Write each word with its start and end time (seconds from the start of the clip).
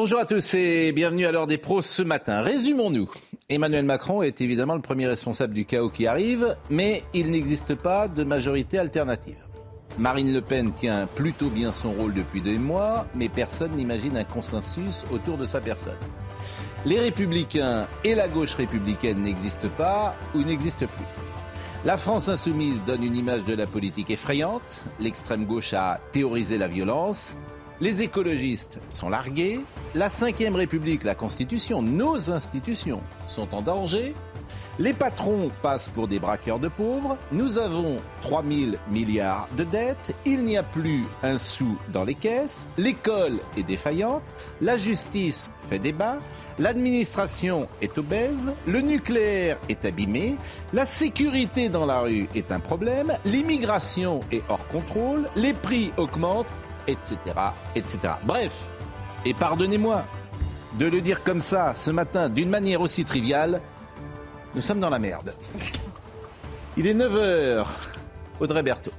Bonjour 0.00 0.20
à 0.20 0.26
tous 0.26 0.54
et 0.54 0.92
bienvenue 0.92 1.26
à 1.26 1.32
l'heure 1.32 1.48
des 1.48 1.58
pros 1.58 1.82
ce 1.82 2.02
matin. 2.02 2.40
Résumons-nous. 2.40 3.10
Emmanuel 3.48 3.84
Macron 3.84 4.22
est 4.22 4.40
évidemment 4.40 4.76
le 4.76 4.80
premier 4.80 5.08
responsable 5.08 5.54
du 5.54 5.64
chaos 5.64 5.90
qui 5.90 6.06
arrive, 6.06 6.56
mais 6.70 7.02
il 7.14 7.32
n'existe 7.32 7.74
pas 7.74 8.06
de 8.06 8.22
majorité 8.22 8.78
alternative. 8.78 9.44
Marine 9.98 10.32
Le 10.32 10.40
Pen 10.40 10.72
tient 10.72 11.08
plutôt 11.08 11.50
bien 11.50 11.72
son 11.72 11.90
rôle 11.90 12.14
depuis 12.14 12.40
deux 12.40 12.58
mois, 12.58 13.08
mais 13.16 13.28
personne 13.28 13.72
n'imagine 13.72 14.16
un 14.16 14.22
consensus 14.22 15.04
autour 15.10 15.36
de 15.36 15.44
sa 15.44 15.60
personne. 15.60 15.98
Les 16.86 17.00
républicains 17.00 17.88
et 18.04 18.14
la 18.14 18.28
gauche 18.28 18.54
républicaine 18.54 19.22
n'existent 19.22 19.66
pas 19.76 20.14
ou 20.32 20.44
n'existent 20.44 20.86
plus. 20.86 21.06
La 21.84 21.96
France 21.96 22.28
insoumise 22.28 22.84
donne 22.84 23.02
une 23.02 23.16
image 23.16 23.42
de 23.42 23.54
la 23.54 23.66
politique 23.66 24.10
effrayante, 24.10 24.84
l'extrême 25.00 25.44
gauche 25.44 25.72
a 25.72 25.98
théorisé 26.12 26.56
la 26.56 26.68
violence, 26.68 27.36
les 27.80 28.02
écologistes 28.02 28.78
sont 28.90 29.08
largués, 29.08 29.60
la 29.94 30.08
Ve 30.08 30.54
République, 30.54 31.04
la 31.04 31.14
Constitution, 31.14 31.82
nos 31.82 32.30
institutions 32.30 33.00
sont 33.26 33.54
en 33.54 33.62
danger, 33.62 34.14
les 34.80 34.92
patrons 34.92 35.50
passent 35.60 35.88
pour 35.88 36.06
des 36.06 36.20
braqueurs 36.20 36.60
de 36.60 36.68
pauvres, 36.68 37.16
nous 37.32 37.58
avons 37.58 37.98
3 38.22 38.44
000 38.48 38.76
milliards 38.90 39.48
de 39.56 39.64
dettes, 39.64 40.14
il 40.24 40.44
n'y 40.44 40.56
a 40.56 40.62
plus 40.62 41.04
un 41.22 41.36
sou 41.36 41.76
dans 41.92 42.04
les 42.04 42.14
caisses, 42.14 42.66
l'école 42.76 43.38
est 43.56 43.64
défaillante, 43.64 44.22
la 44.60 44.78
justice 44.78 45.50
fait 45.68 45.80
débat, 45.80 46.18
l'administration 46.58 47.68
est 47.82 47.98
obèse, 47.98 48.52
le 48.66 48.80
nucléaire 48.80 49.58
est 49.68 49.84
abîmé, 49.84 50.36
la 50.72 50.84
sécurité 50.84 51.68
dans 51.68 51.86
la 51.86 52.00
rue 52.00 52.28
est 52.34 52.52
un 52.52 52.60
problème, 52.60 53.16
l'immigration 53.24 54.20
est 54.30 54.42
hors 54.48 54.66
contrôle, 54.68 55.28
les 55.34 55.54
prix 55.54 55.92
augmentent, 55.96 56.46
etc. 56.88 57.16
etc. 57.76 58.14
Bref, 58.24 58.52
et 59.24 59.34
pardonnez-moi 59.34 60.04
de 60.78 60.86
le 60.86 61.00
dire 61.00 61.22
comme 61.22 61.40
ça 61.40 61.74
ce 61.74 61.90
matin 61.90 62.28
d'une 62.28 62.50
manière 62.50 62.80
aussi 62.80 63.04
triviale, 63.04 63.60
nous 64.54 64.62
sommes 64.62 64.80
dans 64.80 64.90
la 64.90 64.98
merde. 64.98 65.34
Il 66.76 66.86
est 66.86 66.94
9h. 66.94 67.66
Audrey 68.40 68.62
Berthaud. 68.62 68.92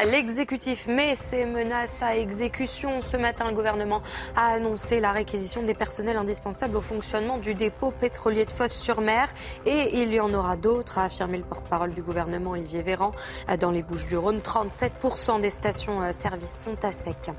L'exécutif 0.00 0.86
met 0.86 1.14
ses 1.14 1.44
menaces 1.44 2.02
à 2.02 2.16
exécution. 2.16 3.02
Ce 3.02 3.18
matin, 3.18 3.44
le 3.48 3.54
gouvernement 3.54 4.00
a 4.34 4.54
annoncé 4.54 5.00
la 5.00 5.12
réquisition 5.12 5.62
des 5.62 5.74
personnels 5.74 6.16
indispensables 6.16 6.78
au 6.78 6.80
fonctionnement 6.80 7.36
du 7.36 7.54
dépôt 7.54 7.90
pétrolier 7.90 8.46
de 8.46 8.52
Fosse-sur-Mer. 8.52 9.28
Et 9.66 10.00
il 10.02 10.12
y 10.12 10.18
en 10.18 10.32
aura 10.32 10.56
d'autres, 10.56 10.98
a 10.98 11.04
affirmé 11.04 11.36
le 11.36 11.44
porte-parole 11.44 11.92
du 11.92 12.00
gouvernement, 12.02 12.52
Olivier 12.52 12.80
Véran. 12.80 13.12
Dans 13.60 13.70
les 13.70 13.82
Bouches-du-Rhône, 13.82 14.38
37% 14.38 15.42
des 15.42 15.50
stations-service 15.50 16.62
sont 16.64 16.82
à 16.84 16.90
sec. 16.90 17.30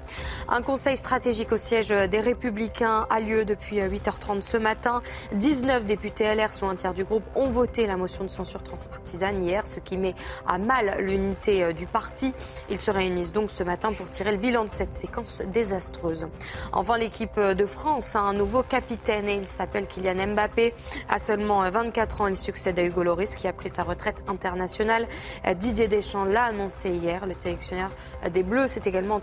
Un 0.47 0.61
conseil 0.61 0.95
stratégique 0.95 1.51
au 1.51 1.57
siège 1.57 1.89
des 1.89 2.19
Républicains 2.19 3.07
a 3.09 3.19
lieu 3.19 3.45
depuis 3.45 3.79
8h30 3.79 4.43
ce 4.43 4.57
matin. 4.57 5.01
19 5.33 5.85
députés 5.85 6.33
LR, 6.33 6.53
soit 6.53 6.69
un 6.69 6.75
tiers 6.75 6.93
du 6.93 7.03
groupe, 7.03 7.23
ont 7.35 7.49
voté 7.49 7.87
la 7.87 7.97
motion 7.97 8.23
de 8.23 8.29
censure 8.29 8.61
transpartisane 8.61 9.43
hier, 9.43 9.65
ce 9.65 9.79
qui 9.79 9.97
met 9.97 10.13
à 10.47 10.59
mal 10.59 10.97
l'unité 10.99 11.73
du 11.73 11.87
parti. 11.87 12.33
Ils 12.69 12.79
se 12.79 12.91
réunissent 12.91 13.31
donc 13.31 13.51
ce 13.51 13.63
matin 13.63 13.93
pour 13.93 14.09
tirer 14.09 14.31
le 14.31 14.37
bilan 14.37 14.65
de 14.65 14.71
cette 14.71 14.93
séquence 14.93 15.41
désastreuse. 15.47 16.27
Enfin, 16.71 16.97
l'équipe 16.97 17.39
de 17.39 17.65
France 17.65 18.15
a 18.15 18.21
un 18.21 18.33
nouveau 18.33 18.63
capitaine 18.63 19.27
et 19.27 19.35
il 19.35 19.45
s'appelle 19.45 19.87
Kylian 19.87 20.33
Mbappé. 20.33 20.73
À 21.09 21.19
seulement 21.19 21.69
24 21.69 22.21
ans, 22.21 22.27
il 22.27 22.37
succède 22.37 22.79
à 22.79 22.83
Hugo 22.83 23.03
Loris 23.03 23.35
qui 23.35 23.47
a 23.47 23.53
pris 23.53 23.69
sa 23.69 23.83
retraite 23.83 24.23
internationale. 24.27 25.07
Didier 25.55 25.87
Deschamps 25.87 26.25
l'a 26.25 26.45
annoncé 26.45 26.89
hier. 26.89 27.25
Le 27.25 27.33
sélectionneur 27.33 27.91
des 28.31 28.43
Bleus 28.43 28.67
s'est 28.67 28.81
également 28.85 29.19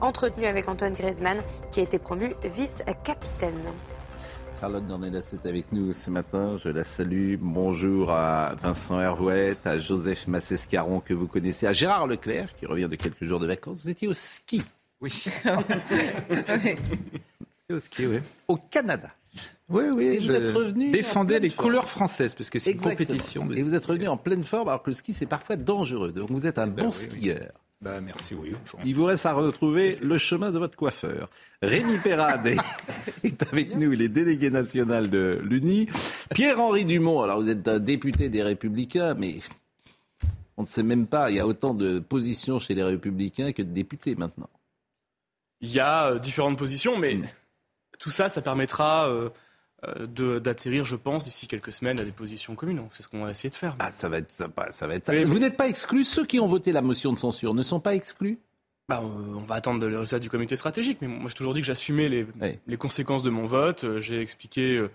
entretenu, 0.00 0.46
avec 0.46 0.68
Antoine 0.68 0.94
Griezmann 0.94 1.38
qui 1.70 1.80
a 1.80 1.82
été 1.82 1.98
promu 1.98 2.34
vice-capitaine. 2.44 3.60
Charlotte 4.64 4.86
Dornelas 4.86 5.34
est 5.34 5.46
avec 5.46 5.72
nous 5.72 5.92
ce 5.92 6.08
matin. 6.08 6.56
Je 6.56 6.70
la 6.70 6.84
salue. 6.84 7.34
Bonjour 7.38 8.10
à 8.12 8.54
Vincent 8.54 8.98
Hervouette, 8.98 9.66
à 9.66 9.76
Joseph 9.78 10.26
Massescaron 10.26 11.00
que 11.00 11.12
vous 11.12 11.26
connaissez, 11.26 11.66
à 11.66 11.74
Gérard 11.74 12.06
Leclerc 12.06 12.54
qui 12.54 12.64
revient 12.64 12.88
de 12.90 12.96
quelques 12.96 13.24
jours 13.24 13.40
de 13.40 13.46
vacances. 13.46 13.82
Vous 13.82 13.90
étiez 13.90 14.08
au 14.08 14.14
ski. 14.14 14.62
Oui. 15.02 15.22
au 17.70 17.78
ski, 17.78 18.06
oui. 18.06 18.20
Au 18.48 18.56
Canada. 18.56 19.10
Oui, 19.68 19.84
oui. 19.92 20.04
Et 20.06 20.18
vous 20.20 20.30
êtes 20.30 20.56
revenu. 20.56 20.92
Défendez 20.92 21.40
les 21.40 21.50
forme. 21.50 21.66
couleurs 21.66 21.88
françaises, 21.90 22.34
puisque 22.34 22.58
c'est 22.58 22.72
une 22.72 22.80
compétition. 22.80 23.44
De 23.44 23.56
Et 23.56 23.62
vous 23.62 23.74
êtes 23.74 23.84
revenu 23.84 24.08
en 24.08 24.16
pleine 24.16 24.44
forme 24.44 24.68
alors 24.68 24.82
que 24.82 24.88
le 24.88 24.94
ski 24.94 25.12
c'est 25.12 25.26
parfois 25.26 25.56
dangereux. 25.56 26.10
Donc 26.10 26.30
vous 26.30 26.46
êtes 26.46 26.58
un 26.58 26.68
bon 26.68 26.90
oui, 26.90 27.08
oui. 27.22 27.34
Bah, 27.84 28.00
merci, 28.00 28.34
oui. 28.34 28.52
Enfin, 28.62 28.78
Il 28.84 28.94
vous 28.94 29.04
reste 29.04 29.26
à 29.26 29.34
retrouver 29.34 29.98
le 30.00 30.16
chemin 30.16 30.50
de 30.50 30.58
votre 30.58 30.74
coiffeur. 30.74 31.28
Rémi 31.60 31.98
Perrade 31.98 32.46
est- 33.24 33.42
avec 33.52 33.76
nous, 33.76 33.92
il 33.92 34.00
est 34.00 34.08
délégué 34.08 34.48
national 34.50 35.10
de 35.10 35.38
l'UNI. 35.44 35.86
Pierre-Henri 36.34 36.86
Dumont, 36.86 37.20
alors 37.20 37.42
vous 37.42 37.48
êtes 37.50 37.68
un 37.68 37.78
député 37.78 38.30
des 38.30 38.42
Républicains, 38.42 39.12
mais 39.14 39.36
on 40.56 40.62
ne 40.62 40.66
sait 40.66 40.82
même 40.82 41.06
pas, 41.06 41.30
il 41.30 41.36
y 41.36 41.40
a 41.40 41.46
autant 41.46 41.74
de 41.74 41.98
positions 41.98 42.58
chez 42.58 42.74
les 42.74 42.82
Républicains 42.82 43.52
que 43.52 43.60
de 43.62 43.70
députés 43.70 44.14
maintenant. 44.14 44.48
Il 45.60 45.70
y 45.70 45.80
a 45.80 46.06
euh, 46.12 46.18
différentes 46.18 46.56
positions, 46.58 46.96
mais 46.98 47.14
Mm. 47.16 47.26
tout 47.98 48.10
ça, 48.10 48.28
ça 48.30 48.40
permettra 48.40 49.08
euh, 49.10 49.28
d'atterrir, 50.06 50.84
je 50.84 50.96
pense, 50.96 51.24
d'ici 51.24 51.46
quelques 51.46 51.72
semaines 51.72 52.00
à 52.00 52.04
des 52.04 52.10
positions 52.12 52.54
communes. 52.54 52.82
C'est 52.92 53.02
ce 53.02 53.08
qu'on 53.08 53.24
va 53.24 53.30
essayer 53.30 53.50
de 53.50 53.54
faire. 53.54 53.76
Ah, 53.78 53.90
ça 53.90 54.08
va 54.08 54.18
être 54.18 54.32
ça, 54.32 54.48
va- 54.54 54.70
ça 54.72 54.86
va 54.86 54.94
être. 54.94 55.10
Mais- 55.10 55.24
Vous 55.24 55.38
n'êtes 55.38 55.56
pas 55.56 55.68
exclus, 55.68 56.04
ceux 56.04 56.24
qui 56.26 56.40
ont 56.40 56.46
voté 56.46 56.72
la 56.72 56.82
motion 56.82 57.12
de 57.12 57.18
censure 57.18 57.54
ne 57.54 57.62
sont 57.62 57.80
pas 57.80 57.94
exclus? 57.94 58.38
Bah, 58.88 59.00
euh, 59.02 59.34
on 59.34 59.40
va 59.46 59.54
attendre 59.54 59.86
le 59.86 59.98
résultat 59.98 60.18
du 60.18 60.28
comité 60.28 60.56
stratégique, 60.56 60.98
mais 61.00 61.08
moi 61.08 61.28
j'ai 61.28 61.34
toujours 61.34 61.54
dit 61.54 61.60
que 61.60 61.66
j'assumais 61.66 62.08
les, 62.08 62.26
Oui. 62.40 62.58
les 62.66 62.76
conséquences 62.76 63.22
de 63.22 63.30
mon 63.30 63.46
vote. 63.46 63.84
Euh, 63.84 63.98
J'ai 64.00 64.20
expliqué 64.20 64.76
euh, 64.76 64.88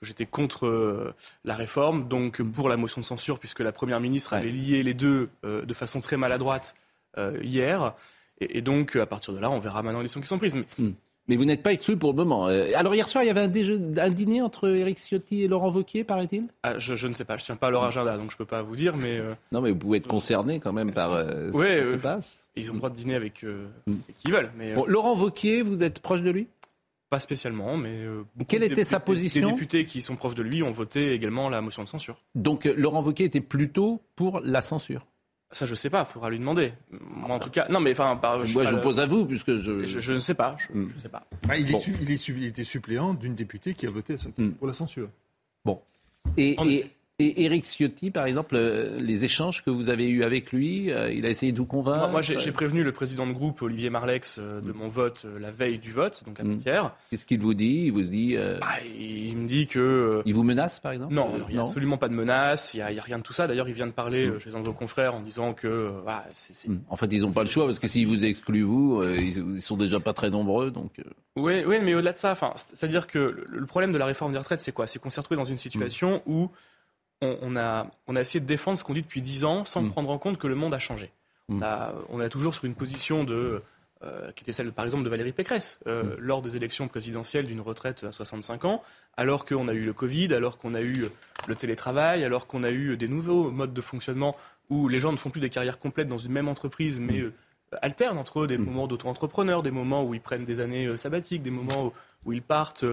que 0.00 0.06
j'étais 0.06 0.26
contre 0.26 0.66
euh, 0.66 1.14
la 1.44 1.54
réforme, 1.54 2.08
donc 2.08 2.42
pour 2.42 2.68
la 2.68 2.76
motion 2.76 3.00
de 3.00 3.06
censure, 3.06 3.38
puisque 3.38 3.60
la 3.60 3.72
Première 3.72 4.00
ministre 4.00 4.32
Ouais. 4.32 4.38
avait 4.40 4.50
lié 4.50 4.82
les 4.82 4.94
deux 4.94 5.28
euh, 5.44 5.64
de 5.64 5.74
façon 5.74 6.00
très 6.00 6.16
maladroite 6.16 6.74
euh, 7.18 7.38
hier. 7.42 7.94
Et, 8.40 8.60
donc, 8.60 8.96
euh, 8.96 9.00
à 9.02 9.06
partir 9.06 9.32
de 9.32 9.38
là, 9.38 9.48
on 9.50 9.58
verra 9.60 9.82
maintenant 9.82 10.00
les 10.00 10.04
décisions 10.04 10.20
qui 10.20 10.26
sont 10.26 10.38
prises. 10.38 10.56
Mais 10.56 10.92
Mais 11.28 11.36
vous 11.36 11.44
n'êtes 11.44 11.62
pas 11.62 11.72
exclus 11.72 11.96
pour 11.96 12.10
le 12.12 12.16
moment. 12.16 12.48
Euh, 12.48 12.66
Alors 12.76 12.94
hier 12.94 13.08
soir, 13.08 13.24
il 13.24 13.26
y 13.26 13.30
avait 13.30 13.40
un, 13.40 13.50
un 14.04 14.10
dîner 14.10 14.42
entre 14.42 14.68
Éric 14.68 14.98
Ciotti 14.98 15.42
et 15.42 15.48
Laurent 15.48 15.70
Wauquiez, 15.72 16.04
paraît-il? 16.04 16.44
Ah, 16.62 16.78
je, 16.78 16.94
je 16.94 17.08
ne 17.08 17.12
sais 17.12 17.24
pas, 17.24 17.36
je 17.36 17.44
tiens 17.44 17.56
pas 17.56 17.66
à 17.66 17.70
leur 17.70 17.82
agenda, 17.84 18.16
donc 18.16 18.30
je 18.30 18.36
peux 18.36 18.44
pas 18.44 18.62
vous 18.62 18.76
dire, 18.76 18.96
mais 18.96 19.18
euh, 19.18 19.34
Non, 19.50 19.60
mais 19.60 19.70
vous 19.70 19.76
pouvez 19.76 19.98
être 19.98 20.06
concerné 20.06 20.60
quand 20.60 20.72
même 20.72 20.92
par 20.92 21.12
euh, 21.14 21.50
ce 21.52 21.82
qui 21.84 21.90
se 21.90 21.96
passe. 21.96 22.46
ils 22.54 22.70
ont 22.70 22.74
le 22.74 22.78
droit 22.78 22.90
de 22.90 22.94
dîner 22.94 23.14
avec, 23.16 23.42
Mm. 23.42 23.92
avec 24.04 24.16
qui 24.18 24.28
ils 24.28 24.32
veulent. 24.32 24.50
Mais, 24.56 24.74
Bon, 24.74 24.84
Laurent 24.86 25.16
Wauquiez, 25.16 25.62
vous 25.62 25.82
êtes 25.82 25.98
proche 26.00 26.22
de 26.22 26.30
lui? 26.30 26.46
Pas 27.10 27.20
spécialement, 27.20 27.76
mais. 27.76 28.00
Quelle 28.48 28.64
était 28.64 28.82
sa 28.84 28.98
position? 29.00 29.48
Des 29.48 29.52
députés 29.54 29.84
qui 29.84 30.02
sont 30.02 30.16
proches 30.16 30.34
de 30.34 30.42
lui 30.42 30.62
ont 30.62 30.70
voté 30.72 31.12
également 31.12 31.48
la 31.48 31.60
motion 31.60 31.84
de 31.84 31.88
censure. 31.88 32.16
Donc 32.34 32.64
Laurent 32.64 33.00
Wauquiez 33.02 33.26
était 33.26 33.40
plutôt 33.40 34.00
pour 34.16 34.40
la 34.44 34.60
censure. 34.60 35.06
Ça, 35.52 35.64
je 35.64 35.74
sais 35.76 35.90
pas, 35.90 36.06
il 36.08 36.12
faudra 36.12 36.28
lui 36.28 36.38
demander. 36.40 36.72
Moi, 36.90 37.30
en 37.34 37.38
tout 37.38 37.50
cas. 37.50 37.66
Non, 37.70 37.78
mais 37.80 37.92
enfin. 37.92 38.18
Moi, 38.20 38.40
je 38.44 38.46
suis 38.50 38.54
pas 38.58 38.64
vous 38.70 38.76
le- 38.76 38.82
pose 38.82 38.98
à 39.00 39.06
vous, 39.06 39.24
puisque 39.26 39.56
je... 39.58 39.84
Je, 39.84 40.00
je 40.00 40.12
ne 40.12 40.18
sais 40.18 40.34
pas, 40.34 40.56
je, 40.58 40.76
Mm. 40.76 40.88
je 40.96 41.00
sais 41.02 41.08
pas. 41.08 41.24
Ah, 41.48 41.56
il, 41.56 41.68
est 41.68 41.72
Bon. 41.72 41.78
su- 41.78 41.94
il, 42.00 42.10
est 42.10 42.16
su- 42.16 42.34
il 42.36 42.44
était 42.46 42.64
suppléant 42.64 43.14
d'une 43.14 43.34
députée 43.36 43.74
qui 43.74 43.86
a 43.86 43.90
voté 43.90 44.14
à 44.14 44.18
cette- 44.18 44.36
Hmm. 44.38 44.50
pour 44.52 44.66
la 44.66 44.74
censure. 44.74 45.08
Et, 46.36 46.56
En 46.58 46.68
et, 46.68 46.74
effet. 46.80 46.90
Et 47.18 47.44
Éric 47.46 47.64
Ciotti, 47.64 48.10
par 48.10 48.26
exemple, 48.26 48.56
euh, 48.56 49.00
les 49.00 49.24
échanges 49.24 49.64
que 49.64 49.70
vous 49.70 49.88
avez 49.88 50.06
eus 50.06 50.22
avec 50.22 50.52
lui, 50.52 50.92
euh, 50.92 51.10
il 51.10 51.24
a 51.24 51.30
essayé 51.30 51.50
de 51.50 51.56
vous 51.56 51.64
convaincre 51.64 52.00
Moi, 52.00 52.10
moi, 52.10 52.20
j'ai 52.20 52.52
prévenu 52.52 52.84
le 52.84 52.92
président 52.92 53.26
de 53.26 53.32
groupe, 53.32 53.62
Olivier 53.62 53.88
Marlex, 53.88 54.36
euh, 54.38 54.60
de 54.60 54.70
mon 54.72 54.88
vote 54.88 55.22
euh, 55.24 55.38
la 55.38 55.50
veille 55.50 55.78
du 55.78 55.92
vote, 55.92 56.22
donc 56.26 56.38
Mm. 56.38 56.46
avant-hier. 56.46 56.92
Qu'est-ce 57.08 57.24
qu'il 57.24 57.40
vous 57.40 57.54
dit? 57.54 57.84
Il 57.86 57.92
vous 57.92 58.02
dit... 58.02 58.34
euh, 58.36 58.58
Ah, 58.60 58.80
il 58.84 59.34
me 59.38 59.48
dit 59.48 59.66
que. 59.66 59.78
euh, 59.78 60.22
Il 60.26 60.34
vous 60.34 60.42
menace, 60.42 60.78
par 60.78 60.92
exemple? 60.92 61.14
Non, 61.14 61.30
Euh, 61.34 61.38
il 61.48 61.54
n'y 61.54 61.58
a 61.58 61.62
absolument 61.62 61.96
pas 61.96 62.08
de 62.08 62.14
menace, 62.14 62.74
il 62.74 62.84
n'y 62.84 62.98
a, 62.98 63.02
rien 63.02 63.16
de 63.16 63.22
tout 63.22 63.32
ça. 63.32 63.46
D'ailleurs, 63.46 63.68
il 63.70 63.74
vient 63.74 63.86
de 63.86 63.92
parler 63.92 64.26
euh, 64.26 64.38
chez 64.38 64.54
un 64.54 64.60
de 64.60 64.66
vos 64.66 64.74
confrères 64.74 65.14
en 65.14 65.20
disant 65.20 65.54
que 65.54 65.66
euh, 65.68 65.92
Hmm. 66.66 66.76
En 66.90 66.96
fait, 66.96 67.06
ils 67.12 67.22
n'ont 67.22 67.32
pas 67.32 67.44
le 67.44 67.48
choix, 67.50 67.64
parce 67.64 67.78
que 67.78 67.86
s'ils 67.88 68.06
vous 68.06 68.24
excluent, 68.26 68.62
vous, 68.62 69.00
euh, 69.00 69.16
ils 69.18 69.38
ils 69.56 69.62
sont 69.62 69.76
déjà 69.78 70.00
pas 70.00 70.12
très 70.12 70.28
nombreux, 70.28 70.70
donc... 70.70 70.98
euh, 70.98 71.02
Oui, 71.36 71.62
oui, 71.66 71.76
mais 71.82 71.94
au-delà 71.94 72.12
de 72.12 72.16
ça, 72.16 72.34
c'est-à-dire 72.56 73.06
que 73.06 73.18
le 73.18 73.46
le 73.58 73.66
problème 73.66 73.92
de 73.92 73.98
la 73.98 74.04
réforme 74.04 74.32
des 74.32 74.38
retraites, 74.38 74.60
c'est 74.60 74.72
quoi? 74.72 74.86
C'est 74.86 74.98
qu'on 74.98 75.08
s'est 75.10 75.20
retrouvé 75.20 75.38
dans 75.38 75.44
une 75.46 75.56
situation 75.56 76.22
où 76.26 76.50
on, 77.22 77.38
on 77.42 77.56
a, 77.56 77.86
on 78.06 78.16
a 78.16 78.20
essayé 78.20 78.40
de 78.40 78.46
défendre 78.46 78.78
ce 78.78 78.84
qu'on 78.84 78.94
dit 78.94 79.02
depuis 79.02 79.22
dix 79.22 79.44
ans 79.44 79.64
sans 79.64 79.82
Mm. 79.82 79.90
prendre 79.90 80.10
en 80.10 80.18
compte 80.18 80.38
que 80.38 80.46
le 80.46 80.54
monde 80.54 80.74
a 80.74 80.78
changé. 80.78 81.10
Mm. 81.48 81.56
On, 81.58 81.62
a, 81.62 81.94
on 82.10 82.20
est 82.20 82.28
toujours 82.28 82.54
sur 82.54 82.64
une 82.64 82.74
position 82.74 83.24
de, 83.24 83.62
euh, 84.02 84.30
qui 84.32 84.42
était 84.44 84.52
celle, 84.52 84.70
par 84.72 84.84
exemple, 84.84 85.04
de 85.04 85.08
Valérie 85.08 85.32
Pécresse, 85.32 85.80
euh, 85.86 86.02
Mm. 86.02 86.16
lors 86.18 86.42
des 86.42 86.56
élections 86.56 86.88
présidentielles 86.88 87.46
d'une 87.46 87.60
retraite 87.60 88.04
à 88.04 88.12
65 88.12 88.64
ans, 88.66 88.82
alors 89.16 89.44
qu'on 89.46 89.68
a 89.68 89.72
eu 89.72 89.84
le 89.84 89.92
Covid, 89.92 90.34
alors 90.34 90.58
qu'on 90.58 90.74
a 90.74 90.82
eu 90.82 91.06
le 91.46 91.54
télétravail, 91.56 92.24
alors 92.24 92.46
qu'on 92.46 92.62
a 92.64 92.70
eu 92.70 92.96
des 92.96 93.08
nouveaux 93.08 93.50
modes 93.50 93.72
de 93.72 93.80
fonctionnement 93.82 94.36
où 94.68 94.88
les 94.88 94.98
gens 95.00 95.12
ne 95.12 95.16
font 95.16 95.30
plus 95.30 95.40
des 95.40 95.50
carrières 95.50 95.78
complètes 95.78 96.08
dans 96.08 96.18
une 96.18 96.32
même 96.32 96.48
entreprise, 96.48 96.98
mais 97.00 97.20
euh, 97.20 97.32
alternent 97.82 98.18
entre 98.18 98.40
eux 98.40 98.46
des 98.46 98.58
moments 98.58 98.86
d'auto-entrepreneur, 98.88 99.62
des 99.62 99.70
moments 99.70 100.04
où 100.04 100.12
ils 100.14 100.20
prennent 100.20 100.44
des 100.44 100.60
années 100.60 100.86
euh, 100.86 100.96
sabbatiques, 100.96 101.42
des 101.42 101.50
moments 101.50 101.86
où, 101.86 101.92
où 102.26 102.32
ils 102.32 102.42
partent 102.42 102.84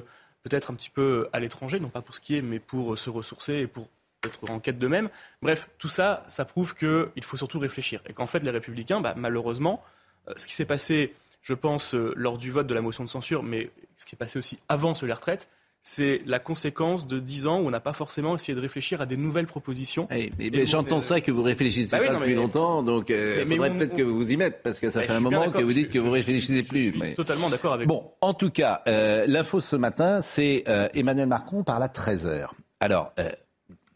peut-être 0.44 0.72
un 0.72 0.76
petit 0.76 0.90
peu 0.90 1.28
à 1.34 1.40
l'étranger, 1.40 1.80
non 1.80 1.90
pas 1.90 2.02
pour 2.02 2.16
skier, 2.16 2.42
mais 2.42 2.60
pour 2.60 2.98
se 2.98 3.10
ressourcer 3.10 3.54
et 3.60 3.68
pour 3.68 3.88
être 4.26 4.50
en 4.50 4.60
quête 4.60 4.80
d'eux-mêmes. 4.80 5.10
Bref, 5.42 5.70
tout 5.78 5.88
ça, 5.88 6.24
ça 6.28 6.46
prouve 6.46 6.76
qu'il 6.76 7.24
faut 7.24 7.38
surtout 7.38 7.60
réfléchir. 7.60 8.02
Et 8.08 8.14
qu'en 8.14 8.28
fait, 8.28 8.40
les 8.40 8.52
républicains, 8.52 9.02
bah, 9.02 9.14
malheureusement, 9.18 9.84
euh, 10.30 10.34
ce 10.38 10.48
qui 10.48 10.54
s'est 10.54 10.66
passé, 10.66 11.14
je 11.42 11.54
pense, 11.54 11.94
euh, 11.96 12.14
lors 12.16 12.38
du 12.38 12.52
vote 12.52 12.68
de 12.68 12.74
la 12.74 12.82
motion 12.82 13.04
de 13.04 13.10
censure, 13.10 13.44
mais 13.44 13.70
ce 13.98 14.06
qui 14.06 14.16
est 14.16 14.18
passé 14.18 14.38
aussi 14.38 14.60
avant 14.70 14.94
sur 14.96 15.08
les 15.08 15.14
retraites, 15.14 15.50
c'est 15.86 16.22
la 16.26 16.40
conséquence 16.40 17.08
de 17.08 17.20
10 17.20 17.46
ans 17.46 17.60
où 17.60 17.68
on 17.68 17.70
n'a 17.70 17.82
pas 17.82 17.92
forcément 17.92 18.36
essayé 18.36 18.56
de 18.56 18.62
réfléchir 18.62 19.02
à 19.02 19.06
des 19.06 19.18
nouvelles 19.18 19.48
propositions. 19.48 20.08
Mais- 20.10 20.30
mais 20.40 20.66
J'entends 20.66 21.00
est- 21.00 21.02
ça 21.02 21.20
que 21.20 21.30
vous 21.30 21.44
réfléchissez 21.44 21.92
Bah 21.92 21.98
oui, 22.00 22.08
pas 22.08 22.14
non, 22.14 22.20
depuis 22.20 22.32
mais- 22.36 22.40
longtemps, 22.42 22.84
donc 22.84 23.10
il 23.10 23.46
faudrait 23.46 23.70
on- 23.70 23.76
peut-être 23.78 23.96
que 23.98 24.02
vous 24.02 24.16
vous 24.16 24.32
y 24.32 24.38
mettez, 24.38 24.56
parce 24.64 24.80
que 24.80 24.90
ça 24.90 25.02
Bah, 25.02 25.08
fait 25.08 25.12
je 25.12 25.18
un 25.18 25.22
moment 25.22 25.52
que 25.52 25.62
vous 25.62 25.74
dites 25.74 25.88
je- 25.88 25.92
que 25.92 26.00
vous 26.00 26.06
je- 26.06 26.10
je 26.12 26.16
réfléchissez 26.16 26.54
suis- 26.54 26.64
plus. 26.64 26.86
Je 26.86 26.90
suis 26.92 27.00
mais- 27.00 27.14
totalement 27.16 27.50
d'accord 27.50 27.74
avec 27.74 27.90
vous. 27.90 27.96
Bon, 27.96 28.12
en 28.22 28.34
tout 28.34 28.50
cas, 28.50 28.82
euh, 28.88 29.26
l'info 29.28 29.60
ce 29.60 29.76
matin, 29.76 30.22
c'est 30.22 30.64
euh, 30.70 30.88
Emmanuel 30.94 31.28
Macron 31.28 31.66
parle 31.66 31.84
à 31.84 31.90
13h. 31.90 32.54
Alors, 32.80 33.12
euh, 33.20 33.30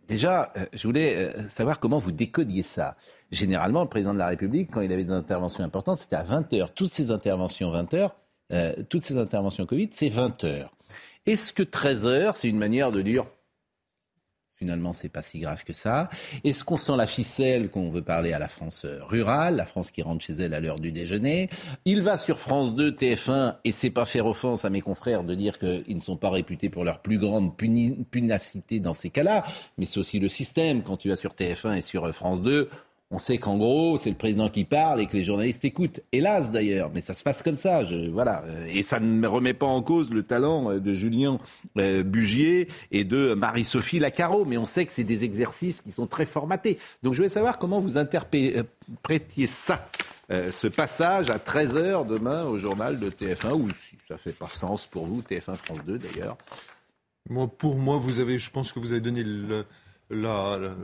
déjà, 0.08 0.52
euh, 0.58 0.66
je 0.74 0.88
voulais 0.88 1.16
euh, 1.16 1.50
savoir 1.50 1.80
comment 1.80 1.98
vous 1.98 2.12
décodiez 2.12 2.64
ça. 2.64 2.96
Généralement, 3.32 3.82
le 3.82 3.90
président 3.90 4.14
de 4.14 4.20
la 4.20 4.28
République, 4.28 4.72
quand 4.72 4.82
il 4.82 4.92
avait 4.92 5.04
des 5.04 5.14
interventions 5.14 5.64
importantes, 5.64 5.98
c'était 5.98 6.16
à 6.16 6.24
20h. 6.24 6.70
Toutes 6.74 6.94
ces 6.94 7.12
interventions 7.12 7.72
20h, 7.72 8.12
euh, 8.54 8.74
toutes 8.90 9.04
ces 9.04 9.18
interventions 9.18 9.66
Covid, 9.66 9.90
c'est 9.92 10.10
20h. 10.10 10.68
Est-ce 11.26 11.52
que 11.52 11.64
13h, 11.64 12.34
c'est 12.36 12.48
une 12.48 12.58
manière 12.58 12.92
de 12.92 13.02
dire 13.02 13.26
Finalement, 14.58 14.92
c'est 14.92 15.10
pas 15.10 15.22
si 15.22 15.40
grave 15.40 15.64
que 15.64 15.72
ça. 15.72 16.10
Est-ce 16.44 16.64
qu'on 16.64 16.78
sent 16.78 16.96
la 16.98 17.06
ficelle 17.06 17.70
qu'on 17.70 17.90
veut 17.90 18.02
parler 18.02 18.34
à 18.34 18.40
la 18.40 18.48
France 18.48 18.86
euh, 18.86 18.98
rurale, 19.04 19.56
la 19.56 19.68
France 19.68 19.92
qui 19.92 20.02
rentre 20.02 20.26
chez 20.26 20.34
elle 20.34 20.56
à 20.56 20.60
l'heure 20.60 20.80
du 20.80 20.92
déjeuner? 20.92 21.48
Il 21.86 22.02
va 22.02 22.18
sur 22.18 22.40
France 22.40 22.74
2, 22.74 22.90
TF1, 22.90 23.58
et 23.64 23.72
c'est 23.72 23.92
pas 23.92 24.06
faire 24.06 24.26
offense 24.26 24.66
à 24.66 24.72
mes 24.72 24.82
confrères 24.82 25.24
de 25.24 25.36
dire 25.36 25.60
qu'ils 25.60 25.96
ne 25.96 26.02
sont 26.02 26.18
pas 26.18 26.32
réputés 26.32 26.70
pour 26.70 26.84
leur 26.84 27.04
plus 27.04 27.20
grande 27.20 27.56
punacité 27.56 28.80
dans 28.80 28.96
ces 28.96 29.12
cas-là, 29.12 29.44
mais 29.78 29.86
c'est 29.86 30.00
aussi 30.00 30.20
le 30.20 30.28
système. 30.28 30.82
Quand 30.82 30.98
tu 30.98 31.10
vas 31.10 31.16
sur 31.16 31.36
TF1 31.36 31.78
et 31.78 31.82
sur 31.82 32.06
euh, 32.06 32.12
France 32.12 32.42
2, 32.42 32.68
on 33.10 33.20
sait 33.20 33.38
qu'en 33.38 33.58
gros, 33.58 33.98
c'est 33.98 34.10
le 34.10 34.18
président 34.18 34.50
qui 34.50 34.66
parle 34.66 35.00
et 35.02 35.06
que 35.06 35.16
les 35.16 35.24
journalistes 35.24 35.64
écoutent. 35.64 36.02
Hélas 36.12 36.52
d'ailleurs, 36.52 36.92
mais 36.94 37.00
ça 37.00 37.14
se 37.14 37.24
passe 37.24 37.42
comme 37.42 37.56
ça. 37.56 37.86
Je, 37.86 38.10
voilà. 38.10 38.44
Et 38.68 38.84
ça 38.84 39.00
ne 39.00 39.06
me 39.06 39.28
remet 39.30 39.54
pas 39.54 39.66
en 39.66 39.82
cause 39.82 40.10
le 40.12 40.24
talent 40.24 40.72
euh, 40.72 40.80
de 40.80 40.94
Julien 40.94 41.38
euh, 41.78 42.04
Bugier 42.04 42.68
et 42.92 43.06
de 43.06 43.34
Marie-Sophie 43.34 44.00
Lacaro. 44.00 44.44
Mais 44.44 44.58
on 44.58 44.66
sait 44.66 44.86
que 44.86 44.92
c'est 44.92 45.06
des 45.06 45.24
exercices 45.24 45.82
qui 45.82 45.92
sont 45.92 46.06
très 46.06 46.26
formatés. 46.26 46.78
Donc 47.02 47.14
je 47.14 47.20
voulais 47.20 47.30
savoir 47.30 47.58
comment 47.60 47.80
vous 47.80 47.98
interprétiez 47.98 49.48
ça, 49.48 49.88
euh, 50.32 50.52
ce 50.52 50.68
passage 50.68 51.30
à 51.30 51.38
13h 51.38 52.06
demain 52.08 52.44
au 52.44 52.58
journal 52.58 53.00
de 53.00 53.10
TF1, 53.10 53.54
ou 53.54 53.70
si 53.70 53.96
ça 54.10 54.18
fait 54.18 54.34
pas 54.34 54.50
sens 54.50 54.86
pour 54.86 55.06
vous, 55.06 55.22
TF1 55.22 55.56
France 55.56 55.80
2 55.86 55.98
d'ailleurs. 55.98 56.38
Moi, 57.30 57.48
pour 57.48 57.76
moi, 57.78 57.98
vous 57.98 58.20
avez, 58.20 58.38
je 58.38 58.52
pense 58.52 58.72
que 58.74 58.80
vous 58.80 58.92
avez 58.92 59.02
donné 59.02 59.24
le- 59.24 59.66
la- 60.10 60.58
la- 60.58 60.76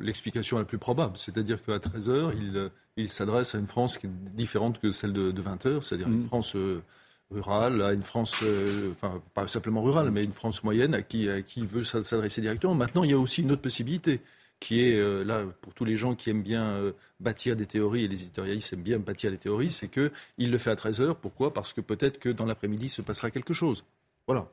l'explication 0.00 0.58
la, 0.58 0.64
plus 0.64 0.78
probable. 0.78 1.16
C'est-à-dire 1.16 1.62
qu'à 1.62 1.78
13h, 1.78 2.32
il, 2.36 2.70
il 2.96 3.08
s'adresse 3.08 3.54
à 3.54 3.58
une 3.58 3.66
France 3.66 3.98
qui 3.98 4.06
est 4.06 4.10
différente 4.34 4.80
que 4.80 4.92
celle 4.92 5.12
de, 5.12 5.32
20h, 5.32 5.82
c'est-à-dire 5.82 6.08
une 6.08 6.24
France 6.24 6.54
euh, 6.56 6.82
rurale, 7.30 7.82
à 7.82 7.92
une 7.92 8.02
France, 8.02 8.36
euh, 8.42 8.90
enfin, 8.92 9.22
pas 9.34 9.46
simplement 9.48 9.82
rurale, 9.82 10.10
mais 10.10 10.24
une 10.24 10.32
France 10.32 10.64
moyenne 10.64 10.94
à 10.94 11.02
qui, 11.02 11.28
à 11.28 11.42
qui 11.42 11.60
il 11.60 11.66
veut 11.66 11.84
s'adresser 11.84 12.40
directement. 12.40 12.74
Maintenant, 12.74 13.04
il 13.04 13.10
y 13.10 13.14
a 13.14 13.18
aussi 13.18 13.42
une 13.42 13.52
autre 13.52 13.62
possibilité 13.62 14.20
qui 14.58 14.80
est, 14.82 14.98
euh, 14.98 15.24
là, 15.24 15.44
pour 15.62 15.72
tous 15.72 15.84
les 15.86 15.96
gens 15.96 16.14
qui 16.14 16.28
aiment 16.28 16.42
bien 16.42 16.64
euh, 16.64 16.92
bâtir 17.18 17.56
des 17.56 17.64
théories, 17.66 18.04
et 18.04 18.08
les 18.08 18.22
éditorialistes 18.24 18.72
aiment 18.74 18.82
bien 18.82 18.98
bâtir 18.98 19.30
des 19.30 19.38
théories, 19.38 19.70
c'est 19.70 19.88
qu'il 19.88 20.50
le 20.50 20.58
fait 20.58 20.70
à 20.70 20.74
13h. 20.74 21.14
Pourquoi? 21.14 21.54
Parce 21.54 21.72
que 21.72 21.80
peut-être 21.80 22.18
que 22.18 22.28
dans 22.28 22.44
l'après-midi, 22.46 22.86
il 22.86 22.90
se 22.90 23.00
passera 23.02 23.30
quelque 23.30 23.54
chose. 23.54 23.84
Voilà. 24.26 24.48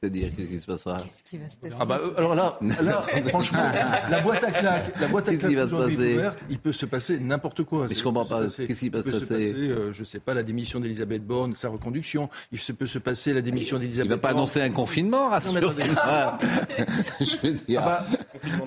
C'est-à-dire, 0.00 0.30
qu'est-ce 0.34 0.48
qui 0.48 0.58
se 0.58 0.66
passera 0.66 0.96
Qu'est-ce 1.02 1.22
qui 1.22 1.36
va 1.36 1.50
se 1.50 1.58
passer 1.58 1.74
Ah 1.78 1.84
bah, 1.84 2.00
euh, 2.02 2.14
alors 2.16 2.34
là, 2.34 2.58
là 2.82 3.02
franchement, 3.28 3.62
la 4.10 4.20
boîte 4.20 4.42
à 4.42 4.50
claques, 4.52 4.98
la 4.98 5.08
boîte 5.08 5.28
à 5.28 5.34
claques 5.36 5.50
qui 5.50 5.54
va 5.54 5.68
se 5.68 5.74
passer 5.76 6.14
ouverte, 6.14 6.38
il 6.48 6.58
peut 6.58 6.72
se 6.72 6.86
passer 6.86 7.18
n'importe 7.20 7.64
quoi. 7.64 7.82
Mais 7.86 7.94
je 7.94 7.98
Il 7.98 8.02
comprends 8.02 8.24
pas. 8.24 8.38
se 8.38 8.44
passer- 8.44 8.66
Qu'est-ce 8.66 8.80
qui 8.80 8.88
va 8.88 8.98
il 9.00 9.04
peut 9.04 9.12
se 9.12 9.18
se 9.18 9.24
passer 9.26 9.52
passer, 9.52 9.68
euh, 9.70 9.92
je 9.92 10.02
sais 10.04 10.18
pas, 10.18 10.32
la 10.32 10.42
démission 10.42 10.80
d'Elisabeth 10.80 11.26
Borne, 11.26 11.54
sa 11.54 11.68
reconduction. 11.68 12.30
Il 12.52 12.58
se 12.60 12.72
peut 12.72 12.86
se 12.86 12.98
passer 12.98 13.34
la 13.34 13.42
démission 13.42 13.76
Il 13.76 13.80
d'Elisabeth 13.80 14.10
va 14.12 14.16
pas 14.16 14.28
Borne. 14.28 14.38
annoncer 14.38 14.62
un 14.62 14.70
confinement, 14.70 15.28
rassurez 15.28 15.58
attendez. 15.58 15.84
Je 17.20 17.36
veux 17.46 17.52
dire, 17.52 17.82
Ah 17.84 18.04
bah, 18.08 18.18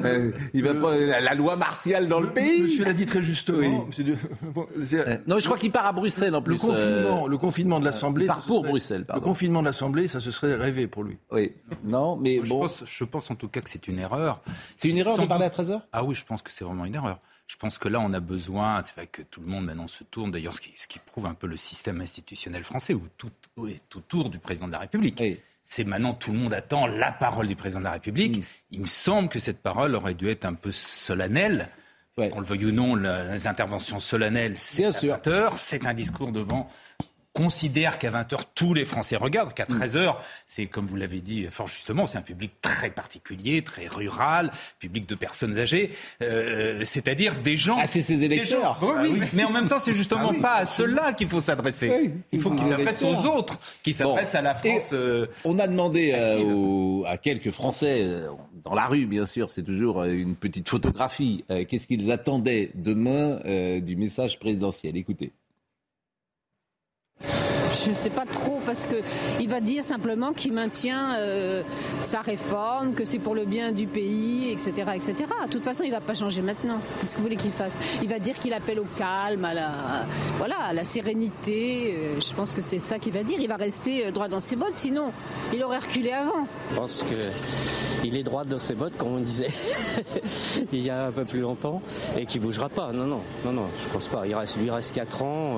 euh, 0.05 0.31
il 0.53 0.63
va 0.63 0.73
le- 0.73 0.79
pas 0.79 0.95
la, 0.95 1.21
la 1.21 1.33
loi 1.33 1.55
martiale 1.55 2.07
dans 2.07 2.19
le, 2.19 2.29
pays. 2.29 2.61
Monsieur 2.63 2.85
l'a 2.85 2.93
dit 2.93 3.07
très 3.07 3.23
justement. 3.23 3.57
Oui. 3.57 3.71
monsieur 3.87 4.15
bon, 4.53 4.67
Euh, 4.77 5.17
Non, 5.25 5.35
mais 5.35 5.41
je 5.41 5.45
crois 5.45 5.57
qu'il 5.57 5.71
part 5.71 5.87
à 5.87 5.91
Bruxelles 5.91 6.35
en 6.35 6.39
le 6.39 6.43
plus. 6.43 6.57
confinement, 6.57 7.25
euh, 7.25 7.29
le 7.29 7.37
confinement 7.39 7.79
de 7.79 7.85
l'Assemblée. 7.85 8.25
il 8.25 8.27
part 8.27 8.37
ça 8.37 8.41
se 8.43 8.47
pour 8.47 8.59
serait- 8.59 8.69
Bruxelles, 8.69 8.99
Le 8.99 9.05
pardon. 9.05 9.23
confinement 9.23 9.61
de 9.61 9.65
l'Assemblée, 9.65 10.07
ça 10.07 10.19
se 10.19 10.29
serait 10.29 10.53
rêvé 10.55 10.82
pour 10.87 11.03
lui. 11.03 11.17
Oui, 11.31 11.53
non, 11.83 12.15
mais 12.15 12.39
je, 12.43 12.49
bon, 12.49 12.61
pense, 12.61 12.83
je 12.85 13.03
pense 13.03 13.29
en 13.31 13.35
tout 13.35 13.47
cas 13.47 13.61
que 13.61 13.69
c'est 13.69 13.87
une 13.87 13.99
erreur. 13.99 14.41
c'est 14.77 14.89
une 14.89 14.97
erreur 14.97 15.15
Sans 15.15 15.23
de 15.23 15.27
parler 15.27 15.45
à 15.45 15.49
doute. 15.49 15.59
13h 15.59 15.81
Ah 15.91 16.03
oui, 16.03 16.15
je 16.15 16.25
pense 16.25 16.41
que 16.41 16.51
c'est 16.51 16.63
vraiment 16.63 16.85
une 16.85 16.95
erreur. 16.95 17.19
Je 17.47 17.57
pense 17.57 17.77
que 17.77 17.89
là, 17.89 17.99
on 17.99 18.13
a 18.13 18.19
besoin, 18.19 18.81
c'est 18.81 18.95
vrai 18.95 19.07
que 19.07 19.21
tout 19.21 19.41
le 19.41 19.47
monde 19.47 19.65
maintenant 19.65 19.87
se 19.87 20.03
tourne, 20.03 20.31
d'ailleurs, 20.31 20.53
ce 20.53 20.61
qui, 20.61 20.71
ce 20.75 20.87
qui 20.87 20.99
prouve 20.99 21.25
un 21.25 21.33
peu 21.33 21.45
le 21.47 21.57
système 21.57 21.99
institutionnel 22.01 22.63
français, 22.63 22.93
où 22.93 23.03
tout 23.17 23.31
est 23.67 23.95
autour 23.95 24.29
du 24.29 24.39
président 24.39 24.67
de 24.67 24.71
la 24.73 24.79
République. 24.79 25.17
Oui. 25.19 25.39
C'est 25.61 25.83
maintenant, 25.83 26.13
tout 26.13 26.31
le 26.31 26.37
monde 26.39 26.53
attend 26.53 26.87
la 26.87 27.11
parole 27.11 27.47
du 27.47 27.55
président 27.55 27.79
de 27.79 27.85
la 27.85 27.91
République. 27.91 28.39
Mm. 28.39 28.43
Il 28.71 28.81
me 28.81 28.85
semble 28.85 29.29
que 29.29 29.39
cette 29.39 29.61
parole 29.61 29.95
aurait 29.95 30.13
dû 30.13 30.29
être 30.29 30.45
un 30.45 30.53
peu 30.53 30.71
solennelle. 30.71 31.69
Ouais. 32.17 32.29
Qu'on 32.29 32.41
le 32.41 32.45
veuille 32.45 32.65
ou 32.65 32.71
non, 32.71 32.95
les 32.95 33.47
interventions 33.47 33.99
solennelles, 33.99 34.55
c'est 34.55 34.83
Bien 34.83 34.89
à 34.89 34.91
sûr. 34.91 35.15
20h, 35.15 35.53
c'est 35.57 35.87
un 35.87 35.93
discours 35.95 36.31
devant 36.31 36.69
considère 37.33 37.97
qu'à 37.97 38.11
20h, 38.11 38.41
tous 38.53 38.73
les 38.75 38.85
Français 38.85 39.15
regardent, 39.15 39.53
qu'à 39.53 39.65
13h, 39.65 40.15
c'est, 40.45 40.67
comme 40.67 40.85
vous 40.85 40.95
l'avez 40.95 41.19
dit 41.19 41.47
fort 41.49 41.67
justement, 41.67 42.05
c'est 42.05 42.19
un 42.19 42.21
public 42.21 42.51
très 42.61 42.91
particulier, 42.91 43.63
très 43.63 43.87
rural, 43.87 44.51
public 44.79 45.09
de 45.09 45.15
personnes 45.15 45.57
âgées, 45.57 45.89
euh, 46.21 46.83
c'est-à-dire 46.85 47.41
des 47.41 47.57
gens... 47.57 47.77
Ah, 47.81 47.87
c'est 47.87 48.03
ses 48.03 48.23
électeurs. 48.23 48.77
gens- 48.79 49.01
Oui, 49.01 49.09
oui, 49.19 49.27
mais 49.33 49.43
en 49.43 49.49
même 49.51 49.67
temps, 49.67 49.79
c'est 49.79 49.93
justement 49.93 50.27
Ah 50.29 50.33
oui. 50.33 50.41
pas 50.41 50.53
à 50.57 50.65
ceux-là 50.65 51.13
qu'il 51.13 51.27
faut 51.27 51.41
s'adresser. 51.41 51.89
Oui, 51.89 52.11
Il 52.31 52.39
faut 52.39 52.51
qu'ils 52.51 52.65
s'adressent 52.67 53.03
aux 53.03 53.25
autres, 53.25 53.57
qu'ils 53.81 53.95
s'adressent 53.95 54.31
Bon. 54.33 54.37
à 54.37 54.41
la 54.43 54.53
France... 54.55 54.89
euh, 54.93 55.25
On 55.43 55.57
a 55.57 55.67
demandé 55.67 56.11
euh, 56.13 56.33
Active. 56.35 56.55
aux- 56.55 57.03
à 57.07 57.17
quelques 57.17 57.51
Français, 57.51 58.03
euh, 58.03 58.29
dans 58.63 58.75
la 58.75 58.85
rue 58.85 59.07
bien 59.07 59.25
sûr, 59.25 59.49
c'est 59.49 59.63
toujours 59.63 60.01
euh, 60.01 60.07
une 60.13 60.35
petite 60.35 60.69
photographie, 60.69 61.43
euh, 61.49 61.65
qu'est-ce 61.67 61.87
qu'ils 61.87 62.11
attendaient 62.11 62.69
demain 62.75 63.39
euh, 63.45 63.79
du 63.79 63.95
message 63.95 64.37
présidentiel. 64.39 64.95
Écoutez. 64.97 65.31
Je 67.73 67.89
ne 67.89 67.93
sais 67.93 68.09
pas 68.09 68.25
trop 68.25 68.59
parce 68.65 68.85
que 68.85 68.95
il 69.39 69.49
va 69.49 69.59
dire 69.59 69.83
simplement 69.83 70.31
qu'il 70.31 70.53
maintient 70.53 71.15
euh, 71.15 71.63
sa 72.01 72.21
réforme, 72.21 72.93
que 72.93 73.03
c'est 73.03 73.17
pour 73.17 73.35
le 73.35 73.45
bien 73.45 73.71
du 73.71 73.87
pays, 73.87 74.51
etc., 74.51 74.71
etc. 74.95 75.25
De 75.45 75.49
toute 75.49 75.63
façon, 75.63 75.83
il 75.83 75.91
va 75.91 76.01
pas 76.01 76.13
changer 76.13 76.41
maintenant. 76.41 76.77
Qu'est-ce 76.99 77.13
que 77.13 77.17
vous 77.17 77.23
voulez 77.23 77.35
qu'il 77.35 77.51
fasse? 77.51 77.79
Il 78.01 78.09
va 78.09 78.19
dire 78.19 78.35
qu'il 78.35 78.53
appelle 78.53 78.79
au 78.79 78.85
calme, 78.97 79.45
à 79.45 79.53
la, 79.53 80.83
sérénité. 80.83 81.95
Euh, 81.97 82.21
Je 82.21 82.33
pense 82.33 82.53
que 82.53 82.61
c'est 82.61 82.79
ça 82.79 82.99
qu'il 82.99 83.13
va 83.13 83.23
dire. 83.23 83.39
Il 83.39 83.47
va 83.47 83.55
rester 83.55 84.07
euh, 84.07 84.11
droit 84.11 84.27
dans 84.27 84.39
ses 84.39 84.55
bottes, 84.55 84.75
sinon 84.75 85.11
il 85.53 85.63
aurait 85.63 85.79
reculé 85.79 86.11
avant. 86.11 86.47
Je 86.71 86.75
pense 86.75 87.05
qu'il 88.03 88.15
est 88.15 88.23
droit 88.23 88.43
dans 88.43 88.59
ses 88.59 88.75
bottes, 88.75 88.97
comme 88.97 89.15
on 89.15 89.19
disait 89.19 89.47
il 90.73 90.81
y 90.81 90.89
a 90.89 91.05
un 91.05 91.11
peu 91.11 91.25
plus 91.25 91.39
longtemps, 91.39 91.81
et 92.17 92.25
qu'il 92.25 92.41
bougera 92.41 92.69
pas. 92.69 92.91
Non, 92.91 93.05
non, 93.05 93.21
non, 93.45 93.51
non, 93.51 93.67
je 93.81 93.93
pense 93.93 94.07
pas. 94.07 94.23
Il 94.27 94.35
lui 94.61 94.69
reste 94.69 94.93
4 94.93 95.21
ans. 95.23 95.57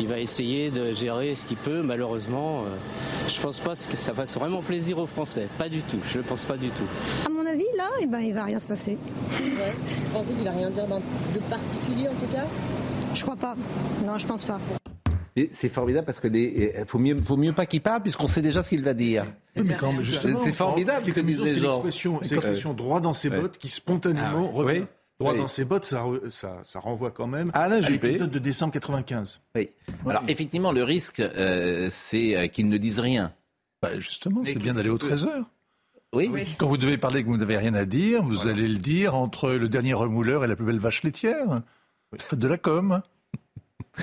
il 0.00 0.08
va 0.08 0.18
essayer 0.18 0.70
de 0.70 0.92
gérer 0.92 1.21
ce 1.36 1.46
qu'il 1.46 1.56
peut. 1.56 1.82
Malheureusement, 1.82 2.62
euh, 2.62 3.28
je 3.28 3.40
pense 3.40 3.58
pas 3.60 3.70
que 3.74 3.96
ça 3.96 4.12
fasse 4.14 4.36
vraiment 4.36 4.62
plaisir 4.62 4.98
aux 4.98 5.06
Français. 5.06 5.46
Pas 5.58 5.68
du 5.68 5.80
tout. 5.82 5.98
Je 6.12 6.18
ne 6.18 6.22
pense 6.22 6.44
pas 6.44 6.56
du 6.56 6.68
tout. 6.70 6.84
À 7.26 7.30
mon 7.30 7.46
avis, 7.46 7.64
là, 7.76 7.88
eh 8.00 8.06
ben, 8.06 8.20
il 8.20 8.34
va 8.34 8.44
rien 8.44 8.58
se 8.58 8.66
passer. 8.68 8.98
Vous 9.28 10.12
pensez 10.12 10.32
qu'il 10.34 10.44
va 10.44 10.52
rien 10.52 10.70
dire 10.70 10.84
de 10.86 11.38
particulier 11.50 12.08
en 12.08 12.14
tout 12.14 12.32
cas? 12.34 12.44
Je 13.14 13.22
crois 13.22 13.36
pas. 13.36 13.56
Non, 14.06 14.18
je 14.18 14.26
pense 14.26 14.44
pas. 14.44 14.58
C'est 15.54 15.70
formidable 15.70 16.04
parce 16.04 16.20
que 16.20 16.28
les, 16.28 16.74
euh, 16.76 16.84
faut 16.86 16.98
mieux, 16.98 17.18
faut 17.22 17.38
mieux 17.38 17.54
pas 17.54 17.64
qu'il 17.64 17.80
parle 17.80 18.02
puisqu'on 18.02 18.26
sait 18.26 18.42
déjà 18.42 18.62
ce 18.62 18.68
qu'il 18.68 18.82
va 18.82 18.92
dire. 18.92 19.24
C'est 19.56 20.52
formidable 20.52 21.04
ce 21.06 21.10
que 21.10 21.20
disent 21.20 21.40
les 21.40 21.52
c'est 21.54 21.58
gens. 21.58 21.68
l'expression- 21.70 22.20
C'est 22.22 22.32
l'expression 22.34 22.74
droit 22.74 23.00
dans 23.00 23.14
ses 23.14 23.30
Ouais. 23.30 23.40
bottes 23.40 23.56
qui 23.56 23.68
spontanément 23.68 24.52
Ah 24.54 24.58
ouais. 24.62 24.84
Droit 25.22 25.34
dans 25.36 25.48
ses 25.48 25.64
bottes, 25.64 25.84
ça, 25.84 26.04
ça, 26.28 26.60
ça 26.62 26.80
renvoie 26.80 27.10
quand 27.10 27.26
même 27.26 27.50
Alain 27.54 27.82
à 27.82 27.88
l'épisode 27.88 28.30
de 28.30 28.38
décembre 28.38 28.72
95. 28.72 29.40
Oui. 29.56 29.70
Alors 30.06 30.22
effectivement, 30.28 30.72
le 30.72 30.82
risque, 30.84 31.20
euh, 31.20 31.88
c'est 31.90 32.36
euh, 32.36 32.46
qu'ils 32.48 32.68
ne 32.68 32.76
disent 32.76 33.00
rien. 33.00 33.32
Bah, 33.80 33.98
justement, 33.98 34.42
c'est 34.44 34.54
bien 34.54 34.74
d'aller 34.74 34.90
peut- 34.90 35.08
13h. 35.08 35.44
Oui. 36.14 36.30
Quand 36.58 36.68
vous 36.68 36.76
devez 36.76 36.98
parler 36.98 37.22
que 37.22 37.28
vous 37.28 37.38
n'avez 37.38 37.56
rien 37.56 37.72
à 37.74 37.86
dire, 37.86 38.22
vous 38.22 38.46
allez 38.46 38.68
le 38.68 38.76
dire 38.76 39.14
entre 39.14 39.50
le 39.52 39.68
dernier 39.68 39.94
remouleur 39.94 40.44
et 40.44 40.46
la 40.46 40.54
plus 40.56 40.66
belle 40.66 40.78
vache 40.78 41.02
laitière. 41.02 41.62
Faites 42.18 42.38
de 42.38 42.46
la 42.48 42.58
com. 42.58 43.00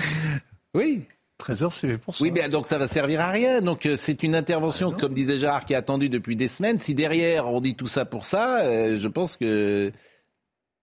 Oui. 0.74 1.02
13h, 1.40 1.70
c'est 1.72 1.88
fait 1.88 1.98
pour 1.98 2.14
ça. 2.14 2.22
Oui, 2.22 2.30
mais 2.30 2.48
donc 2.48 2.66
ça 2.66 2.76
va 2.78 2.86
servir 2.86 3.22
à 3.22 3.30
rien. 3.30 3.62
Donc 3.62 3.86
euh, 3.86 3.96
c'est 3.96 4.22
une 4.22 4.34
intervention, 4.34 4.92
comme 4.92 5.14
disait 5.14 5.38
Gérard, 5.38 5.64
qui 5.64 5.72
est 5.72 5.76
attendue 5.76 6.08
depuis 6.10 6.36
des 6.36 6.48
semaines. 6.48 6.78
Si 6.78 6.94
derrière 6.94 7.48
on 7.48 7.60
dit 7.60 7.74
tout 7.74 7.86
ça 7.86 8.04
pour 8.04 8.24
ça, 8.26 8.60
euh, 8.64 8.96
je 8.98 9.08
pense 9.08 9.36
que 9.38 9.90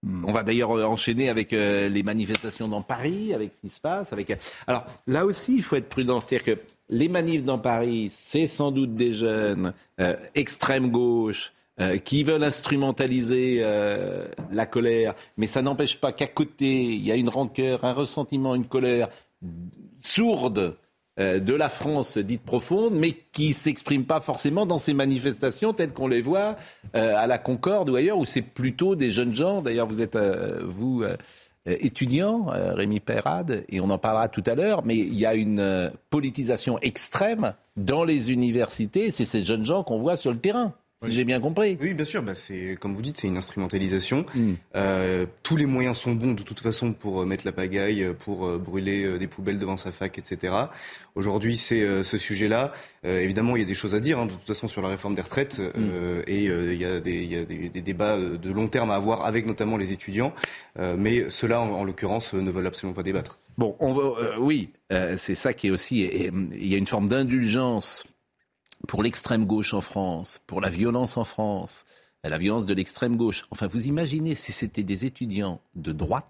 on 0.06 0.32
va 0.32 0.42
d'ailleurs 0.42 0.76
euh, 0.76 0.84
enchaîner 0.84 1.28
avec 1.28 1.52
euh, 1.52 1.88
les 1.88 2.02
manifestations 2.02 2.68
dans 2.68 2.82
Paris, 2.82 3.34
avec 3.34 3.52
ce 3.54 3.60
qui 3.60 3.68
se 3.68 3.80
passe. 3.80 4.12
Avec... 4.12 4.32
Alors 4.66 4.86
là 5.06 5.26
aussi, 5.26 5.56
il 5.56 5.62
faut 5.62 5.76
être 5.76 5.88
prudent. 5.88 6.20
C'est-à-dire 6.20 6.54
que 6.56 6.60
les 6.88 7.08
manifs 7.08 7.44
dans 7.44 7.58
Paris, 7.58 8.08
c'est 8.10 8.46
sans 8.46 8.70
doute 8.70 8.94
des 8.94 9.12
jeunes 9.12 9.74
euh, 10.00 10.16
extrême 10.34 10.90
gauche 10.90 11.52
euh, 11.80 11.96
qui 11.98 12.24
veulent 12.24 12.42
instrumentaliser 12.42 13.60
euh, 13.62 14.26
la 14.50 14.66
colère, 14.66 15.14
mais 15.36 15.46
ça 15.46 15.62
n'empêche 15.62 16.00
pas 16.00 16.10
qu'à 16.10 16.26
côté, 16.26 16.82
il 16.82 17.06
y 17.06 17.12
a 17.12 17.14
une 17.14 17.28
rancœur, 17.28 17.84
un 17.84 17.92
ressentiment, 17.92 18.56
une 18.56 18.66
colère 18.66 19.08
sourde 20.00 20.58
euh, 20.58 20.72
de 21.18 21.54
la 21.54 21.68
France 21.68 22.16
dite 22.16 22.42
profonde, 22.42 22.94
mais 22.94 23.12
qui 23.32 23.52
s'exprime 23.52 24.04
pas 24.04 24.20
forcément 24.20 24.66
dans 24.66 24.78
ces 24.78 24.94
manifestations 24.94 25.72
telles 25.72 25.92
qu'on 25.92 26.08
les 26.08 26.22
voit 26.22 26.56
euh, 26.94 27.16
à 27.16 27.26
la 27.26 27.38
Concorde 27.38 27.90
ou 27.90 27.96
ailleurs, 27.96 28.18
où 28.18 28.24
c'est 28.24 28.42
plutôt 28.42 28.94
des 28.94 29.10
jeunes 29.10 29.34
gens. 29.34 29.60
D'ailleurs, 29.60 29.88
vous 29.88 30.00
êtes, 30.00 30.16
euh, 30.16 30.62
vous, 30.64 31.02
euh, 31.02 31.16
étudiant, 31.80 32.46
euh, 32.52 32.72
Rémi 32.74 33.00
Perrade, 33.00 33.64
et 33.68 33.80
on 33.80 33.90
en 33.90 33.98
parlera 33.98 34.28
tout 34.28 34.44
à 34.46 34.54
l'heure, 34.54 34.84
mais 34.84 34.96
il 34.96 35.18
y 35.18 35.26
a 35.26 35.34
une 35.34 35.60
euh, 35.60 35.90
politisation 36.08 36.78
extrême 36.80 37.54
dans 37.76 38.04
les 38.04 38.30
universités. 38.32 39.10
C'est 39.10 39.24
ces 39.24 39.44
jeunes 39.44 39.66
gens 39.66 39.82
qu'on 39.82 39.98
voit 39.98 40.16
sur 40.16 40.32
le 40.32 40.38
terrain. 40.38 40.72
Si 41.04 41.12
j'ai 41.12 41.24
bien 41.24 41.38
compris. 41.38 41.78
Oui, 41.80 41.94
bien 41.94 42.04
sûr. 42.04 42.22
Bah, 42.22 42.34
c'est 42.34 42.76
comme 42.80 42.94
vous 42.94 43.02
dites, 43.02 43.18
c'est 43.18 43.28
une 43.28 43.36
instrumentalisation. 43.36 44.26
Mm. 44.34 44.52
Euh, 44.74 45.26
tous 45.44 45.56
les 45.56 45.66
moyens 45.66 45.96
sont 45.96 46.12
bons 46.12 46.32
de 46.32 46.42
toute 46.42 46.58
façon 46.58 46.92
pour 46.92 47.22
euh, 47.22 47.24
mettre 47.24 47.46
la 47.46 47.52
pagaille, 47.52 48.02
euh, 48.02 48.14
pour 48.14 48.46
euh, 48.46 48.58
brûler 48.58 49.04
euh, 49.04 49.18
des 49.18 49.28
poubelles 49.28 49.58
devant 49.58 49.76
sa 49.76 49.92
fac, 49.92 50.18
etc. 50.18 50.54
Aujourd'hui, 51.14 51.56
c'est 51.56 51.82
euh, 51.82 52.02
ce 52.02 52.18
sujet-là. 52.18 52.72
Euh, 53.04 53.20
évidemment, 53.20 53.54
il 53.54 53.60
y 53.60 53.64
a 53.64 53.68
des 53.68 53.74
choses 53.74 53.94
à 53.94 54.00
dire 54.00 54.18
hein, 54.18 54.26
de 54.26 54.32
toute 54.32 54.42
façon 54.42 54.66
sur 54.66 54.82
la 54.82 54.88
réforme 54.88 55.14
des 55.14 55.22
retraites 55.22 55.60
euh, 55.60 56.22
et 56.26 56.48
euh, 56.48 56.72
il 56.72 56.80
y 56.80 56.84
a, 56.84 56.98
des, 56.98 57.14
il 57.14 57.32
y 57.32 57.36
a 57.36 57.44
des, 57.44 57.68
des 57.68 57.82
débats 57.82 58.16
de 58.18 58.50
long 58.50 58.66
terme 58.66 58.90
à 58.90 58.96
avoir 58.96 59.24
avec 59.24 59.46
notamment 59.46 59.76
les 59.76 59.92
étudiants. 59.92 60.32
Euh, 60.80 60.96
mais 60.98 61.30
ceux-là, 61.30 61.60
en, 61.60 61.68
en 61.74 61.84
l'occurrence, 61.84 62.34
ne 62.34 62.50
veulent 62.50 62.66
absolument 62.66 62.94
pas 62.94 63.04
débattre. 63.04 63.38
Bon, 63.56 63.76
on 63.78 63.92
va, 63.92 64.02
euh, 64.02 64.36
oui, 64.38 64.70
euh, 64.92 65.16
c'est 65.16 65.34
ça 65.36 65.52
qui 65.52 65.68
est 65.68 65.70
aussi. 65.70 66.02
Il 66.02 66.66
y 66.66 66.74
a 66.74 66.78
une 66.78 66.86
forme 66.86 67.08
d'indulgence 67.08 68.04
pour 68.86 69.02
l'extrême 69.02 69.44
gauche 69.46 69.74
en 69.74 69.80
France, 69.80 70.40
pour 70.46 70.60
la 70.60 70.68
violence 70.70 71.16
en 71.16 71.24
France, 71.24 71.84
la 72.24 72.38
violence 72.38 72.66
de 72.66 72.74
l'extrême 72.74 73.16
gauche. 73.16 73.44
Enfin, 73.50 73.66
vous 73.66 73.86
imaginez 73.86 74.34
si 74.34 74.52
c'était 74.52 74.82
des 74.82 75.04
étudiants 75.06 75.60
de 75.74 75.92
droite 75.92 76.26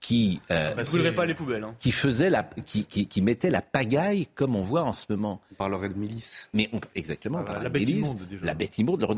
qui 0.00 0.40
euh, 0.50 0.74
Bah, 0.74 0.82
brûlerait 0.82 1.14
pas 1.14 1.26
les 1.26 1.34
poubelles. 1.34 1.62
Hein. 1.62 1.76
qui 1.78 1.92
faisaient 1.92 2.30
la, 2.30 2.42
qui, 2.42 2.84
qui, 2.84 3.06
qui 3.06 3.22
mettaient 3.22 3.50
la 3.50 3.62
pagaille 3.62 4.26
comme 4.34 4.56
on 4.56 4.62
voit 4.62 4.82
en 4.82 4.92
ce 4.92 5.04
moment. 5.10 5.40
On 5.52 5.54
parlerait 5.56 5.88
de 5.90 5.98
milice. 5.98 6.48
Mais 6.52 6.68
on, 6.72 6.80
exactement, 6.94 7.38
Ah, 7.38 7.44
par 7.44 7.56
la 7.58 7.64
la, 7.64 7.68
bête 7.68 7.82
milice, 7.86 8.06
immonde, 8.08 8.24
déjà. 8.28 8.46
la 8.46 8.54
bête 8.54 8.78
immonde. 8.78 9.04
On. 9.08 9.14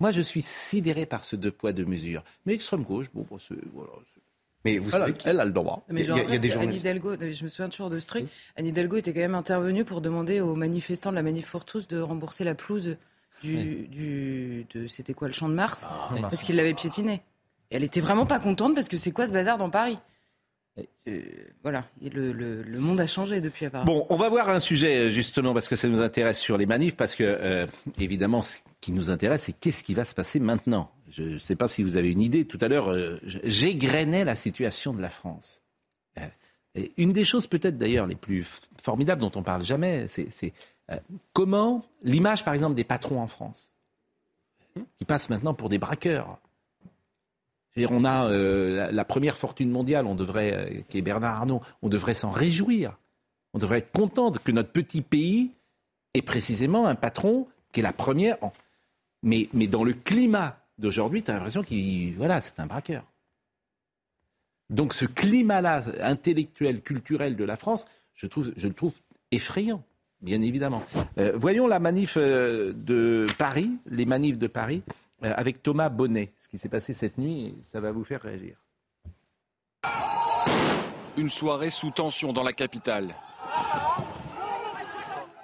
Moi, 0.00 0.10
je 0.10 0.20
suis 0.20 0.42
sidéré 0.42 1.06
par 1.06 1.24
ce 1.24 1.36
deux 1.36 1.50
poids 1.52 1.72
deux 1.72 1.84
mesures. 1.86 2.24
Mais 2.44 2.54
extrême 2.54 2.82
gauche, 2.82 3.06
bon, 3.14 3.26
bah, 3.30 3.36
c'est- 3.38 3.54
voilà, 3.72 3.92
c'est- 4.14 4.15
Mais 4.72 4.78
vous 4.78 4.90
elle, 4.90 4.96
a, 4.96 4.98
savez 5.06 5.12
que- 5.14 5.28
elle 5.28 5.40
a 5.40 5.44
le 5.44 5.50
droit. 5.52 5.82
Mais 5.88 6.02
Il 6.02 6.08
y 6.08 6.10
a- 6.12 6.16
je 6.16 6.22
il 6.24 6.30
y 6.32 6.34
a 6.34 6.38
des 6.38 6.48
Anne 6.48 6.54
journalistes. 6.54 6.84
Hidalgo, 6.84 7.14
je 7.20 7.44
me 7.44 7.48
souviens 7.48 7.68
toujours 7.68 7.90
de 7.90 7.98
ce 8.00 8.06
truc. 8.06 8.26
Anne 8.56 8.66
Hidalgo 8.66 8.96
était 8.96 9.12
quand 9.14 9.20
même 9.20 9.34
intervenue 9.34 9.84
pour 9.84 10.00
demander 10.00 10.40
aux 10.40 10.54
manifestants 10.54 11.10
de 11.10 11.16
la 11.16 11.22
Manif 11.22 11.50
pour 11.50 11.64
tous 11.64 11.88
de 11.88 11.98
rembourser 12.00 12.44
la 12.44 12.54
pelouse 12.54 12.96
du, 13.42 13.86
du 13.88 14.66
de 14.74 14.86
c'était 14.88 15.14
quoi 15.14 15.28
le 15.28 15.34
champ 15.34 15.48
de 15.48 15.54
Mars? 15.54 15.86
Parce 16.22 16.42
qu'ils 16.42 16.56
l'avaient 16.56 16.74
piétiné. 16.74 17.22
Et 17.70 17.76
elle 17.76 17.84
était 17.84 18.00
vraiment 18.00 18.26
pas 18.26 18.38
contente 18.38 18.74
parce 18.74 18.88
que 18.88 18.96
c'est 18.96 19.10
quoi 19.12 19.26
ce 19.26 19.32
bazar 19.32 19.58
dans 19.58 19.70
Paris? 19.70 19.98
Euh, 21.08 21.22
Voilà, 21.62 21.86
le, 22.02 22.78
monde 22.78 23.00
a 23.00 23.06
changé 23.06 23.40
depuis 23.40 23.66
apparemment. 23.66 23.92
Bon, 23.92 24.06
on 24.10 24.16
va 24.16 24.28
voir 24.28 24.50
un 24.50 24.60
sujet 24.60 25.10
justement 25.10 25.54
parce 25.54 25.68
que 25.68 25.76
ça 25.76 25.88
nous 25.88 26.00
intéresse 26.00 26.38
sur 26.38 26.58
les 26.58 26.66
manifs, 26.66 26.96
parce 26.96 27.14
que 27.14 27.24
euh, 27.24 27.66
évidemment, 27.98 28.42
ce 28.42 28.58
qui 28.80 28.92
nous 28.92 29.10
intéresse, 29.10 29.44
c'est 29.44 29.58
qu'est-ce 29.58 29.82
qui 29.82 29.94
va 29.94 30.04
se 30.04 30.14
passer 30.14 30.38
maintenant. 30.38 30.90
Je 31.10 31.22
ne 31.22 31.38
sais 31.38 31.56
pas 31.56 31.68
si 31.68 31.82
vous 31.82 31.96
avez 31.96 32.10
une 32.10 32.20
idée. 32.20 32.44
Tout 32.44 32.58
à 32.60 32.68
l'heure, 32.68 32.90
euh, 32.90 33.18
j'égrenais 33.24 34.24
la 34.24 34.34
situation 34.34 34.92
de 34.92 35.00
la 35.00 35.10
France. 35.10 35.62
Euh, 36.18 36.26
et 36.74 36.92
une 36.96 37.12
des 37.12 37.24
choses 37.24 37.46
peut-être 37.46 37.78
d'ailleurs 37.78 38.06
les 38.06 38.16
plus 38.16 38.46
formidables 38.82 39.20
dont 39.20 39.32
on 39.34 39.42
parle 39.42 39.64
jamais, 39.64 40.06
c'est 40.08 40.52
euh, 40.90 40.96
comment 41.32 41.84
l'image, 42.02 42.44
par 42.44 42.54
exemple, 42.54 42.74
des 42.74 42.84
patrons 42.84 43.20
en 43.20 43.28
France, 43.28 43.72
qui 44.98 45.04
passent 45.04 45.30
maintenant 45.30 45.54
pour 45.54 45.68
des 45.68 45.78
braqueurs. 45.78 46.38
On 47.84 48.04
a 48.04 48.28
euh, 48.28 48.90
la, 48.90 49.04
première 49.04 49.36
fortune 49.36 49.70
mondiale, 49.70 50.06
on 50.06 50.14
devrait, 50.14 50.52
euh, 50.54 50.80
qui 50.88 50.98
est 50.98 51.02
Bernard 51.02 51.36
Arnault, 51.36 51.60
on 51.82 51.88
devrait 51.88 52.14
s'en 52.14 52.30
réjouir. 52.30 52.96
On 53.52 53.58
devrait 53.58 53.78
être 53.78 53.92
content 53.92 54.32
que 54.32 54.52
notre 54.52 54.70
petit 54.70 55.02
pays 55.02 55.52
ait 56.14 56.22
précisément 56.22 56.86
un 56.86 56.94
patron 56.94 57.46
qui 57.72 57.80
est 57.80 57.82
la 57.82 57.92
première. 57.92 58.38
Mais, 59.22 59.48
dans 59.66 59.84
le 59.84 59.92
climat 59.92 60.58
d'aujourd'hui, 60.78 61.22
tu 61.22 61.30
as 61.30 61.34
l'impression 61.34 61.62
qu'il. 61.62 62.14
Voilà, 62.16 62.40
c'est 62.40 62.60
un 62.60 62.66
braqueur. 62.66 63.04
Donc 64.70 64.94
ce 64.94 65.04
climat-là, 65.04 65.84
intellectuel, 66.00 66.80
culturel 66.80 67.36
de 67.36 67.44
la 67.44 67.56
France, 67.56 67.86
je, 68.14 68.26
le 68.26 68.72
trouve 68.72 68.94
effrayant, 69.30 69.82
bien 70.22 70.42
évidemment. 70.42 70.82
Euh, 71.18 71.32
voyons 71.36 71.66
la 71.66 71.78
manif 71.78 72.16
de 72.18 73.26
Paris, 73.38 73.70
les 73.86 74.06
manifs 74.06 74.38
de 74.38 74.48
Paris, 74.48 74.82
avec 75.22 75.62
Thomas 75.62 75.88
Bonnet. 75.88 76.32
Ce 76.36 76.48
qui 76.48 76.58
s'est 76.58 76.68
passé 76.68 76.92
cette 76.92 77.18
nuit, 77.18 77.56
ça 77.62 77.80
va 77.80 77.92
vous 77.92 78.04
faire 78.04 78.22
réagir. 78.22 78.56
Une 81.16 81.30
soirée 81.30 81.70
sous 81.70 81.90
tension 81.90 82.32
dans 82.32 82.42
la 82.42 82.52
capitale. 82.52 83.14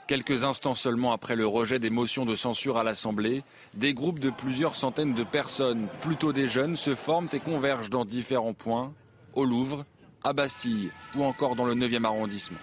Quelques 0.06 0.44
instants 0.44 0.74
seulement 0.74 1.12
après 1.12 1.36
le 1.36 1.46
rejet 1.46 1.78
des 1.78 1.88
motions 1.88 2.26
de 2.26 2.34
censure 2.34 2.76
à 2.76 2.84
l'Assemblée, 2.84 3.42
des 3.72 3.94
groupes 3.94 4.18
de 4.18 4.28
plusieurs 4.28 4.76
centaines 4.76 5.14
de 5.14 5.24
personnes, 5.24 5.86
plutôt 6.02 6.34
des 6.34 6.48
jeunes, 6.48 6.76
se 6.76 6.94
forment 6.94 7.28
et 7.32 7.40
convergent 7.40 7.88
dans 7.88 8.04
différents 8.04 8.52
points, 8.52 8.92
au 9.32 9.46
Louvre, 9.46 9.86
à 10.22 10.32
Bastille 10.32 10.90
ou 11.16 11.24
encore 11.24 11.56
dans 11.56 11.64
le 11.64 11.74
9e 11.74 12.04
arrondissement. 12.04 12.58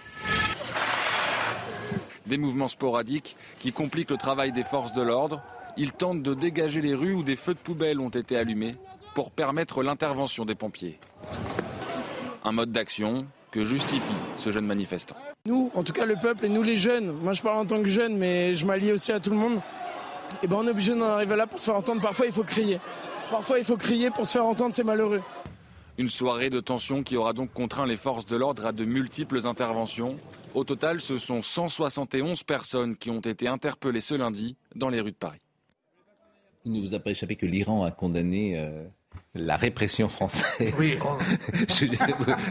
Des 2.26 2.38
mouvements 2.38 2.68
sporadiques 2.68 3.36
qui 3.58 3.72
compliquent 3.72 4.10
le 4.10 4.16
travail 4.16 4.52
des 4.52 4.62
forces 4.62 4.92
de 4.92 5.02
l'ordre. 5.02 5.42
Ils 5.82 5.92
tentent 5.92 6.22
de 6.22 6.34
dégager 6.34 6.82
les 6.82 6.94
rues 6.94 7.14
où 7.14 7.22
des 7.22 7.36
feux 7.36 7.54
de 7.54 7.58
poubelle 7.58 8.00
ont 8.00 8.10
été 8.10 8.36
allumés 8.36 8.76
pour 9.14 9.30
permettre 9.30 9.82
l'intervention 9.82 10.44
des 10.44 10.54
pompiers. 10.54 11.00
Un 12.44 12.52
mode 12.52 12.70
d'action 12.70 13.24
que 13.50 13.64
justifie 13.64 14.12
ce 14.36 14.50
jeune 14.50 14.66
manifestant. 14.66 15.16
Nous, 15.46 15.70
en 15.74 15.82
tout 15.82 15.94
cas 15.94 16.04
le 16.04 16.16
peuple 16.16 16.44
et 16.44 16.48
nous 16.50 16.62
les 16.62 16.76
jeunes, 16.76 17.12
moi 17.22 17.32
je 17.32 17.40
parle 17.40 17.56
en 17.56 17.64
tant 17.64 17.80
que 17.80 17.88
jeune 17.88 18.18
mais 18.18 18.52
je 18.52 18.66
m'allie 18.66 18.92
aussi 18.92 19.10
à 19.10 19.20
tout 19.20 19.30
le 19.30 19.36
monde, 19.36 19.62
et 20.42 20.46
ben 20.46 20.58
on 20.58 20.66
est 20.66 20.70
obligé 20.70 20.94
d'en 20.94 21.06
arriver 21.06 21.34
là 21.34 21.46
pour 21.46 21.58
se 21.58 21.64
faire 21.64 21.76
entendre. 21.76 22.02
Parfois 22.02 22.26
il 22.26 22.32
faut 22.32 22.44
crier. 22.44 22.78
Parfois 23.30 23.58
il 23.58 23.64
faut 23.64 23.78
crier 23.78 24.10
pour 24.10 24.26
se 24.26 24.32
faire 24.32 24.44
entendre, 24.44 24.74
c'est 24.74 24.84
malheureux. 24.84 25.22
Une 25.96 26.10
soirée 26.10 26.50
de 26.50 26.60
tension 26.60 27.02
qui 27.02 27.16
aura 27.16 27.32
donc 27.32 27.54
contraint 27.54 27.86
les 27.86 27.96
forces 27.96 28.26
de 28.26 28.36
l'ordre 28.36 28.66
à 28.66 28.72
de 28.72 28.84
multiples 28.84 29.46
interventions. 29.46 30.18
Au 30.52 30.62
total, 30.62 31.00
ce 31.00 31.16
sont 31.16 31.40
171 31.40 32.42
personnes 32.42 32.96
qui 32.96 33.08
ont 33.08 33.20
été 33.20 33.48
interpellées 33.48 34.02
ce 34.02 34.14
lundi 34.14 34.56
dans 34.74 34.90
les 34.90 35.00
rues 35.00 35.12
de 35.12 35.16
Paris. 35.16 35.40
Il 36.64 36.72
ne 36.72 36.80
vous 36.80 36.94
a 36.94 36.98
pas 36.98 37.10
échappé 37.10 37.36
que 37.36 37.46
l'Iran 37.46 37.84
a 37.84 37.90
condamné 37.90 38.58
euh, 38.58 38.84
la 39.34 39.56
répression 39.56 40.08
française. 40.08 40.72
Oui, 40.78 40.94
Je- 41.68 41.86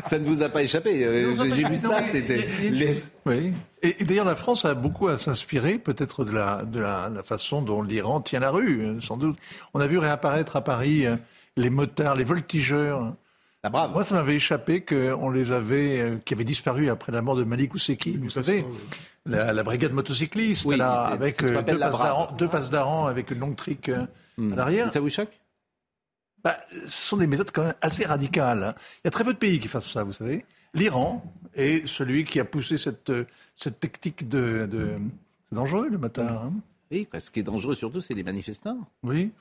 ça 0.04 0.18
ne 0.20 0.25
vous 0.25 0.42
a 0.42 0.50
pas 0.50 0.63
échappé. 0.63 1.04
euh, 1.06 1.34
J'ai 1.56 1.63
vu 1.63 1.78
ça. 1.78 2.01
C'était 2.12 2.48
les- 2.72 3.01
Oui. 3.25 3.54
Et, 3.84 3.96
et 4.01 4.06
d'ailleurs, 4.06 4.25
la 4.25 4.36
France 4.36 4.66
a 4.66 4.74
beaucoup 4.74 5.08
à 5.10 5.18
s'inspirer, 5.18 5.78
peut-être, 5.78 6.25
de, 6.25 6.32
la, 6.32 6.63
de 6.66 6.80
la, 6.80 7.10
la 7.10 7.24
façon 7.24 7.62
dont 7.62 7.82
l'Iran 7.84 8.20
tient 8.22 8.39
la 8.39 8.50
rue, 8.50 8.82
euh, 8.82 9.00
sans 9.00 9.18
doute. 9.18 9.38
On 9.74 9.80
a 9.80 9.88
vu 9.88 9.98
réapparaître 10.00 10.56
à 10.56 10.63
Paris 10.63 11.06
les 11.56 11.70
motards, 11.70 12.16
les 12.16 12.24
voltigeurs. 12.24 13.13
La 13.63 13.70
brave. 13.70 13.92
Moi, 13.92 14.04
ça 14.06 14.16
m'avait 14.16 14.36
échappé 14.36 14.82
qu'on 14.86 15.30
les 15.30 15.51
avait, 15.51 16.00
euh, 16.00 16.18
qui 16.24 16.34
avaient 16.34 16.46
disparu 16.46 16.89
après 16.89 17.12
la 17.12 17.22
mort 17.22 17.36
de 17.36 17.44
Malik 17.44 17.74
Ousseki. 17.74 18.18
Vous 18.18 18.30
savez, 18.30 18.66
la, 19.25 19.51
la 19.51 19.63
brigade 19.63 19.92
motocycliste, 19.92 20.63
Oui, 20.66 20.78
là, 20.78 21.04
avec 21.06 21.44
euh, 21.44 21.62
deux 21.62 21.78
passes, 21.78 22.34
deux 22.38 22.48
passes 22.48 22.70
d'Aran 22.70 23.08
avec 23.08 23.32
une 23.32 23.39
longue 23.39 23.56
trique 23.58 23.89
euh, 23.89 24.06
Hmm. 24.38 24.54
à 24.54 24.56
l'arrière. 24.56 24.89
Ça 24.89 25.01
vous 25.01 25.10
choque? 25.10 25.38
Bah, 26.46 26.58
ce 26.86 27.08
sont 27.10 27.18
des 27.18 27.28
méthodes 27.28 27.51
quand 27.51 27.63
même 27.66 27.74
assez 27.82 28.06
radicales. 28.06 28.63
hein. 28.63 28.74
Il 29.00 29.01
y 29.04 29.08
a 29.10 29.12
très 29.12 29.25
peu 29.25 29.34
de 29.34 29.38
pays 29.38 29.60
qui 29.60 29.68
fassent 29.68 29.92
ça, 29.92 30.06
vous 30.06 30.13
savez. 30.13 30.46
L'Iran 30.74 31.22
est 31.54 31.86
celui 31.86 32.24
qui 32.24 32.39
a 32.39 32.46
poussé 32.46 32.78
cette, 32.78 33.12
cette 33.56 33.82
technique 33.82 34.30
de... 34.30 34.66
de... 34.72 34.94
C'est 35.50 35.56
dangereux, 35.56 35.89
le 35.89 35.98
motard. 35.98 36.46
hein. 36.46 36.54
Oui, 36.89 37.06
ce 37.20 37.30
qui 37.30 37.42
est 37.42 37.44
dangereux 37.44 37.75
surtout, 37.75 38.00
c'est 38.00 38.13
les 38.13 38.24
manifestants. 38.24 38.80
oui, 39.04 39.32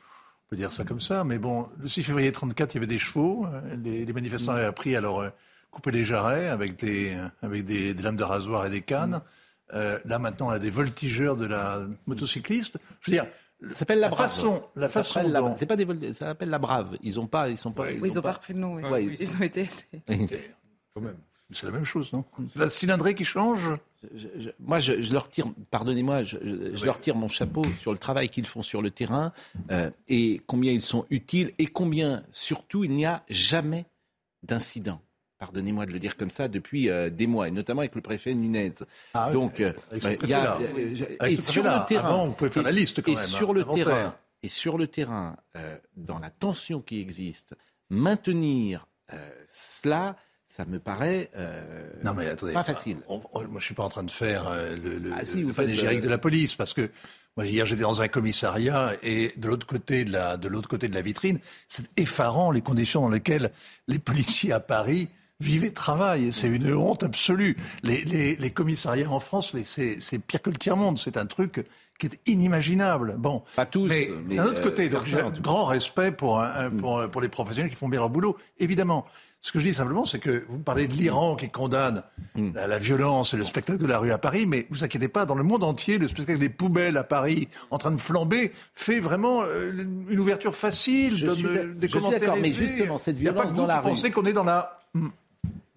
peut 0.49 0.57
dire 0.57 0.73
ça 0.73 0.85
comme 0.85 1.01
ça. 1.01 1.25
Mais 1.25 1.39
bon, 1.39 1.69
le 1.81 1.89
6 1.89 2.03
février 2.03 2.33
34, 2.33 2.75
il 2.75 2.77
y 2.77 2.79
avait 2.79 2.87
des 2.87 2.99
chevaux. 2.99 3.47
euh, 3.47 3.77
Les, 3.83 4.05
les 4.05 4.13
manifestants 4.13 4.53
avaient 4.53 4.65
appris 4.65 4.97
à 4.97 5.01
leur 5.01 5.33
couper 5.71 5.91
les 5.91 6.05
jarrets 6.05 6.49
avec 6.49 6.77
des, 6.77 7.15
euh, 7.15 7.29
avec 7.43 7.65
des, 7.65 7.93
des 7.95 8.03
lames 8.03 8.17
de 8.17 8.25
rasoir 8.25 8.65
et 8.67 8.71
des 8.71 8.81
cannes. 8.81 9.21
Euh, 9.75 9.99
là, 10.07 10.19
maintenant, 10.19 10.47
on 10.49 10.51
a 10.51 10.59
des 10.59 10.71
voltigeurs 10.71 11.37
de 11.37 11.45
la 11.47 11.83
motocycliste. 12.07 12.79
Je 13.03 13.11
veux 13.11 13.17
dire, 13.19 13.27
Ça 13.67 13.75
s'appelle 13.75 13.99
la, 13.99 14.07
La 14.09 14.11
brave. 14.15 14.27
façon- 14.29 14.63
la 14.77 14.89
Ça 14.89 15.01
façon 15.01 15.15
s'appelle 15.15 15.33
la- 15.33 15.41
dont- 15.41 15.55
C'est 15.57 15.67
pas 15.67 15.77
des 15.77 15.85
vols- 15.85 16.15
ça 16.15 16.27
s'appelle 16.27 16.49
la 16.49 16.59
brave. 16.59 16.97
Ils 17.03 17.19
ont 17.21 17.27
pas, 17.27 17.51
ils 17.51 17.59
sont 17.59 17.73
pas. 17.73 17.87
Oui, 17.89 17.99
ils 18.11 18.15
n'ont 18.15 18.23
pas 18.23 18.33
repris 18.33 18.55
le 18.55 18.61
nom. 18.61 18.75
oui. 18.77 18.83
Ouais, 18.85 19.05
Ils 19.21 19.37
ont 19.37 19.43
été 19.43 19.63
assez- 19.63 19.85
Quand 20.95 21.01
même. 21.03 21.17
C'est 21.51 21.65
la 21.67 21.73
même 21.73 21.85
chose, 21.85 22.13
non 22.13 22.25
C'est 22.47 22.59
la 22.59 22.69
cylindrée 22.69 23.15
qui 23.15 23.25
change 23.25 23.71
Je- 24.15 24.29
je- 24.39 24.51
moi, 24.61 24.79
je, 24.81 25.01
je 25.01 25.13
leur 25.13 25.29
tire, 25.31 25.47
pardonnez-moi, 25.71 26.23
je, 26.23 26.37
je 26.75 26.85
leur 26.85 27.01
tire 27.01 27.17
mon 27.17 27.29
chapeau 27.29 27.63
sur 27.79 27.91
le 27.93 27.99
travail 27.99 28.29
qu'ils 28.29 28.47
font 28.47 28.63
sur 28.63 28.83
le 28.83 28.91
terrain 28.91 29.33
euh, 29.71 29.91
et 30.09 30.41
combien 30.47 30.73
ils 30.73 30.83
sont 30.83 31.07
utiles 31.11 31.53
et 31.59 31.67
combien, 31.67 32.23
surtout, 32.33 32.85
il 32.85 32.93
n'y 32.93 33.07
a 33.07 33.25
jamais 33.31 33.87
d'incident. 34.43 35.01
Pardonnez-moi 35.39 35.87
de 35.87 35.93
le 35.93 35.99
dire 35.99 36.17
comme 36.17 36.31
ça 36.31 36.49
depuis 36.49 36.91
euh, 36.91 37.11
des 37.11 37.27
mois, 37.27 37.49
et 37.49 37.51
notamment 37.51 37.81
avec 37.81 37.95
le 37.95 38.01
préfet 38.03 38.35
Nunez. 38.35 38.73
Ah 39.15 39.31
Donc, 39.31 39.61
euh, 39.61 39.73
euh, 39.93 40.17
il 40.23 40.29
y 40.29 40.33
a, 40.35 40.59
et 41.29 41.37
sur 41.37 41.63
le 41.81 41.87
terrain, 41.87 42.09
et 43.13 43.17
sur 43.17 43.53
le 43.55 43.65
terrain, 43.65 44.15
et 44.43 44.49
sur 44.49 44.79
le 44.79 44.87
terrain, 44.87 45.37
dans 45.97 46.19
la 46.19 46.31
tension 46.31 46.81
qui 46.83 47.01
existe, 47.01 47.55
maintenir 47.89 48.87
cela, 49.49 50.17
ça 50.51 50.65
me 50.65 50.79
paraît 50.79 51.31
euh, 51.37 51.91
Non 52.05 52.15
mais 52.15 52.27
attendez, 52.27 52.55
pas 52.55 52.63
facile. 52.65 52.97
on- 53.09 53.21
on- 53.35 53.47
moi 53.49 53.61
je 53.61 53.67
suis 53.67 53.75
pas 53.75 53.85
en 53.85 53.91
train 53.91 54.03
de 54.03 54.11
faire 54.11 54.49
euh, 54.49 54.75
le, 54.77 54.97
le, 54.99 55.11
Ah, 55.15 55.23
si, 55.25 55.41
le 55.41 55.47
vous 55.47 55.53
faites, 55.53 55.67
panégyrique 55.67 55.99
euh, 56.01 56.05
de 56.05 56.09
la 56.09 56.17
police 56.17 56.55
parce 56.55 56.73
que 56.73 56.91
moi 57.37 57.45
hier 57.45 57.67
j'étais 57.67 57.83
dans 57.83 58.01
un 58.01 58.09
commissariat 58.09 58.95
et 59.03 59.35
de 59.37 59.47
l'autre 59.47 59.67
côté 59.67 60.05
de 60.07 60.11
la 60.13 60.39
de 60.39 60.49
l'autre 60.49 60.69
côté 60.69 60.89
de 60.89 60.95
la 60.95 61.03
vitrine, 61.03 61.39
c'est 61.69 61.87
effarant 61.99 62.51
les 62.51 62.63
conditions 62.63 63.03
dans 63.03 63.11
lesquelles 63.11 63.51
les 63.89 63.99
policiers 64.11 64.53
à 64.53 64.61
Paris 64.61 65.09
vivent 65.41 65.65
et 65.65 65.73
travaillent. 65.73 66.33
C'est 66.33 66.49
une 66.49 66.73
honte 66.75 67.03
absolue. 67.03 67.57
Les, 67.83 68.03
les, 68.05 68.37
les 68.37 68.51
commissariats 68.51 69.11
en 69.11 69.21
France, 69.21 69.55
c'est 69.65 70.19
pire 70.27 70.43
que 70.43 70.51
le 70.51 70.57
tiers 70.57 70.77
monde. 70.77 70.99
C'est 70.99 71.17
un 71.17 71.27
truc 71.27 71.65
qui 71.99 72.07
est 72.07 72.19
inimaginable. 72.27 73.15
Bon, 73.19 73.43
pas 73.57 73.67
tous, 73.67 73.89
mais, 73.89 74.09
mais, 74.27 74.37
d'un 74.37 74.47
autre 74.47 74.61
euh, 74.61 74.65
côté, 74.65 74.89
donc, 74.89 75.05
grand 75.41 75.65
respect 75.65 76.13
pour, 76.13 76.41
un- 76.41 76.67
un- 76.67 76.71
pour, 76.71 77.09
pour 77.11 77.21
les 77.21 77.29
professionnels 77.29 77.71
qui 77.71 77.77
font 77.77 77.89
bien 77.89 78.01
leur 78.01 78.11
boulot, 78.11 78.37
évidemment. 78.59 79.05
Ce 79.41 79.53
que 79.53 79.61
je 79.61 79.65
dis 79.67 79.75
simplement, 79.75 80.05
c'est 80.05 80.19
que 80.19 80.45
vous 80.49 80.59
parlez 80.59 80.89
de 80.89 80.95
l'Iran 80.95 81.37
qui 81.37 81.49
condamne 81.49 82.03
Hmm. 82.35 82.51
la, 82.55 82.67
la 82.69 82.79
violence 82.79 83.35
et 83.35 83.37
le 83.37 83.45
spectacle 83.45 83.79
de 83.81 83.87
la 83.87 83.99
rue 83.99 84.11
à 84.13 84.19
Paris, 84.19 84.47
mais 84.47 84.67
vous 84.71 84.85
inquiétez 84.85 85.09
pas, 85.09 85.27
dans 85.27 85.35
le 85.37 85.43
monde 85.45 85.63
entier, 85.65 85.99
le 85.99 86.07
spectacle 86.09 86.39
des 86.39 86.49
poubelles 86.49 86.97
à 86.97 87.03
Paris 87.05 87.49
en 87.71 87.79
train 87.79 87.91
de 87.91 87.97
flamber 88.01 88.53
fait 88.75 88.99
vraiment 89.01 89.43
euh, 89.43 89.73
une 90.09 90.21
ouverture 90.21 90.55
facile, 90.55 91.17
Je 91.17 91.27
donne 91.27 91.35
suis 91.37 91.45
des 91.45 91.53
je 91.83 91.87
suis 91.87 91.99
commentaires 91.99 92.21
d'accord, 92.21 92.37
mais 92.41 92.51
justement, 92.53 92.99
cette 92.99 93.17
Il 93.19 93.25
y 93.25 93.29
a 93.29 93.33
pas 93.33 93.43
violence 93.47 93.53
que 93.53 93.57
dans 93.57 93.63
vous 93.63 93.69
la 93.69 93.75
qui 93.79 93.81
rue- 93.87 93.91
pensez 93.95 94.11
qu'on 94.13 94.25
est 94.27 94.33
dans 94.33 94.45
la... 94.45 94.81
Hmm. 94.95 95.09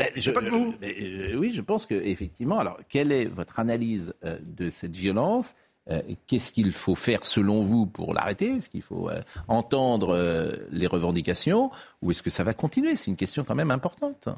Ben, 0.03 0.12
je- 0.22 0.31
pas 0.31 0.41
que 0.41 0.50
vous. 0.50 0.75
mais, 0.81 0.96
euh, 1.00 1.36
oui, 1.38 1.51
je 1.53 1.62
pense 1.62 1.86
que 1.86 1.96
effectivement. 1.96 2.60
Alors, 2.60 2.79
quelle 2.89 3.12
est 3.12 3.25
votre 3.25 3.60
analyse 3.60 4.13
euh, 4.24 4.38
de 4.46 4.70
cette 4.70 4.96
violence 4.96 5.53
Euh, 5.89 6.00
Qu'est-ce 6.27 6.53
qu'il 6.53 6.72
faut 6.72 6.93
faire 6.93 7.25
selon 7.25 7.63
vous 7.63 7.88
pour 7.88 8.13
l'arrêter? 8.13 8.58
Est-ce 8.58 8.70
qu'il 8.70 8.84
faut 8.84 9.10
euh, 9.10 9.20
entendre 9.48 10.10
euh, 10.15 10.51
les 10.70 10.86
revendications 10.86 11.72
ou 12.03 12.12
est-ce 12.12 12.22
que 12.22 12.29
ça 12.29 12.43
va 12.43 12.53
continuer? 12.53 12.96
C'est 12.96 13.10
une 13.10 13.17
question 13.17 13.43
quand 13.43 13.55
même 13.55 13.72
importante. 13.72 14.29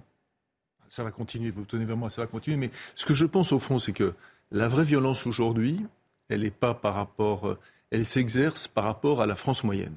Ça 0.87 1.03
va 1.03 1.11
continuer, 1.11 1.49
vous 1.49 1.61
vous 1.61 1.65
tenez 1.67 1.83
vers 1.85 1.97
moi, 1.97 2.09
ça 2.09 2.21
va 2.21 2.27
continuer. 2.27 2.55
Mais 2.55 2.69
ce 2.95 3.05
que 3.05 3.13
je 3.13 3.25
pense 3.25 3.51
au 3.51 3.59
fond, 3.59 3.77
c'est 3.77 3.91
que 3.91 4.13
la 4.51 4.69
vraie 4.69 4.85
violence 4.85 5.27
aujourd'hui, 5.27 5.81
elle 6.29 6.41
n'est 6.43 6.49
pas 6.51 6.73
par 6.73 6.93
rapport. 6.93 7.45
euh, 7.49 7.59
Elle 7.91 8.05
s'exerce 8.05 8.67
par 8.69 8.85
rapport 8.85 9.21
à 9.21 9.25
la 9.27 9.35
France 9.35 9.63
moyenne. 9.65 9.95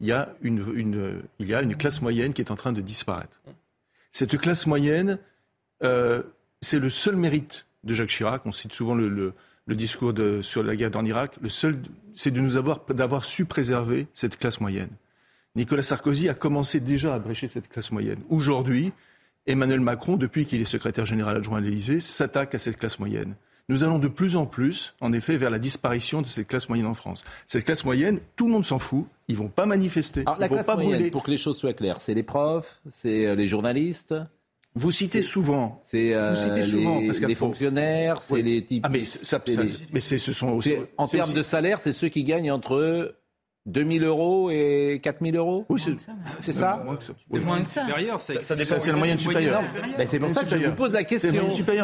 Il 0.00 0.06
y, 0.08 0.12
a 0.12 0.28
une, 0.42 0.62
une- 0.76 1.22
il 1.38 1.48
y 1.48 1.54
a 1.54 1.62
une 1.62 1.76
classe 1.76 2.02
moyenne 2.02 2.32
qui 2.34 2.42
est 2.42 2.50
en 2.50 2.56
train 2.56 2.72
de 2.72 2.80
disparaître. 2.82 3.40
Cette 4.14 4.38
classe 4.38 4.68
moyenne, 4.68 5.18
euh, 5.82 6.22
c'est 6.60 6.78
le 6.78 6.88
seul 6.88 7.16
mérite 7.16 7.66
de 7.82 7.94
Jacques 7.94 8.10
Chirac. 8.10 8.46
On 8.46 8.52
cite 8.52 8.72
souvent 8.72 8.94
le, 8.94 9.34
discours 9.66 10.14
sur 10.40 10.62
la 10.62 10.76
guerre 10.76 10.92
en 10.94 11.04
Irak. 11.04 11.36
Le 11.42 11.48
seul, 11.48 11.82
c'est 12.14 12.30
de 12.30 12.38
nous 12.38 12.54
avoir, 12.54 12.84
d'avoir 12.86 13.24
su 13.24 13.44
préserver 13.44 14.06
cette 14.14 14.38
classe 14.38 14.60
moyenne. 14.60 14.90
Nicolas 15.56 15.82
Sarkozy 15.82 16.28
a 16.28 16.34
commencé 16.34 16.78
déjà 16.78 17.12
à 17.12 17.18
brécher 17.18 17.48
cette 17.48 17.68
classe 17.68 17.90
moyenne. 17.90 18.20
Aujourd'hui, 18.28 18.92
Emmanuel 19.46 19.80
Macron, 19.80 20.16
depuis 20.16 20.46
qu'il 20.46 20.60
est 20.60 20.64
secrétaire 20.64 21.06
général 21.06 21.36
adjoint 21.36 21.58
à 21.58 21.60
l'Élysée, 21.60 21.98
s'attaque 21.98 22.54
à 22.54 22.60
cette 22.60 22.76
classe 22.76 23.00
moyenne. 23.00 23.34
Nous 23.70 23.82
allons 23.82 23.98
de 23.98 24.08
plus 24.08 24.36
en 24.36 24.44
plus, 24.46 24.94
en 25.00 25.12
effet, 25.14 25.36
vers 25.36 25.48
la 25.50 25.58
disparition 25.58 26.20
de 26.20 26.26
cette 26.26 26.46
classe 26.46 26.68
moyenne 26.68 26.86
en 26.86 26.94
France. 26.94 27.24
Cette 27.46 27.64
classe 27.64 27.84
moyenne, 27.84 28.20
tout 28.36 28.46
le 28.46 28.52
monde 28.52 28.66
s'en 28.66 28.78
fout. 28.78 29.06
Ils 29.28 29.36
vont 29.36 29.48
pas 29.48 29.64
manifester. 29.64 30.20
Alors, 30.26 30.38
la 30.38 30.46
ils 30.46 30.48
vont 30.50 30.54
classe 30.56 30.66
pas 30.66 30.74
moyenne, 30.74 30.92
brûler. 30.96 31.10
pour 31.10 31.22
que 31.22 31.30
les 31.30 31.38
choses 31.38 31.56
soient 31.56 31.72
claires, 31.72 32.00
c'est 32.02 32.12
les 32.12 32.22
profs, 32.22 32.82
c'est 32.90 33.26
euh, 33.26 33.34
les 33.34 33.48
journalistes. 33.48 34.14
Vous 34.74 34.90
citez 34.90 35.22
souvent. 35.22 35.80
C'est 35.84 36.12
euh, 36.14 36.34
souvent, 36.62 37.00
les, 37.00 37.34
fonctionnaires, 37.36 38.20
c'est 38.20 38.34
Oui. 38.34 38.42
les 38.42 38.64
types. 38.64 38.84
Ah, 38.84 38.90
mais 38.90 39.04
ça- 39.04 39.20
ça- 39.22 39.40
c'est 39.46 39.56
les- 39.56 39.68
mais 39.92 40.00
c'est- 40.00 40.18
ce 40.18 40.32
sont 40.32 40.48
aussi- 40.50 40.74
En 40.98 41.06
termes 41.06 41.28
aussi- 41.28 41.34
de 41.34 41.42
salaire, 41.42 41.80
c'est 41.80 41.92
ceux 41.92 42.08
qui 42.08 42.24
gagnent 42.24 42.50
entre 42.50 43.14
2000 43.66 44.04
euros 44.04 44.50
et 44.50 45.00
4000 45.02 45.36
euros 45.36 45.64
Oui, 45.68 45.80
c'est 45.80 45.96
c'est 46.42 46.52
ça 46.52 46.82
moins 46.84 46.96
que 46.96 47.04
ça. 47.04 47.14
C'est 47.32 47.40
moins 47.40 47.62
que 47.62 47.68
ça. 47.68 47.86
Supérieur, 47.86 48.20
c'est 48.20 48.42
Ça, 48.44 48.56
c'est 48.80 48.90
la 48.90 48.96
moyenne 48.96 49.18
supérieure. 49.18 49.62
Ben, 49.96 50.06
c'est 50.06 50.18
pour 50.18 50.30
ça 50.30 50.44
que 50.44 50.50
je 50.50 50.56
vous 50.68 50.74
pose 50.74 50.92
la 50.92 51.04
question. 51.04 51.32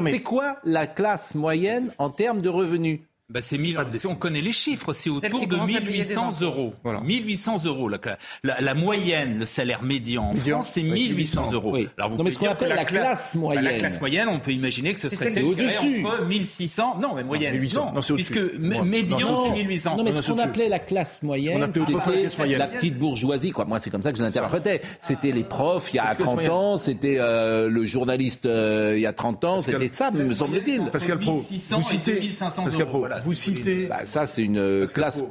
C'est 0.07 0.23
quoi 0.23 0.59
la 0.64 0.87
classe 0.87 1.35
moyenne 1.35 1.93
en 1.99 2.11
termes 2.11 2.43
de 2.43 2.49
revenus 2.49 3.01
Bah, 3.31 3.40
c'est 3.40 3.59
1000 3.59 3.79
si 3.93 4.07
on 4.07 4.14
connaît 4.16 4.40
les 4.40 4.53
chiffres, 4.53 4.93
c'est 4.93 5.09
autour 5.11 5.40
de 5.40 5.47
commence 5.47 5.69
à 5.71 5.73
payer 5.75 5.81
des 5.81 5.87
1800 5.93 6.29
impôts. 6.29 6.45
euros. 6.45 6.75
Voilà. 6.83 7.01
1800 7.01 7.64
euros. 7.66 7.88
La, 7.88 7.99
la- 8.43 8.61
la 8.61 8.75
moyenne, 8.75 9.38
le 9.38 9.47
salaire 9.47 9.83
médian 9.83 10.25
en 10.31 10.35
Médian, 10.35 10.57
France, 10.62 10.71
c'est 10.75 10.81
oui, 10.83 11.09
1800 11.11 11.53
euros. 11.53 11.71
Oui. 11.73 11.88
Alors 11.97 12.11
vous 12.11 12.16
Non, 12.16 12.25
mais 12.25 12.33
ce 12.33 12.38
qu'on 12.38 12.49
appelle 12.49 12.71
que 12.71 12.75
la 12.75 12.85
classe 12.85 13.35
moyenne. 13.35 13.64
Bah, 13.64 13.71
la 13.73 13.79
classe 13.79 14.01
moyenne, 14.01 14.29
on 14.29 14.38
peut 14.40 14.51
imaginer 14.53 14.95
que 14.95 15.01
ce 15.01 15.09
serait 15.09 15.31
celle 15.31 15.45
au-dessus. 15.45 16.05
entre 16.05 16.25
1600. 16.27 16.99
Non, 17.01 17.14
mais 17.14 17.23
moyenne. 17.25 17.53
1800. 17.55 17.87
Non, 17.87 17.93
Non, 17.95 18.03
c'est 18.03 18.14
puisque 18.14 18.37
Non, 18.59 18.85
médian, 18.85 19.19
non, 19.21 19.40
c'est 19.43 19.49
c'est 19.51 19.55
1800. 19.57 19.97
Non, 19.97 20.05
mais 20.05 20.12
Non, 20.12 20.23
ce 20.23 20.33
qu'on 20.33 20.38
appelait 20.38 20.69
la 20.69 20.79
classe 20.81 21.23
moyenne, 21.23 21.59
On 21.59 21.62
appelait 21.62 21.83
autrefois 21.83 22.12
la 22.16 22.29
c'était 22.29 22.57
la 22.59 22.66
petite 22.66 22.99
bourgeoisie, 22.99 23.51
quoi. 23.53 23.64
Moi, 23.64 23.79
c'est 23.81 23.90
comme 23.90 24.03
ça 24.03 24.11
que 24.12 24.19
je 24.19 24.23
l'interprétais. 24.23 24.83
C'était 25.01 25.33
les 25.33 25.45
profs 25.45 25.90
il 25.93 25.97
y 25.97 25.99
a 25.99 26.09
Cette 26.09 26.16
classe 26.16 26.27
30 26.29 26.35
moyenne. 26.35 26.53
ans, 26.53 26.77
c'était 26.77 27.16
euh, 27.21 27.69
le 27.69 27.85
journaliste 27.85 28.47
euh, 28.47 28.95
il 28.97 29.03
y 29.03 29.07
a 29.07 29.12
30 29.12 29.45
ans, 29.45 29.59
c'était 29.61 29.88
ça, 29.88 30.11
me 30.11 30.35
semble-t-il. 30.35 30.83
Pascal 30.90 31.19
Pro, 31.19 31.35
1600 31.35 31.77
vous 31.77 31.83
et 31.83 31.85
citez, 31.85 32.12
2500 32.14 32.64
Pascal 32.64 32.83
euros. 32.88 32.99
Pro, 32.99 33.09
vous 33.22 33.35
citez, 33.35 33.87
Bah, 33.87 34.04
ça, 34.04 34.26
c'est 34.26 34.42
une 34.42 34.59
euh, 34.59 34.87
classe 34.87 35.22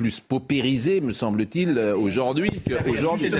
plus 0.00 0.18
paupérisée, 0.18 1.02
me 1.02 1.12
semble-t 1.12 1.60
il, 1.60 1.76
euh, 1.76 1.94
aujourd'hui 1.94 2.50
qu'aujourd'hui. 2.50 3.30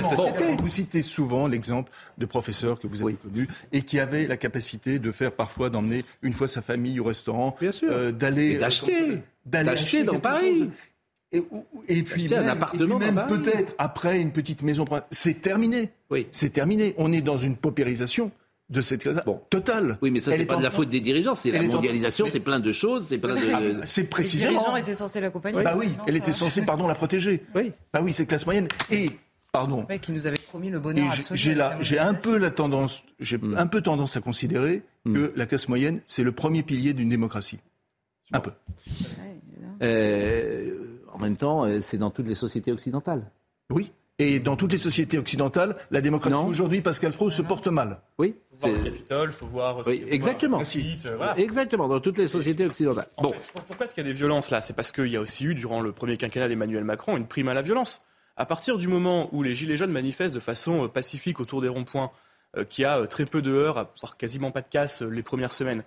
Vous 0.59 0.69
citez 0.69 1.01
souvent 1.01 1.47
l'exemple 1.47 1.91
de 2.19 2.25
professeurs 2.27 2.77
que 2.77 2.85
vous 2.85 2.97
avez 2.97 3.13
Oui. 3.13 3.15
connus 3.15 3.47
et 3.71 3.81
qui 3.81 3.99
avaient 3.99 4.27
la 4.27 4.37
capacité 4.37 4.99
de 4.99 5.11
faire 5.11 5.31
parfois 5.31 5.71
d'emmener 5.71 6.05
une 6.21 6.33
fois 6.33 6.47
sa 6.47 6.61
famille 6.61 6.99
au 6.99 7.03
restaurant, 7.03 7.55
euh, 7.81 8.11
d'aller 8.11 8.51
Et 8.51 8.57
d'acheter. 8.59 9.23
d'aller 9.47 10.03
dans 10.03 10.19
Paris. 10.19 10.59
chose. 10.59 10.67
Et, 11.87 12.03
puis 12.03 12.31
un 12.31 12.41
même, 12.41 12.49
appartement 12.49 12.97
et 12.97 13.05
puis 13.05 13.11
même 13.11 13.25
peut-être 13.27 13.73
après 13.77 14.19
une 14.21 14.31
petite 14.31 14.61
maison, 14.63 14.85
c'est 15.09 15.41
terminé. 15.41 15.89
Oui. 16.11 16.27
C'est 16.29 16.51
terminé. 16.51 16.93
On 16.97 17.11
est 17.11 17.21
dans 17.21 17.37
une 17.37 17.55
paupérisation 17.55 18.31
de 18.71 18.81
cette 18.81 19.01
classe 19.01 19.23
Bon. 19.25 19.39
totale. 19.49 19.97
Oui, 20.01 20.09
mais 20.11 20.19
ça, 20.19 20.31
c'est 20.31 20.41
est 20.41 20.45
pas 20.45 20.55
de 20.55 20.63
la 20.63 20.71
faute 20.71 20.89
des 20.89 21.01
dirigeants, 21.01 21.35
c'est 21.35 21.51
la 21.51 21.61
mondialisation, 21.61 22.25
c'est 22.31 22.39
plein 22.39 22.59
de 22.59 22.71
choses, 22.71 23.07
c'est 23.09 23.17
plein 23.19 23.35
de. 23.35 23.41
Ah, 23.53 23.85
C'est 23.85 24.01
Les 24.01 24.07
précisément. 24.07 24.53
dirigeants 24.59 24.75
étaient 24.77 24.93
censés 24.93 25.19
l'accompagner. 25.21 25.61
Bah 25.61 25.75
oui, 25.77 25.89
elle 26.07 26.15
était 26.15 26.31
censée, 26.31 26.63
pardon, 26.63 26.87
la 26.87 26.95
protéger. 26.95 27.43
Oui. 27.53 27.73
Bah 27.93 27.99
oui, 28.01 28.13
c'est 28.13 28.25
classe 28.25 28.45
moyenne. 28.45 28.67
Et, 28.89 29.09
pardon, 29.51 29.85
qui 30.01 30.13
nous 30.13 30.25
avait 30.25 30.37
promis 30.47 30.69
le 30.69 30.79
bonheur 30.79 31.13
j'ai 31.33 31.53
la- 31.53 31.81
j'ai 31.81 31.99
un 31.99 32.13
peu 32.13 32.37
la 32.37 32.49
tendance, 32.49 33.03
j'ai 33.19 33.37
Hmm. 33.37 33.55
un 33.57 33.67
peu 33.67 33.81
tendance 33.81 34.15
à 34.17 34.21
considérer 34.21 34.83
que 35.05 35.33
la 35.35 35.45
classe 35.45 35.67
moyenne, 35.67 35.99
c'est 36.05 36.23
le 36.23 36.31
premier 36.31 36.63
pilier 36.63 36.93
d'une 36.93 37.09
démocratie. 37.09 37.59
Un 38.33 38.39
peu. 38.39 38.51
Euh, 39.81 40.75
en 41.11 41.17
même 41.19 41.35
temps, 41.35 41.65
euh, 41.65 41.79
c'est 41.81 41.97
dans 41.97 42.11
toutes 42.11 42.27
les 42.27 42.35
sociétés 42.35 42.71
occidentales. 42.71 43.23
Oui. 43.71 43.91
Et 44.19 44.39
dans 44.39 44.55
toutes 44.55 44.71
les 44.71 44.77
sociétés 44.77 45.17
occidentales, 45.17 45.75
la 45.89 45.99
démocratie 46.01 46.35
Non. 46.35 46.45
aujourd'hui, 46.45 46.81
Pascal 46.81 47.11
Pro, 47.11 47.29
se 47.29 47.41
porte 47.41 47.67
mal. 47.67 48.01
Oui. 48.19 48.35
faut 48.51 48.67
voir 48.67 48.77
le 48.77 48.83
Capitole, 48.83 49.33
faut 49.33 49.47
voir. 49.47 49.83
ce 49.85 49.89
Oui, 49.89 50.03
exactement. 50.09 50.57
voir, 50.57 50.59
le 50.61 50.65
site, 50.65 51.07
voilà. 51.07 51.37
Exactement, 51.39 51.87
dans 51.87 51.99
toutes 51.99 52.19
les 52.19 52.27
sociétés 52.27 52.65
occidentales. 52.65 53.07
En 53.17 53.23
Bon. 53.23 53.29
fait, 53.31 53.61
pourquoi 53.65 53.85
est-ce 53.85 53.95
qu'il 53.95 54.03
y 54.05 54.07
a 54.07 54.11
des 54.11 54.17
violences 54.17 54.51
là? 54.51 54.61
C'est 54.61 54.73
parce 54.73 54.91
qu'il 54.91 55.07
y 55.07 55.15
a 55.17 55.21
aussi 55.21 55.45
eu, 55.45 55.55
durant 55.55 55.81
le 55.81 55.91
premier 55.91 56.17
quinquennat 56.17 56.47
d'Emmanuel 56.49 56.83
Macron, 56.83 57.17
une 57.17 57.25
prime 57.25 57.47
à 57.47 57.53
la 57.55 57.63
violence. 57.63 58.01
À 58.37 58.45
partir 58.45 58.77
du 58.77 58.87
moment 58.87 59.27
où 59.33 59.41
les 59.43 59.55
Gilets 59.55 59.77
jaunes 59.77 59.91
manifestent 59.91 60.35
de 60.35 60.39
façon 60.39 60.85
euh, 60.85 60.87
pacifique 60.87 61.39
autour 61.39 61.61
des 61.61 61.67
ronds-points, 61.67 62.11
euh, 62.57 62.63
qu'il 62.63 62.83
y 62.83 62.85
a 62.85 62.99
euh, 62.99 63.05
très 63.07 63.25
peu 63.25 63.41
de 63.41 63.51
heurts, 63.51 63.87
voire 64.01 64.17
quasiment 64.17 64.51
pas 64.51 64.61
de 64.61 64.67
casse 64.69 65.01
les 65.01 65.23
premières 65.23 65.53
semaines, 65.53 65.83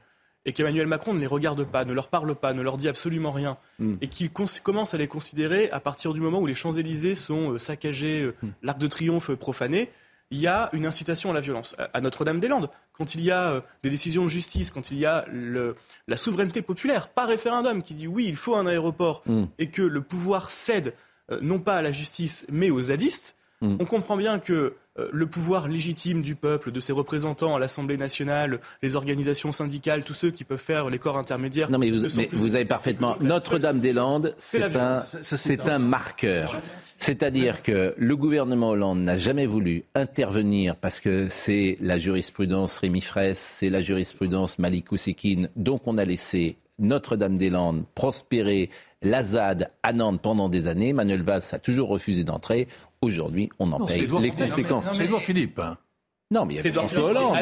et 0.47 0.53
qu'Emmanuel 0.53 0.87
Macron 0.87 1.15
ne 1.15 1.19
les 1.21 1.27
regarde 1.27 1.65
pas, 1.65 1.85
ne 1.85 1.93
leur 1.93 2.09
parle 2.09 2.35
pas, 2.35 2.53
ne 2.53 2.63
leur 2.63 2.77
dit 2.77 2.89
absolument 2.89 3.33
rien, 3.33 3.57
Mm. 3.79 3.95
et 4.01 4.09
qu'il 4.09 4.31
commence 4.31 4.95
à 4.95 4.99
les 4.99 5.09
considérer 5.09 5.71
à 5.71 5.81
partir 5.81 6.13
du 6.13 6.21
moment 6.21 6.39
où 6.41 6.47
les 6.47 6.55
Champs-Élysées 6.55 7.15
sont 7.15 7.53
euh, 7.53 7.59
saccagés, 7.59 8.23
euh, 8.23 8.35
Mm. 8.43 8.49
l'Arc 8.63 8.79
de 8.79 8.87
Triomphe 8.87 9.31
euh, 9.31 9.37
profané, 9.37 9.91
il 10.31 10.39
y 10.39 10.47
a 10.47 10.71
une 10.73 10.87
incitation 10.87 11.31
à 11.31 11.35
la 11.35 11.41
violence. 11.41 11.77
À- 11.93 12.01
Notre-Dame-des-Landes, 12.01 12.69
quand 12.93 13.15
il 13.15 13.21
y 13.23 13.31
a 13.31 13.63
des 13.83 13.91
décisions 13.91 14.25
de 14.25 14.29
justice, 14.29 14.71
quand 14.71 14.91
il 14.91 14.99
y 14.99 15.07
a 15.07 15.25
le- 15.31 15.77
la 16.09 16.17
souveraineté 16.17 16.63
populaire 16.63 17.09
par 17.09 17.29
référendum 17.29 17.83
qui 17.83 17.95
dit 17.95 18.07
oui, 18.07 18.27
il 18.27 18.37
faut 18.37 18.57
un 18.57 18.67
aéroport 18.67 19.23
Mm. 19.27 19.45
et 19.59 19.69
que 19.69 19.83
le 19.83 20.01
pouvoir 20.01 20.51
cède 20.51 20.95
non 21.41 21.59
pas 21.59 21.77
à 21.77 21.83
la 21.83 21.91
justice 21.93 22.47
mais 22.51 22.69
aux 22.71 22.81
zadistes, 22.81 23.37
on 23.63 23.87
comprend 23.87 24.17
bien 24.19 24.39
que 24.39 24.75
le 24.97 25.27
pouvoir 25.27 25.67
légitime 25.69 26.23
du 26.23 26.37
peuple, 26.37 26.71
de 26.71 26.81
ses 26.81 26.93
représentants 26.93 27.57
à 27.57 27.59
l'Assemblée 27.59 27.97
nationale, 27.97 28.61
les 28.83 28.97
organisations 28.97 29.51
syndicales, 29.51 30.05
tous 30.05 30.15
ceux 30.15 30.31
qui 30.31 30.45
peuvent 30.45 30.59
faire 30.59 30.89
les 30.89 30.99
corps 30.99 31.19
intermédiaires. 31.19 31.71
Non, 31.71 31.79
mais 31.79 31.91
vous, 31.91 32.07
mais 32.17 32.55
avez 32.55 32.65
parfaitement. 32.65 33.17
Notre-Dame-des-Landes, 33.21 34.35
C'est 34.39 34.77
un, 34.77 35.01
c'est 35.01 35.61
marqueur. 35.79 36.61
C'est-à-dire 36.99 37.63
que 37.63 37.95
le 37.97 38.17
gouvernement 38.17 38.71
Hollande 38.71 39.01
n'a 39.01 39.19
jamais 39.19 39.47
voulu 39.47 39.85
intervenir 39.95 40.77
parce 40.77 41.01
que 41.01 41.29
c'est 41.31 41.77
la 41.81 41.99
jurisprudence 41.99 42.79
Rémi 42.79 43.01
Fraisse, 43.01 43.39
c'est 43.39 43.71
la 43.71 43.81
jurisprudence 43.81 44.59
Malik 44.59 44.93
Oussekine. 44.93 45.51
Donc 45.57 45.87
on 45.87 45.99
a 45.99 46.05
laissé 46.05 46.57
Notre-Dame-des-Landes 46.79 47.85
prospérer, 47.95 48.71
l'Azad 49.03 49.71
à 49.83 49.93
Nantes 49.93 50.23
pendant 50.23 50.49
des 50.49 50.67
années. 50.67 50.93
Manuel 50.93 51.23
Valls 51.23 51.43
a 51.53 51.59
toujours 51.59 51.89
refusé 51.89 52.25
d'entrer. 52.25 52.69
Aujourd'hui, 53.05 53.51
on 53.59 53.71
en 53.73 53.79
Non, 53.81 53.87
paye 53.87 54.07
les 54.21 54.31
conséquences. 54.31 54.91
C'est 54.93 55.05
Édouard 55.05 55.21
Philippe. 55.21 55.59
hein. 55.59 55.77
Non, 56.35 56.45
mais 56.47 56.55
il 56.55 56.57
y 56.59 56.61
C'est 56.63 56.69
avait 56.69 56.79
François 56.89 57.05
Hollande. 57.05 57.37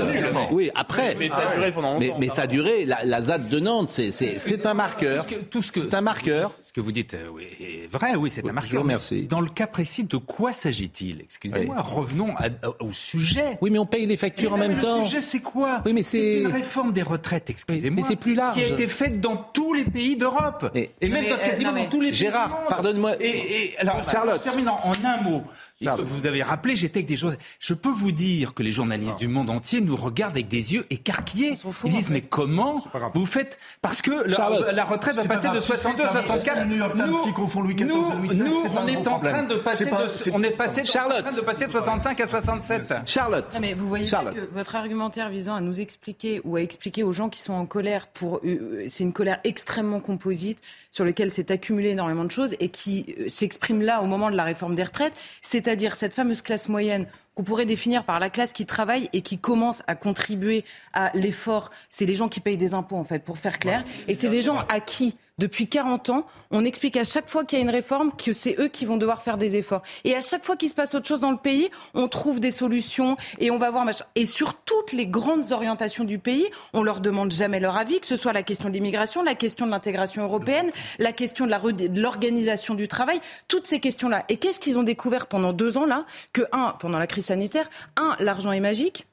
Oui, 0.53 0.71
après. 0.75 1.17
Mais 1.19 1.29
ça 1.29 1.49
a 1.51 1.55
duré 1.57 1.73
pendant 1.73 1.95
longtemps, 1.99 2.17
mais 2.21 2.29
ça 2.29 2.43
a 2.43 2.47
duré. 2.47 2.85
La, 2.85 3.05
la 3.05 3.23
ZAD 3.23 3.49
de 3.49 3.59
Nantes, 3.61 3.89
c'est- 3.89 4.11
c'est 4.11 4.39
c'est 4.39 4.67
un 4.67 4.75
marqueur. 4.75 5.27
Tout 5.51 5.63
ce 5.63 5.73
que, 5.73 5.81
C'est 5.81 5.95
un 5.95 6.01
marqueur. 6.03 6.53
Ce 6.63 6.73
que 6.73 6.81
vous 6.81 6.93
dites 6.93 7.15
euh, 7.15 7.27
oui, 7.33 7.45
est 7.61 7.87
vrai, 7.91 8.15
oui, 8.17 8.29
c'est 8.31 8.41
un 8.41 8.45
Je 8.45 8.49
vous 8.49 8.55
marqueur. 8.55 8.81
remercie. 8.83 9.21
Mais 9.23 9.29
Dans 9.29 9.41
le 9.41 9.49
cas 9.49 9.67
précis, 9.67 10.05
de 10.05 10.17
quoi 10.19 10.53
s'agit-il? 10.53 11.21
Excusez-moi, 11.23 11.77
revenons 11.81 12.35
au 12.81 12.93
sujet. 12.93 13.59
Oui, 13.61 13.71
mais 13.71 13.79
on 13.79 13.87
paye 13.87 14.07
les 14.07 14.17
factures 14.17 14.53
en 14.53 14.59
même 14.59 14.77
le 14.77 14.83
temps. 14.83 15.05
sujet, 15.05 15.21
c'est 15.21 15.41
quoi? 15.41 15.81
Oui, 15.87 15.93
mais 15.93 16.03
C'est 16.03 16.19
c'est. 16.19 16.41
une 16.41 16.47
réforme 16.49 16.93
des 16.93 17.03
retraites, 17.03 17.49
excusez-moi. 17.51 17.97
mais 17.97 18.03
c'est 18.03 18.17
plus 18.17 18.35
large. 18.35 18.57
Qui 18.59 18.65
a 18.65 18.69
été 18.69 18.87
faite 18.89 19.21
dans 19.21 19.37
tous 19.37 19.73
les 19.75 19.85
pays 19.85 20.17
d'Europe. 20.17 20.71
Mais- 20.75 20.91
Et 21.01 21.09
même 21.09 21.23
mais, 21.25 21.31
dans 21.31 21.37
euh, 21.37 21.39
quasiment 21.39 21.71
non, 21.71 21.75
mais- 21.77 21.85
dans 21.85 21.91
tous 21.91 22.01
les 22.01 22.11
pays 22.11 22.19
Gérard, 22.19 22.67
pardonne-moi. 22.69 23.13
Et, 23.21 23.29
et 23.65 23.79
alors, 23.79 24.03
Charlotte. 24.11 24.37
je 24.39 24.43
termine 24.43 24.69
en 24.69 24.93
un 25.05 25.23
mot. 25.23 25.43
Et 25.83 25.85
Pardon. 25.87 26.05
Vous 26.07 26.27
avez 26.27 26.43
rappelé, 26.43 26.77
j'étais 26.77 26.99
avec 26.99 27.07
des 27.09 27.17
journalistes. 27.17 27.45
Je 27.59 27.75
peux 27.75 27.91
vous 27.91 28.13
dire 28.13 28.55
que 28.55 28.63
les 28.63 28.71
journalistes 28.73 29.19
du 29.19 29.27
monde 29.29 29.51
entier 29.51 29.81
nous 29.81 29.97
regardent 29.97 30.37
avec 30.37 30.47
des 30.49 30.73
yeux 30.75 30.87
écarquillés. 30.91 31.57
fout, 31.57 31.75
Ils 31.85 31.91
disent, 31.91 32.05
en 32.05 32.07
fait. 32.09 32.13
mais 32.15 32.21
comment 32.21 32.85
vous 33.15 33.27
faites 33.27 33.59
Parce 33.83 34.01
que 34.01 34.11
la, 34.29 34.85
retraite 34.85 35.17
va 35.17 35.25
passer 35.25 35.49
de 35.49 35.53
grave. 35.55 35.61
62 35.63 36.05
à 36.05 36.09
C'est 36.09 36.13
pas- 36.15 36.23
64. 36.23 36.43
c'est 36.57 36.61
le 36.65 36.71
New 36.71 36.77
York 36.77 36.97
Times 36.97 37.15
qui 37.25 37.33
confond 37.33 37.63
Louis 37.63 37.75
XIV 37.75 37.89
nous, 37.89 38.13
et 38.13 38.17
Louis 38.17 38.29
XVI, 38.29 38.43
nous, 38.45 38.63
on 38.77 38.87
est 38.87 39.09
en 39.09 39.19
train 39.19 39.43
de 39.43 39.55
passer 39.57 39.85
C'est 39.85 39.91
pas- 39.91 40.05
de, 40.05 40.09
c'est- 40.09 40.31
on 40.33 40.43
est 40.43 40.51
passé, 40.51 40.85
Charlotte. 40.85 41.19
en 41.19 41.23
train 41.23 41.33
de 41.37 41.41
passer 41.41 41.67
de 41.67 41.71
65 41.73 42.21
à 42.21 42.27
67. 42.29 42.95
Charlotte. 43.07 43.53
Non, 43.55 43.61
mais 43.61 43.75
vous 43.75 43.89
voyez 43.89 44.07
que 44.09 44.55
votre 44.55 44.77
argumentaire 44.77 45.31
visant 45.31 45.55
à 45.55 45.61
nous 45.61 45.81
expliquer 45.81 46.41
ou 46.45 46.57
à 46.57 46.63
expliquer 46.63 47.03
aux 47.03 47.13
gens 47.13 47.29
qui 47.29 47.41
sont 47.41 47.53
en 47.55 47.67
colère 47.67 48.07
pour 48.07 48.41
euh, 48.45 48.85
c'est 48.89 49.03
une 49.05 49.13
colère 49.13 49.39
extrêmement 49.45 50.01
composite 50.01 50.59
sur 50.93 51.05
laquelle 51.05 51.31
s'est 51.31 51.51
accumulé 51.51 51.91
énormément 51.91 52.25
de 52.25 52.31
choses 52.31 52.55
et 52.61 52.69
qui 52.69 53.17
euh, 53.19 53.29
s'exprime 53.29 53.83
là 53.83 54.03
au 54.03 54.07
moment 54.07 54.31
de 54.31 54.37
la 54.37 54.45
réforme 54.45 54.77
des 54.77 54.85
retraites, 54.85 55.15
c'est-à-dire 55.41 55.97
cette 55.97 56.15
fameuse 56.15 56.43
classe 56.43 56.69
moyenne 56.69 57.09
qu'on 57.35 57.43
pourrait 57.43 57.65
définir 57.67 58.05
par 58.05 58.21
la 58.21 58.29
classe 58.29 58.53
qui 58.53 58.67
travaille 58.67 59.09
et 59.15 59.23
qui 59.23 59.39
commence 59.39 59.83
à 59.87 59.95
contribuer 59.95 60.65
à 60.93 61.11
l'effort. 61.15 61.71
C'est 61.89 62.05
les 62.05 62.15
gens 62.15 62.29
qui 62.29 62.41
payent 62.41 62.59
des 62.59 62.75
impôts 62.75 62.97
en 62.97 63.05
fait, 63.05 63.25
pour 63.25 63.39
faire 63.39 63.59
clair, 63.59 63.85
et 64.07 64.15
c'est 64.15 64.29
des 64.29 64.43
gens 64.43 64.59
à 64.69 64.81
qui 64.81 65.17
depuis 65.43 65.67
40 65.67 66.11
ans, 66.11 66.27
on 66.53 66.65
explique 66.65 66.97
à 66.97 67.03
chaque 67.03 67.29
fois 67.29 67.45
qu'il 67.45 67.59
y 67.59 67.63
a 67.63 67.65
une 67.65 67.71
réforme 67.71 68.13
que 68.13 68.33
c'est 68.33 68.61
eux 68.61 68.69
qui 68.69 68.85
vont 68.85 68.97
devoir 68.97 69.23
faire 69.23 69.39
des 69.39 69.57
efforts. 69.57 69.83
Et 70.05 70.15
à 70.15 70.21
chaque 70.21 70.45
fois 70.45 70.55
qu'il 70.57 70.69
se 70.69 70.75
passe 70.75 70.95
autre 70.95 71.09
chose 71.09 71.19
dans 71.19 71.33
le 71.33 71.37
pays, 71.37 71.69
on 71.95 72.07
trouve 72.07 72.39
des 72.39 72.53
solutions 72.53 73.17
et 73.41 73.51
on 73.51 73.59
va 73.59 73.73
voir. 73.73 73.85
Et 74.15 74.25
sur 74.25 74.55
toutes 74.55 74.93
les 74.93 75.07
grandes 75.07 75.51
orientations 75.51 76.05
du 76.05 76.21
pays, 76.21 76.47
on 76.75 76.85
leur 76.85 77.01
demande 77.01 77.33
jamais 77.33 77.59
leur 77.59 77.77
avis, 77.77 77.99
que 77.99 78.07
ce 78.07 78.15
soit 78.15 78.33
la 78.33 78.45
question 78.45 78.69
de 78.69 78.75
l'immigration, 78.75 79.25
la 79.25 79.35
question 79.35 79.67
de 79.67 79.73
l'intégration 79.73 80.23
européenne, 80.23 80.71
la 81.01 81.13
question 81.13 81.49
de 81.49 82.01
l'organisation 82.01 82.75
du 82.75 82.87
travail, 82.87 83.21
toutes 83.49 83.67
ces 83.67 83.81
questions-là. 83.81 84.25
Et 84.29 84.37
qu'est-ce 84.37 84.61
qu'ils 84.61 84.79
ont 84.79 84.85
découvert 84.85 85.27
pendant 85.27 85.53
deux 85.53 85.77
ans 85.77 85.87
là? 85.87 86.07
Que 86.33 86.43
un, 86.53 86.77
pendant 86.79 87.01
la 87.01 87.09
crise 87.09 87.27
sanitaire, 87.27 87.69
un, 87.97 88.15
l'argent 88.21 88.53
est 88.53 88.61
magique 88.61 89.07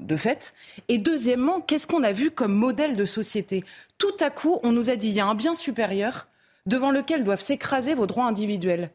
de 0.00 0.16
fait. 0.16 0.54
Et 0.88 0.98
deuxièmement, 0.98 1.60
qu'est-ce 1.60 1.86
qu'on 1.86 2.02
a 2.02 2.12
vu 2.12 2.30
comme 2.30 2.52
modèle 2.52 2.96
de 2.96 3.04
société? 3.04 3.64
Tout 3.98 4.16
à 4.20 4.30
coup, 4.30 4.58
on 4.62 4.72
nous 4.72 4.90
a 4.90 4.96
dit 4.96 5.08
il 5.08 5.14
y 5.14 5.20
a 5.20 5.26
un 5.26 5.34
bien 5.34 5.54
supérieur 5.54 6.28
devant 6.66 6.90
lequel 6.90 7.24
doivent 7.24 7.40
s'écraser 7.40 7.94
vos 7.94 8.06
droits 8.06 8.26
individuels. 8.26 8.90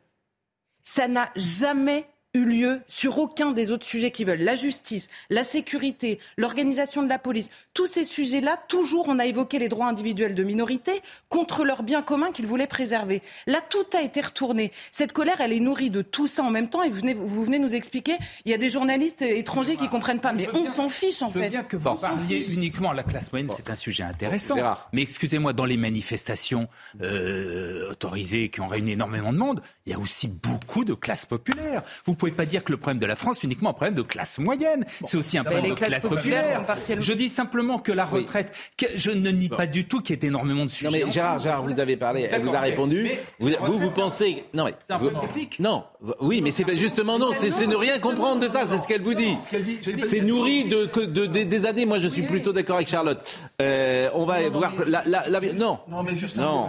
Ça 0.84 1.08
n'a 1.08 1.30
jamais 1.36 2.08
eu 2.36 2.46
lieu 2.46 2.82
sur 2.88 3.18
aucun 3.18 3.52
des 3.52 3.72
autres 3.72 3.86
sujets 3.86 4.12
qui 4.12 4.26
veulent. 4.26 4.42
La 4.42 4.56
justice, 4.56 5.10
la 5.30 5.44
sécurité, 5.44 6.20
l'organisation 6.38 7.02
de 7.02 7.10
la 7.10 7.18
police, 7.18 7.50
tous 7.74 7.88
ces 7.88 8.04
sujets-là, 8.04 8.60
toujours 8.68 9.06
on 9.08 9.18
a 9.20 9.26
évoqué 9.26 9.58
les 9.58 9.70
droits 9.70 9.88
individuels 9.88 10.36
de 10.36 10.44
minorités 10.44 11.02
contre 11.30 11.64
leur 11.64 11.82
bien 11.84 12.02
commun 12.02 12.32
qu'ils 12.32 12.46
voulaient 12.46 12.68
préserver. 12.68 13.22
Là, 13.48 13.62
tout 13.68 13.86
a 13.98 14.02
été 14.02 14.22
retourné. 14.22 14.72
Cette 14.92 15.14
colère, 15.14 15.40
elle 15.40 15.54
est 15.54 15.60
nourrie 15.60 15.90
de 15.90 16.02
tout 16.02 16.28
ça 16.28 16.44
en 16.44 16.52
même 16.52 16.70
temps 16.70 16.84
et 16.84 16.90
vous 16.90 17.00
venez, 17.00 17.14
vous 17.14 17.44
venez 17.46 17.58
nous 17.60 17.74
expliquer, 17.74 18.18
il 18.44 18.52
y 18.52 18.54
a 18.54 18.58
des 18.58 18.70
journalistes 18.70 19.22
étrangers 19.22 19.78
qui 19.78 19.88
comprennent 19.90 20.20
pas. 20.20 20.34
Mais 20.34 20.48
on 20.54 20.66
s'en 20.66 20.90
fiche 20.90 21.22
en 21.22 21.30
Je 21.30 21.36
veux 21.36 21.42
fait. 21.42 21.50
bien 21.50 21.64
que 21.64 21.78
vous 21.78 21.88
On 21.90 21.96
parliez 21.96 22.54
uniquement 22.54 22.90
à 22.92 22.94
la 22.94 23.04
classe 23.04 23.32
moyenne, 23.32 23.50
c'est 23.56 23.70
un 23.70 23.76
sujet 23.76 24.04
intéressant. 24.04 24.58
Mais 24.92 25.02
excusez-moi, 25.02 25.54
dans 25.54 25.66
les 25.66 25.78
manifestations 25.78 26.68
euh, 27.02 27.92
autorisées 27.92 28.50
qui 28.50 28.62
ont 28.62 28.68
réuni 28.68 28.92
énormément 28.92 29.32
de 29.32 29.38
monde, 29.38 29.62
il 29.86 29.92
y 29.92 29.96
a 29.96 30.00
aussi 30.00 30.28
beaucoup 30.28 30.84
de 30.84 30.94
classes 30.94 31.26
populaires. 31.26 31.84
Vous 32.06 32.16
pouvez 32.16 32.25
pas 32.32 32.46
dire 32.46 32.64
que 32.64 32.72
le 32.72 32.78
problème 32.78 33.00
de 33.00 33.06
la 33.06 33.16
France 33.16 33.40
est 33.44 33.48
uniquement 33.48 33.70
un 33.72 33.74
problème 33.74 33.96
de 33.96 34.02
classe 34.02 34.40
moyenne. 34.40 34.86
C'est 35.04 35.18
aussi 35.18 35.38
un 35.38 35.44
problème 35.44 35.64
les 35.66 35.70
de 35.72 35.76
classe 35.76 36.08
populaire. 36.08 36.66
partiellement- 36.66 37.04
Je 37.04 37.14
dis 37.14 37.30
simplement 37.30 37.80
que 37.80 37.92
la 37.92 38.06
retraite, 38.06 38.52
que 38.78 38.86
je 38.96 39.12
ne 39.12 39.30
nie 39.32 39.50
pas 39.50 39.68
du 39.68 39.86
tout 39.88 40.02
qu'il 40.02 40.16
y 40.16 40.20
ait 40.24 40.28
énormément 40.28 40.66
de 40.66 40.70
sujets. 40.70 40.86
Non 41.00 41.06
mais 41.08 41.12
Gérard. 41.12 41.40
Gérard, 41.40 41.64
vous 41.64 41.80
avez 41.80 41.98
parlé, 41.98 42.22
elle 42.24 42.32
D'accord, 42.32 42.46
vous 42.52 42.56
a 42.56 42.62
mais- 42.62 42.70
répondu. 42.70 43.04
mais 43.04 43.20
vous, 43.40 43.50
vous, 43.74 43.80
vous 43.80 43.90
pensez 43.92 44.44
non 44.54 44.66
mais 44.66 44.74
C'est 44.88 44.94
un 44.94 44.98
vous- 44.98 45.12
non, 45.60 45.84
oui, 46.22 46.42
mais 46.42 46.52
c'est 46.52 46.66
justement 46.76 47.18
non, 47.20 47.32
c'est 47.34 47.50
ne 47.68 47.76
rien 47.76 48.00
comprendre 48.00 48.42
de 48.42 48.48
ça, 48.48 48.62
c'est 48.70 48.80
ce 48.80 48.88
qu'elle 48.88 49.02
vous 49.02 49.14
dit. 49.14 49.38
C'est- 49.82 50.22
nourri 50.22 50.66
de, 50.66 50.86
que- 50.86 51.00
de- 51.02 51.26
de- 51.26 51.44
des 51.44 51.66
années. 51.66 51.86
Moi, 51.86 52.00
je 52.00 52.08
suis 52.08 52.24
plutôt 52.24 52.54
d'accord 52.54 52.78
avec 52.78 52.88
Charlotte. 52.88 53.24
Euh, 53.62 54.10
on 54.14 54.26
va 54.26 54.48
voir 54.50 54.72
la, 54.88 55.04
la, 55.06 55.28
la- 55.30 55.54
non. 55.54 55.80
Non, 55.90 56.04
mais 56.04 56.16
juste 56.16 56.38
Non. 56.38 56.68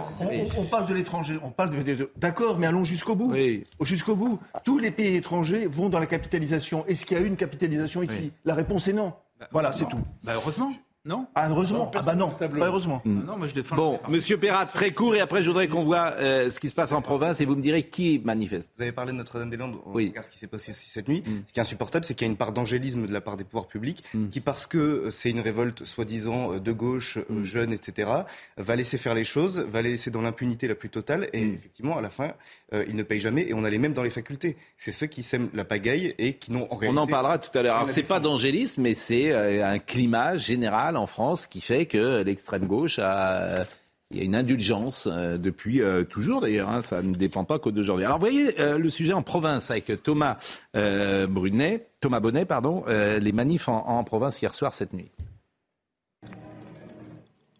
on, 0.57 0.63
parle 0.65 0.85
de 0.87 0.93
l'étranger, 0.93 1.37
on 1.43 1.49
parle 1.49 1.69
de- 1.71 2.11
d'accord, 2.17 2.57
mais 2.59 2.67
allons 2.67 2.83
jusqu'au 2.83 3.15
bout. 3.15 3.31
Oui. 3.31 3.63
Jusqu'au 3.81 4.15
bout. 4.15 4.39
Tous 4.63 4.77
les 4.79 4.91
pays 4.91 5.15
étrangers 5.15 5.46
vont 5.67 5.89
dans 5.89 5.99
la 5.99 6.05
capitalisation. 6.07 6.85
Est-ce 6.87 7.05
qu'il 7.05 7.17
y 7.17 7.19
a 7.19 7.23
eu 7.23 7.27
une 7.27 7.37
capitalisation 7.37 8.03
ici 8.03 8.31
La 8.45 8.55
réponse 8.55 8.87
est 8.87 8.93
non. 8.93 9.13
Voilà, 9.51 9.71
c'est 9.71 9.85
tout. 9.87 9.99
Bah, 10.23 10.33
heureusement, 10.35 10.71
non 11.05 11.25
Ah, 11.35 11.47
heureusement. 11.49 11.89
Ah 11.95 12.01
bah 12.01 12.15
non, 12.15 12.31
pas 12.31 12.47
heureusement. 12.53 13.01
Non, 13.05 13.37
moi 13.37 13.47
je 13.47 13.53
défends. 13.53 13.77
Bon, 13.77 13.99
Monsieur 14.09 14.37
Perrat, 14.37 14.65
très 14.65 14.91
court, 14.91 15.15
et 15.15 15.21
après, 15.21 15.41
je 15.41 15.47
voudrais 15.47 15.69
qu'on 15.69 15.83
voit 15.83 16.13
euh, 16.17 16.49
ce 16.49 16.59
qui 16.59 16.67
se 16.67 16.73
passe 16.73 16.91
en 16.91 17.01
province, 17.01 17.39
et 17.39 17.45
vous 17.45 17.55
me 17.55 17.61
direz 17.61 17.83
qui 17.83 18.19
manifeste. 18.25 18.73
Vous 18.75 18.81
avez 18.81 18.91
parlé 18.91 19.13
de 19.13 19.17
Notre-Dame-des-Landes, 19.17 19.75
on 19.85 19.91
Oui. 19.93 20.09
regarde 20.09 20.25
ce 20.25 20.31
qui 20.31 20.37
s'est 20.37 20.47
passé 20.47 20.71
aussi 20.71 20.89
cette 20.89 21.07
nuit. 21.07 21.23
Ce 21.47 21.53
qui 21.53 21.59
est 21.59 21.61
insupportable, 21.61 22.03
c'est 22.03 22.13
qu'il 22.13 22.27
y 22.27 22.29
a 22.29 22.31
une 22.31 22.35
part 22.37 22.51
d'angélisme 22.51 23.07
de 23.07 23.13
la 23.13 23.21
part 23.21 23.37
des 23.37 23.45
pouvoirs 23.45 23.67
publics 23.67 24.03
qui, 24.31 24.41
parce 24.41 24.65
que 24.65 24.77
euh, 24.77 25.09
c'est 25.11 25.29
une 25.29 25.39
révolte 25.39 25.85
soi-disant 25.85 26.55
euh, 26.55 26.59
de 26.59 26.71
gauche, 26.73 27.19
euh, 27.31 27.43
jeune, 27.43 27.71
etc., 27.71 28.09
va 28.57 28.75
laisser 28.75 28.97
faire 28.97 29.13
les 29.13 29.23
choses, 29.23 29.59
va 29.59 29.81
les 29.81 29.91
laisser 29.91 30.11
dans 30.11 30.21
l'impunité 30.21 30.67
la 30.67 30.75
plus 30.75 30.89
totale, 30.89 31.29
et 31.31 31.41
effectivement, 31.41 31.97
à 31.97 32.01
la 32.01 32.09
fin, 32.09 32.33
euh, 32.73 32.85
ils 32.87 32.95
ne 32.95 33.03
payent 33.03 33.19
jamais, 33.19 33.47
et 33.47 33.53
on 33.53 33.63
a 33.63 33.69
les 33.69 33.77
mêmes 33.77 33.93
dans 33.93 34.03
les 34.03 34.09
facultés. 34.09 34.57
C'est 34.77 34.91
ceux 34.91 35.07
qui 35.07 35.23
sèment 35.23 35.49
la 35.53 35.65
pagaille 35.65 36.15
et 36.17 36.33
qui 36.33 36.51
n'ont 36.51 36.63
en 36.71 36.75
On 36.75 36.77
réalité... 36.77 36.99
en 36.99 37.07
parlera 37.07 37.37
tout 37.37 37.57
à 37.57 37.61
l'heure. 37.61 37.75
Alors, 37.75 37.89
c'est 37.89 38.03
pas 38.03 38.19
d'angélisme, 38.19 38.81
mais 38.81 38.93
c'est 38.93 39.31
euh, 39.31 39.65
un 39.65 39.79
climat 39.79 40.37
général 40.37 40.97
en 40.97 41.07
France 41.07 41.47
qui 41.47 41.61
fait 41.61 41.85
que 41.85 42.23
l'extrême 42.23 42.67
gauche 42.67 42.99
a. 42.99 43.63
Il 44.11 44.19
y 44.19 44.21
a 44.21 44.23
une 44.23 44.35
indulgence 44.35 45.05
euh, 45.11 45.37
depuis 45.37 45.81
euh, 45.81 46.05
toujours 46.05 46.39
d'ailleurs, 46.39 46.69
hein, 46.69 46.79
ça 46.79 47.01
ne 47.01 47.13
dépend 47.13 47.43
pas 47.43 47.59
que 47.59 47.67
d'aujourd'hui. 47.67 48.05
Alors 48.05 48.19
vous 48.19 48.25
voyez 48.25 48.57
euh, 48.57 48.77
le 48.77 48.89
sujet 48.89 49.11
en 49.11 49.21
province 49.21 49.69
avec 49.69 50.01
Thomas 50.01 50.37
euh, 50.77 51.27
Brunet, 51.27 51.89
Thomas 51.99 52.21
Bonnet, 52.21 52.45
pardon, 52.45 52.85
euh, 52.87 53.19
les 53.19 53.33
manifs 53.33 53.67
en, 53.67 53.85
en 53.85 54.05
province 54.05 54.41
hier 54.41 54.53
soir 54.53 54.73
cette 54.73 54.93
nuit. 54.93 55.11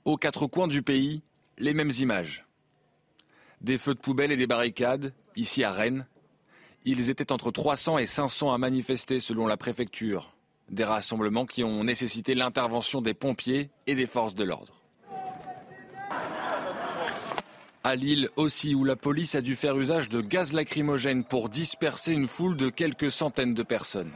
Aux 0.06 0.16
quatre 0.16 0.48
coins 0.48 0.70
du 0.70 0.82
pays, 0.82 1.22
les 1.58 1.74
mêmes 1.74 1.92
images. 2.00 2.47
Des 3.62 3.78
feux 3.78 3.96
de 3.96 4.00
poubelle 4.00 4.32
et 4.32 4.38
des 4.38 4.48
barricades, 4.48 5.14
ici 5.36 5.64
à 5.64 5.72
Rennes. 5.72 6.06
Ils 6.86 7.10
étaient 7.10 7.32
entre 7.32 7.52
300 7.52 7.98
et 7.98 8.06
500 8.06 8.54
à 8.54 8.58
manifester 8.58 9.20
selon 9.20 9.48
la 9.48 9.58
préfecture. 9.58 10.34
Des 10.70 10.84
rassemblements 10.84 11.46
qui 11.46 11.64
ont 11.64 11.84
nécessité 11.84 12.36
l'intervention 12.36 13.02
des 13.02 13.14
pompiers 13.14 13.70
et 13.88 13.96
des 13.96 14.08
forces 14.08 14.36
de 14.36 14.44
l'ordre. 14.44 14.82
À 17.84 17.96
Lille 17.96 18.30
aussi, 18.36 18.76
où 18.76 18.84
la 18.84 18.98
police 18.98 19.36
a 19.36 19.42
dû 19.42 19.56
faire 19.56 19.78
usage 19.78 20.10
de 20.10 20.20
gaz 20.20 20.52
lacrymogène 20.52 21.24
pour 21.24 21.48
disperser 21.50 22.12
une 22.14 22.28
foule 22.28 22.58
de 22.58 22.70
quelques 22.70 23.12
centaines 23.12 23.54
de 23.54 23.64
personnes. 23.64 24.12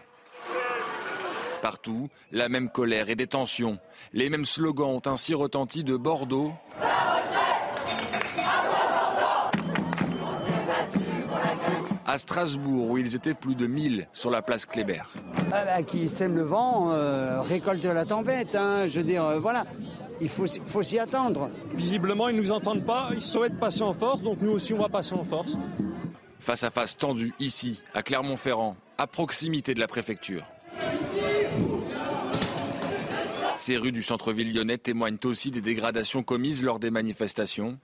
Partout, 1.62 2.10
la 2.32 2.50
même 2.50 2.70
colère 2.70 3.10
et 3.10 3.16
des 3.16 3.28
tensions. 3.28 3.80
Les 4.14 4.30
mêmes 4.30 4.46
slogans 4.46 4.90
ont 4.90 5.02
ainsi 5.06 5.34
retenti 5.34 5.84
de 5.84 5.96
Bordeaux 5.96 6.54
à 12.12 12.18
Strasbourg, 12.18 12.90
où 12.90 12.98
ils 12.98 13.16
étaient 13.16 13.34
plus 13.34 13.56
de 13.56 13.68
1000 13.68 14.08
sur 14.12 14.32
la 14.32 14.42
place 14.42 14.66
Kléber. 14.66 15.02
Ah 15.52 15.64
bah, 15.64 15.82
qui 15.82 16.10
sème 16.10 16.36
le 16.36 16.42
vent 16.44 16.92
euh, 16.92 17.40
récolte 17.42 17.86
la 17.86 18.04
tempête. 18.04 18.54
hein. 18.54 18.86
Je 18.86 18.98
veux 19.00 19.06
dire, 19.06 19.24
euh, 19.24 19.40
voilà, 19.40 19.64
il 20.20 20.28
faut, 20.28 20.46
faut 20.68 20.84
s'y 20.84 21.00
attendre. 21.00 21.50
Visiblement, 21.74 22.28
ils 22.28 22.36
ne 22.36 22.42
nous 22.42 22.52
entendent 22.52 22.84
pas, 22.86 23.12
ils 23.14 23.22
souhaitent 23.22 23.58
passer 23.58 23.84
en 23.84 23.94
force, 23.94 24.24
donc 24.24 24.42
nous 24.42 24.52
aussi 24.52 24.74
on 24.74 24.78
va 24.80 24.90
passer 24.90 25.14
en 25.14 25.24
force. 25.24 25.58
Face 26.42 26.64
à 26.64 26.70
face 26.70 26.98
tendu 26.98 27.34
ici, 27.40 27.82
à 27.94 28.04
Clermont-Ferrand, 28.04 28.76
à 28.98 29.08
proximité 29.08 29.74
de 29.74 29.80
la 29.80 29.88
préfecture. 29.88 30.44
Ces 33.58 33.78
rues 33.78 33.92
du 33.94 34.04
centre-ville 34.04 34.54
lyonnais 34.54 34.80
témoignent 34.80 35.20
aussi 35.24 35.50
des 35.50 35.62
dégradations 35.62 36.24
commises 36.24 36.62
lors 36.62 36.80
des 36.80 36.92
manifestations. 36.92 37.78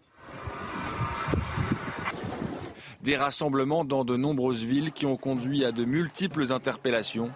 Des 3.08 3.16
rassemblements 3.16 3.86
dans 3.86 4.04
de 4.04 4.18
nombreuses 4.18 4.66
villes 4.66 4.92
qui 4.92 5.06
ont 5.06 5.16
conduit 5.16 5.64
à 5.64 5.72
de 5.72 5.86
multiples 5.86 6.52
interpellations. 6.52 7.30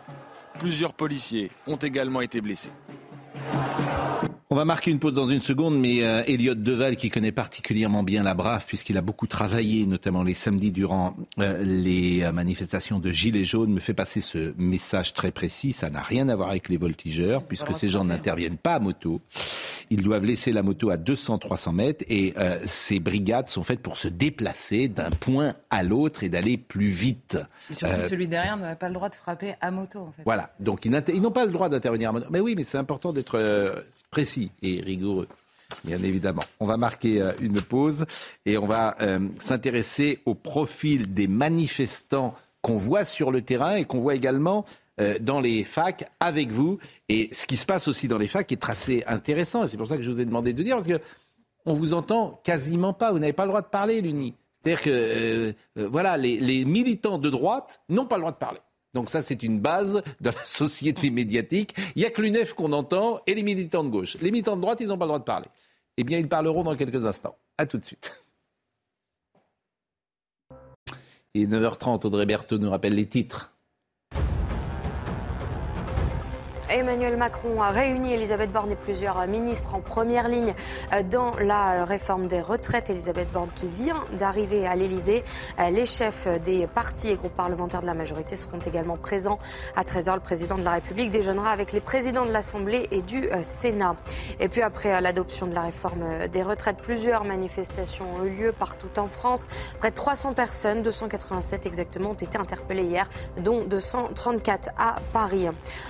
Plusieurs 0.60 0.91
policiers 0.91 1.49
ont 1.65 1.77
également 1.77 2.19
été 2.19 2.41
blessés. 2.41 2.71
On 4.51 4.55
va 4.55 4.65
marquer 4.65 4.91
une 4.91 4.99
pause 4.99 5.13
dans 5.13 5.27
une 5.27 5.39
seconde, 5.39 5.79
mais 5.79 6.03
euh, 6.03 6.23
Elliot 6.27 6.55
Deval, 6.55 6.97
qui 6.97 7.10
connaît 7.10 7.31
particulièrement 7.31 8.03
bien 8.03 8.21
la 8.21 8.34
Brave, 8.34 8.65
puisqu'il 8.67 8.97
a 8.97 9.01
beaucoup 9.01 9.25
travaillé, 9.25 9.86
notamment 9.86 10.23
les 10.23 10.34
samedis 10.34 10.73
durant 10.73 11.15
euh, 11.39 11.63
les 11.63 12.21
euh, 12.21 12.34
manifestations 12.34 12.99
de 12.99 13.12
Gilets 13.12 13.45
jaunes, 13.45 13.71
me 13.71 13.79
fait 13.79 13.93
passer 13.93 14.19
ce 14.19 14.53
message 14.57 15.13
très 15.13 15.31
précis. 15.31 15.71
Ça 15.71 15.89
n'a 15.89 16.01
rien 16.01 16.27
à 16.27 16.36
voir 16.36 16.49
avec 16.49 16.67
les 16.67 16.75
voltigeurs, 16.75 17.43
puisque 17.43 17.73
ces 17.73 17.88
gens 17.88 18.03
n'interviennent 18.03 18.57
pas 18.57 18.73
à 18.73 18.79
moto. 18.79 19.21
Ils 19.89 20.03
doivent 20.03 20.25
laisser 20.25 20.51
la 20.51 20.63
moto 20.63 20.89
à 20.89 20.97
200-300 20.97 21.73
mètres, 21.73 22.05
et 22.10 22.34
ces 22.65 22.99
brigades 22.99 23.47
sont 23.47 23.63
faites 23.63 23.81
pour 23.81 23.97
se 23.97 24.10
déplacer 24.10 24.89
d'un 24.89 25.12
point 25.12 25.53
à 25.69 25.84
l'autre 25.84 26.23
et 26.23 26.29
d'aller 26.29 26.57
plus 26.57 26.89
vite. 26.89 27.38
Et 27.69 27.73
surtout, 27.73 28.01
celui 28.10 28.27
derrière 28.27 28.57
n'a 28.57 28.75
pas 28.75 28.89
le 28.89 28.95
droit 28.95 29.10
de 29.10 29.15
frapper 29.15 29.55
à 29.62 29.71
moto, 29.71 29.99
en 29.99 30.12
fait. 30.12 30.23
Voilà, 30.25 30.51
donc 30.60 30.86
ils 30.86 31.21
n'ont 31.21 31.31
pas 31.31 31.45
le 31.45 31.51
droit 31.51 31.69
d'intervenir 31.69 32.10
à 32.10 32.13
moto. 32.13 32.27
Mais 32.29 32.41
oui, 32.41 32.55
mais 32.55 32.63
c'est 32.63 32.77
important 32.77 33.13
d'être 33.13 33.38
précis 34.12 34.52
et 34.62 34.82
rigoureux. 34.82 35.28
Bien 35.86 36.04
évidemment. 36.04 36.41
On 36.60 36.65
va 36.65 36.76
marquer 36.76 37.21
euh, 37.21 37.32
une 37.39 37.62
pause 37.62 38.06
et 38.45 38.58
on 38.58 38.65
va 38.65 38.97
euh, 39.00 39.30
s'intéresser 39.39 40.19
au 40.26 40.36
profil 40.36 41.13
des 41.13 41.30
manifestants 41.30 42.36
qu'on 42.62 42.76
voit 42.76 43.06
sur 43.06 43.32
le 43.32 43.41
terrain 43.41 43.78
et 43.78 43.86
qu'on 43.86 44.02
voit 44.02 44.15
également 44.15 44.65
euh, 45.00 45.17
dans 45.21 45.39
les 45.39 45.63
facs 45.63 46.12
avec 46.19 46.52
vous. 46.52 46.78
Et 47.08 47.30
ce 47.32 47.47
qui 47.47 47.56
se 47.56 47.65
passe 47.65 47.88
aussi 47.88 48.10
dans 48.10 48.17
les 48.17 48.28
facs 48.28 48.52
est 48.52 48.69
assez 48.69 49.02
intéressant. 49.08 49.63
Et 49.63 49.69
c'est 49.69 49.78
pour 49.78 49.88
ça 49.88 49.95
que 49.95 50.04
je 50.04 50.12
vous 50.12 50.19
ai 50.19 50.26
demandé 50.26 50.52
de 50.52 50.62
dire, 50.62 50.76
parce 50.76 50.89
que 50.89 51.00
on 51.65 51.74
vous 51.74 51.93
entend 51.93 52.41
quasiment 52.43 52.91
pas. 52.91 53.13
Vous 53.13 53.19
n'avez 53.19 53.32
pas 53.32 53.45
le 53.45 53.50
droit 53.50 53.62
de 53.62 53.67
parler, 53.67 54.02
l'UNI. 54.02 54.36
C'est-à-dire 54.62 54.82
que 54.82 55.56
voilà, 55.76 56.17
les 56.17 56.65
militants 56.65 57.17
de 57.17 57.30
droite 57.30 57.82
n'ont 57.88 58.06
pas 58.06 58.17
le 58.17 58.21
droit 58.21 58.32
de 58.32 58.38
parler. 58.38 58.60
Donc 58.93 59.10
ça, 59.10 59.21
c'est 59.21 59.43
une 59.43 59.60
base 59.60 60.01
de 60.19 60.30
la 60.30 60.45
société 60.45 61.12
médiatique. 61.12 61.73
Il 61.95 61.99
n'y 61.99 62.06
a 62.06 62.10
que 62.10 62.21
l'UNEF 62.21 62.54
qu'on 62.54 62.73
entend 62.73 63.21
et 63.25 63.36
les 63.36 63.43
militants 63.43 63.84
de 63.84 63.89
gauche. 63.89 64.17
Les 64.21 64.32
militants 64.32 64.58
de 64.58 64.62
droite, 64.62 64.80
ils 64.82 64.88
n'ont 64.88 64.97
pas 64.97 65.06
le 65.06 65.10
droit 65.10 65.19
de 65.19 65.23
parler. 65.23 65.47
Eh 65.97 66.04
bien, 66.04 66.17
ils 66.19 66.27
parleront 66.27 66.63
dans 66.63 66.75
quelques 66.75 67.06
instants. 67.06 67.38
A 67.58 67.65
tout 67.65 67.77
de 67.77 67.86
suite. 67.86 68.25
Et 71.34 71.47
9h30, 71.47 72.06
Audrey 72.06 72.25
Berthaud 72.25 72.58
nous 72.58 72.69
rappelle 72.69 72.95
les 72.95 73.08
titres. 73.08 73.54
Emmanuel 76.71 77.17
Macron 77.17 77.62
a 77.62 77.71
réuni 77.71 78.13
Elisabeth 78.13 78.49
Borne 78.49 78.71
et 78.71 78.75
plusieurs 78.77 79.27
ministres 79.27 79.75
en 79.75 79.81
première 79.81 80.29
ligne 80.29 80.53
euh, 80.93 81.03
dans 81.03 81.36
la 81.38 81.84
réforme 81.84 82.27
des 82.27 82.39
retraites. 82.39 82.89
Elisabeth 82.89 83.29
Borne 83.34 83.49
qui 83.53 83.67
vient 83.67 84.01
d'arriver 84.17 84.65
à 84.65 84.77
l'Elysée. 84.77 85.23
Euh, 85.60 85.69
les 85.69 85.86
chefs 85.86 86.27
des 86.45 86.67
partis 86.67 87.10
et 87.10 87.15
groupes 87.15 87.36
parlementaires 87.36 87.81
de 87.81 87.88
la 87.88 87.93
majorité 87.93 88.38
seront 88.38 88.60
également 88.60 88.95
présents. 88.95 89.38
À 89.75 89.84
13h, 89.84 90.13
le 90.13 90.19
président 90.21 90.57
de 90.57 90.63
la 90.63 90.71
République 90.71 91.10
déjeunera 91.12 91.51
avec 91.51 91.73
les 91.73 91.81
présidents 91.81 92.25
de 92.25 92.31
l'Assemblée 92.31 92.88
et 92.91 93.01
du 93.01 93.29
euh, 93.29 93.43
Sénat. 93.43 93.97
Et 94.39 94.47
puis 94.47 94.62
après 94.62 95.01
l'adoption 95.01 95.47
de 95.47 95.53
la 95.53 95.63
réforme 95.63 96.27
des 96.31 96.41
retraites, 96.41 96.77
plusieurs 96.77 97.25
manifestations 97.25 98.05
ont 98.15 98.23
eu 98.23 98.29
lieu 98.29 98.51
partout 98.53 98.97
en 98.97 99.07
France. 99.07 99.45
Près 99.79 99.89
de 99.89 99.95
300 99.95 100.34
personnes, 100.34 100.84
287 100.84 101.65
exactement, 101.65 102.12
ont 102.12 102.13
été 102.13 102.38
interpellées 102.38 102.84
hier, 102.84 103.10
dont 103.38 103.62
234 103.65 104.69
à 104.77 104.95
Paris. 105.12 105.47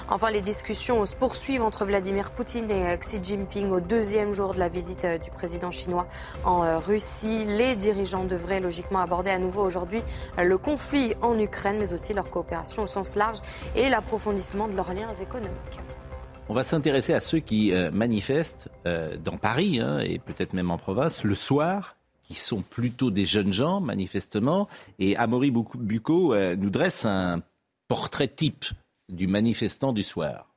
Enfin, 0.10 0.32
les 0.32 0.42
discussions 0.42 0.71
discussions 0.72 1.06
se 1.06 1.16
poursuivent 1.18 1.64
entre 1.64 1.84
Vladimir 1.84 2.32
Poutine 2.32 2.72
et 2.72 2.98
Xi 2.98 3.20
Jinping 3.22 3.72
au 3.72 3.82
deuxième 3.82 4.34
jour 4.34 4.54
de 4.54 4.60
la 4.60 4.70
visite 4.70 5.04
euh, 5.04 5.18
du 5.18 5.30
président 5.30 5.70
chinois 5.70 6.08
en 6.46 6.64
euh, 6.64 6.80
Russie. 6.80 7.44
Les 7.46 7.76
dirigeants 7.76 8.24
devraient 8.24 8.62
logiquement 8.62 9.00
aborder 9.00 9.32
à 9.32 9.38
nouveau 9.38 9.66
aujourd'hui 9.66 10.02
euh, 10.38 10.44
le 10.44 10.58
conflit 10.58 11.14
en 11.22 11.38
Ukraine, 11.38 11.76
mais 11.78 11.92
aussi 11.92 12.14
leur 12.14 12.30
coopération 12.30 12.84
au 12.84 12.88
sens 12.88 13.18
large 13.18 13.40
et 13.76 13.90
l'approfondissement 13.90 14.70
de 14.70 14.76
leurs 14.78 14.94
liens 14.94 15.12
économiques. 15.12 15.80
On 16.48 16.54
va 16.54 16.64
s'intéresser 16.64 17.14
à 17.14 17.20
ceux 17.20 17.40
qui 17.40 17.74
manifestent 17.94 18.70
dans 18.86 19.38
Paris 19.38 19.80
hein, 19.82 20.00
et 20.00 20.20
peut-être 20.20 20.54
même 20.54 20.72
en 20.72 20.78
province 20.78 21.24
le 21.24 21.36
soir 21.36 21.98
qui 22.24 22.36
sont 22.36 22.62
plutôt 22.62 23.12
des 23.12 23.26
jeunes 23.26 23.54
gens, 23.54 23.82
manifestement. 23.82 24.70
Et 25.00 25.18
Amaury 25.18 25.52
Bucco 25.52 26.36
nous 26.36 26.70
dresse 26.70 27.06
un 27.06 27.42
portrait 27.88 28.28
type 28.30 28.66
du 29.10 29.28
manifestant 29.28 29.94
du 29.94 30.04
soir. 30.04 30.51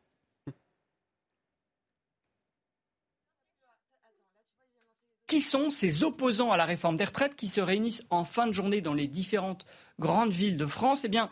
Qui 5.35 5.41
sont 5.41 5.69
ces 5.69 6.05
opposants 6.05 6.53
à 6.53 6.57
la 6.57 6.65
réforme 6.65 6.95
des 6.95 7.03
retraites 7.03 7.35
qui 7.35 7.49
se 7.49 7.61
réunissent 7.61 8.05
en 8.09 8.23
fin 8.23 8.47
de 8.47 8.53
journée 8.53 8.81
dans 8.81 8.95
les 8.95 9.09
différentes 9.09 9.67
grandes 9.99 10.31
villes 10.31 10.57
de 10.57 10.65
France? 10.65 11.03
Eh 11.05 11.09
bien, 11.09 11.29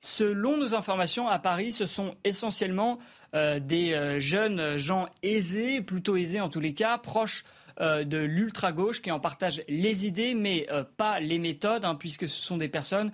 selon 0.00 0.56
nos 0.56 0.74
informations, 0.74 1.28
à 1.28 1.38
Paris, 1.38 1.70
ce 1.70 1.84
sont 1.84 2.14
essentiellement 2.24 2.98
euh, 3.34 3.60
des 3.60 3.92
euh, 3.92 4.20
jeunes 4.20 4.78
gens 4.78 5.06
aisés, 5.22 5.82
plutôt 5.82 6.16
aisés 6.16 6.40
en 6.40 6.48
tous 6.48 6.60
les 6.60 6.72
cas, 6.72 6.96
proches 6.96 7.44
euh, 7.78 8.04
de 8.04 8.16
l'ultra-gauche 8.16 9.02
qui 9.02 9.10
en 9.10 9.20
partagent 9.20 9.62
les 9.68 10.06
idées, 10.06 10.32
mais 10.32 10.66
pas 10.96 11.20
les 11.20 11.38
méthodes, 11.38 11.84
hein, 11.84 11.94
puisque 11.94 12.26
ce 12.26 12.40
sont 12.40 12.56
des 12.56 12.68
personnes 12.68 13.12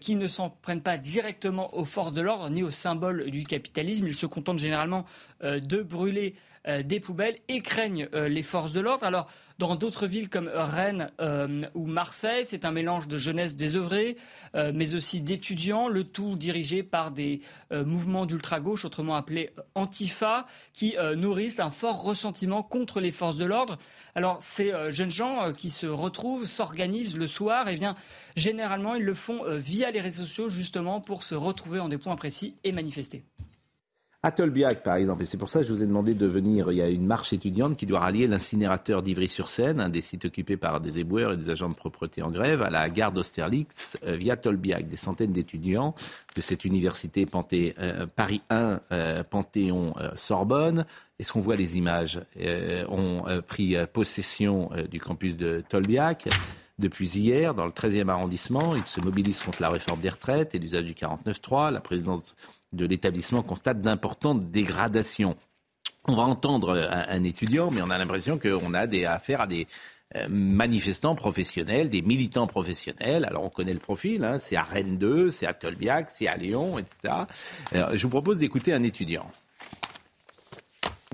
qui 0.00 0.14
ne 0.14 0.28
s'en 0.28 0.48
prennent 0.48 0.80
pas 0.80 0.96
directement 0.96 1.76
aux 1.76 1.84
forces 1.84 2.12
de 2.12 2.20
l'ordre 2.20 2.50
ni 2.50 2.62
aux 2.62 2.70
symboles 2.70 3.32
du 3.32 3.42
capitalisme. 3.42 4.06
Ils 4.06 4.14
se 4.14 4.26
contentent 4.26 4.60
généralement 4.60 5.06
de 5.42 5.82
brûler 5.82 6.36
des 6.66 7.00
poubelles 7.00 7.38
et 7.48 7.60
craignent 7.60 8.08
les 8.12 8.42
forces 8.42 8.72
de 8.72 8.80
l'ordre. 8.80 9.04
Alors, 9.04 9.28
dans 9.62 9.76
d'autres 9.76 10.08
villes 10.08 10.28
comme 10.28 10.50
Rennes 10.52 11.12
euh, 11.20 11.62
ou 11.74 11.86
Marseille, 11.86 12.44
c'est 12.44 12.64
un 12.64 12.72
mélange 12.72 13.06
de 13.06 13.16
jeunesse 13.16 13.54
désœuvrée, 13.54 14.16
euh, 14.56 14.72
mais 14.74 14.96
aussi 14.96 15.20
d'étudiants, 15.20 15.86
le 15.86 16.02
tout 16.02 16.34
dirigé 16.34 16.82
par 16.82 17.12
des 17.12 17.40
euh, 17.72 17.84
mouvements 17.84 18.26
d'ultra-gauche, 18.26 18.84
autrement 18.84 19.14
appelés 19.14 19.50
Antifa, 19.76 20.46
qui 20.72 20.96
nourrissent 21.16 21.60
un 21.60 21.70
fort 21.70 22.02
ressentiment 22.02 22.64
contre 22.64 23.00
les 23.00 23.12
forces 23.12 23.36
de 23.36 23.44
l'ordre. 23.44 23.78
Alors 24.16 24.38
ces 24.40 24.72
jeunes 24.90 25.10
gens 25.10 25.52
qui 25.52 25.70
se 25.70 25.86
retrouvent, 25.86 26.44
s'organisent 26.44 27.16
le 27.16 27.28
soir, 27.28 27.68
et 27.68 27.74
eh 27.74 27.76
bien 27.76 27.94
généralement 28.34 28.96
ils 28.96 29.04
le 29.04 29.14
font 29.14 29.42
via 29.46 29.92
les 29.92 30.00
réseaux 30.00 30.24
sociaux 30.24 30.48
justement 30.48 31.00
pour 31.00 31.22
se 31.22 31.34
retrouver 31.36 31.78
en 31.78 31.88
des 31.88 31.98
points 31.98 32.16
précis 32.16 32.56
et 32.64 32.72
manifester. 32.72 33.24
À 34.24 34.30
Tolbiac, 34.30 34.84
par 34.84 34.94
exemple, 34.94 35.22
et 35.22 35.24
c'est 35.24 35.36
pour 35.36 35.48
ça 35.48 35.62
que 35.62 35.66
je 35.66 35.72
vous 35.72 35.82
ai 35.82 35.86
demandé 35.86 36.14
de 36.14 36.26
venir. 36.26 36.70
Il 36.70 36.76
y 36.76 36.80
a 36.80 36.88
une 36.88 37.06
marche 37.06 37.32
étudiante 37.32 37.76
qui 37.76 37.86
doit 37.86 37.98
rallier 37.98 38.28
l'incinérateur 38.28 39.02
d'Ivry-sur-Seine, 39.02 39.80
un 39.80 39.88
des 39.88 40.00
sites 40.00 40.26
occupés 40.26 40.56
par 40.56 40.80
des 40.80 41.00
éboueurs 41.00 41.32
et 41.32 41.36
des 41.36 41.50
agents 41.50 41.68
de 41.68 41.74
propreté 41.74 42.22
en 42.22 42.30
grève, 42.30 42.62
à 42.62 42.70
la 42.70 42.88
gare 42.88 43.10
d'Austerlitz 43.10 43.98
euh, 44.06 44.14
via 44.14 44.36
Tolbiac. 44.36 44.86
Des 44.86 44.94
centaines 44.94 45.32
d'étudiants 45.32 45.96
de 46.36 46.40
cette 46.40 46.64
université 46.64 47.26
euh, 47.34 48.06
Paris 48.14 48.42
1, 48.48 48.80
euh, 48.92 49.24
Panthéon-Sorbonne. 49.24 50.86
Est-ce 51.18 51.32
qu'on 51.32 51.40
voit 51.40 51.56
les 51.56 51.76
images? 51.76 52.20
Ont 52.88 53.24
pris 53.48 53.76
possession 53.92 54.70
du 54.88 55.00
campus 55.00 55.36
de 55.36 55.64
Tolbiac 55.68 56.28
depuis 56.78 57.08
hier 57.08 57.54
dans 57.54 57.66
le 57.66 57.72
13e 57.72 58.08
arrondissement. 58.08 58.76
Ils 58.76 58.84
se 58.84 59.00
mobilisent 59.00 59.40
contre 59.40 59.62
la 59.62 59.68
réforme 59.68 60.00
des 60.00 60.10
retraites 60.10 60.54
et 60.54 60.60
l'usage 60.60 60.84
du 60.84 60.94
49.3. 60.94 61.72
La 61.72 61.80
présidente 61.80 62.36
de 62.72 62.86
l'établissement 62.86 63.42
constate 63.42 63.80
d'importantes 63.80 64.50
dégradations. 64.50 65.36
On 66.06 66.14
va 66.14 66.22
entendre 66.22 66.72
un, 66.72 67.24
étudiant, 67.24 67.70
mais 67.70 67.80
on 67.82 67.90
a 67.90 67.98
l'impression 67.98 68.38
qu'on 68.38 68.74
a 68.74 68.86
des, 68.86 69.04
affaire 69.04 69.40
à 69.42 69.46
des 69.46 69.68
euh, 70.16 70.26
manifestants 70.28 71.14
professionnels, 71.14 71.90
des 71.90 72.02
militants 72.02 72.46
professionnels. 72.48 73.24
Alors 73.24 73.44
on 73.44 73.50
connaît 73.50 73.74
le 73.74 73.78
profil, 73.78 74.24
hein, 74.24 74.38
c'est 74.38 74.56
à 74.56 74.62
Rennes 74.62 74.98
2, 74.98 75.30
c'est 75.30 75.46
à 75.46 75.54
Tolbiac, 75.54 76.10
c'est 76.10 76.26
à 76.26 76.36
Lyon, 76.36 76.78
etc. 76.78 77.14
je 77.72 78.02
vous 78.02 78.10
propose 78.10 78.38
d'écouter 78.38 78.72
un 78.72 78.82
étudiant. 78.82 79.30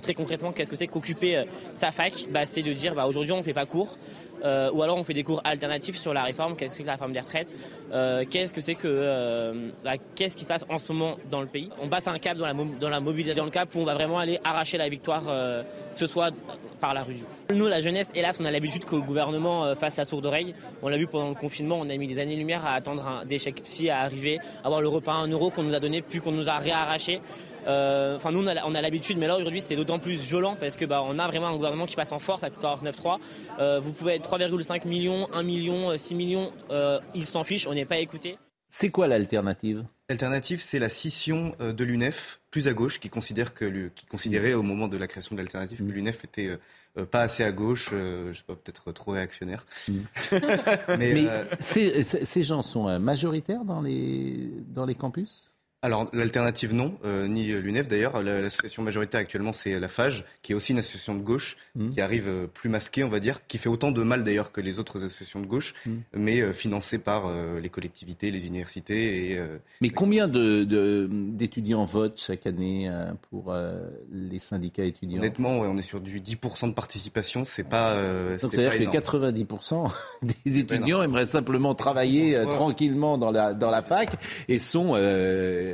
Très 0.03 0.14
concrètement, 0.14 0.53
qu'est-ce 0.53 0.71
que 0.71 0.77
c'est 0.77 0.87
qu'occuper 0.87 1.37
euh, 1.37 1.44
sa 1.73 1.90
fac? 1.90 2.27
Bah, 2.31 2.47
C'est 2.47 2.62
de 2.62 2.73
dire 2.73 2.94
bah, 2.94 3.07
aujourd'hui 3.07 3.33
on 3.33 3.38
ne 3.38 3.42
fait 3.42 3.53
pas 3.53 3.66
cours, 3.66 3.97
euh, 4.44 4.70
ou 4.72 4.83
alors 4.83 4.98
on 4.98 5.05
fait 5.05 5.14
des 5.14 5.22
cours 5.22 5.40
alternatifs 5.44 5.96
sur 5.96 6.14
la 6.14 6.22
réforme, 6.22 6.57
qu'est-ce 6.57 6.70
que 6.70 6.77
c'est 6.77 6.83
que 6.83 6.87
la 6.87 6.92
réforme 6.94 7.12
des 7.12 7.20
retraites, 7.20 7.55
euh, 7.92 8.24
qu'est-ce 8.29 8.53
que 8.53 8.61
c'est 8.61 8.74
que 8.74 8.88
euh, 8.88 9.70
bah, 9.85 9.92
qu'est-ce 10.14 10.37
qui 10.37 10.44
se 10.44 10.48
passe 10.48 10.64
en 10.68 10.79
ce 10.79 10.92
moment 10.92 11.16
dans 11.31 11.40
le 11.40 11.46
pays. 11.46 11.70
On 11.83 11.88
passe 11.88 12.07
un 12.07 12.18
cap 12.18 12.37
dans 12.37 12.46
la, 12.88 13.01
mobilisation, 13.01 13.44
le 13.44 13.51
cap 13.51 13.68
où 13.74 13.81
on 13.81 13.85
va 13.85 13.94
vraiment 13.94 14.18
aller 14.18 14.38
arracher 14.44 14.79
la 14.79 14.88
victoire, 14.88 15.24
que 15.24 15.64
ce 15.98 16.07
soit 16.07 16.33
par 16.79 16.95
la 16.95 17.03
rue. 17.03 17.17
Nous, 17.55 17.67
la 17.67 17.81
jeunesse, 17.81 18.12
hélas, 18.14 18.38
on 18.41 18.45
a 18.45 18.51
l'habitude 18.51 18.85
que 18.85 18.97
le 18.97 19.03
gouvernement 19.03 19.75
fasse 19.75 19.97
la 19.97 20.05
sourde 20.05 20.27
oreille. 20.27 20.55
On 20.83 20.88
l'a 20.88 20.97
vu 20.97 21.07
pendant 21.07 21.29
le 21.29 21.35
confinement, 21.35 21.79
on 21.81 21.88
a 21.88 21.97
mis 21.97 22.07
des 22.07 22.19
années-lumière 22.19 22.64
à 22.64 22.75
attendre 22.75 23.07
un, 23.07 23.25
des 23.25 23.38
chèques 23.38 23.62
psy 23.62 23.91
à 23.91 24.01
arriver, 24.01 24.38
avoir 24.64 24.81
le 24.81 24.88
repas 24.88 25.12
à 25.12 25.17
1 25.17 25.29
euro 25.29 25.51
qu'on 25.51 25.62
nous 25.62 25.75
a 25.75 25.81
donné, 25.81 26.03
puis 26.03 26.21
qu'on 26.21 26.33
nous 26.33 26.49
a 26.49 26.59
réarraché. 26.59 27.21
Euh, 27.67 28.17
enfin, 28.17 28.33
nous, 28.33 28.43
on 28.43 28.75
a, 28.75 28.83
l'habitude, 28.83 29.19
mais 29.19 29.27
là 29.27 29.37
aujourd'hui, 29.37 29.61
c'est 29.61 29.77
d'autant 29.77 29.99
plus 29.99 30.14
violent 30.14 30.57
parce 30.59 30.77
que 30.77 30.85
bah, 30.85 31.03
on 31.07 31.19
a 31.19 31.27
vraiment 31.27 31.49
un 31.49 31.57
gouvernement 31.57 31.87
qui 31.87 31.97
passe 31.97 32.12
en 32.12 32.19
force 32.19 32.43
avec 32.43 32.59
49.3. 32.59 33.19
Euh, 33.59 33.81
vous 33.81 33.93
pouvez 33.93 34.14
être 34.14 34.29
3,5 34.29 34.87
millions, 34.88 35.29
1 35.33 35.43
million, 35.43 35.97
6 35.97 36.14
millions, 36.14 36.53
euh, 36.71 36.99
ils 37.14 37.27
s'en 37.27 37.45
fichent, 37.45 37.67
on 37.67 37.75
n'est 37.75 37.85
pas 37.85 37.99
écouté. 37.99 38.38
C'est 38.71 38.91
quoi 38.91 39.07
l'alternative? 39.07 39.85
L'alternative, 40.09 40.59
c'est 40.61 40.79
la 40.79 40.88
scission 40.88 41.55
euh, 41.61 41.75
de 41.75 41.85
l'UNEF, 41.85 42.40
plus 42.51 42.66
à 42.66 42.73
gauche, 42.73 42.99
qui, 42.99 43.11
considère 43.11 43.53
que, 43.53 43.66
le- 43.66 43.90
qui 43.90 44.07
considérait 44.07 44.55
au 44.55 44.62
moment 44.62 44.88
de 44.88 44.97
la 44.97 45.07
création 45.07 45.37
de 45.37 45.40
l'alternative 45.42 45.79
que 45.79 45.83
l'UNEF 45.92 46.25
était 46.25 46.47
euh, 46.47 46.57
euh, 46.97 47.05
pas 47.05 47.21
assez 47.21 47.44
à 47.44 47.53
gauche, 47.53 47.90
euh, 47.92 48.33
je 48.33 48.38
sais 48.38 48.44
pas, 48.47 48.55
peut-être 48.57 48.90
trop 48.92 49.11
réactionnaire. 49.12 49.66
Mais, 49.88 51.12
Mais, 51.12 51.27
euh, 51.29 51.44
ces, 51.61 52.05
ces- 52.05 52.42
gens 52.44 52.62
sont 52.62 52.99
majoritaires 52.99 53.64
dans 53.66 53.83
les, 53.83 54.51
dans 54.68 54.87
les 54.87 54.94
campus? 54.94 55.53
Alors, 55.81 56.09
l'alternative, 56.12 56.75
non, 56.75 56.99
euh, 57.05 57.29
ni 57.29 57.53
l'UNEF 57.53 57.87
d'ailleurs. 57.87 58.21
La- 58.21 58.41
L'association 58.41 58.83
majoritaire 58.83 59.21
actuellement, 59.21 59.53
c'est 59.53 59.79
la 59.79 59.87
FAGE, 59.87 60.25
qui 60.43 60.51
est 60.51 60.55
aussi 60.57 60.73
une 60.73 60.79
association 60.79 61.14
de 61.14 61.21
gauche, 61.23 61.57
Mmh. 61.77 61.91
qui 61.91 62.01
arrive 62.01 62.27
euh, 62.29 62.47
plus 62.49 62.69
masquée, 62.69 63.05
on 63.05 63.09
va 63.09 63.21
dire, 63.21 63.47
qui 63.47 63.59
fait 63.59 63.69
autant 63.69 63.93
de 63.93 64.03
mal 64.03 64.25
d'ailleurs 64.25 64.51
que 64.51 64.61
les 64.61 64.81
autres 64.81 65.05
associations 65.05 65.38
de 65.41 65.47
gauche, 65.47 65.75
Mmh. 65.87 65.93
mais 66.14 66.41
euh, 66.41 66.53
financée 66.53 66.99
par 66.99 67.27
euh, 67.29 67.61
les 67.61 67.69
collectivités, 67.69 68.33
les 68.33 68.45
universités 68.47 69.31
et. 69.31 69.38
euh, 69.38 69.59
Mais 69.81 69.91
combien 69.91 70.27
de- 70.27 70.64
de- 70.64 71.09
d'étudiants 71.12 71.85
votent 71.85 72.19
chaque 72.21 72.49
année 72.49 72.88
euh, 72.88 73.12
pour 73.31 73.53
euh, 73.53 73.88
les 74.12 74.41
syndicats 74.41 74.83
étudiants? 74.83 75.19
Honnêtement, 75.19 75.61
ouais, 75.61 75.69
on 75.71 75.77
est 75.77 75.83
sur 75.83 76.01
du 76.01 76.21
10% 76.21 76.67
de 76.67 76.75
participation, 76.75 77.45
c'est 77.45 77.62
pas. 77.62 77.93
euh, 77.95 78.31
Donc 78.33 78.51
c'est 78.51 78.57
c'est-à-dire 78.57 78.73
que 78.73 78.83
énorme. 78.83 78.97
90% 78.97 79.95
des 80.45 80.59
étudiants 80.59 81.03
aimeraient 81.05 81.25
simplement 81.25 81.77
travailler 81.77 82.35
euh, 82.35 82.47
tranquillement 82.47 83.17
dans 83.17 83.31
la, 83.31 83.55
dans 83.55 83.71
la 83.71 83.83
fac 83.83 84.11
et 84.49 84.59
sont 84.59 84.97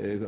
euh, 0.03 0.27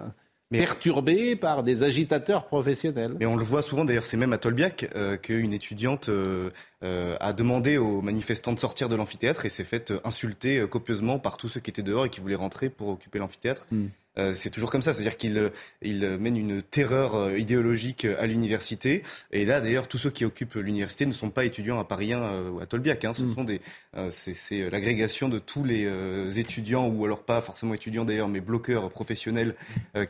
perturbés 0.51 1.37
par 1.37 1.63
des 1.63 1.83
agitateurs 1.83 2.47
professionnels. 2.47 3.17
Mais 3.19 3.27
on 3.27 3.37
le 3.37 3.45
voit 3.45 3.63
souvent, 3.63 3.85
d'ailleurs, 3.85 4.05
c'est 4.05 4.17
même 4.17 4.33
à 4.33 4.39
Tolbiac 4.39 4.91
euh, 4.95 5.17
qu'une 5.17 5.53
étudiante 5.53 6.09
euh, 6.09 6.51
euh, 6.83 7.17
a 7.21 7.33
demandé 7.33 7.79
aux 7.79 8.01
manifestants 8.03 8.53
de 8.53 8.59
sortir 8.59 8.89
de 8.89 8.97
l'amphithéâtre 8.97 9.45
et 9.47 9.49
s'est 9.49 9.65
faite 9.65 9.93
insulter 10.05 10.67
copieusement 10.69 11.19
par 11.19 11.37
tous 11.37 11.49
ceux 11.49 11.61
qui 11.61 11.71
étaient 11.71 11.83
dehors 11.83 12.07
et 12.07 12.11
qui 12.11 12.21
voulaient 12.21 12.35
rentrer 12.35 12.71
pour 12.71 12.89
occuper 12.89 13.19
l'amphithéâtre. 13.19 13.67
Hmm. 13.71 13.87
Euh, 14.19 14.33
c'est 14.33 14.51
toujours 14.51 14.71
comme 14.71 14.83
ça, 14.83 14.93
c'est-à-dire 14.93 15.17
qu'il 15.17 15.37
euh, 15.37 15.51
il 15.83 16.05
euh, 16.05 16.19
mène 16.19 16.37
une 16.37 16.63
terreur 16.63 17.37
idéologique 17.37 18.05
à 18.05 18.27
l'université. 18.27 19.03
Et 19.33 19.45
là, 19.45 19.61
d'ailleurs, 19.61 19.89
tous 19.89 19.99
ceux 19.99 20.11
qui 20.11 20.25
occupent 20.25 20.55
l'université 20.55 21.07
ne 21.07 21.13
sont 21.13 21.31
pas 21.31 21.45
étudiants 21.45 21.79
à 21.79 21.85
Paris 21.85 22.13
1 22.13 22.23
euh, 22.23 22.51
ou 22.51 22.61
à 22.61 22.67
Tolbiac. 22.67 23.05
Hein. 23.05 23.13
Ce 23.15 23.27
Mm. 23.27 23.35
sont 23.35 23.45
des, 23.45 23.61
euh, 23.97 24.11
c'est, 24.11 24.35
c'est, 24.35 24.71
l'agrégation 24.71 25.29
de 25.29 25.39
tous 25.39 25.65
les 25.65 25.85
euh, 25.85 26.31
étudiants 26.31 26.89
ou 26.89 27.05
alors 27.05 27.23
pas 27.23 27.41
forcément 27.41 27.75
étudiants 27.75 28.05
d'ailleurs, 28.05 28.29
mais 28.29 28.41
bloqueurs 28.41 28.91
professionnels 28.91 29.55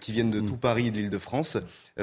qui 0.01 0.13
viennent 0.13 0.31
de 0.31 0.41
tout 0.41 0.57
Paris 0.57 0.89
et 0.89 0.91
de 0.91 0.99
l'Île-de-France 0.99 1.59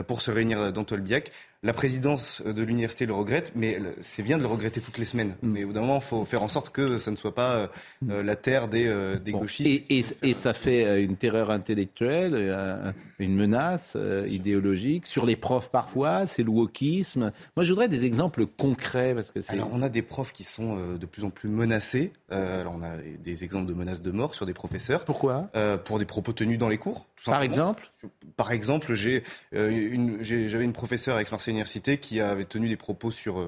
pour 0.07 0.21
se 0.21 0.31
réunir 0.31 0.71
dans 0.71 0.83
Tolbiac. 0.83 1.31
La 1.65 1.71
présidence 1.71 2.41
de 2.45 2.61
l'université 2.61 3.05
le 3.05 3.13
regrette, 3.13 3.53
mais 3.55 3.79
c'est 4.01 4.21
bien 4.21 4.37
de 4.37 4.41
le 4.43 4.49
regretter 4.49 4.81
toutes 4.81 4.97
les 4.97 5.05
semaines. 5.05 5.35
Mais 5.41 5.63
au 5.63 5.67
bout 5.67 5.73
d'un 5.73 5.79
moment, 5.79 5.99
il 6.03 6.05
faut 6.05 6.25
faire 6.25 6.43
en 6.43 6.49
sorte 6.49 6.71
que 6.71 6.97
ça 6.97 7.09
ne 7.09 7.15
soit 7.15 7.33
pas 7.33 7.55
euh, 7.55 7.67
euh, 8.09 8.21
la 8.23 8.35
terre 8.35 8.67
des, 8.67 8.85
euh, 8.85 9.17
des 9.17 9.31
Bon, 9.31 9.39
gauchistes. 9.39 9.69
et, 9.69 9.85
et- 9.99 10.05
et 10.23 10.33
ça 10.33 10.53
fait 10.53 10.83
euh, 10.85 11.01
une 11.01 11.15
terreur 11.15 11.51
intellectuelle, 11.51 12.93
une 13.23 13.35
menace 13.35 13.93
euh, 13.95 14.27
idéologique 14.27 15.07
sur 15.07 15.25
les 15.25 15.35
profs 15.35 15.69
parfois, 15.71 16.25
c'est 16.27 16.43
le 16.43 16.49
wokisme. 16.49 17.31
Moi, 17.55 17.63
je 17.63 17.69
voudrais 17.71 17.87
des 17.87 18.05
exemples 18.05 18.45
concrets 18.45 19.13
parce 19.15 19.31
que 19.31 19.41
c'est. 19.41 19.51
Alors, 19.51 19.69
on 19.71 19.81
a 19.81 19.89
des 19.89 20.01
profs 20.01 20.31
qui 20.31 20.43
sont 20.43 20.77
euh, 20.77 20.97
de 20.97 21.05
plus 21.05 21.23
en 21.23 21.29
plus 21.29 21.49
menacés. 21.49 22.11
Euh, 22.31 22.61
alors, 22.61 22.75
on 22.77 22.83
a 22.83 22.97
des 23.23 23.43
exemples 23.43 23.67
de 23.67 23.73
menaces 23.73 24.01
de 24.01 24.11
mort 24.11 24.35
sur 24.35 24.45
des 24.45 24.53
professeurs. 24.53 25.05
Pourquoi? 25.05 25.49
Pour 25.85 25.99
des 25.99 26.05
propos 26.05 26.33
tenus 26.33 26.57
dans 26.59 26.69
les 26.69 26.77
cours. 26.77 27.07
tout 27.15 27.31
Par 27.31 27.41
exemple? 27.41 27.89
Par 28.35 28.51
exemple, 28.51 28.93
j'ai 28.93 29.23
euh, 29.53 29.69
une- 29.69 30.21
j'avais 30.23 30.63
une 30.65 30.73
professeure 30.73 31.15
à 31.17 31.21
Aix-Marseille 31.21 31.51
Université 31.53 31.97
qui 31.97 32.19
avait 32.19 32.45
tenu 32.45 32.67
des 32.67 32.77
propos 32.77 33.11
sur 33.11 33.39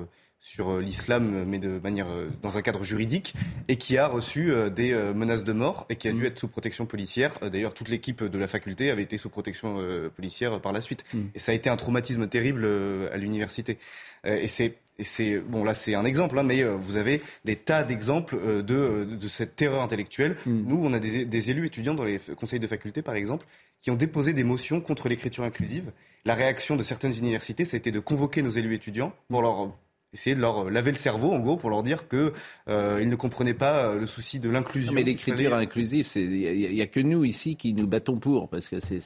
sur 0.46 0.70
euh, 0.70 0.80
l'islam, 0.82 1.44
mais 1.48 1.58
de 1.58 1.80
manière 1.80 2.08
euh, 2.08 2.30
dans 2.44 2.56
un 2.56 2.62
cadre 2.62 2.84
juridique, 2.84 3.34
et 3.68 3.78
qui 3.78 3.98
a 3.98 4.06
reçu 4.06 4.52
euh, 4.52 4.70
des 4.70 4.94
euh, 4.94 5.12
menaces 5.12 5.44
de 5.44 5.54
mort 5.54 5.88
et 5.90 5.96
qui 5.96 6.08
a 6.08 6.14
Mm. 6.14 6.18
dû 6.18 6.26
être 6.28 6.40
sous 6.40 6.48
protection 6.48 6.86
policière. 6.86 7.34
Euh, 7.42 7.50
D'ailleurs, 7.50 7.74
toute 7.74 7.90
l'équipe 7.90 8.24
de 8.24 8.38
la 8.38 8.48
faculté 8.48 8.92
avait 8.92 9.02
été 9.02 9.18
sous 9.18 9.30
protection 9.30 9.78
euh, 9.80 10.10
policière 10.16 10.54
euh, 10.54 10.60
par 10.60 10.72
la 10.72 10.82
suite. 10.82 11.04
Mm. 11.16 11.20
Et 11.34 11.40
ça 11.40 11.52
a 11.52 11.56
été 11.56 11.68
un 11.68 11.76
traumatisme 11.78 12.28
terrible 12.28 12.62
euh, 12.64 13.12
à 13.12 13.18
l'université. 13.18 13.80
Euh, 14.28 14.38
et 14.38 14.48
c'est 14.48 14.76
et 14.98 15.04
c'est 15.04 15.40
bon 15.40 15.64
là 15.66 15.74
c'est 15.74 15.94
un 15.96 16.06
exemple, 16.06 16.38
hein, 16.40 16.44
mais 16.44 16.62
euh, 16.64 16.78
vous 16.78 16.96
avez 16.98 17.22
des 17.44 17.56
tas 17.58 17.84
d'exemples 17.84 18.38
euh, 18.40 18.62
de, 18.62 18.76
euh, 18.76 19.06
de 19.06 19.28
cette 19.28 19.56
terreur 19.56 19.82
intellectuelle. 19.82 20.38
Nous, 20.46 20.78
on 20.78 20.94
a 20.94 21.00
des, 21.00 21.26
des 21.26 21.50
élus 21.50 21.66
étudiants 21.66 21.96
dans 21.96 22.06
les 22.06 22.20
conseils 22.38 22.60
de 22.62 22.68
faculté, 22.68 23.02
par 23.02 23.16
exemple, 23.16 23.46
qui 23.82 23.90
ont 23.92 23.96
déposé 23.96 24.32
des 24.32 24.44
motions 24.46 24.80
contre 24.80 25.10
l'écriture 25.10 25.44
inclusive. 25.44 25.92
La 26.24 26.34
réaction 26.36 26.76
de 26.78 26.84
certaines 26.84 27.18
universités, 27.18 27.66
ça 27.66 27.76
a 27.76 27.80
été 27.80 27.92
de 27.92 28.00
convoquer 28.00 28.42
nos 28.42 28.50
élus 28.52 28.76
étudiants 28.76 29.14
pour 29.28 29.42
leur 29.42 29.74
essayer 30.16 30.36
de 30.36 30.42
leur 30.42 30.70
laver 30.72 30.92
le 30.92 30.98
cerveau, 30.98 31.32
en 31.32 31.40
gros, 31.40 31.56
pour 31.58 31.70
leur 31.70 31.84
dire 31.84 32.08
que 32.08 32.34
euh, 32.68 33.00
ils 33.02 33.10
ne 33.10 33.16
comprenaient 33.16 33.54
pas 33.54 33.86
euh, 33.92 34.00
le 34.00 34.08
souci 34.08 34.40
de 34.40 34.50
l'inclusion. 34.50 34.92
Mais 34.94 35.04
l'écriture 35.04 35.52
fallait- 35.52 35.64
inclusive, 35.64 36.06
c'est- 36.06 36.24
il 36.24 36.74
n'y 36.74 36.82
a, 36.82 36.88
que 36.88 37.00
nous 37.00 37.24
ici 37.24 37.56
qui 37.56 37.74
nous 37.74 37.86
battons 37.88 38.18
pour, 38.18 38.50
parce 38.50 38.68
que 38.68 38.80
c'est- 38.80 39.00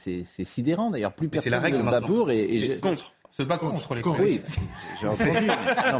sidérant 0.44 0.90
d'ailleurs. 0.90 1.12
Plus 1.14 1.28
personne 1.28 1.52
la 1.52 1.60
règle 1.60 1.76
ne 1.78 1.82
se 1.82 1.88
bat 1.90 2.00
pour. 2.00 2.30
Et, 2.30 2.42
et 2.44 2.78
contre. 2.78 3.12
Se 3.30 3.42
bat 3.44 3.58
contre 3.58 3.94
les 3.94 4.02
Oui, 4.02 4.40
j'ai 5.00 5.06
entendu. 5.06 5.46
non 5.92 5.98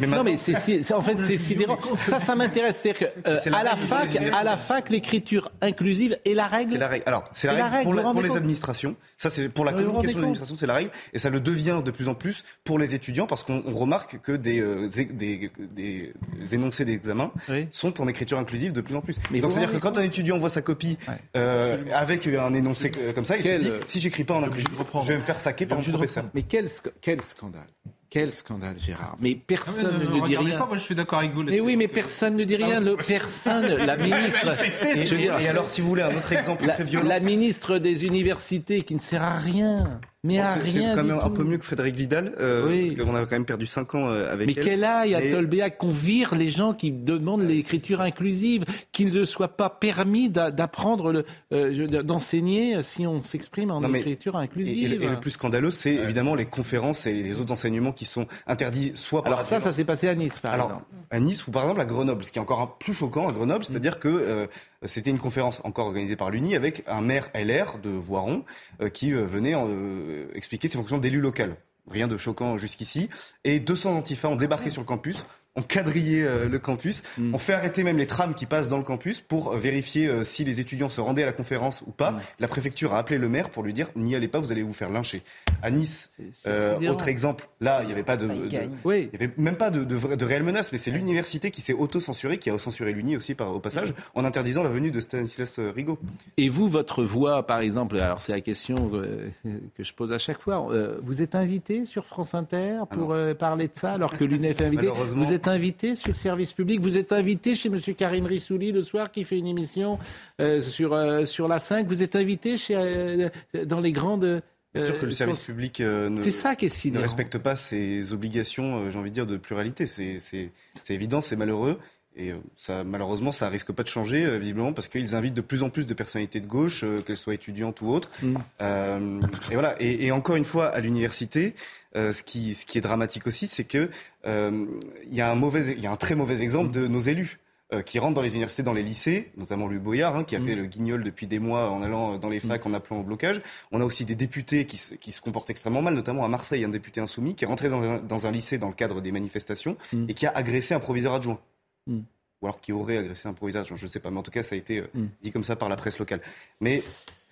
mais, 0.00 0.06
non, 0.06 0.24
mais 0.24 0.36
c'est, 0.36 0.54
c'est- 0.54 0.82
c'est- 0.82 0.94
en 0.94 1.02
fait 1.02 1.16
c'est 1.26 1.36
sidérant. 1.36 1.78
Ça, 2.08 2.18
ça 2.18 2.34
m'intéresse. 2.34 2.78
C'est-à-dire 2.82 3.08
que 3.12 3.28
euh, 3.28 3.38
C'est 3.40 3.50
la 3.50 3.58
à 3.58 3.62
la 3.62 3.70
règle 3.74 3.86
fac, 3.86 4.10
des 4.10 4.30
à 4.30 4.42
la 4.44 4.56
fac, 4.56 4.88
l'écriture 4.90 5.50
inclusive 5.60 6.18
est 6.24 6.34
la 6.34 6.46
règle. 6.46 6.72
C'est 6.72 6.78
la 6.78 6.88
règle. 6.88 7.04
Alors, 7.06 7.24
c'est 7.32 7.46
la 7.48 7.52
C'est 7.54 7.58
la 7.58 7.68
règle, 7.68 7.82
pour, 7.84 7.94
la- 7.94 8.28
les 8.28 8.36
administrations. 8.36 8.96
Ça, 9.18 9.28
c'est 9.30 9.48
pour 9.50 9.64
la 9.64 9.72
rendez 9.72 9.84
communication 9.84 10.08
de 10.08 10.12
compte 10.14 10.22
l'administration, 10.22 10.56
c'est 10.56 10.66
la 10.66 10.74
règle. 10.74 10.90
Et 11.12 11.18
ça 11.18 11.28
le 11.30 11.40
devient 11.40 11.82
de 11.84 11.90
plus 11.90 12.08
en 12.08 12.14
plus 12.14 12.44
pour 12.64 12.78
les 12.78 12.94
étudiants 12.94 13.26
parce 13.26 13.42
qu'on 13.42 13.62
on 13.66 13.74
remarque 13.76 14.18
que 14.22 14.32
des, 14.32 14.60
euh, 14.60 14.88
zé- 14.88 15.04
des, 15.12 15.50
des 15.70 16.14
énoncés 16.52 16.84
d'examen 16.86 17.30
sont 17.72 18.00
en 18.00 18.08
écriture 18.08 18.38
inclusive 18.38 18.72
de 18.72 18.80
plus 18.80 18.96
en 18.96 19.00
plus. 19.02 19.16
Mais 19.30 19.40
Donc, 19.40 19.52
c'est-à-dire 19.52 19.72
que 19.72 19.78
quand 19.78 19.98
un 19.98 20.02
étudiant 20.02 20.38
voit 20.38 20.48
sa 20.48 20.62
copie 20.62 20.96
euh, 21.36 21.76
avec 21.92 22.26
un 22.26 22.54
énoncé 22.54 22.90
euh, 22.98 23.12
comme 23.12 23.24
ça, 23.26 23.36
il 23.36 23.42
se 23.42 23.48
dit 23.58 23.70
si 23.86 24.00
j'écris 24.00 24.24
pas 24.24 24.34
en 24.34 24.42
inclusif, 24.42 24.68
je 25.02 25.08
vais 25.08 25.16
me 25.18 25.22
faire 25.22 25.38
saquer 25.38 25.66
par 25.66 25.78
mon 25.78 25.84
professeur. 25.84 26.24
Mais 26.34 26.42
quel, 26.42 26.68
quel 27.00 27.22
scandale? 27.22 27.74
Quel 28.10 28.32
scandale, 28.32 28.74
Gérard 28.84 29.14
Mais 29.20 29.36
personne 29.36 29.86
Ah, 29.88 29.96
mais 29.96 30.04
ne 30.04 30.20
ne, 30.20 30.26
dit 30.26 30.36
rien. 30.36 30.58
pas, 30.58 30.66
moi, 30.66 30.76
je 30.76 30.82
suis 30.82 30.96
d'accord 30.96 31.20
avec 31.20 31.32
vous 31.32 31.44
Mais 31.44 31.60
oui, 31.60 31.76
mais 31.76 31.86
personne 31.86 32.34
ne 32.36 32.42
dit 32.42 32.56
rien. 32.56 32.80
Le, 32.80 32.96
personne, 32.96 33.66
la 33.86 33.96
ministre. 33.96 34.48
Et, 34.96 35.06
je 35.06 35.14
veux 35.14 35.20
dire- 35.20 35.38
et 35.38 35.46
alors, 35.46 35.70
si 35.70 35.80
vous 35.80 35.86
voulez 35.88 36.02
un 36.02 36.16
autre 36.16 36.32
exemple 36.32 36.66
la, 36.66 36.74
très 36.74 36.82
violent. 36.84 37.06
la 37.08 37.20
ministre 37.20 37.78
des 37.78 38.04
universités 38.04 38.82
qui 38.82 38.96
ne 38.96 39.00
sert 39.00 39.22
à 39.22 39.36
rien. 39.38 40.00
Mais 40.22 40.36
Bon, 40.36 40.42
à 40.42 40.56
c'est- 40.60 40.70
c'est 40.72 40.78
rien. 40.80 40.94
quand 40.94 41.02
même 41.04 41.18
un 41.18 41.30
peu 41.30 41.44
mieux 41.44 41.56
que 41.56 41.64
Frédéric 41.64 41.94
Vidal, 41.96 42.34
euh, 42.40 42.68
Oui. 42.68 42.92
parce 42.92 43.08
qu'on 43.08 43.14
a 43.16 43.20
quand 43.20 43.30
même 43.30 43.46
perdu 43.46 43.64
5 43.64 43.94
ans 43.94 44.10
euh, 44.10 44.30
avec 44.30 44.48
Mais 44.48 44.52
elle. 44.54 44.64
qu'elle 44.64 44.84
aille 44.84 45.14
à 45.14 45.20
Mais- 45.20 45.30
Tolbéac, 45.30 45.78
qu'on 45.78 45.88
vire 45.88 46.34
les 46.34 46.50
gens 46.50 46.74
qui 46.74 46.90
demandent 46.90 47.40
l'écriture 47.48 48.02
inclusive, 48.02 48.64
qu'il 48.92 49.14
ne 49.14 49.24
soit 49.24 49.56
pas 49.56 49.70
permis 49.70 50.28
d'a- 50.28 50.50
d'apprendre, 50.50 51.24
euh, 51.54 52.02
d'enseigner 52.02 52.82
si 52.82 53.06
on 53.06 53.22
s'exprime 53.22 53.70
en 53.70 53.80
Non, 53.80 53.88
mais- 53.88 54.00
écriture 54.00 54.34
Et, 54.36 54.40
et 54.40 54.44
inclusive. 54.44 54.90
le, 54.98 55.02
et 55.04 55.08
le 55.08 55.20
plus 55.20 55.30
scandaleux, 55.30 55.70
c'est 55.70 55.94
évidemment 55.94 56.34
les 56.34 56.44
conférences 56.44 57.06
et 57.06 57.14
les 57.14 57.38
autres 57.40 57.52
enseignements 57.52 57.92
qui 58.00 58.06
sont 58.06 58.26
interdits 58.46 58.92
soit 58.94 59.22
par 59.22 59.34
Alors 59.34 59.44
ça, 59.44 59.60
ça 59.60 59.72
s'est 59.72 59.84
passé 59.84 60.08
à 60.08 60.14
Nice, 60.14 60.38
par 60.38 60.54
Alors, 60.54 60.66
exemple. 60.68 60.84
à 61.10 61.20
Nice 61.20 61.46
ou 61.46 61.50
par 61.50 61.64
exemple 61.64 61.82
à 61.82 61.84
Grenoble, 61.84 62.24
ce 62.24 62.32
qui 62.32 62.38
est 62.38 62.42
encore 62.42 62.62
un 62.62 62.66
plus 62.66 62.94
choquant 62.94 63.28
à 63.28 63.32
Grenoble, 63.32 63.62
c'est-à-dire 63.62 63.98
que 63.98 64.08
euh, 64.08 64.46
c'était 64.86 65.10
une 65.10 65.18
conférence 65.18 65.60
encore 65.64 65.86
organisée 65.86 66.16
par 66.16 66.30
l'UNI 66.30 66.56
avec 66.56 66.82
un 66.86 67.02
maire 67.02 67.28
LR 67.34 67.78
de 67.78 67.90
Voiron 67.90 68.44
euh, 68.80 68.88
qui 68.88 69.12
euh, 69.12 69.26
venait 69.26 69.54
euh, 69.54 70.28
expliquer 70.34 70.66
ses 70.68 70.78
fonctions 70.78 70.96
d'élu 70.96 71.20
local. 71.20 71.56
Rien 71.90 72.08
de 72.08 72.16
choquant 72.16 72.56
jusqu'ici. 72.56 73.10
Et 73.44 73.60
200 73.60 73.96
antifas 73.96 74.28
ont 74.28 74.36
débarqué 74.36 74.70
sur 74.70 74.80
le 74.80 74.86
campus, 74.86 75.26
ont 75.56 75.62
quadrillé 75.62 76.22
euh, 76.22 76.48
le 76.48 76.58
campus, 76.60 77.02
ont 77.32 77.38
fait 77.38 77.54
arrêter 77.54 77.82
même 77.82 77.98
les 77.98 78.06
trams 78.06 78.34
qui 78.34 78.46
passent 78.46 78.68
dans 78.68 78.78
le 78.78 78.84
campus 78.84 79.20
pour 79.20 79.52
euh, 79.52 79.58
vérifier 79.58 80.06
euh, 80.06 80.22
si 80.22 80.44
les 80.44 80.60
étudiants 80.60 80.88
se 80.90 81.00
rendaient 81.00 81.24
à 81.24 81.26
la 81.26 81.32
conférence 81.32 81.82
ou 81.86 81.90
pas. 81.90 82.18
La 82.38 82.46
préfecture 82.46 82.94
a 82.94 82.98
appelé 82.98 83.18
le 83.18 83.28
maire 83.28 83.50
pour 83.50 83.64
lui 83.64 83.72
dire 83.72 83.88
n'y 83.96 84.14
allez 84.14 84.28
pas, 84.28 84.38
vous 84.38 84.52
allez 84.52 84.62
vous 84.62 84.72
faire 84.72 84.90
lyncher. 84.90 85.22
À 85.62 85.70
Nice, 85.70 86.10
euh, 86.46 86.78
autre 86.88 87.08
exemple, 87.08 87.48
là 87.60 87.80
il 87.82 87.86
n'y 87.86 87.92
avait 87.92 88.04
pas 88.04 88.16
de, 88.16 88.26
Bah, 88.28 88.34
il 88.36 88.48
de- 88.48 88.54
y 88.54 89.14
avait 89.16 89.30
même 89.38 89.56
pas 89.56 89.70
de, 89.70 89.82
de, 89.82 89.96
vra- 89.98 90.16
de 90.16 90.24
réelle 90.24 90.44
menace, 90.44 90.70
mais 90.70 90.78
c'est 90.78 90.92
l'université 90.92 91.50
qui 91.50 91.60
s'est 91.60 91.72
auto-censurée, 91.74 92.38
qui 92.38 92.48
a 92.48 92.58
censuré 92.58 92.92
l'Uni 92.92 93.16
aussi 93.16 93.34
par, 93.34 93.52
au 93.54 93.58
passage, 93.58 93.92
en 94.14 94.24
interdisant 94.24 94.62
la 94.62 94.70
venue 94.70 94.92
de 94.92 95.00
Stanislas 95.00 95.58
Rigaud. 95.58 95.98
Et 96.36 96.48
vous, 96.48 96.68
votre 96.68 97.02
voix, 97.02 97.44
par 97.46 97.58
exemple, 97.60 97.98
alors 97.98 98.20
c'est 98.22 98.32
la 98.32 98.40
question 98.40 98.76
euh, 98.94 99.28
que 99.76 99.82
je 99.82 99.92
pose 99.94 100.12
à 100.12 100.18
chaque 100.18 100.38
fois, 100.40 100.70
euh, 100.70 100.98
vous 101.02 101.22
êtes 101.22 101.34
invité 101.34 101.84
sur 101.84 102.06
France 102.06 102.34
Inter 102.34 102.78
pour 102.90 103.12
euh, 103.12 103.34
parler 103.34 103.66
de 103.66 103.72
ça, 103.74 103.92
alors 103.94 104.16
que 104.16 104.24
l'UNEF 104.24 104.60
est 104.60 104.64
invité 104.66 104.86
Malheureusement. 104.86 105.24
Vous 105.24 105.32
êtes 105.32 105.39
invité 105.48 105.94
sur 105.94 106.10
le 106.10 106.16
service 106.16 106.52
public, 106.52 106.80
vous 106.80 106.98
êtes 106.98 107.12
invité 107.12 107.54
chez 107.54 107.68
M. 107.68 107.78
Karim 107.96 108.26
Rissouli 108.26 108.72
le 108.72 108.82
soir 108.82 109.10
qui 109.10 109.24
fait 109.24 109.38
une 109.38 109.46
émission 109.46 109.98
euh, 110.40 110.60
sur, 110.60 110.92
euh, 110.92 111.24
sur 111.24 111.48
la 111.48 111.58
5, 111.58 111.86
vous 111.86 112.02
êtes 112.02 112.16
invité 112.16 112.56
chez, 112.56 112.74
euh, 112.76 113.28
dans 113.66 113.80
les 113.80 113.92
grandes... 113.92 114.42
C'est 114.74 114.86
sûr 114.86 114.98
que 114.98 115.06
le 115.06 115.10
service 115.10 115.40
public 115.40 115.80
ne, 115.80 116.20
C'est 116.20 116.30
ça 116.30 116.54
qui 116.54 116.66
est 116.66 116.68
ne 116.68 116.74
sidérant. 116.74 117.02
respecte 117.02 117.38
pas 117.38 117.56
ses 117.56 118.12
obligations, 118.12 118.88
j'ai 118.88 118.98
envie 118.98 119.10
de 119.10 119.14
dire, 119.14 119.26
de 119.26 119.36
pluralité. 119.36 119.88
C'est 119.88 120.52
évident, 120.88 121.20
c'est 121.20 121.34
malheureux. 121.34 121.76
Et 122.16 122.32
ça, 122.56 122.82
malheureusement, 122.82 123.30
ça 123.30 123.48
risque 123.48 123.72
pas 123.72 123.84
de 123.84 123.88
changer, 123.88 124.24
euh, 124.24 124.36
visiblement, 124.36 124.72
parce 124.72 124.88
qu'ils 124.88 125.14
invitent 125.14 125.34
de 125.34 125.40
plus 125.40 125.62
en 125.62 125.70
plus 125.70 125.86
de 125.86 125.94
personnalités 125.94 126.40
de 126.40 126.46
gauche, 126.46 126.82
euh, 126.82 127.00
qu'elles 127.00 127.16
soient 127.16 127.34
étudiantes 127.34 127.80
ou 127.82 127.88
autres. 127.88 128.10
Mm. 128.22 128.36
Euh, 128.60 129.20
et 129.50 129.54
voilà. 129.54 129.74
Et, 129.80 130.06
et 130.06 130.12
encore 130.12 130.34
une 130.34 130.44
fois, 130.44 130.66
à 130.66 130.80
l'université, 130.80 131.54
euh, 131.96 132.12
ce, 132.12 132.22
qui, 132.22 132.54
ce 132.54 132.64
qui 132.66 132.78
est 132.78 132.80
dramatique 132.82 133.26
aussi, 133.26 133.46
c'est 133.46 133.64
que 133.64 133.90
euh, 134.26 134.66
y 135.10 135.20
a 135.20 135.30
un 135.30 135.34
mauvais, 135.34 135.72
il 135.72 135.80
y 135.80 135.86
a 135.86 135.90
un 135.92 135.96
très 135.96 136.14
mauvais 136.14 136.42
exemple 136.42 136.70
de 136.70 136.86
nos 136.86 137.00
élus. 137.00 137.38
euh, 137.72 137.82
qui 137.82 138.00
rentrent 138.00 138.14
dans 138.14 138.22
les 138.22 138.32
universités, 138.34 138.64
dans 138.64 138.72
les 138.72 138.82
lycées, 138.82 139.30
notamment 139.36 139.68
Louis 139.68 139.78
Boyard, 139.78 140.16
hein, 140.16 140.24
qui 140.24 140.34
a 140.34 140.40
Mm. 140.40 140.44
fait 140.44 140.54
le 140.56 140.66
guignol 140.66 141.04
depuis 141.04 141.28
des 141.28 141.38
mois 141.38 141.70
en 141.70 141.82
allant 141.84 142.18
dans 142.18 142.28
les 142.28 142.40
facs, 142.40 142.66
en 142.66 142.74
appelant 142.74 142.98
au 142.98 143.02
blocage. 143.04 143.40
On 143.70 143.80
a 143.80 143.84
aussi 143.84 144.04
des 144.04 144.16
députés 144.16 144.66
qui 144.66 144.76
se, 144.76 144.94
qui 144.96 145.12
se 145.12 145.20
comportent 145.20 145.50
extrêmement 145.50 145.80
mal, 145.80 145.94
notamment 145.94 146.24
à 146.24 146.28
Marseille, 146.28 146.64
un 146.64 146.68
député 146.68 147.00
insoumis 147.00 147.36
qui 147.36 147.44
est 147.44 147.46
rentré 147.46 147.68
dans 147.68 147.80
un, 147.80 147.98
dans 148.00 148.26
un 148.26 148.32
lycée 148.32 148.58
dans 148.58 148.66
le 148.66 148.74
cadre 148.74 149.00
des 149.00 149.12
manifestations 149.12 149.76
Mm. 149.92 150.06
et 150.08 150.14
qui 150.14 150.26
a 150.26 150.32
agressé 150.36 150.74
un 150.74 150.80
proviseur 150.80 151.14
adjoint. 151.14 151.38
Mm. 151.86 152.00
Ou 152.42 152.46
alors 152.46 152.60
qui 152.60 152.72
aurait 152.72 152.96
agressé 152.98 153.28
un 153.28 153.34
proviseur 153.34 153.62
adjoint, 153.62 153.76
je 153.76 153.84
ne 153.86 153.88
sais 153.90 154.00
pas, 154.00 154.10
mais 154.10 154.18
en 154.18 154.24
tout 154.24 154.32
cas 154.32 154.42
ça 154.42 154.56
a 154.56 154.58
été 154.58 154.82
Mm. 154.92 155.04
dit 155.22 155.30
comme 155.30 155.44
ça 155.44 155.54
par 155.54 155.68
la 155.68 155.76
presse 155.76 156.00
locale. 156.00 156.22
Mais 156.60 156.82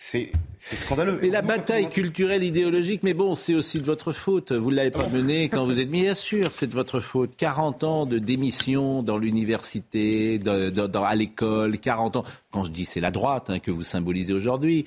c'est 0.01 0.31
scandaleux. 0.77 1.19
Mais 1.21 1.29
la 1.29 1.43
bataille 1.43 1.89
culturelle, 1.91 2.45
idéologique, 2.45 3.03
mais 3.03 3.15
bon, 3.15 3.35
c'est 3.35 3.55
aussi 3.55 3.81
de 3.81 3.85
votre 3.85 4.13
faute. 4.13 4.53
Vous 4.53 4.71
ne 4.71 4.77
l'avez 4.77 4.93
pas 4.93 5.09
menée 5.09 5.49
quand 5.49 5.65
vous 5.65 5.81
êtes 5.81 5.91
mis. 5.91 6.03
Bien 6.03 6.15
sûr, 6.15 6.51
c'est 6.53 6.69
de 6.69 6.75
votre 6.75 7.01
faute. 7.01 7.33
40 7.37 7.83
ans 7.83 8.07
de 8.07 8.19
démission 8.19 9.03
dans 9.03 9.19
l'université, 9.19 10.41
à 10.47 11.15
l'école, 11.17 11.79
40 11.79 12.15
ans. 12.15 12.25
Quand 12.53 12.65
je 12.65 12.71
dis 12.71 12.87
c'est 12.87 13.01
la 13.01 13.11
droite 13.11 13.51
hein, 13.51 13.59
que 13.59 13.71
vous 13.73 13.83
symbolisez 13.83 14.33
aujourd'hui, 14.33 14.85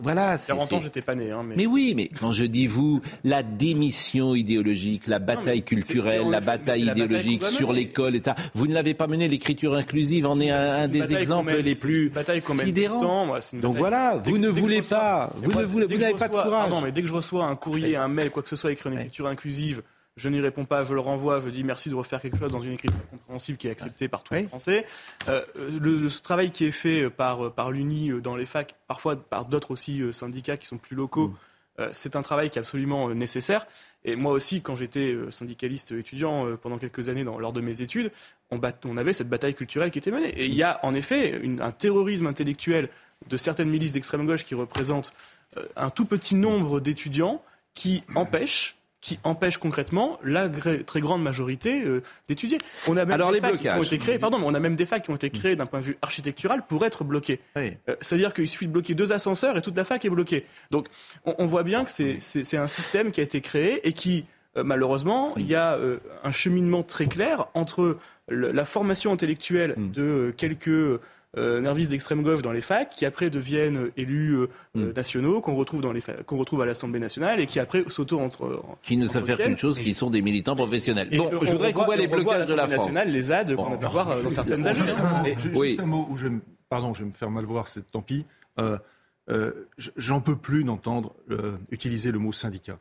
voilà. 0.00 0.38
c'est- 0.38 0.52
40 0.52 0.72
ans, 0.72 0.80
j'étais 0.80 1.02
pas 1.02 1.14
né. 1.16 1.30
Hein, 1.32 1.42
mais... 1.46 1.56
Mais 1.56 1.66
oui, 1.66 1.92
mais 1.96 2.08
quand 2.08 2.32
je 2.32 2.44
dis 2.44 2.68
vous, 2.68 3.02
la 3.24 3.42
démission 3.42 4.34
idéologique, 4.34 5.08
la 5.08 5.18
bataille 5.18 5.62
culturelle, 5.62 6.30
la 6.30 6.40
bataille 6.40 6.80
c'est 6.80 6.86
la 6.86 6.94
bataille 6.94 7.04
idéologique 7.04 7.44
sur 7.44 7.72
l'école, 7.72 8.14
etc. 8.14 8.36
Vous 8.54 8.68
ne 8.68 8.74
l'avez 8.74 8.94
pas 8.94 9.08
menée. 9.08 9.26
L'écriture 9.28 9.74
inclusive 9.74 10.24
en 10.24 10.38
est 10.40 10.50
un, 10.50 10.86
des 10.86 11.14
exemples 11.16 11.56
les 11.56 11.74
plus 11.74 12.12
sidérants. 12.54 13.00
temps, 13.00 13.26
moi, 13.26 13.40
Donc 13.60 13.76
voilà, 13.76 14.18
dès 14.24 14.35
vous 15.38 15.40
ne 15.40 15.46
voulez 15.48 15.56
pas, 15.86 15.88
vous 15.96 15.98
n'avez 16.04 16.12
pas 16.18 16.28
de 16.28 16.32
courage. 16.44 16.50
Pardon, 16.70 16.80
mais 16.80 16.92
dès 16.92 17.02
que 17.02 17.08
je 17.08 17.14
reçois 17.14 17.44
un 17.46 17.56
courrier, 17.56 17.96
un 17.96 18.08
mail, 18.08 18.30
quoi 18.30 18.42
que 18.42 18.48
ce 18.48 18.56
soit 18.56 18.72
écrit 18.72 18.88
en 18.88 18.92
écriture 18.92 19.26
inclusive, 19.26 19.82
je 20.16 20.28
n'y 20.30 20.40
réponds 20.40 20.64
pas, 20.64 20.82
je 20.84 20.94
le 20.94 21.00
renvoie, 21.00 21.40
je 21.40 21.48
dis 21.50 21.62
merci 21.62 21.90
de 21.90 21.94
refaire 21.94 22.20
quelque 22.22 22.38
chose 22.38 22.50
dans 22.50 22.62
une 22.62 22.72
écriture 22.72 22.98
compréhensible 23.10 23.58
qui 23.58 23.68
est 23.68 23.70
acceptée 23.70 24.08
par 24.08 24.22
tous 24.22 24.32
les 24.34 24.44
Français. 24.48 24.86
Euh, 25.28 25.42
le, 25.56 25.96
le- 25.98 26.08
ce 26.08 26.22
travail 26.22 26.50
qui 26.52 26.64
est 26.64 26.70
fait 26.70 27.10
par, 27.10 27.52
par 27.52 27.70
l'UNI 27.70 28.10
euh, 28.12 28.20
dans 28.20 28.34
les 28.36 28.46
facs, 28.46 28.74
parfois 28.88 29.16
par 29.16 29.44
d'autres 29.44 29.72
aussi 29.72 30.00
euh, 30.00 30.12
syndicats 30.12 30.56
qui 30.56 30.66
sont 30.66 30.78
plus 30.78 30.96
locaux, 30.96 31.34
euh, 31.78 31.90
c'est 31.92 32.16
un 32.16 32.22
travail 32.22 32.48
qui 32.48 32.58
est 32.58 32.60
absolument 32.60 33.10
euh, 33.10 33.14
nécessaire. 33.14 33.66
Et 34.06 34.16
moi 34.16 34.32
aussi, 34.32 34.62
quand 34.62 34.74
j'étais 34.76 35.12
euh, 35.12 35.30
syndicaliste 35.30 35.92
étudiant 35.92 36.46
euh, 36.46 36.56
pendant 36.56 36.78
quelques 36.78 37.10
années 37.10 37.24
dans, 37.24 37.38
lors 37.38 37.52
de 37.52 37.60
mes 37.60 37.82
études, 37.82 38.10
on, 38.50 38.56
bat- 38.56 38.72
on 38.86 38.96
avait 38.96 39.12
cette 39.12 39.28
bataille 39.28 39.52
culturelle 39.52 39.90
qui 39.90 39.98
était 39.98 40.10
menée. 40.12 40.30
Et 40.30 40.46
il 40.46 40.54
y 40.54 40.62
a 40.62 40.80
en 40.82 40.94
effet 40.94 41.38
une- 41.42 41.60
un 41.60 41.72
terrorisme 41.72 42.26
intellectuel 42.26 42.88
de 43.28 43.36
certaines 43.36 43.68
milices 43.70 43.92
d'extrême 43.94 44.26
gauche 44.26 44.44
qui 44.44 44.54
représentent 44.54 45.12
euh, 45.56 45.64
un 45.76 45.90
tout 45.90 46.04
petit 46.04 46.34
nombre 46.34 46.80
d'étudiants 46.80 47.42
qui 47.74 48.02
empêchent 48.14 48.76
qui 49.02 49.20
empêchent 49.22 49.58
concrètement 49.58 50.18
la 50.24 50.48
très 50.48 51.00
grande 51.00 51.22
majorité 51.22 51.84
euh, 51.84 52.02
d'étudier. 52.26 52.58
On 52.88 52.96
a 52.96 53.04
même 53.04 53.12
Alors, 53.12 53.28
des 53.30 53.36
les 53.36 53.40
facs 53.40 53.60
qui 53.60 53.68
ont 53.68 53.82
été 53.82 53.98
créés, 53.98 54.18
pardon, 54.18 54.38
mais 54.40 54.46
on 54.46 54.54
a 54.54 54.58
même 54.58 54.74
des 54.74 54.86
facs 54.86 55.04
qui 55.04 55.10
ont 55.10 55.14
été 55.14 55.30
créés 55.30 55.54
d'un 55.54 55.66
point 55.66 55.78
de 55.78 55.84
vue 55.84 55.98
architectural 56.02 56.64
pour 56.66 56.84
être 56.84 57.04
bloqués. 57.04 57.38
Euh, 57.56 57.70
C'est-à-dire 58.00 58.32
qu'il 58.32 58.48
suffit 58.48 58.66
de 58.66 58.72
bloquer 58.72 58.94
deux 58.94 59.12
ascenseurs 59.12 59.56
et 59.56 59.62
toute 59.62 59.76
la 59.76 59.84
fac 59.84 60.04
est 60.04 60.10
bloquée. 60.10 60.44
Donc 60.72 60.88
on, 61.24 61.36
on 61.38 61.46
voit 61.46 61.62
bien 61.62 61.84
que 61.84 61.90
c'est- 61.92 62.56
un 62.56 62.66
système 62.66 63.12
qui 63.12 63.20
a 63.20 63.22
été 63.22 63.40
créé 63.40 63.86
et 63.86 63.92
qui, 63.92 64.24
euh, 64.56 64.64
malheureusement, 64.64 65.34
il 65.36 65.46
y 65.46 65.54
a 65.54 65.78
un 66.24 66.32
cheminement 66.32 66.82
très 66.82 67.06
clair 67.06 67.46
entre 67.54 67.98
le- 68.28 68.50
la 68.50 68.64
formation 68.64 69.12
intellectuelle 69.12 69.74
de 69.76 70.02
euh, 70.02 70.32
quelques 70.36 71.00
euh, 71.36 71.60
nervistes 71.60 71.90
d'extrême 71.90 72.22
gauche 72.22 72.42
dans 72.42 72.52
les 72.52 72.60
facs, 72.60 72.90
qui 72.90 73.04
après 73.06 73.30
deviennent 73.30 73.76
euh, 73.76 73.92
élus 73.96 74.32
euh, 74.36 74.46
euh, 74.76 74.92
nationaux, 74.94 75.40
qu'on 75.40 75.54
retrouve, 75.56 75.80
dans 75.80 75.92
les 75.92 76.00
fa- 76.00 76.22
qu'on 76.24 76.38
retrouve 76.38 76.62
à 76.62 76.66
l'Assemblée 76.66 77.00
nationale 77.00 77.40
et 77.40 77.46
qui 77.46 77.58
après 77.60 77.84
s'auto 77.88 78.18
entre 78.20 78.62
Qui 78.82 78.96
ne 78.96 79.06
savent 79.06 79.24
faire 79.26 79.36
qu'une 79.38 79.56
chose, 79.56 79.78
qui 79.78 79.94
sont 79.94 80.10
des 80.10 80.22
militants 80.22 80.56
professionnels. 80.56 81.08
Et 81.12 81.18
Bon, 81.18 81.30
on 81.32 81.44
je 81.44 81.52
voudrais 81.52 81.72
qu'on 81.72 81.84
voit 81.84 81.96
les 81.96 82.06
blocages 82.08 82.48
de 82.48 82.54
la 82.54 82.62
l'Assemblée 82.66 82.76
France. 82.76 82.86
nationale, 82.94 83.10
les 83.12 83.20
ZAD 83.20 83.56
qu'on 83.56 83.74
a 83.74 83.76
pu 83.76 83.86
voir 83.86 84.10
euh, 84.10 84.22
dans 84.22 84.30
certaines 84.30 84.66
agences. 84.66 84.86
Juste 84.86 84.98
un 85.00 85.18
mot, 85.20 85.26
Et- 85.26 85.38
ju- 85.38 85.54
juste 85.54 85.80
un 85.80 85.86
mot 85.86 86.06
où 86.10 86.16
je 86.16 86.24
vais 86.28 86.34
me- 86.34 86.40
pardon, 86.68 86.94
je 86.94 87.00
vais 87.00 87.06
me 87.06 87.12
faire 87.12 87.30
mal 87.30 87.44
voir, 87.44 87.68
c'est 87.68 87.90
tant 87.90 88.02
pis. 88.02 88.24
Euh, 88.58 88.78
euh, 89.30 89.52
J'en 89.96 90.20
peux 90.20 90.36
plus 90.36 90.64
d'entendre 90.64 91.12
euh, 91.30 91.52
utiliser 91.70 92.12
le 92.12 92.18
mot 92.18 92.32
syndicat. 92.32 92.78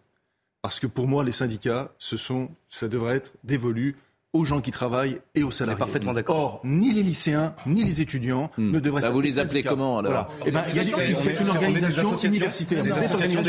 Parce 0.61 0.79
que 0.79 0.87
pour 0.87 1.07
moi, 1.07 1.23
les 1.23 1.31
syndicats, 1.31 1.91
ce 1.99 2.17
sont, 2.17 2.49
ça 2.67 2.87
devrait 2.87 3.17
être 3.17 3.31
dévolu 3.43 3.95
aux 4.35 4.45
gens 4.45 4.59
qui 4.61 4.71
travaillent 4.71 5.17
et 5.33 5.43
aux 5.43 5.51
salariés. 5.51 5.79
parfaitement 5.79 6.13
d'accord. 6.13 6.35
Or, 6.37 6.61
ni 6.63 6.91
les 6.91 7.03
lycéens, 7.03 7.55
ni 7.65 7.83
les 7.83 8.01
étudiants 8.01 8.49
ne 8.57 8.79
devraient 8.79 9.01
Bah, 9.01 9.09
vous 9.09 9.21
les 9.21 9.39
appelez 9.39 9.63
comment, 9.63 9.99
alors 9.99 10.11
Voilà. 10.11 10.27
Eh 10.45 10.51
ben, 10.51 10.63
il 10.69 10.75
y 10.75 10.79
a 10.79 10.83
des- 10.83 10.93
On 10.93 10.99
est- 10.99 11.15
C'est 11.15 11.39
une 11.39 11.49
organisation 11.49 12.15
universitaire. 12.15 12.83
des 12.83 12.91
associations 12.91 13.41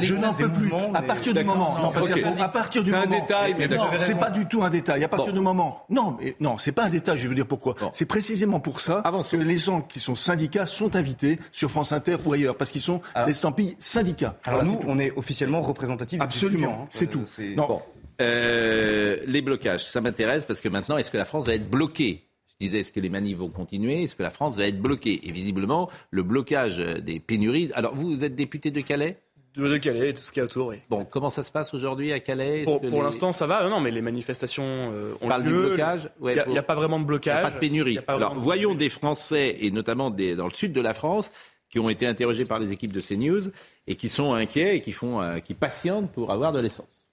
Je 0.00 0.14
n'en 0.14 0.34
peux 0.34 0.48
plus. 0.48 0.70
À 0.94 1.02
partir 1.02 1.32
du 1.34 1.42
moment, 1.44 1.76
non, 1.82 1.90
parce 1.90 2.08
à 2.40 2.48
partir 2.48 2.84
du 2.84 2.90
C'est 2.90 2.96
un 2.96 3.00
moment, 3.06 3.20
détail, 3.20 3.54
mais 3.58 3.68
c'est 3.98 4.18
pas 4.18 4.30
du 4.30 4.46
tout 4.46 4.62
un 4.62 4.70
détail. 4.70 5.04
À 5.04 5.08
partir 5.08 5.32
du 5.32 5.40
moment, 5.40 5.84
non, 5.90 6.16
mais 6.20 6.36
non, 6.40 6.58
c'est 6.58 6.72
pas 6.72 6.84
un 6.84 6.90
détail. 6.90 7.16
Je 7.18 7.22
vais 7.22 7.28
vous 7.28 7.34
dire 7.34 7.46
pourquoi. 7.46 7.74
C'est 7.92 8.06
précisément 8.06 8.60
pour 8.60 8.80
ça 8.80 9.02
que 9.30 9.36
les 9.36 9.58
gens 9.58 9.80
qui 9.80 10.00
sont 10.00 10.16
syndicats 10.16 10.66
sont 10.66 10.96
invités 10.96 11.38
sur 11.52 11.70
France 11.70 11.92
Inter 11.92 12.16
ou 12.24 12.32
ailleurs, 12.32 12.56
parce 12.56 12.70
qu'ils 12.70 12.80
sont 12.82 13.00
l'estampille 13.26 13.76
syndicat. 13.78 14.36
Alors 14.44 14.64
nous, 14.64 14.78
on 14.86 14.98
est 14.98 15.12
officiellement 15.16 15.60
représentatif 15.62 16.18
des 16.18 16.24
Absolument, 16.24 16.80
hein. 16.82 16.86
c'est 16.90 17.08
Euh, 17.08 17.12
tout. 17.12 17.22
c'est- 17.26 17.54
Non. 17.56 17.80
Euh, 18.20 19.16
les 19.26 19.42
blocages, 19.42 19.84
ça 19.84 20.00
m'intéresse 20.00 20.44
parce 20.44 20.60
que 20.60 20.68
maintenant, 20.68 20.96
est-ce 20.96 21.10
que 21.10 21.16
la 21.16 21.24
France 21.24 21.46
va 21.46 21.54
être 21.54 21.68
bloquée? 21.68 22.22
Je 22.60 22.66
disais, 22.66 22.80
est-ce 22.80 22.92
que 22.92 23.00
les 23.00 23.08
manifs 23.10 23.38
vont 23.38 23.48
continuer? 23.48 24.04
Est-ce 24.04 24.14
que 24.14 24.22
la 24.22 24.30
France 24.30 24.56
va 24.56 24.66
être 24.66 24.80
bloquée? 24.80 25.20
Et 25.28 25.32
visiblement, 25.32 25.90
le 26.10 26.22
blocage 26.22 26.78
des 26.78 27.18
pénuries. 27.18 27.70
Alors, 27.74 27.94
vous, 27.94 28.08
vous 28.08 28.24
êtes 28.24 28.34
député 28.36 28.70
de 28.70 28.80
Calais? 28.80 29.18
De, 29.56 29.76
Calais 29.78 30.10
et 30.10 30.14
tout 30.14 30.20
ce 30.22 30.32
qu'il 30.32 30.40
y 30.40 30.42
a 30.42 30.44
autour, 30.46 30.68
oui. 30.68 30.76
Bon, 30.88 31.04
comment 31.04 31.30
ça 31.30 31.42
se 31.42 31.50
passe 31.52 31.74
aujourd'hui 31.74 32.12
à 32.12 32.20
Calais? 32.20 32.62
Pour, 32.64 32.80
les- 32.82 32.90
l'instant, 32.90 33.32
ça 33.32 33.46
va. 33.46 33.68
Non, 33.68 33.80
mais 33.80 33.90
les 33.90 34.02
manifestations 34.02 34.64
euh, 34.92 35.12
ont 35.14 35.26
On 35.26 35.28
parle 35.28 35.44
du 35.44 35.50
lieu. 35.50 35.66
blocage 35.68 36.10
Il 36.20 36.24
Ouais, 36.24 36.34
n'y 36.34 36.40
a, 36.40 36.44
pour- 36.44 36.62
pas 36.64 36.74
vraiment 36.74 36.98
de 36.98 37.04
Il 37.04 37.06
blocage. 37.06 37.38
a 37.44 37.48
pas 37.48 37.54
de 37.54 37.58
pénurie. 37.58 37.98
Pas 38.00 38.14
Alors, 38.14 38.34
de 38.34 38.40
voyons 38.40 38.74
des 38.74 38.88
Français, 38.88 39.56
et 39.60 39.70
notamment 39.70 40.10
des- 40.10 40.34
dans 40.36 40.46
le 40.48 40.52
sud 40.54 40.72
de 40.72 40.80
la 40.80 40.94
France, 40.94 41.30
qui 41.70 41.78
ont 41.80 41.88
été 41.88 42.06
interrogés 42.06 42.44
par 42.44 42.58
les 42.60 42.72
équipes 42.72 42.92
de 42.92 43.00
CNews 43.00 43.50
et 43.88 43.96
qui 43.96 44.08
sont 44.08 44.32
inquiets 44.32 44.76
et 44.76 44.80
qui, 44.80 44.92
font, 44.92 45.20
euh, 45.20 45.38
qui 45.40 45.54
patientent 45.54 46.10
pour 46.12 46.30
avoir 46.32 46.52
de 46.52 46.60
l'essence. 46.60 47.03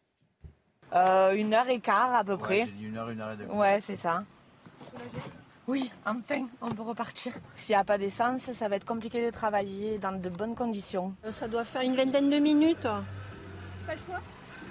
Euh, 0.94 1.32
une 1.34 1.54
heure 1.54 1.70
et 1.70 1.80
quart 1.80 2.14
à 2.14 2.24
peu 2.24 2.38
près. 2.38 2.68
Une 2.82 2.98
heure, 2.98 3.10
une 3.10 3.22
heure 3.22 3.32
et 3.32 3.38
demie. 3.38 3.52
Ouais, 3.54 3.80
c'est 3.80 3.96
ça. 3.96 4.24
Oui, 5.68 5.90
enfin, 6.06 6.46
on 6.62 6.70
peut 6.72 6.82
repartir. 6.82 7.34
S'il 7.56 7.74
n'y 7.76 7.80
a 7.80 7.84
pas 7.84 7.98
d'essence, 7.98 8.52
ça 8.52 8.68
va 8.68 8.76
être 8.76 8.86
compliqué 8.86 9.26
de 9.26 9.32
travailler 9.32 9.98
dans 10.00 10.12
de 10.12 10.30
bonnes 10.30 10.56
conditions. 10.56 11.14
Euh, 11.26 11.32
Ça 11.32 11.48
doit 11.48 11.64
faire 11.64 11.82
une 11.84 11.96
vingtaine 11.96 12.30
de 12.30 12.38
minutes. 12.40 12.82
Pas 12.84 13.96
le 13.96 14.00
choix 14.06 14.20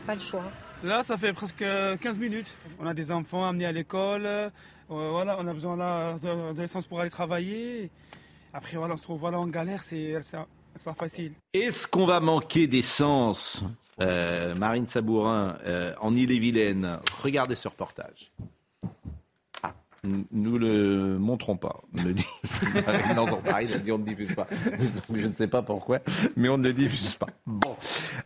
Pas 0.06 0.14
le 0.14 0.20
choix. 0.20 0.42
Là, 0.82 1.02
ça 1.02 1.16
fait 1.16 1.32
presque 1.32 1.58
15 2.00 2.18
minutes. 2.18 2.54
On 2.78 2.86
a 2.86 2.94
des 2.94 3.12
enfants 3.12 3.46
amenés 3.46 3.66
à 3.66 3.72
l'école. 3.72 4.26
euh, 4.26 4.50
voilà, 4.88 5.36
on 5.38 5.46
a 5.46 5.52
besoin 5.54 5.76
là, 5.76 6.14
de, 6.14 6.52
de 6.52 6.60
l'essence 6.60 6.86
pour 6.86 7.00
aller 7.00 7.10
travailler. 7.10 7.90
Après, 8.52 8.76
voilà, 8.76 8.94
on 8.94 8.96
se 8.96 9.02
trouve 9.02 9.20
voilà, 9.20 9.38
en 9.38 9.46
galère, 9.46 9.82
c'est 9.82 10.16
pas 10.84 10.94
facile. 10.94 11.32
Est-ce 11.54 11.86
qu'on 11.86 12.06
va 12.06 12.20
manquer 12.20 12.66
d'essence? 12.66 13.62
Euh, 14.00 14.54
Marine 14.54 14.86
Sabourin, 14.86 15.58
euh, 15.66 15.92
en 16.00 16.14
Ille-et-Vilaine, 16.14 16.98
regardez 17.22 17.54
ce 17.54 17.68
reportage. 17.68 18.32
Ah, 19.62 19.74
nous 20.32 20.56
le 20.56 21.18
montrons 21.18 21.58
pas, 21.58 21.82
me 21.92 22.12
dit. 22.12 22.24
dit 23.84 23.92
on 23.92 23.98
ne 23.98 24.04
diffuse 24.04 24.34
pas. 24.34 24.46
Donc 25.08 25.18
je 25.18 25.26
ne 25.26 25.34
sais 25.34 25.48
pas 25.48 25.62
pourquoi, 25.62 25.98
mais 26.34 26.48
on 26.48 26.56
ne 26.56 26.68
le 26.68 26.72
diffuse 26.72 27.16
pas. 27.16 27.26
Bon, 27.46 27.76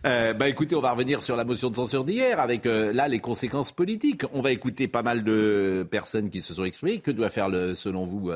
Euh, 0.07 0.33
bah 0.33 0.49
écoutez, 0.49 0.77
on 0.77 0.81
va 0.81 0.93
revenir 0.93 1.23
sur 1.23 1.35
la 1.35 1.45
motion 1.45 1.71
de 1.71 1.77
censure 1.77 2.05
d'hier 2.05 2.39
avec 2.39 2.67
là 2.67 3.09
les 3.09 3.19
conséquences 3.19 3.73
politiques. 3.73 4.23
On 4.33 4.43
va 4.43 4.53
écouter 4.53 4.87
pas 4.87 5.03
mal 5.03 5.25
de 5.25 5.87
personnes 5.91 6.31
qui 6.31 6.41
se 6.41 6.55
sont 6.55 6.65
exprimées. 6.65 7.01
Que 7.01 7.11
doit 7.11 7.31
faire, 7.31 7.49
le, 7.49 7.75
selon 7.75 8.07
vous, 8.07 8.31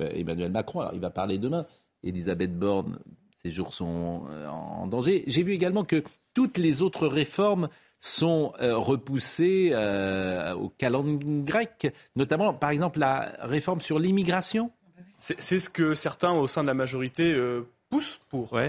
Emmanuel 0.00 0.50
Macron? 0.50 0.80
Alors 0.80 0.94
il 0.94 1.00
va 1.00 1.10
parler 1.10 1.38
demain. 1.38 1.64
Elisabeth 2.02 2.58
Borne, 2.58 2.98
ses 3.30 3.52
jours 3.52 3.72
sont 3.72 4.22
en 4.50 4.86
danger. 4.88 5.22
J'ai 5.28 5.44
vu 5.44 5.52
également 5.52 5.84
que 5.84 6.02
toutes 6.36 6.58
les 6.58 6.82
autres 6.82 7.08
réformes 7.08 7.70
sont 7.98 8.52
euh, 8.60 8.76
repoussées 8.76 9.70
euh, 9.72 10.52
au 10.54 10.68
calendrier 10.68 11.42
grec, 11.42 11.94
notamment 12.14 12.52
par 12.52 12.70
exemple 12.70 12.98
la 12.98 13.32
réforme 13.40 13.80
sur 13.80 13.98
l'immigration. 13.98 14.70
C'est 15.18 15.58
ce 15.58 15.70
que 15.70 15.94
certains 15.94 16.32
au 16.32 16.46
sein 16.46 16.60
de 16.60 16.66
la 16.66 16.74
majorité 16.74 17.32
euh, 17.32 17.62
poussent 17.88 18.20
pour. 18.28 18.60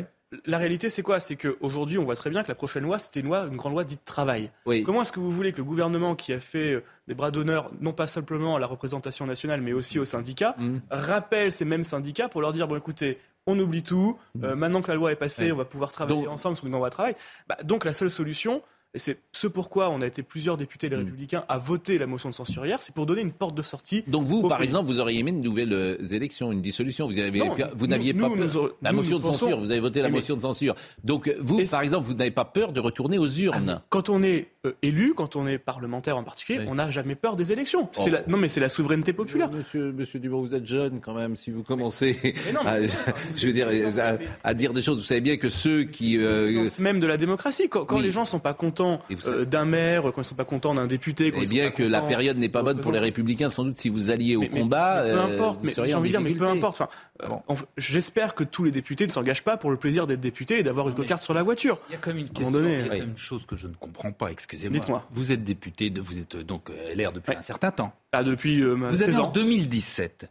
La 0.45 0.57
réalité, 0.57 0.89
c'est 0.89 1.03
quoi? 1.03 1.19
C'est 1.19 1.35
qu'aujourd'hui, 1.35 1.97
on 1.97 2.05
voit 2.05 2.15
très 2.15 2.29
bien 2.29 2.41
que 2.41 2.47
la 2.47 2.55
prochaine 2.55 2.83
loi, 2.83 2.99
c'était 2.99 3.19
une 3.19 3.27
loi, 3.27 3.45
une 3.51 3.57
grande 3.57 3.73
loi 3.73 3.83
dite 3.83 4.05
travail. 4.05 4.49
Comment 4.85 5.01
est-ce 5.01 5.11
que 5.11 5.19
vous 5.19 5.31
voulez 5.31 5.51
que 5.51 5.57
le 5.57 5.65
gouvernement, 5.65 6.15
qui 6.15 6.31
a 6.31 6.39
fait 6.39 6.75
euh, 6.75 6.83
des 7.09 7.15
bras 7.15 7.31
d'honneur, 7.31 7.69
non 7.81 7.91
pas 7.91 8.07
simplement 8.07 8.55
à 8.55 8.59
la 8.59 8.67
représentation 8.67 9.25
nationale, 9.25 9.59
mais 9.59 9.73
aussi 9.73 9.99
aux 9.99 10.05
syndicats, 10.05 10.55
Mmh. 10.57 10.79
rappelle 10.89 11.51
ces 11.51 11.65
mêmes 11.65 11.83
syndicats 11.83 12.29
pour 12.29 12.39
leur 12.39 12.53
dire 12.53 12.67
bon, 12.67 12.77
écoutez, 12.77 13.19
on 13.47 13.57
oublie 13.59 13.81
tout. 13.83 14.17
euh, 14.43 14.55
maintenant 14.55 14.81
que 14.81 14.89
la 14.89 14.95
loi 14.95 15.11
est 15.11 15.15
passée, 15.15 15.45
Ouais. 15.45 15.51
on 15.53 15.57
va 15.57 15.65
pouvoir 15.65 15.91
travailler 15.91 16.27
ensemble 16.27 16.55
sur 16.57 16.65
une 16.67 16.73
loi 16.73 16.89
de 16.89 16.93
travail. 16.93 17.15
Bah, 17.49 17.57
donc 17.63 17.85
la 17.85 17.93
seule 17.93 18.11
solution. 18.11 18.61
Et 18.93 18.99
c'est 18.99 19.19
ce 19.33 19.47
pourquoi 19.47 19.89
on 19.89 20.01
a 20.01 20.07
été 20.07 20.23
plusieurs 20.23 20.55
députés 20.57 20.87
les 20.87 20.95
Mmh. 20.95 20.99
Républicains 21.01 21.43
à 21.49 21.57
voter 21.59 21.97
la 21.99 22.07
motion 22.07 22.29
de 22.29 22.33
censure 22.33 22.65
hier, 22.65 22.81
c'est 22.81 22.95
pour 22.95 23.05
donner 23.05 23.21
une 23.21 23.33
porte 23.33 23.53
de 23.53 23.61
sortie. 23.61 24.03
Donc 24.07 24.25
vous, 24.25 24.47
par 24.47 24.57
pays. 24.59 24.65
exemple, 24.65 24.87
vous 24.87 24.99
auriez 24.99 25.19
aimé 25.19 25.31
une 25.31 25.41
nouvelle 25.41 25.73
euh, 25.73 25.97
élection, 26.13 26.51
une 26.53 26.61
dissolution. 26.61 27.05
Vous 27.05 27.13
n'aviez 27.13 27.41
pas 27.41 28.29
nous, 28.29 28.35
peur. 28.35 28.53
nous 28.55 28.69
la 28.81 28.93
motion 28.93 29.19
de 29.19 29.25
censure. 29.25 29.59
Vous 29.59 29.71
avez 29.71 29.81
voté 29.81 30.01
la 30.01 30.09
motion 30.09 30.37
de 30.37 30.41
censure. 30.41 30.73
Donc 31.03 31.29
vous, 31.41 31.63
par 31.69 31.81
exemple, 31.81 32.07
vous 32.07 32.13
n'avez 32.13 32.31
pas 32.31 32.45
peur 32.45 32.71
de 32.71 32.79
retourner 32.79 33.17
aux 33.19 33.27
urnes. 33.29 33.81
Quand 33.89 34.09
on 34.09 34.23
est 34.23 34.47
euh, 34.67 34.75
élu, 34.81 35.13
quand 35.15 35.35
on 35.35 35.47
est 35.47 35.57
parlementaire 35.57 36.17
en 36.17 36.23
particulier, 36.23 36.59
on 36.67 36.75
n'a 36.75 36.89
jamais 36.89 37.15
peur 37.15 37.35
des 37.35 37.51
élections. 37.51 37.89
C'est 37.91 38.09
la- 38.09 38.23
Non, 38.27 38.37
mais 38.37 38.47
c'est 38.49 38.59
la 38.59 38.69
souveraineté 38.69 39.13
populaire. 39.13 39.51
Monsieur, 39.51 39.91
monsieur 39.91 40.19
Dumont, 40.19 40.41
vous 40.41 40.55
êtes 40.55 40.65
jeune 40.65 40.99
quand 41.01 41.13
même. 41.13 41.35
Si 41.35 41.51
vous 41.51 41.63
commencez 41.63 42.17
non, 42.53 42.61
mais 42.63 42.69
à, 42.69 42.79
c'est 42.79 42.87
ça. 42.89 43.13
je 43.37 43.47
veux 43.47 43.53
dire, 43.53 43.67
à, 43.99 44.47
à 44.49 44.53
dire 44.53 44.73
des 44.73 44.81
choses, 44.81 44.97
vous 44.97 45.03
savez 45.03 45.21
bien 45.21 45.37
que 45.37 45.49
ceux 45.49 45.83
qui... 45.83 46.17
euh, 46.17 46.45
Le 46.51 46.65
sens 46.65 46.79
même 46.79 46.99
de 46.99 47.07
la 47.07 47.17
démocratie. 47.17 47.69
Quand, 47.69 47.85
quand 47.85 47.97
Oui. 47.97 48.03
les 48.03 48.11
gens 48.11 48.25
sont 48.25 48.39
pas 48.39 48.53
contents 48.53 48.99
euh, 49.27 49.45
d'un 49.45 49.65
maire, 49.65 50.03
quand 50.13 50.21
ils 50.21 50.25
sont 50.25 50.35
pas 50.35 50.45
contents 50.45 50.73
d'un 50.73 50.87
député, 50.87 51.31
quand 51.31 51.39
Eh 51.39 51.43
ils 51.43 51.47
sont 51.47 51.53
bien 51.53 51.65
pas 51.65 51.71
que 51.71 51.83
la 51.83 52.01
période 52.01 52.37
n'est 52.37 52.49
pas 52.49 52.63
bonne 52.63 52.79
pour 52.79 52.91
les 52.91 52.99
républicains, 52.99 53.49
sans 53.49 53.63
doute 53.65 53.77
si 53.77 53.89
vous 53.89 54.09
alliez 54.09 54.35
au 54.35 54.41
Mais- 54.41 54.49
combat, 54.49 55.03
mais 55.05 55.11
peu 55.11 55.17
euh, 55.17 55.23
importe, 55.35 55.59
vous 55.59 55.65
mais 55.65 55.71
j'ai 55.75 55.93
en 55.93 55.99
envie 55.99 56.09
de 56.09 56.13
dire, 56.17 56.21
mais 56.21 56.33
peu 56.33 56.45
importe. 56.47 56.81
Enfin, 56.81 56.89
euh, 57.23 57.27
en- 57.47 57.55
J'espère 57.77 58.35
que 58.35 58.43
tous 58.43 58.63
les 58.63 58.71
députés 58.71 59.05
ne 59.05 59.11
s'engagent 59.11 59.43
pas 59.43 59.57
pour 59.57 59.71
le 59.71 59.77
plaisir 59.77 60.07
d'être 60.07 60.19
député 60.19 60.59
et 60.59 60.63
d'avoir 60.63 60.87
une 60.89 60.95
cocarde 60.95 61.21
sur 61.21 61.33
la 61.33 61.43
voiture. 61.43 61.79
Il 61.89 61.93
y 61.93 61.95
a 61.95 61.97
comme 61.99 62.17
une 62.17 62.25
À 62.27 62.29
un 62.29 62.33
question, 62.33 62.59
il 62.63 62.71
y 62.71 62.75
a 62.75 62.83
quand 62.87 62.93
même 62.95 63.09
une 63.09 63.17
chose 63.17 63.45
que 63.45 63.55
je 63.55 63.67
ne 63.67 63.73
comprends 63.73 64.11
pas, 64.11 64.31
excusez-moi. 64.57 64.79
Dites-moi. 64.79 65.05
Vous 65.11 65.31
êtes 65.31 65.43
député, 65.43 65.89
de- 65.89 66.01
vous 66.01 66.17
êtes 66.17 66.35
euh, 66.35 66.43
donc 66.43 66.69
euh, 66.69 66.93
LR 66.95 67.11
depuis 67.11 67.35
un 67.35 67.41
certain 67.41 67.71
temps. 67.71 67.93
Ah, 68.11 68.23
depuis 68.23 68.61
euh, 68.61 68.73
Vous 68.73 68.85
avez 69.03 69.11
16 69.13 69.19
en 69.19 69.23
ans. 69.25 69.31
2017 69.31 70.29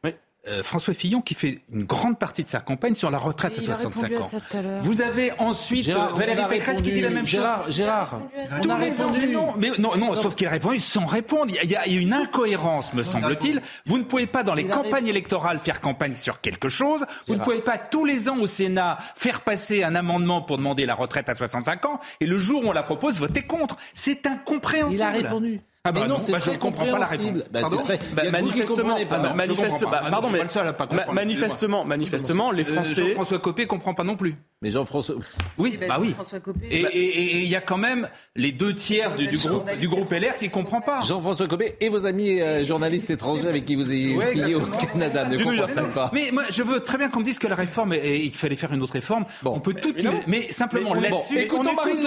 euh, 0.48 0.62
François 0.62 0.94
Fillon 0.94 1.20
qui 1.20 1.34
fait 1.34 1.60
une 1.72 1.84
grande 1.84 2.18
partie 2.18 2.42
de 2.42 2.48
sa 2.48 2.60
campagne 2.60 2.94
sur 2.94 3.10
la 3.10 3.18
retraite 3.18 3.52
à 3.52 3.62
Il 3.62 3.70
a 3.70 3.74
65 3.74 4.02
répondu 4.02 4.16
à 4.16 4.20
ans. 4.20 4.78
à. 4.78 4.80
Vous 4.80 5.02
avez 5.02 5.32
ensuite 5.38 5.84
Gérard, 5.84 6.14
Valérie 6.16 6.42
Pécresse 6.48 6.80
qui 6.82 6.92
dit 6.92 7.00
la 7.00 7.10
même 7.10 7.26
Gérard, 7.26 7.64
chose. 7.66 7.74
Gérard, 7.74 8.20
Tous 8.62 8.68
on 8.68 8.74
a 8.74 8.78
les 8.78 9.02
ans, 9.02 9.10
répondu. 9.12 9.26
mais 9.26 9.32
non, 9.32 9.54
mais 9.58 9.70
non, 9.78 9.96
non, 9.96 10.22
sauf 10.22 10.34
qu'il 10.34 10.46
a 10.46 10.50
répondu 10.50 10.78
sans 10.78 11.04
répondre. 11.06 11.46
Il 11.62 11.70
y, 11.70 11.74
a, 11.76 11.86
il 11.86 11.92
y 11.94 11.96
a- 11.98 12.00
une 12.00 12.12
incohérence, 12.12 12.92
me 12.94 13.02
semble-t-il. 13.02 13.60
Vous 13.86 13.98
ne 13.98 14.04
pouvez 14.04 14.26
pas, 14.26 14.42
dans 14.42 14.54
les 14.54 14.66
campagnes 14.66 15.08
électorales, 15.08 15.58
faire 15.58 15.80
campagne 15.80 16.14
sur 16.14 16.40
quelque 16.40 16.68
chose. 16.68 17.00
Vous 17.26 17.32
ne 17.34 17.38
Gérard. 17.38 17.44
pouvez 17.44 17.60
pas, 17.62 17.78
tous 17.78 18.04
les 18.04 18.28
ans 18.28 18.38
au 18.38 18.46
Sénat, 18.46 18.98
faire 19.16 19.40
passer 19.40 19.82
un 19.82 19.94
amendement 19.94 20.42
pour 20.42 20.58
demander 20.58 20.86
la 20.86 20.94
retraite 20.94 21.28
à 21.28 21.34
65 21.34 21.84
ans, 21.86 22.00
et 22.20 22.26
le 22.26 22.38
jour 22.38 22.64
où 22.64 22.68
on 22.68 22.72
la 22.72 22.82
propose, 22.82 23.18
voter 23.18 23.42
contre. 23.42 23.76
C'est 23.94 24.26
incompréhensible. 24.26 24.94
Il 24.94 25.02
a 25.02 25.10
répondu. 25.10 25.60
Ah 25.86 25.92
bah 25.92 26.00
Mais 26.02 26.08
non, 26.08 26.14
non, 26.14 26.20
c'est 26.20 26.32
bah 26.32 26.38
je 26.38 26.50
très 26.50 26.58
comprends 26.58 26.86
pas 26.86 26.98
la 26.98 27.06
réponse. 27.06 27.40
Bah, 27.50 27.60
Pardon 27.60 27.78
c'est 27.86 27.96
très- 27.98 28.14
Bah, 28.14 28.22
Il 28.24 28.24
y 28.24 28.28
a 28.28 28.32
que 28.32 28.44
vous 28.44 28.50
qui 28.50 28.58
manifestement, 28.58 28.96
pas. 28.96 29.04
bah, 29.04 29.28
Non, 29.28 29.34
manifeste- 29.36 29.84
pas. 29.84 29.90
bah, 29.90 30.02
Ah 30.04 30.10
pardon, 30.10 30.30
mais 30.30 30.38
pas 30.38 30.44
le 30.44 30.50
seul 30.50 30.66
à 30.68 30.72
pas 30.72 30.84
ma- 30.84 30.88
comprendre, 30.90 31.12
manifestement, 31.14 31.84
manifestement, 31.84 32.50
les 32.50 32.68
Euh, 32.68 32.72
Français. 32.74 33.06
Jean-François 33.08 33.38
Copé 33.38 33.66
comprend 33.66 33.94
pas 33.94 34.04
non 34.04 34.16
plus. 34.16 34.34
Mais 34.62 34.70
Jean-François... 34.70 35.16
Oui, 35.58 35.76
bah, 35.78 35.86
bah 35.88 35.98
oui. 36.00 36.08
Jean-François 36.08 36.40
Copé. 36.40 36.66
Et 36.70 36.80
et- 36.80 36.84
et- 36.96 37.36
et 37.36 37.42
il 37.42 37.48
y 37.48 37.54
a 37.56 37.60
quand 37.60 37.76
même 37.76 38.08
les 38.34 38.52
deux 38.52 38.74
tiers 38.74 39.14
du, 39.14 39.26
du 39.28 39.36
groupe, 39.38 39.70
du 39.78 39.88
groupe 39.88 40.10
LR 40.12 40.36
qui 40.38 40.46
ne 40.46 40.50
comprend 40.50 40.80
pas. 40.80 41.02
Jean-François 41.02 41.46
Copé 41.46 41.76
et 41.80 41.88
vos 41.88 42.06
amis 42.06 42.40
euh, 42.40 42.64
journalistes 42.64 43.10
étrangers 43.10 43.48
avec 43.48 43.64
qui 43.66 43.74
vous 43.76 43.92
êtes 43.92 44.16
Ouais, 44.16 44.26
skié 44.26 44.54
au. 44.54 44.60
Canada 44.60 45.24
ne 45.26 45.36
comprennent 45.36 45.90
pas. 45.90 46.10
Mais 46.12 46.30
moi, 46.32 46.42
je 46.50 46.62
veux 46.62 46.80
très 46.80 46.98
bien 46.98 47.08
qu'on 47.10 47.20
me 47.20 47.24
dise 47.24 47.38
que 47.38 47.46
la 47.46 47.54
réforme, 47.54 47.92
et, 47.92 47.98
et 48.16 48.20
qu'il 48.22 48.34
fallait 48.34 48.56
faire 48.56 48.72
une 48.72 48.82
autre 48.82 48.94
réforme. 48.94 49.24
on 49.44 49.60
peut 49.60 49.74
tout, 49.74 49.94
mais 50.26 50.50
simplement 50.50 50.94
Mais 50.94 51.00
on 51.00 51.02
est- 51.02 51.10
là-dessus, 51.10 51.34
bon, 51.34 51.40
écoutons 51.40 51.60
on 51.60 51.64
est 51.86 51.90
tous 51.90 52.02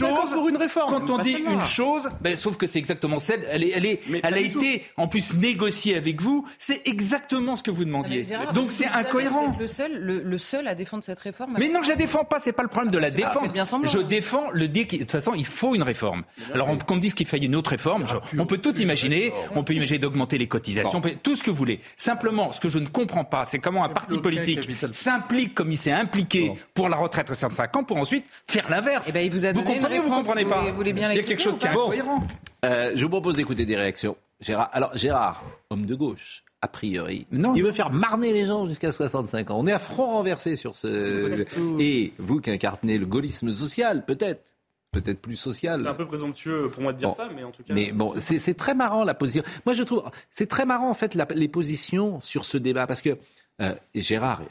d'accord 0.00 0.32
pour 0.32 0.48
une 0.48 0.56
réforme, 0.56 0.90
Quand 0.92 1.10
on 1.10 1.18
dit 1.18 1.36
une 1.50 1.60
chose, 1.60 2.08
ben, 2.20 2.36
sauf 2.36 2.56
que 2.56 2.66
c'est 2.66 2.78
exactement 2.78 3.01
celle, 3.18 3.42
elle 3.50 3.64
est, 3.64 3.70
elle 3.76 3.86
est, 3.86 4.00
a 4.24 4.30
tout. 4.50 4.58
été 4.60 4.84
en 4.96 5.08
plus 5.08 5.34
négociée 5.34 5.96
avec 5.96 6.20
vous. 6.20 6.46
C'est 6.58 6.82
exactement 6.86 7.56
ce 7.56 7.62
que 7.62 7.70
vous 7.70 7.84
demandiez. 7.84 8.24
Gérard, 8.24 8.52
Donc 8.52 8.72
c'est 8.72 8.86
incohérent. 8.86 9.48
vous 9.48 9.54
êtes 9.54 9.60
Le 9.60 9.66
seul, 9.66 9.98
le, 10.00 10.22
le 10.22 10.38
seul 10.38 10.68
à 10.68 10.74
défendre 10.74 11.02
cette 11.04 11.18
réforme. 11.20 11.56
Mais 11.58 11.68
non, 11.68 11.82
je 11.82 11.88
la 11.90 11.96
défends 11.96 12.24
pas, 12.24 12.38
c'est 12.38 12.52
pas 12.52 12.62
le 12.62 12.68
problème 12.68 12.90
de 12.92 12.98
la 12.98 13.08
Ah, 13.08 13.10
défendre. 13.10 13.42
faites 13.42 13.52
bien 13.52 13.64
semblant. 13.64 13.90
je 13.90 13.98
défends 13.98 14.50
le 14.52 14.68
dit 14.68 14.86
que 14.86 14.96
de 14.96 15.00
toute 15.00 15.10
façon, 15.10 15.32
il 15.34 15.44
faut 15.46 15.74
une 15.74 15.82
réforme. 15.82 16.22
Alors 16.54 16.68
on- 16.68 16.78
qu'on 16.78 16.96
me 16.96 17.00
dise 17.00 17.14
qu'il 17.14 17.26
faille 17.26 17.44
une 17.44 17.56
autre 17.56 17.70
réforme, 17.70 18.06
je- 18.06 18.16
on 18.40 18.46
peut 18.46 18.58
tout 18.58 18.76
imaginer, 18.80 19.32
on 19.54 19.62
peut 19.64 19.74
imaginer 19.74 19.98
d'augmenter 19.98 20.38
les 20.38 20.48
cotisations, 20.48 21.00
tout 21.22 21.36
ce 21.36 21.42
que 21.42 21.50
vous 21.50 21.56
voulez. 21.56 21.80
Simplement, 21.96 22.52
ce 22.52 22.60
que 22.60 22.68
je 22.68 22.78
ne 22.78 22.86
comprends 22.86 23.24
pas, 23.24 23.44
c'est 23.44 23.58
comment 23.58 23.84
un 23.84 23.88
parti 23.88 24.18
politique 24.18 24.68
s'implique 24.92 25.54
comme 25.54 25.70
il 25.72 25.78
s'est 25.78 25.92
impliqué 25.92 26.52
pour 26.74 26.88
la 26.88 26.96
retraite 26.96 27.30
à 27.30 27.34
65 27.34 27.76
ans 27.76 27.84
pour 27.84 27.96
ensuite 27.96 28.24
faire 28.46 28.68
l'inverse. 28.70 29.06
Eh 29.08 29.12
ben, 29.12 29.30
vous 29.54 29.62
comprenez 29.62 29.98
ou 29.98 30.02
vous 30.04 30.10
comprenez 30.10 30.44
pas 30.44 30.58
voulez- 30.60 30.70
vous 30.70 30.76
voulez 30.76 30.92
bien 30.92 31.10
Il 31.12 31.16
y 31.16 31.20
a 31.20 31.22
quelque 31.22 31.42
chose 31.42 31.58
qui 31.58 31.66
est 31.66 31.70
incohérent. 31.70 32.22
Euh, 32.64 32.92
je 32.94 33.02
vous 33.04 33.10
propose 33.10 33.36
d'écouter 33.36 33.64
des 33.66 33.76
réactions. 33.76 34.16
Gérard, 34.40 34.70
alors 34.72 34.96
Gérard, 34.96 35.42
homme 35.70 35.86
de 35.86 35.94
gauche, 35.94 36.44
a 36.62 36.68
priori, 36.68 37.26
il 37.32 37.62
veut 37.62 37.72
faire 37.72 37.90
marner 37.92 38.32
les 38.32 38.46
gens 38.46 38.68
jusqu'à 38.68 38.92
65 38.92 39.50
ans. 39.50 39.58
On 39.58 39.66
est 39.66 39.72
à 39.72 39.78
front 39.78 40.06
renversé 40.06 40.56
sur 40.56 40.76
ce... 40.76 41.44
Et 41.80 42.12
vous 42.18 42.40
qui 42.40 42.50
incarnez 42.50 42.98
le 42.98 43.06
gaullisme 43.06 43.50
social, 43.52 44.04
peut-être, 44.04 44.54
peut-être 44.92 45.20
plus 45.20 45.36
social. 45.36 45.80
C'est 45.82 45.88
un 45.88 45.94
peu 45.94 46.06
présomptueux 46.06 46.68
pour 46.70 46.82
moi 46.82 46.92
de 46.92 46.98
dire 46.98 47.08
Bon. 47.08 47.14
ça, 47.14 47.28
mais 47.34 47.42
en 47.44 47.50
tout 47.50 47.62
cas. 47.64 47.74
Mais 47.74 47.90
bon, 47.92 48.14
c'est 48.20 48.54
très 48.54 48.74
marrant 48.74 49.02
la 49.04 49.14
position. 49.14 49.42
Moi, 49.66 49.74
je 49.74 49.82
trouve 49.82 50.04
c'est 50.30 50.48
très 50.48 50.64
marrant 50.66 50.90
en 50.90 50.94
fait 50.94 51.14
la- 51.14 51.26
les 51.34 51.48
positions 51.48 52.20
sur 52.20 52.44
ce 52.44 52.58
débat 52.58 52.86
parce 52.86 53.00
que 53.02 53.16
euh, 53.60 53.74
Gérard, 53.94 54.42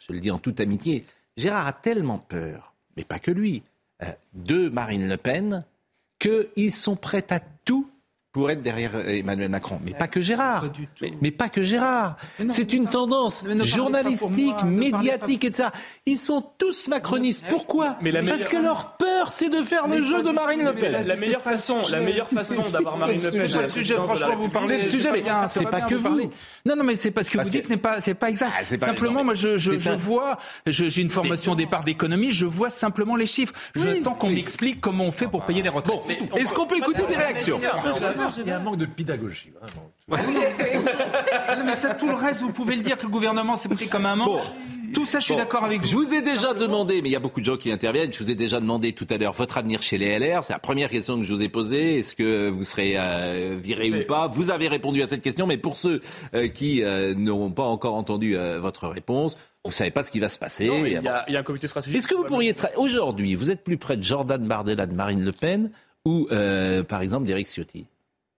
je 0.00 0.12
le 0.12 0.18
dis 0.20 0.30
en 0.32 0.38
toute 0.38 0.58
amitié, 0.60 1.04
Gérard 1.36 1.66
a 1.68 1.72
tellement 1.72 2.18
peur, 2.18 2.74
mais 2.96 3.04
pas 3.04 3.18
que 3.20 3.30
lui, 3.30 3.62
euh, 4.02 4.06
de 4.34 4.68
Marine 4.68 5.08
Le 5.08 5.16
Pen, 5.16 5.64
qu'ils 6.18 6.72
sont 6.72 6.96
prêts 6.96 7.26
à 7.30 7.40
pour 8.32 8.48
être 8.50 8.62
derrière 8.62 8.92
Emmanuel 9.08 9.48
Macron. 9.48 9.80
Mais 9.84 9.92
pas 9.92 10.06
que 10.06 10.20
Gérard. 10.22 10.66
Mais, 11.00 11.12
mais 11.20 11.30
pas 11.32 11.48
que 11.48 11.64
Gérard. 11.64 12.16
C'est 12.48 12.72
une 12.72 12.86
tendance 12.86 13.42
pas 13.42 13.64
journalistique, 13.64 14.62
moi, 14.62 14.70
médiatique, 14.70 15.44
etc. 15.44 15.70
Ils 16.06 16.16
sont 16.18 16.44
tous 16.56 16.86
macronistes. 16.86 17.44
Pourquoi 17.48 17.96
Mais 18.02 18.12
la 18.12 18.20
Parce 18.20 18.32
meilleure- 18.32 18.48
que 18.50 18.56
leur 18.58 18.96
peur, 18.98 19.32
c'est 19.32 19.48
de 19.48 19.62
faire 19.62 19.88
le 19.88 20.02
jeu 20.04 20.22
de 20.22 20.30
Marine 20.30 20.64
Le 20.64 20.74
Pen. 20.74 20.92
La, 20.92 21.02
la 21.02 21.16
meilleure 21.16 21.42
façon, 21.42 21.78
la 21.90 21.98
meilleure 22.00 22.28
façon 22.28 22.62
d'avoir 22.70 22.96
Marine 22.98 23.20
Le 23.20 23.30
Pen. 23.32 23.40
C'est 23.48 23.54
le 23.56 23.62
la 23.62 23.68
sujet, 23.68 23.94
franchement, 23.94 24.36
vous 24.36 24.48
parlez. 24.48 24.78
C'est 24.78 24.84
le 24.84 24.90
sujet, 24.90 25.10
mais 25.12 25.24
c'est 25.48 25.68
pas 25.68 25.80
que 25.80 25.96
vous. 25.96 26.30
Non, 26.64 26.76
non, 26.76 26.84
mais 26.84 26.94
c'est 26.94 27.10
parce 27.10 27.28
que 27.28 27.38
vous 27.38 27.50
dites 27.50 27.68
n'est 27.68 27.76
pas, 27.78 28.00
c'est 28.00 28.14
pas 28.14 28.30
exact. 28.30 28.52
Ah, 28.56 28.60
c'est 28.62 28.78
pas- 28.78 28.86
simplement, 28.86 29.24
moi, 29.24 29.34
je, 29.34 29.48
vois, 29.96 30.38
j'ai 30.66 31.02
une 31.02 31.10
formation 31.10 31.52
au 31.52 31.56
départ 31.56 31.82
d'économie, 31.82 32.30
je 32.30 32.46
vois 32.46 32.70
simplement 32.70 33.16
les 33.16 33.26
chiffres. 33.26 33.54
J'attends 33.74 34.14
qu'on 34.14 34.30
m'explique 34.30 34.80
comment 34.80 35.04
on 35.04 35.10
fait 35.12 35.26
pour 35.26 35.42
payer 35.44 35.62
les 35.62 35.68
retraites. 35.68 35.98
C'est 36.04 36.16
tout. 36.16 36.28
Est-ce 36.36 36.54
qu'on 36.54 36.66
peut 36.66 36.76
écouter 36.78 37.02
des 37.08 37.16
réactions? 37.16 37.60
Il 38.38 38.46
y 38.46 38.50
a 38.50 38.56
un 38.56 38.60
manque 38.60 38.76
de 38.78 38.86
pédagogie, 38.86 39.52
vraiment. 39.60 39.90
Non, 41.56 41.64
mais 41.64 41.74
ça, 41.74 41.94
tout 41.94 42.08
le 42.08 42.14
reste, 42.14 42.40
vous 42.40 42.52
pouvez 42.52 42.76
le 42.76 42.82
dire 42.82 42.96
que 42.96 43.02
le 43.04 43.08
gouvernement 43.08 43.56
s'est 43.56 43.68
pris 43.68 43.88
comme 43.88 44.06
un 44.06 44.16
manche. 44.16 44.42
Tout 44.92 45.06
ça, 45.06 45.20
je 45.20 45.26
suis 45.26 45.34
Bon, 45.34 45.38
d'accord 45.38 45.62
avec 45.62 45.86
Je 45.86 45.94
vous. 45.94 46.04
vous 46.04 46.14
ai 46.14 46.20
déjà 46.20 46.52
demandé, 46.52 47.00
mais 47.00 47.10
il 47.10 47.12
y 47.12 47.16
a 47.16 47.20
beaucoup 47.20 47.38
de 47.40 47.44
gens 47.46 47.56
qui 47.56 47.70
interviennent, 47.70 48.12
je 48.12 48.18
vous 48.18 48.28
ai 48.30 48.34
déjà 48.34 48.58
demandé 48.58 48.92
tout 48.92 49.06
à 49.08 49.18
l'heure 49.18 49.32
votre 49.34 49.56
avenir 49.56 49.82
chez 49.82 49.98
les 49.98 50.18
LR. 50.18 50.42
C'est 50.42 50.52
la 50.52 50.58
première 50.58 50.88
question 50.90 51.16
que 51.16 51.22
je 51.22 51.32
vous 51.32 51.42
ai 51.42 51.48
posée. 51.48 52.00
Est-ce 52.00 52.16
que 52.16 52.48
vous 52.48 52.64
serez 52.64 52.94
euh, 52.96 53.56
viré 53.62 53.92
ou 53.92 54.04
pas? 54.04 54.26
Vous 54.26 54.50
avez 54.50 54.66
répondu 54.66 55.00
à 55.00 55.06
cette 55.06 55.22
question, 55.22 55.46
mais 55.46 55.58
pour 55.58 55.76
ceux 55.76 56.00
euh, 56.34 56.48
qui 56.48 56.82
euh, 56.82 57.14
n'auront 57.14 57.52
pas 57.52 57.62
encore 57.62 57.94
entendu 57.94 58.36
euh, 58.36 58.58
votre 58.58 58.88
réponse, 58.88 59.36
vous 59.64 59.70
savez 59.70 59.92
pas 59.92 60.02
ce 60.02 60.10
qui 60.10 60.18
va 60.18 60.28
se 60.28 60.40
passer. 60.40 60.66
Non, 60.66 60.84
il 60.84 60.92
y, 60.92 60.96
a, 60.96 61.24
il 61.28 61.34
y 61.34 61.36
a 61.36 61.40
un 61.40 61.44
comité 61.44 61.68
stratégique. 61.68 61.96
Est-ce 61.96 62.08
que 62.08 62.14
vous 62.16 62.24
pourriez 62.24 62.52
tra- 62.54 62.74
aujourd'hui, 62.76 63.36
vous 63.36 63.52
êtes 63.52 63.62
plus 63.62 63.76
près 63.76 63.96
de 63.96 64.02
Jordan 64.02 64.44
Bardella, 64.44 64.86
de 64.86 64.94
Marine 64.94 65.22
Le 65.22 65.30
Pen, 65.32 65.70
ou 66.04 66.26
euh, 66.32 66.82
par 66.82 67.00
exemple 67.02 67.26
d'Éric 67.26 67.46
Ciotti? 67.46 67.86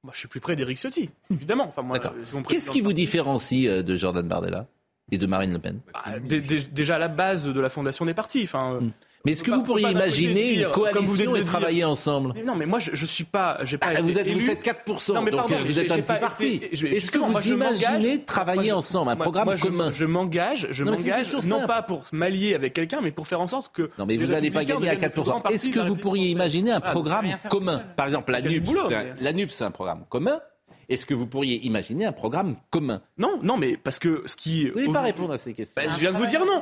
Moi, 0.05 0.13
je 0.13 0.19
suis 0.19 0.29
plus 0.29 0.41
près 0.41 0.57
d'Éric 0.57 0.79
Ciotti, 0.79 1.11
évidemment. 1.31 1.67
Enfin, 1.69 1.83
mon 1.83 2.43
Qu'est-ce 2.43 2.71
qui 2.73 2.81
vous 2.81 2.93
différencie 2.93 3.69
euh, 3.69 3.83
de 3.85 3.97
Jordan 3.97 4.27
Bardella 4.27 4.67
et 5.13 5.19
de 5.19 5.27
Marine 5.27 5.53
Le 5.53 5.61
Pen? 5.61 5.79
Bah, 5.95 6.19
dé- 6.19 6.41
dé- 6.41 6.65
Déjà 6.73 6.97
à 6.97 6.99
la 6.99 7.07
base 7.09 7.47
de 7.47 7.61
la 7.61 7.71
fondation 7.71 8.05
des 8.05 8.15
partis. 8.15 8.43
Enfin, 8.43 8.81
euh, 8.83 8.89
Mais 9.25 9.33
est-ce 9.33 9.43
que 9.45 9.51
vous 9.53 9.63
pourriez 9.63 9.89
imaginer 9.91 10.55
dire, 10.55 10.69
une 10.69 10.73
coalition 10.75 11.35
et 11.37 11.39
dire- 11.41 11.45
travailler 11.47 11.85
ensemble? 11.85 12.33
Mais 12.35 12.43
non, 12.43 12.57
mais 12.57 12.67
moi, 12.67 12.79
je, 12.81 12.91
je 12.95 13.07
suis 13.07 13.25
pas. 13.25 13.59
J'ai 13.63 13.79
pas 13.79 13.87
Ah, 13.89 13.93
été 13.93 14.03
vous, 14.03 14.19
êtes, 14.19 14.31
vous 14.31 14.39
faites 14.41 14.63
4%, 14.63 15.15
Non, 15.15 15.23
mais 15.23 15.31
donc 15.31 15.41
pardon, 15.41 15.55
euh, 15.55 15.59
mais 15.63 15.65
vous 15.71 15.79
êtes 15.79 15.91
un 15.93 15.95
petit 15.97 16.03
pas 16.03 16.15
parti. 16.17 16.61
Est-ce 16.73 17.11
que 17.11 17.19
vous 17.19 17.31
moi, 17.31 17.41
imaginez 17.43 18.25
travailler 18.25 18.57
moi, 18.63 18.69
je- 18.71 18.73
ensemble, 18.75 19.11
un 19.11 19.15
moi- 19.15 19.23
programme 19.25 19.59
commun? 19.59 19.91
Je 19.93 20.05
m'engage, 20.05 20.67
je 20.71 20.85
m'engage, 20.85 21.33
non 21.47 21.67
pas 21.67 21.83
pour 21.83 22.03
m'allier 22.13 22.55
avec 22.55 22.73
quelqu'un, 22.75 23.01
mais 23.01 23.13
pour 23.13 23.27
faire 23.29 23.41
en 23.41 23.47
sorte 23.47 23.73
que. 23.73 23.91
Non, 23.99 24.07
mais 24.07 24.17
vous 24.17 24.27
n'allez 24.27 24.51
pas 24.51 24.65
gagner 24.65 24.89
à 24.89 24.95
deviennent 24.95 25.03
le 25.03 25.11
plus 25.11 25.23
grand 25.23 25.39
4%. 25.39 25.43
parti 25.43 25.55
Est-ce 25.55 25.69
que 25.69 25.79
la 25.79 25.85
vous 25.87 25.97
pourriez 25.97 26.29
imaginer 26.31 26.73
un 26.73 26.81
Ah, 26.83 26.91
programme 26.91 27.27
commun. 27.49 27.83
Par 27.97 28.07
exemple, 28.07 28.33
NUPS, 28.33 28.71
c'est 28.89 28.95
un- 28.95 29.05
la 29.21 29.33
NUPS, 29.33 29.53
c'est 29.53 29.65
un 29.65 29.71
programme 29.71 30.05
commun. 30.09 30.41
Est-ce 30.89 31.07
que 31.07 31.15
vous 31.15 31.27
pourriez 31.27 31.65
imaginer 31.65 32.05
un 32.07 32.13
programme 32.13 32.57
commun? 32.71 33.01
Non, 33.17 33.39
non, 33.43 33.57
mais 33.57 33.77
parce 33.77 33.99
que 33.99 34.25
ce 34.27 34.35
qui. 34.37 34.69
Vous 34.69 34.81
n'allez 34.81 34.93
pas 34.93 35.01
répondre 35.03 35.33
à 35.33 35.39
ces 35.39 35.55
questions. 35.55 35.81
Bah, 35.81 35.89
je 35.95 36.01
viens 36.01 36.13
de 36.13 36.17
vous 36.17 36.27
dire 36.27 36.45
non. 36.45 36.61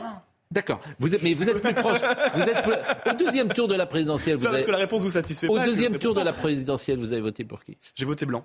D'accord. 0.52 0.80
Vous 0.98 1.14
êtes, 1.14 1.22
mais 1.22 1.34
vous 1.34 1.48
êtes 1.48 1.60
plus 1.60 1.74
proche. 1.74 2.00
Vous 2.34 2.42
êtes 2.42 2.62
plus- 2.64 3.10
au 3.12 3.14
deuxième 3.14 3.48
tour 3.52 3.68
de 3.68 3.74
la 3.76 3.86
présidentielle. 3.86 4.36
Vous 4.36 4.42
parce 4.44 4.56
avez- 4.56 4.64
que 4.64 4.70
la 4.72 4.78
réponse 4.78 5.02
vous 5.02 5.10
satisfait 5.10 5.46
Au 5.46 5.56
pas. 5.56 5.64
deuxième 5.64 5.98
tour 5.98 6.12
de 6.14 6.20
la 6.22 6.32
présidentielle, 6.32 6.98
vous 6.98 7.12
avez 7.12 7.22
voté 7.22 7.44
pour 7.44 7.62
qui? 7.62 7.78
J'ai 7.94 8.04
voté 8.04 8.26
blanc. 8.26 8.44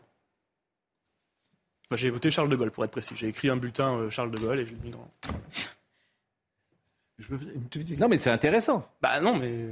Enfin, 1.89 1.95
j'ai 1.97 2.09
voté 2.11 2.29
Charles 2.31 2.49
de 2.49 2.55
Gaulle, 2.55 2.71
pour 2.71 2.83
être 2.85 2.91
précis. 2.91 3.13
J'ai 3.15 3.27
écrit 3.27 3.49
un 3.49 3.57
bulletin 3.57 3.95
euh, 3.97 4.09
Charles 4.09 4.31
de 4.31 4.37
Gaulle 4.37 4.59
et 4.59 4.65
je 4.65 4.71
l'ai 4.73 4.79
mis 4.83 4.91
dans. 4.91 5.07
Non, 7.99 8.07
mais 8.09 8.17
c'est 8.17 8.29
intéressant. 8.31 8.87
Bah 9.01 9.19
non, 9.21 9.35
mais. 9.37 9.67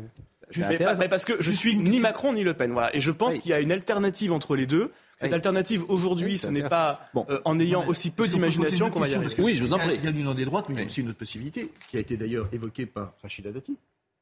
Mais, 0.57 0.77
mais 0.99 1.09
parce 1.09 1.25
que 1.25 1.41
je 1.41 1.51
suis 1.51 1.75
ni 1.75 1.99
Macron 1.99 2.34
ni 2.34 2.43
Le 2.43 2.53
Pen, 2.53 2.71
voilà. 2.71 2.95
Et 2.95 2.99
je 2.99 3.11
pense 3.11 3.34
Oui. 3.36 3.39
qu'il 3.41 3.51
y 3.51 3.53
a 3.53 3.59
une 3.59 3.71
alternative 3.71 4.31
entre 4.31 4.55
les 4.55 4.65
deux. 4.67 4.91
Cette 5.20 5.30
Oui. 5.30 5.36
alternative 5.36 5.84
aujourd'hui, 5.89 6.26
Oui, 6.26 6.38
ce 6.38 6.47
c'est 6.47 6.51
n'est 6.53 6.68
pas 6.68 7.09
Bon. 7.14 7.26
euh, 7.30 7.39
en 7.45 7.59
ayant 7.59 7.86
aussi 7.88 8.09
peu 8.09 8.28
d'imagination 8.28 8.89
qu'on 8.89 8.99
va 8.99 9.07
y 9.07 9.11
arriver. 9.11 9.26
Parce 9.26 9.36
que 9.36 9.41
Oui, 9.41 9.55
je 9.55 9.64
vous 9.64 9.74
en 9.74 9.78
prie. 9.80 9.95
Il 9.95 10.03
y 10.03 10.07
a 10.07 10.11
l'union 10.11 10.34
des 10.34 10.45
droites, 10.45 10.66
mais 10.70 10.76
il 10.76 10.80
y 10.80 10.84
a 10.84 10.86
aussi 10.88 11.01
une 11.01 11.09
autre 11.09 11.18
possibilité, 11.20 11.72
qui 11.89 11.97
a 11.97 11.99
été 11.99 12.18
d'ailleurs 12.18 12.47
évoquée 12.51 12.86
par 12.86 13.14
Rachida 13.22 13.51
Dati, 13.51 13.78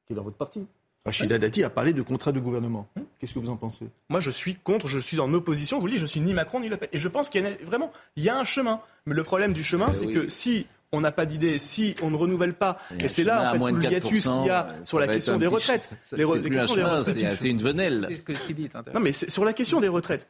qui 0.06 0.14
est 0.14 0.16
dans 0.16 0.24
votre 0.24 0.38
parti. 0.38 0.60
Rachida 1.04 1.40
Dati 1.40 1.64
a 1.64 1.70
parlé 1.72 1.94
de 1.94 2.02
contrat 2.04 2.32
de 2.32 2.40
gouvernement. 2.40 2.88
Qu'est-ce 3.18 3.34
que 3.34 3.40
vous 3.40 3.50
en 3.50 3.58
pensez? 3.58 3.86
Moi, 4.10 4.20
je 4.20 4.30
suis 4.30 4.56
contre, 4.56 4.88
je 4.88 5.00
suis 5.00 5.20
en 5.20 5.34
opposition. 5.34 5.78
Je 5.78 5.82
vous 5.82 5.88
le 5.88 5.94
dis, 5.94 5.98
je 6.00 6.06
suis 6.06 6.20
ni 6.20 6.34
Macron 6.34 6.60
ni 6.60 6.70
Le 6.70 6.78
Pen. 6.78 6.90
Et 6.92 7.00
je 7.00 7.08
pense 7.08 7.30
qu'il 7.30 7.42
y 7.42 7.46
a 7.48 7.52
vraiment, 7.66 7.92
il 8.16 8.24
y 8.24 8.30
a 8.30 8.38
un 8.38 8.44
chemin. 8.44 8.82
Mais 9.08 9.16
le 9.16 9.24
problème 9.24 9.54
du 9.54 9.64
chemin, 9.64 9.94
c'est 9.94 10.06
oui. 10.06 10.14
que 10.14 10.30
si 10.30 10.68
on 10.92 11.02
n'a 11.02 11.12
pas 11.12 11.26
d'idée, 11.26 11.58
si 11.58 11.96
on 12.04 12.12
ne 12.12 12.18
renouvelle 12.18 12.54
pas, 12.54 12.78
et 13.00 13.08
c'est 13.08 13.24
là 13.24 13.50
en 13.50 13.54
fait 13.54 13.72
tout 13.72 13.76
le 13.78 13.84
hiatus 13.92 14.24
qu'il 14.28 14.46
y 14.46 14.50
a 14.50 14.68
4%, 14.84 14.86
sur 14.86 15.00
la 15.00 15.08
question 15.08 15.38
des 15.38 15.48
retraites. 15.48 15.90
c'est 16.02 16.18
c'est- 16.18 17.36
c'est 17.38 17.50
une 17.50 17.62
venelle. 17.62 18.06
C'est 18.10 18.18
ce 18.18 18.22
que. 18.24 18.94
Non, 18.94 19.00
mais 19.00 19.12
c'est- 19.14 19.30
sur 19.30 19.46
la 19.46 19.54
question 19.54 19.80
des 19.80 19.88
retraites, 19.88 20.28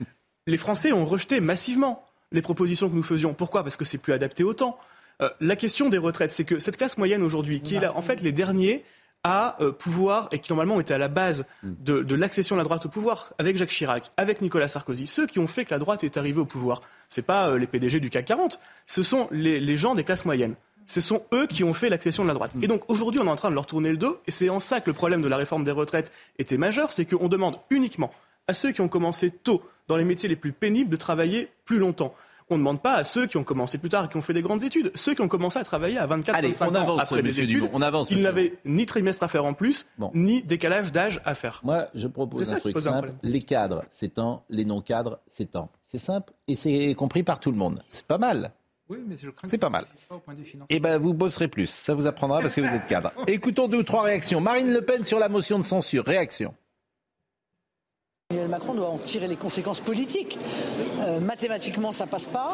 les 0.48 0.58
Français 0.58 0.92
ont 0.92 1.06
rejeté 1.06 1.40
massivement 1.40 2.06
les 2.32 2.42
propositions 2.42 2.90
que 2.90 2.96
nous 2.96 3.04
faisions. 3.04 3.34
Pourquoi? 3.34 3.64
Parce 3.64 3.76
que 3.76 3.86
c'est 3.86 3.98
plus 3.98 4.14
adapté 4.14 4.44
au 4.44 4.54
temps. 4.54 4.78
Euh, 5.22 5.30
la 5.40 5.56
question 5.56 5.90
des 5.90 5.98
retraites, 5.98 6.32
c'est 6.32 6.46
que 6.46 6.60
cette 6.60 6.78
classe 6.78 6.98
moyenne 6.98 7.24
aujourd'hui, 7.24 7.62
qui 7.62 7.76
est 7.76 7.80
là, 7.80 7.96
en 7.96 8.02
fait, 8.02 8.22
les 8.22 8.32
derniers 8.32 8.84
à 9.24 9.62
euh, 9.62 9.72
pouvoir 9.72 10.30
et 10.32 10.40
qui 10.40 10.52
normalement 10.52 10.80
étaient 10.80 10.96
à 10.96 10.98
la 10.98 11.08
base 11.08 11.46
de, 11.62 12.02
de 12.02 12.16
l'accession 12.16 12.56
de 12.56 12.60
la 12.60 12.64
droite 12.64 12.88
au 12.88 12.90
pouvoir 12.90 13.34
avec 13.38 13.56
Jacques 13.56 13.70
Chirac, 13.70 14.12
avec 14.18 14.42
Nicolas 14.42 14.68
Sarkozy, 14.68 15.06
ceux 15.06 15.28
qui 15.28 15.38
ont 15.38 15.48
fait 15.48 15.64
que 15.66 15.72
la 15.72 15.80
droite 15.80 16.04
est 16.04 16.18
arrivée 16.18 16.40
au 16.40 16.46
pouvoir, 16.46 16.82
c'est 17.08 17.22
pas 17.22 17.50
euh, 17.50 17.60
les 17.60 17.68
PDG 17.68 18.00
du 18.00 18.10
CAC 18.10 18.26
40, 18.26 18.60
ce 18.88 19.04
sont 19.04 19.28
les, 19.32 19.60
les 19.60 19.78
gens 19.78 19.94
des 19.94 20.04
classes 20.04 20.26
moyennes. 20.26 20.56
Ce 20.88 21.02
sont 21.02 21.24
eux 21.34 21.46
qui 21.46 21.64
ont 21.64 21.74
fait 21.74 21.90
l'accession 21.90 22.24
de 22.24 22.28
la 22.30 22.34
droite. 22.34 22.54
Et 22.64 22.68
donc 22.68 22.90
aujourd'hui, 22.90 23.22
on 23.22 23.28
est 23.28 23.30
en 23.30 23.36
train 23.36 23.52
de 23.52 23.56
leur 23.56 23.68
tourner 23.68 23.92
le 23.92 23.98
dos, 23.98 24.20
et 24.26 24.32
c'est 24.32 24.50
en 24.50 24.60
ça 24.60 24.82
que 24.82 24.90
le 24.90 24.94
problème 24.94 25.22
de 25.22 25.28
la 25.28 25.38
réforme 25.38 25.64
des 25.64 25.72
retraites 25.72 26.12
était 26.40 26.58
majeur, 26.58 26.92
c'est 26.92 27.06
qu'on 27.06 27.28
demande 27.28 27.58
uniquement 27.70 28.12
à 28.48 28.54
ceux 28.54 28.72
qui 28.72 28.82
ont 28.82 28.88
commencé 28.90 29.32
tôt 29.32 29.62
dans 29.88 29.98
les 29.98 30.06
métiers 30.06 30.30
les 30.30 30.36
plus 30.36 30.52
pénibles 30.54 30.90
de 30.90 30.96
travailler 30.96 31.50
plus 31.66 31.80
longtemps. 31.80 32.14
On 32.50 32.56
ne 32.56 32.60
demande 32.60 32.82
pas 32.82 32.96
à 32.96 33.04
ceux 33.06 33.28
qui 33.28 33.38
ont 33.38 33.46
commencé 33.46 33.78
plus 33.78 33.88
tard 33.88 34.06
et 34.06 34.08
qui 34.10 34.18
ont 34.18 34.22
fait 34.22 34.34
des 34.34 34.42
grandes 34.42 34.64
études. 34.64 34.92
Ceux 34.94 35.14
qui 35.16 35.22
ont 35.22 35.30
commencé 35.30 35.58
à 35.58 35.64
travailler 35.64 35.98
à 35.98 36.06
24, 36.06 36.36
Allez, 36.36 36.50
25 36.50 36.66
on 36.66 36.76
ans 36.76 36.82
avance, 36.82 37.02
après 37.04 37.22
des 37.22 37.30
monsieur 37.30 37.44
études, 37.44 37.56
Dumont, 37.62 37.70
on 37.74 37.82
avance, 37.82 38.10
ils 38.12 38.22
n'avaient 38.22 38.58
ni 38.66 38.86
trimestre 38.86 39.24
à 39.24 39.30
faire 39.30 39.46
en 39.46 39.54
plus, 39.54 39.88
ni 40.14 40.44
décalage 40.44 40.92
d'âge 40.92 41.22
à 41.24 41.34
faire. 41.34 41.62
Moi, 41.64 41.88
je 41.96 42.08
propose 42.08 42.52
un 42.52 42.60
truc 42.60 42.76
un 42.76 42.82
simple. 42.82 43.14
Les 43.24 43.42
cadres, 43.42 43.86
c'est 43.90 44.16
temps. 44.16 44.44
Les 44.50 44.66
non-cadres, 44.66 45.20
c'est 45.30 45.52
temps. 45.52 45.72
C'est 45.82 45.98
simple 45.98 46.34
et 46.50 46.56
c'est 46.56 46.94
compris 46.96 47.24
par 47.24 47.40
tout 47.40 47.52
le 47.52 47.58
monde. 47.58 47.82
C'est 47.88 48.06
pas 48.06 48.18
mal. 48.18 48.52
Oui, 48.90 48.98
mais 49.08 49.16
je 49.16 49.30
crains 49.30 49.48
C'est 49.48 49.58
pas 49.58 49.70
mal. 49.70 49.86
pas 50.10 50.16
au 50.16 50.20
point. 50.20 50.36
Eh 50.70 50.80
ben, 50.82 50.98
vous 50.98 51.14
bosserez 51.14 51.48
plus. 51.48 51.68
Ça 51.68 51.94
vous 51.94 52.06
apprendra 52.06 52.42
parce 52.42 52.54
que 52.54 52.60
vous 52.60 52.76
êtes 52.76 52.88
cadre. 52.88 53.14
Écoutons 53.28 53.70
deux 53.70 53.78
ou 53.78 53.84
trois 53.84 54.02
réactions. 54.02 54.42
Marine 54.42 54.74
Le 54.74 54.82
Pen 54.82 55.06
sur 55.06 55.18
la 55.20 55.30
motion 55.30 55.58
de 55.58 55.64
censure. 55.64 56.04
Réaction. 56.04 56.54
Emmanuel 58.32 58.50
Macron 58.50 58.74
doit 58.74 58.88
en 58.88 58.98
tirer 58.98 59.28
les 59.28 59.36
conséquences 59.36 59.82
politiques. 59.82 60.40
Euh, 61.02 61.20
mathématiquement, 61.20 61.92
ça 61.92 62.08
passe 62.08 62.28
pas, 62.28 62.52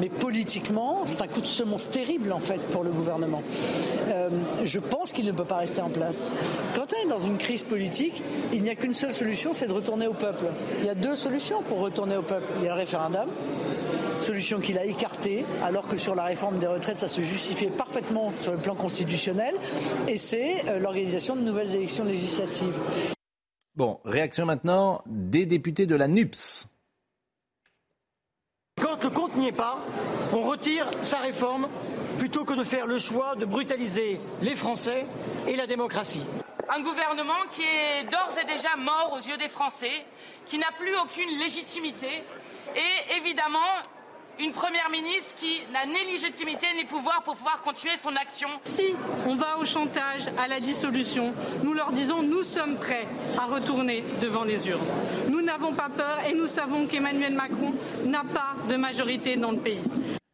mais 0.00 0.08
politiquement, 0.08 1.02
c'est 1.06 1.22
un 1.22 1.28
coup 1.28 1.40
de 1.40 1.46
semonce 1.46 1.88
terrible 1.88 2.32
en 2.32 2.40
fait 2.40 2.60
pour 2.72 2.82
le 2.82 2.90
gouvernement. 2.90 3.42
Euh, 4.08 4.30
je 4.64 4.80
pense 4.80 5.12
qu'il 5.12 5.24
ne 5.26 5.32
peut 5.32 5.44
pas 5.44 5.58
rester 5.58 5.80
en 5.80 5.90
place. 5.90 6.32
Quand 6.74 6.86
on 6.92 7.06
est 7.06 7.08
dans 7.08 7.20
une 7.20 7.38
crise 7.38 7.62
politique, 7.62 8.20
il 8.52 8.62
n'y 8.62 8.70
a 8.70 8.74
qu'une 8.74 8.94
seule 8.94 9.12
solution, 9.12 9.52
c'est 9.52 9.68
de 9.68 9.72
retourner 9.72 10.08
au 10.08 10.14
peuple. 10.14 10.46
Il 10.80 10.86
y 10.86 10.90
a 10.90 10.96
deux 10.96 11.14
solutions 11.14 11.62
pour 11.62 11.78
retourner 11.78 12.16
au 12.16 12.22
peuple. 12.22 12.46
Il 12.58 12.64
y 12.64 12.68
a 12.68 12.74
le 12.74 12.80
référendum, 12.80 13.28
solution 14.18 14.58
qu'il 14.58 14.76
a 14.76 14.84
écartée, 14.84 15.44
alors 15.64 15.86
que 15.86 15.96
sur 15.96 16.16
la 16.16 16.24
réforme 16.24 16.58
des 16.58 16.66
retraites, 16.66 16.98
ça 16.98 17.08
se 17.08 17.20
justifiait 17.20 17.70
parfaitement 17.70 18.32
sur 18.40 18.52
le 18.52 18.58
plan 18.58 18.74
constitutionnel, 18.74 19.54
et 20.08 20.16
c'est 20.16 20.64
euh, 20.66 20.80
l'organisation 20.80 21.36
de 21.36 21.42
nouvelles 21.42 21.74
élections 21.76 22.04
législatives. 22.04 22.74
Bon, 23.76 24.00
réaction 24.06 24.46
maintenant 24.46 25.02
des 25.04 25.44
députés 25.44 25.84
de 25.84 25.94
la 25.94 26.08
NUPS. 26.08 26.66
Quand 28.80 29.02
le 29.04 29.10
compte 29.10 29.36
n'y 29.36 29.48
est 29.48 29.52
pas, 29.52 29.78
on 30.32 30.40
retire 30.40 30.86
sa 31.02 31.18
réforme 31.18 31.68
plutôt 32.18 32.46
que 32.46 32.54
de 32.54 32.64
faire 32.64 32.86
le 32.86 32.98
choix 32.98 33.36
de 33.36 33.44
brutaliser 33.44 34.18
les 34.40 34.54
Français 34.54 35.04
et 35.46 35.56
la 35.56 35.66
démocratie. 35.66 36.24
Un 36.70 36.80
gouvernement 36.80 37.44
qui 37.50 37.60
est 37.62 38.04
d'ores 38.04 38.38
et 38.40 38.46
déjà 38.46 38.76
mort 38.76 39.12
aux 39.14 39.20
yeux 39.20 39.36
des 39.36 39.50
Français, 39.50 40.06
qui 40.46 40.56
n'a 40.56 40.72
plus 40.78 40.96
aucune 40.96 41.38
légitimité, 41.38 42.22
et 42.74 43.16
évidemment 43.18 43.58
une 44.38 44.52
première 44.52 44.90
ministre 44.90 45.34
qui 45.36 45.60
n'a 45.72 45.86
ni 45.86 46.12
légitimité 46.12 46.66
ni 46.76 46.84
pouvoir 46.84 47.22
pour 47.24 47.36
pouvoir 47.36 47.62
continuer 47.62 47.96
son 47.96 48.14
action. 48.16 48.48
Si 48.64 48.94
on 49.26 49.34
va 49.36 49.58
au 49.58 49.64
chantage, 49.64 50.22
à 50.38 50.48
la 50.48 50.60
dissolution, 50.60 51.32
nous 51.64 51.72
leur 51.72 51.92
disons 51.92 52.22
nous 52.22 52.42
sommes 52.42 52.76
prêts 52.76 53.06
à 53.38 53.46
retourner 53.46 54.04
devant 54.20 54.44
les 54.44 54.68
urnes. 54.68 54.80
Nous 55.30 55.40
n'avons 55.42 55.72
pas 55.72 55.88
peur 55.88 56.18
et 56.30 56.34
nous 56.34 56.46
savons 56.46 56.86
qu'Emmanuel 56.86 57.34
Macron 57.34 57.72
n'a 58.04 58.24
pas 58.24 58.54
de 58.68 58.76
majorité 58.76 59.36
dans 59.36 59.52
le 59.52 59.58
pays. 59.58 59.80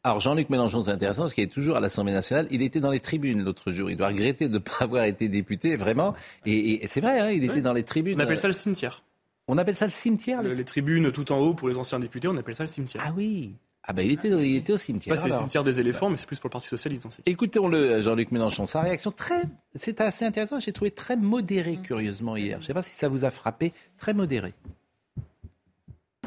Alors 0.05 0.19
Jean-Luc 0.21 0.51
Mélenchon, 0.51 0.81
c'est 0.81 0.91
intéressant 0.91 1.23
parce 1.23 1.35
qu'il 1.35 1.45
est 1.45 1.53
toujours 1.53 1.77
à 1.77 1.81
l'Assemblée 1.81 2.13
nationale. 2.13 2.49
Il 2.51 2.61
était 2.63 2.81
dans 2.81 2.91
les 2.91 2.99
tribunes 2.99 3.43
l'autre 3.45 3.71
jour. 3.71 3.89
Il 3.89 3.97
doit 3.97 4.09
regretter 4.09 4.49
de 4.49 4.55
ne 4.55 4.59
pas 4.59 4.79
avoir 4.81 5.05
été 5.05 5.29
député, 5.29 5.77
vraiment. 5.77 6.15
Et, 6.45 6.83
et 6.85 6.89
c'est 6.89 7.01
vrai, 7.01 7.21
hein, 7.21 7.31
il 7.31 7.45
était 7.45 7.55
Oui. 7.55 7.63
dans 7.63 7.73
les 7.73 7.85
tribunes. 7.85 8.17
On 8.21 8.25
appelle 8.25 8.39
ça 8.39 8.49
le 8.49 8.53
cimetière. 8.55 9.05
On 9.47 9.59
appelle 9.59 9.77
ça 9.77 9.85
le 9.87 9.93
cimetière 9.93 10.43
Les, 10.43 10.55
les 10.57 10.65
tribunes 10.65 11.13
tout 11.13 11.31
en 11.31 11.39
haut 11.39 11.55
pour 11.55 11.69
les 11.69 11.77
anciens 11.79 12.01
députés, 12.01 12.27
on 12.27 12.37
appelle 12.37 12.55
ça 12.57 12.65
le 12.65 12.69
cimetière. 12.69 13.05
Ah 13.07 13.13
oui. 13.17 13.55
Ah 13.85 13.93
ben 13.93 14.07
il 14.07 14.13
était, 14.13 14.29
il 14.29 14.57
était 14.57 14.73
au 14.73 14.77
cimetière. 14.77 15.17
Pas 15.17 15.21
c'est 15.21 15.29
le 15.29 15.35
cimetière 15.35 15.65
des 15.65 15.81
éléphants, 15.81 16.09
mais 16.09 16.17
c'est 16.17 16.27
plus 16.27 16.39
pour 16.39 16.49
le 16.49 16.53
Parti 16.53 16.69
Socialiste 16.69 17.03
dans 17.03 17.11
ces 17.11 17.23
cas. 17.23 17.31
Écoutons-le, 17.31 18.01
Jean-Luc 18.01 18.31
Mélenchon. 18.31 18.67
Sa 18.67 18.81
réaction 18.81 19.11
très, 19.11 19.43
c'est 19.75 20.01
assez 20.01 20.25
intéressant. 20.25 20.61
J'ai 20.61 20.73
trouvé 20.73 20.93
très 20.93 21.17
modéré, 21.17 21.79
curieusement 21.83 22.37
hier. 22.37 22.59
Je 22.59 22.65
ne 22.65 22.67
sais 22.69 22.75
pas 22.75 22.83
si 22.83 22.95
ça 22.95 23.09
vous 23.09 23.25
a 23.25 23.31
frappé. 23.31 23.73
Très 23.99 24.15
modéré. 24.15 24.55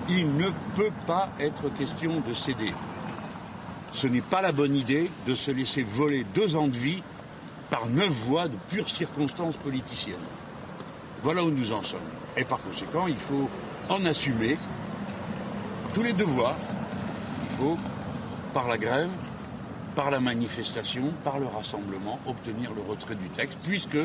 Il 0.09 0.35
ne 0.35 0.49
peut 0.75 0.91
pas 1.07 1.29
être 1.39 1.69
question 1.77 2.19
de 2.19 2.33
céder. 2.33 2.73
Ce 3.93 4.07
n'est 4.07 4.21
pas 4.21 4.41
la 4.41 4.51
bonne 4.51 4.75
idée 4.75 5.09
de 5.25 5.33
se 5.33 5.49
laisser 5.49 5.83
voler 5.83 6.25
deux 6.35 6.57
ans 6.57 6.67
de 6.67 6.77
vie 6.77 7.01
par 7.69 7.87
neuf 7.87 8.11
voix 8.27 8.49
de 8.49 8.57
pures 8.69 8.89
circonstances 8.89 9.55
politiciennes. 9.55 10.15
Voilà 11.23 11.41
où 11.43 11.49
nous 11.49 11.71
en 11.71 11.83
sommes. 11.83 11.99
Et 12.35 12.43
par 12.43 12.61
conséquent, 12.61 13.07
il 13.07 13.15
faut 13.15 13.49
en 13.89 14.05
assumer 14.05 14.57
tous 15.93 16.03
les 16.03 16.13
devoirs. 16.13 16.57
Faut, 17.57 17.77
par 18.53 18.67
la 18.67 18.77
grève, 18.77 19.09
par 19.95 20.11
la 20.11 20.19
manifestation, 20.19 21.13
par 21.23 21.39
le 21.39 21.45
rassemblement, 21.45 22.19
obtenir 22.27 22.73
le 22.73 22.81
retrait 22.81 23.15
du 23.15 23.29
texte, 23.29 23.57
puisque 23.63 23.97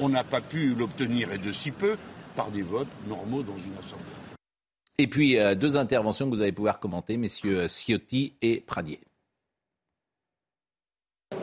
on 0.00 0.08
n'a 0.08 0.24
pas 0.24 0.40
pu 0.40 0.74
l'obtenir, 0.74 1.32
et 1.32 1.38
de 1.38 1.52
si 1.52 1.70
peu, 1.70 1.96
par 2.34 2.50
des 2.50 2.62
votes 2.62 2.88
normaux 3.06 3.42
dans 3.42 3.56
une 3.56 3.74
assemblée. 3.78 4.04
Et 4.98 5.06
puis, 5.06 5.38
euh, 5.38 5.54
deux 5.54 5.76
interventions 5.76 6.28
que 6.28 6.34
vous 6.34 6.42
allez 6.42 6.52
pouvoir 6.52 6.80
commenter, 6.80 7.16
messieurs 7.16 7.68
Ciotti 7.68 8.34
et 8.42 8.60
Pradier. 8.60 9.00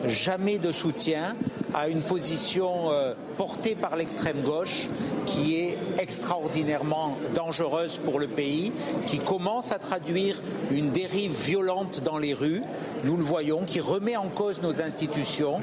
Jamais 0.06 0.58
de 0.58 0.72
soutien 0.72 1.34
à 1.74 1.88
une 1.88 2.02
position 2.02 2.92
euh, 2.92 3.14
portée 3.36 3.74
par 3.74 3.96
l'extrême 3.96 4.42
gauche 4.42 4.88
qui 5.26 5.56
est 5.56 5.76
extraordinairement 5.98 7.16
dangereuse 7.34 7.98
pour 8.04 8.20
le 8.20 8.28
pays, 8.28 8.72
qui 9.06 9.18
commence 9.18 9.72
à 9.72 9.78
traduire 9.78 10.40
une 10.70 10.90
dérive 10.90 11.32
violente 11.32 12.00
dans 12.04 12.18
les 12.18 12.32
rues, 12.32 12.62
nous 13.02 13.16
le 13.16 13.24
voyons, 13.24 13.64
qui 13.64 13.80
remet 13.80 14.16
en 14.16 14.28
cause 14.28 14.62
nos 14.62 14.80
institutions, 14.80 15.60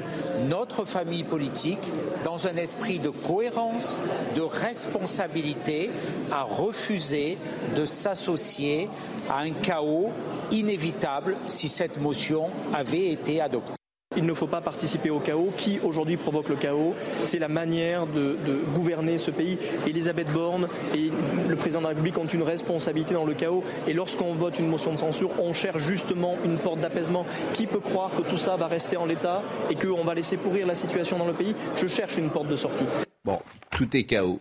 notre 0.48 0.84
famille 0.84 1.24
politique, 1.24 1.92
dans 2.24 2.46
un 2.46 2.56
esprit 2.56 2.98
de 2.98 3.08
cohérence, 3.08 4.00
de 4.36 4.42
responsabilité, 4.42 5.90
à 6.30 6.42
refuser 6.42 7.38
de 7.76 7.86
s'associer 7.86 8.90
à 9.30 9.40
un 9.40 9.50
chaos 9.50 10.10
inévitable 10.50 11.36
si 11.46 11.68
cette 11.68 12.00
motion 12.00 12.50
avait 12.74 13.08
été 13.08 13.40
adoptée. 13.40 13.81
Il 14.16 14.26
ne 14.26 14.34
faut 14.34 14.46
pas 14.46 14.60
participer 14.60 15.10
au 15.10 15.18
chaos. 15.18 15.52
Qui 15.56 15.80
aujourd'hui 15.82 16.16
provoque 16.16 16.48
le 16.48 16.56
chaos? 16.56 16.94
C'est 17.22 17.38
la 17.38 17.48
manière 17.48 18.06
de, 18.06 18.36
gouverner 18.74 19.18
ce 19.18 19.30
pays. 19.30 19.58
Elisabeth 19.86 20.30
Borne 20.32 20.68
et 20.94 21.10
le 21.48 21.56
président 21.56 21.80
de 21.80 21.84
la 21.84 21.88
République 21.90 22.18
ont 22.18 22.26
une 22.26 22.42
responsabilité 22.42 23.14
dans 23.14 23.24
le 23.24 23.34
chaos. 23.34 23.64
Et 23.86 23.92
lorsqu'on 23.92 24.34
vote 24.34 24.58
une 24.58 24.68
motion 24.68 24.92
de 24.92 24.98
censure, 24.98 25.30
on 25.40 25.52
cherche 25.52 25.82
justement 25.82 26.36
une 26.44 26.58
porte 26.58 26.80
d'apaisement. 26.80 27.26
Qui 27.52 27.66
peut 27.66 27.80
croire 27.80 28.10
que 28.10 28.22
tout 28.22 28.38
ça 28.38 28.56
va 28.56 28.66
rester 28.66 28.96
en 28.96 29.06
l'état 29.06 29.42
et 29.70 29.74
qu'on 29.74 30.04
va 30.04 30.14
laisser 30.14 30.36
pourrir 30.36 30.66
la 30.66 30.74
situation 30.74 31.18
dans 31.18 31.26
le 31.26 31.32
pays? 31.32 31.54
Je 31.76 31.86
cherche 31.86 32.16
une 32.16 32.30
porte 32.30 32.48
de 32.48 32.56
sortie. 32.56 32.84
Bon, 33.24 33.38
tout 33.70 33.96
est 33.96 34.04
chaos. 34.04 34.40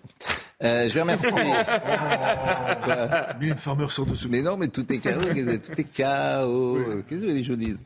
Euh, 0.64 0.88
je 0.90 0.94
vais 0.94 1.02
remercier. 1.02 1.32
Mylène 3.40 3.56
Farmer 3.56 3.88
sort 3.90 4.06
de 4.06 4.16
ce. 4.16 4.28
Mais 4.28 4.42
non, 4.42 4.58
mais 4.58 4.68
tout 4.68 4.92
est 4.92 4.98
chaos. 5.02 5.22
tout 5.22 5.82
est 5.82 5.92
chaos. 5.94 6.78
Qu'est-ce 7.08 7.22
que 7.22 7.26
vous 7.26 7.32
voulez 7.32 7.42
que 7.42 7.48
je 7.48 7.52
vous 7.54 7.58
dise 7.60 7.78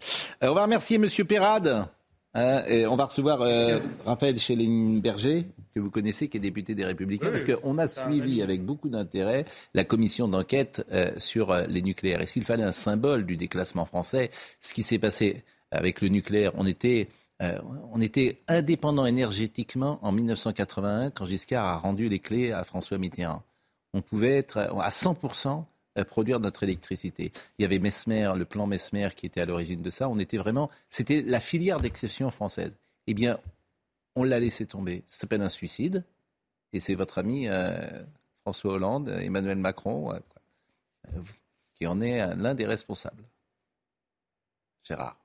Euh, 0.43 0.49
On 0.49 0.53
va 0.53 0.63
remercier 0.63 0.97
Monsieur 0.97 1.23
Perrade. 1.25 1.87
hein, 2.33 2.61
et 2.67 2.85
on 2.85 2.95
va 2.95 3.05
recevoir 3.05 3.41
euh, 3.41 3.79
Raphaël 4.05 4.37
Schelling-Berger, 4.39 5.45
que 5.73 5.79
vous 5.79 5.89
connaissez, 5.89 6.27
qui 6.27 6.37
est 6.37 6.41
député 6.41 6.75
des 6.75 6.85
Républicains, 6.85 7.27
Oui, 7.31 7.39
parce 7.41 7.45
qu'on 7.59 7.77
a 7.77 7.87
suivi 7.87 8.41
avec 8.41 8.63
beaucoup 8.63 8.89
d'intérêt 8.89 9.45
la 9.73 9.83
commission 9.83 10.27
d'enquête 10.27 10.85
euh, 10.91 11.11
sur 11.17 11.55
les 11.69 11.81
nucléaires. 11.81 12.21
Et 12.21 12.27
s'il 12.27 12.43
fallait 12.43 12.63
un 12.63 12.73
symbole 12.73 13.25
du 13.25 13.37
déclassement 13.37 13.85
français, 13.85 14.31
ce 14.59 14.73
qui 14.73 14.83
s'est 14.83 14.99
passé 14.99 15.43
avec 15.71 16.01
le 16.01 16.09
nucléaire, 16.09 16.51
on 16.55 16.65
était 16.65 17.07
euh, 17.41 17.59
on 17.91 18.01
était 18.01 18.41
indépendant 18.47 19.05
énergétiquement 19.05 19.99
en 20.01 20.11
1981 20.11 21.11
quand 21.11 21.25
Giscard 21.25 21.65
a 21.65 21.77
rendu 21.77 22.09
les 22.09 22.19
clés 22.19 22.51
à 22.51 22.63
François 22.63 22.97
Mitterrand. 22.97 23.43
On 23.93 24.01
pouvait 24.01 24.37
être 24.37 24.57
à 24.57 24.89
100% 24.89 25.65
produire 26.03 26.39
notre 26.39 26.63
électricité. 26.63 27.31
Il 27.57 27.61
y 27.61 27.65
avait 27.65 27.79
Mesmer, 27.79 28.33
le 28.35 28.45
plan 28.45 28.67
Mesmer 28.67 29.09
qui 29.15 29.25
était 29.25 29.41
à 29.41 29.45
l'origine 29.45 29.81
de 29.81 29.89
ça. 29.89 30.09
On 30.09 30.19
était 30.19 30.37
vraiment, 30.37 30.69
c'était 30.89 31.21
la 31.21 31.39
filière 31.39 31.79
d'exception 31.79 32.29
française. 32.31 32.77
Eh 33.07 33.13
bien, 33.13 33.39
on 34.15 34.23
l'a 34.23 34.39
laissé 34.39 34.65
tomber. 34.65 35.03
Ça 35.07 35.19
s'appelle 35.19 35.41
un 35.41 35.49
suicide. 35.49 36.03
Et 36.73 36.79
c'est 36.81 36.95
votre 36.95 37.17
ami 37.17 37.47
euh, 37.47 38.03
François 38.41 38.73
Hollande, 38.73 39.09
Emmanuel 39.09 39.57
Macron, 39.57 40.13
euh, 40.13 40.19
euh, 41.07 41.21
qui 41.73 41.87
en 41.87 41.99
est 41.99 42.21
euh, 42.21 42.35
l'un 42.35 42.53
des 42.53 42.65
responsables. 42.65 43.23
Gérard. 44.83 45.17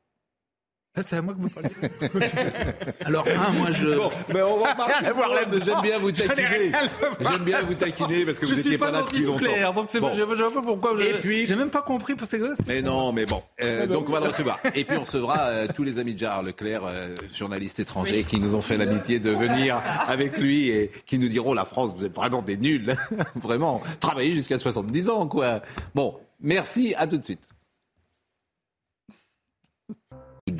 Ah, 0.96 1.02
c'est 1.06 1.16
à 1.16 1.22
moi 1.22 1.34
que 1.34 1.40
vous 1.40 1.48
parlez. 1.48 1.70
Alors, 3.04 3.24
un, 3.28 3.52
moi, 3.52 3.70
je. 3.70 3.90
Bon, 3.94 4.10
mais 4.34 4.42
on 4.42 4.58
va 4.58 4.74
là-dedans. 4.74 5.64
J'aime 5.64 5.82
bien 5.82 5.98
vous 6.00 6.10
taquiner. 6.10 6.72
J'aime 7.20 7.44
bien 7.44 7.60
vous 7.62 7.74
taquiner 7.74 8.24
parce 8.24 8.38
que 8.40 8.46
je 8.46 8.54
vous 8.54 8.60
suis 8.60 8.70
n'étiez 8.70 8.78
pas, 8.78 8.90
pas 8.90 8.98
là 8.98 9.02
depuis 9.04 9.22
longtemps. 9.22 9.72
donc 9.72 9.86
c'est 9.88 10.00
Bon. 10.00 10.08
bon. 10.08 10.14
je, 10.14 10.20
je 10.34 10.42
vois 10.42 10.52
pas 10.52 10.62
pourquoi. 10.62 10.96
Je, 10.98 11.02
Et 11.04 11.12
puis- 11.20 11.46
j'ai 11.46 11.54
même 11.54 11.70
pas 11.70 11.82
compris 11.82 12.16
pour 12.16 12.26
ces 12.26 12.38
gosses. 12.38 12.58
Mais 12.66 12.82
non, 12.82 13.12
mais 13.12 13.24
bon. 13.24 13.40
Euh, 13.62 13.86
donc 13.86 14.08
on 14.08 14.12
va 14.12 14.18
le 14.20 14.26
recevoir. 14.30 14.58
Et 14.74 14.84
puis 14.84 14.96
on 14.96 15.04
recevra 15.04 15.38
euh, 15.46 15.68
tous 15.72 15.84
les 15.84 16.00
amis 16.00 16.14
de 16.14 16.18
Gérard 16.18 16.42
Leclerc, 16.42 16.82
euh, 16.84 17.14
journalistes 17.32 17.78
étrangers, 17.78 18.24
qui 18.24 18.40
nous 18.40 18.56
ont 18.56 18.62
fait 18.62 18.76
l'amitié 18.76 19.20
de 19.20 19.30
venir 19.30 19.80
avec 20.08 20.38
lui 20.38 20.70
et 20.70 20.90
qui 21.06 21.20
nous 21.20 21.28
diront 21.28 21.54
la 21.54 21.64
France, 21.64 21.92
vous 21.96 22.04
êtes 22.04 22.14
vraiment 22.16 22.42
des 22.42 22.56
nuls, 22.56 22.96
vraiment. 23.36 23.80
Travaillez 24.00 24.32
jusqu'à 24.32 24.58
70 24.58 25.08
ans, 25.08 25.28
quoi. 25.28 25.62
Bon, 25.94 26.16
merci. 26.40 26.94
À 26.98 27.06
tout 27.06 27.16
de 27.16 27.24
suite. 27.24 27.48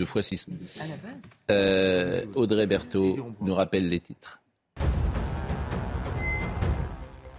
Deux 0.00 0.06
fois 0.06 0.22
six. 0.22 0.46
Euh, 1.50 2.24
Audrey 2.34 2.66
Berthaud 2.66 3.34
nous 3.42 3.54
rappelle 3.54 3.90
les 3.90 4.00
titres. 4.00 4.39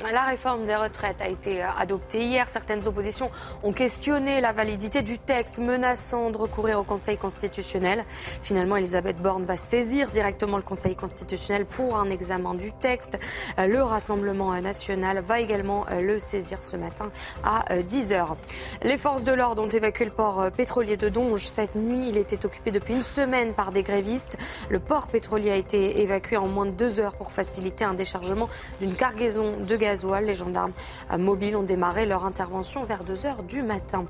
La 0.10 0.24
réforme 0.24 0.66
des 0.66 0.76
retraites 0.76 1.22
a 1.22 1.28
été 1.28 1.64
euh, 1.64 1.68
adoptée 1.78 2.22
hier. 2.22 2.50
Certaines 2.50 2.88
oppositions 2.88 3.30
ont 3.64 3.72
questionné 3.72 4.42
la 4.42 4.52
validité 4.52 5.04
du 5.04 5.20
texte, 5.20 5.60
menaçant 5.60 6.32
de 6.32 6.38
recourir 6.38 6.80
au 6.80 6.84
Conseil 6.84 7.18
constitutionnel. 7.18 8.04
Finalement, 8.42 8.78
Elisabeth 8.78 9.22
Borne 9.22 9.46
va 9.46 9.58
saisir 9.58 10.10
directement 10.10 10.58
le 10.58 10.64
Conseil 10.64 10.96
constitutionnel 10.96 11.66
pour 11.66 11.98
un 11.98 12.10
examen 12.10 12.56
du 12.56 12.72
texte. 12.72 13.20
Euh, 13.60 13.68
Le 13.68 13.84
Rassemblement 13.84 14.60
national 14.60 15.20
va 15.20 15.40
également 15.40 15.86
euh, 15.92 16.02
le 16.02 16.20
saisir 16.20 16.66
ce 16.66 16.78
matin 16.78 17.12
à 17.44 17.64
10h. 17.78 18.36
Les 18.82 18.98
forces 18.98 19.24
de 19.24 19.32
l'ordre 19.32 19.64
ont 19.64 19.70
évacué 19.70 20.06
le 20.06 20.12
port 20.12 20.42
euh, 20.42 20.50
pétrolier 20.50 20.98
de 20.98 21.10
Donge 21.10 21.48
cette 21.48 21.76
nuit. 21.76 22.10
Il 22.10 22.18
était 22.18 22.46
occupé 22.46 22.72
depuis 22.72 22.96
une 22.96 23.04
semaine 23.04 23.54
par 23.54 23.72
des 23.72 23.84
grévistes. 23.84 24.38
Le 24.70 24.80
port 24.80 25.08
pétrolier 25.08 25.52
a 25.52 25.56
été 25.56 26.02
évacué 26.02 26.38
en 26.38 26.48
moins 26.48 26.66
de 26.66 26.72
deux 26.72 27.00
heures 27.00 27.16
pour 27.16 27.32
faciliter 27.32 27.86
un 27.86 27.94
déchargement 27.94 28.50
d'une 28.80 28.96
cargaison 28.96 29.58
de 29.58 29.76
Les 29.92 30.36
gendarmes 30.36 30.72
euh, 31.12 31.18
mobiles 31.18 31.58
ont 31.58 31.64
démarré 31.64 32.06
leur 32.06 32.26
intervention 32.26 32.84
vers 32.84 33.04
2 33.04 33.26
heures 33.26 33.44
du 33.44 33.62
matin. 33.62 34.06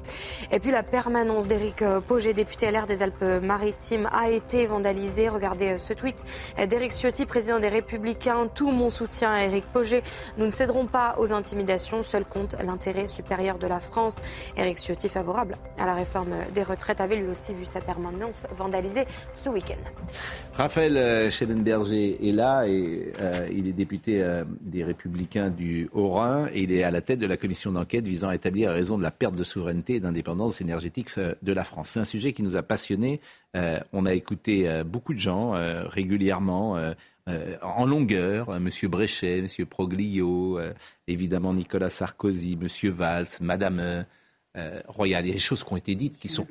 Et 0.51 0.59
puis 0.59 0.69
la 0.69 0.84
permanence 0.84 1.47
d'Éric 1.47 1.82
euh, 1.82 1.99
Poget, 2.01 2.36
député 2.36 2.69
LR 2.69 2.86
des 2.86 3.01
Alpes-Maritimes, 3.01 4.07
a 4.13 4.29
été 4.29 4.67
vandalisée. 4.67 5.27
Regardez 5.27 5.73
euh, 5.73 5.77
ce 5.79 5.93
tweet 5.93 6.23
d'Éric 6.69 6.91
Ciotti, 6.91 7.25
président 7.25 7.57
des 7.59 7.67
Républicains. 7.67 8.47
Tout 8.47 8.69
mon 8.69 8.91
soutien 8.91 9.32
à 9.32 9.43
Éric 9.43 9.65
Poget. 9.73 10.03
Nous 10.38 10.45
ne 10.45 10.51
céderons 10.51 10.86
pas 10.86 11.15
aux 11.17 11.34
intimidations. 11.34 12.03
Seul 12.03 12.25
compte 12.25 12.55
l'intérêt 12.63 13.07
supérieur 13.07 13.57
de 13.57 13.65
la 13.65 13.79
France. 13.79 14.17
Éric 14.57 14.77
Ciotti, 14.77 15.09
favorable 15.09 15.57
à 15.79 15.88
la 15.88 15.95
réforme 15.95 16.36
des 16.53 16.61
retraites, 16.61 17.01
avait 17.01 17.15
lui 17.15 17.27
aussi 17.27 17.55
vu 17.55 17.65
sa 17.65 17.82
permanence 17.82 18.45
vandalisée 18.51 19.07
ce 19.34 19.49
week-end. 19.49 19.82
Raphaël 20.62 20.95
euh, 20.95 21.32
Schellenberger 21.32 22.30
est 22.30 22.32
là 22.32 22.68
et 22.68 23.12
euh, 23.20 23.49
il 23.51 23.68
est 23.68 23.74
député 23.74 24.22
euh, 24.22 24.43
des 24.62 24.84
Républicains 24.84 25.49
du 25.49 25.89
Haut-Rhin 25.91 26.49
et 26.53 26.62
il 26.62 26.72
est 26.72 26.84
à 26.84 26.91
la 26.91 27.01
tête 27.01 27.18
de 27.18 27.26
la 27.26 27.36
commission 27.36 27.72
d'enquête 27.72 28.07
visant 28.07 28.30
à 28.30 28.36
établir 28.36 28.70
la 28.70 28.76
raison 28.76 28.95
de 28.95 29.01
la 29.01 29.09
perte 29.09 29.36
de 29.36 29.43
souveraineté 29.43 29.95
et 29.95 29.99
d'indépendance 29.99 30.62
énergétique 30.62 31.09
euh, 31.18 31.34
de 31.41 31.51
la 31.51 31.64
France. 31.64 31.89
C'est 31.89 31.99
un 31.99 32.03
sujet 32.03 32.34
qui 32.34 32.43
nous 32.43 32.57
a 32.57 32.62
passionnés. 32.62 33.22
Euh, 33.57 33.80
on 33.91 34.05
a 34.05 34.14
écouté 34.14 34.70
euh, 34.70 34.84
beaucoup 34.84 35.16
de 35.16 35.20
gens 35.20 35.53
régulièrement. 35.89 36.78
en 37.64 37.86
longueur, 37.88 38.59
Monsieur 38.59 38.88
Bréchet, 38.88 39.41
Monsieur 39.41 39.66
Proglio, 39.66 40.59
évidemment 41.07 41.55
Nicolas 41.55 41.89
Sarkozy, 41.89 42.55
Monsieur 42.55 42.91
Valls, 42.91 43.28
Madame 43.41 44.05
Royal. 44.88 45.26
Il 45.26 45.30
y 45.30 45.32
a 45.32 45.34
des 45.34 45.39
choses 45.39 45.64
qui 45.64 45.74
ont 45.74 45.78
été 45.78 45.95
dites 45.95 46.20
qui 46.20 46.30
sont 46.30 46.45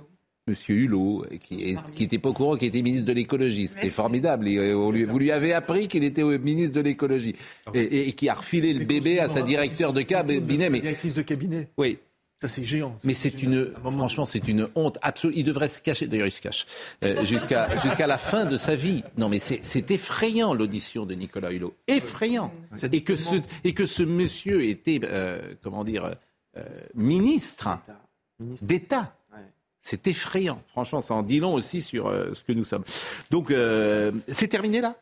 Monsieur 0.50 0.74
Hulot, 0.76 1.24
qui 1.42 1.76
n'était 1.98 2.18
pas 2.18 2.28
au 2.28 2.32
courant 2.32 2.56
qu'il 2.56 2.68
était 2.68 2.82
ministre 2.82 3.06
de 3.06 3.12
l'écologie. 3.12 3.68
C'était 3.68 3.88
formidable. 3.88 4.48
Et, 4.48 4.58
euh, 4.58 4.76
on 4.76 4.90
lui- 4.90 5.04
vous 5.04 5.18
lui 5.18 5.30
avez 5.30 5.52
appris 5.52 5.88
qu'il 5.88 6.04
était 6.04 6.22
ministre 6.38 6.74
de 6.76 6.80
l'écologie. 6.80 7.34
Et, 7.74 7.80
et- 7.80 8.08
et 8.08 8.12
qui 8.12 8.28
a 8.28 8.34
refilé 8.34 8.72
le 8.74 8.84
bébé 8.84 9.20
à 9.20 9.28
sa 9.28 9.42
directeur 9.42 9.92
de 9.92 10.02
cabinet. 10.02 10.68
Mais, 10.70 10.80
Directrice 10.80 11.14
de 11.14 11.22
cabinet. 11.22 11.68
oui. 11.78 11.98
Ça, 12.42 12.48
c'est 12.48 12.64
géant. 12.64 12.96
Mais 13.04 13.12
c'est 13.12 13.42
une, 13.42 13.70
franchement, 13.82 14.24
c'est 14.24 14.48
une 14.48 14.66
honte 14.74 14.96
absolue. 15.02 15.34
Il 15.36 15.44
devrait 15.44 15.68
se 15.68 15.82
cacher. 15.82 16.06
D'ailleurs, 16.06 16.26
il 16.28 16.32
se 16.32 16.40
cache 16.40 16.64
euh, 17.04 17.22
jusqu'à 17.22 17.76
jusqu'à 17.76 18.06
la 18.06 18.16
fin 18.16 18.46
de 18.46 18.56
sa 18.56 18.74
vie. 18.76 19.04
Non, 19.18 19.28
mais 19.28 19.38
c'est 19.38 19.58
c'est 19.62 19.90
effrayant 19.90 20.54
l'audition 20.54 21.04
de 21.04 21.14
Nicolas 21.14 21.52
Hulot. 21.52 21.74
Effrayant. 21.86 22.50
Et 22.92 23.02
que 23.02 23.14
ce 23.14 23.34
et 23.62 23.74
que 23.74 23.84
ce 23.84 24.02
monsieur 24.02 24.64
était, 24.64 25.00
euh, 25.04 25.52
comment 25.62 25.84
dire, 25.84 26.16
euh, 26.56 26.64
ministre 26.94 27.78
d'État. 28.62 29.14
C'est 29.82 30.06
effrayant. 30.06 30.60
Franchement, 30.72 31.00
ça 31.00 31.14
en 31.14 31.22
dit 31.22 31.40
long 31.40 31.54
aussi 31.54 31.80
sur 31.82 32.06
euh, 32.08 32.34
ce 32.34 32.42
que 32.42 32.52
nous 32.52 32.64
sommes. 32.64 32.84
Donc, 33.30 33.50
euh, 33.50 34.12
c'est 34.28 34.48
terminé 34.48 34.80
là? 34.80 34.94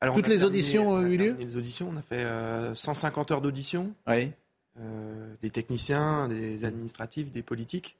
Alors, 0.00 0.16
Toutes 0.16 0.26
les 0.26 0.38
terminé- 0.38 0.46
auditions 0.58 0.88
on 0.90 0.94
ont 0.98 1.02
eu 1.06 1.16
lieu 1.16 1.36
Les 1.38 1.56
auditions, 1.56 1.90
on 1.94 1.96
a 1.96 2.02
fait 2.02 2.24
euh, 2.24 2.74
150 2.74 3.30
heures 3.30 3.40
d'audition. 3.40 3.92
Oui. 4.06 4.32
Euh, 4.80 5.32
des 5.40 5.50
techniciens, 5.50 6.26
des 6.28 6.64
administratifs, 6.64 7.30
des 7.30 7.42
politiques. 7.42 7.96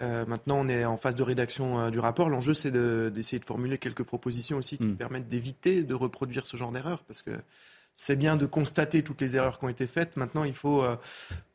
Euh, 0.00 0.24
maintenant, 0.26 0.58
on 0.60 0.68
est 0.68 0.84
en 0.84 0.96
phase 0.96 1.14
de 1.16 1.22
rédaction 1.22 1.78
euh, 1.80 1.90
du 1.90 1.98
rapport. 1.98 2.30
L'enjeu, 2.30 2.54
c'est 2.54 2.70
de- 2.70 3.12
d'essayer 3.14 3.38
de, 3.38 3.44
formuler 3.44 3.76
quelques 3.78 4.04
propositions 4.04 4.56
aussi 4.56 4.78
qui 4.78 4.84
Hmm. 4.84 4.96
permettent 4.96 5.28
d'éviter 5.28 5.82
de 5.82 5.94
reproduire 5.94 6.46
ce 6.46 6.56
genre 6.56 6.72
d'erreurs, 6.72 7.02
parce 7.04 7.20
que 7.20 7.32
c'est 7.94 8.16
bien 8.16 8.36
de 8.36 8.46
constater 8.46 9.02
toutes 9.02 9.20
les 9.20 9.36
erreurs 9.36 9.58
qui 9.58 9.64
ont 9.66 9.68
été 9.68 9.86
faites. 9.86 10.16
Maintenant, 10.16 10.44
il 10.44 10.54
faut 10.54 10.82
euh, 10.82 10.96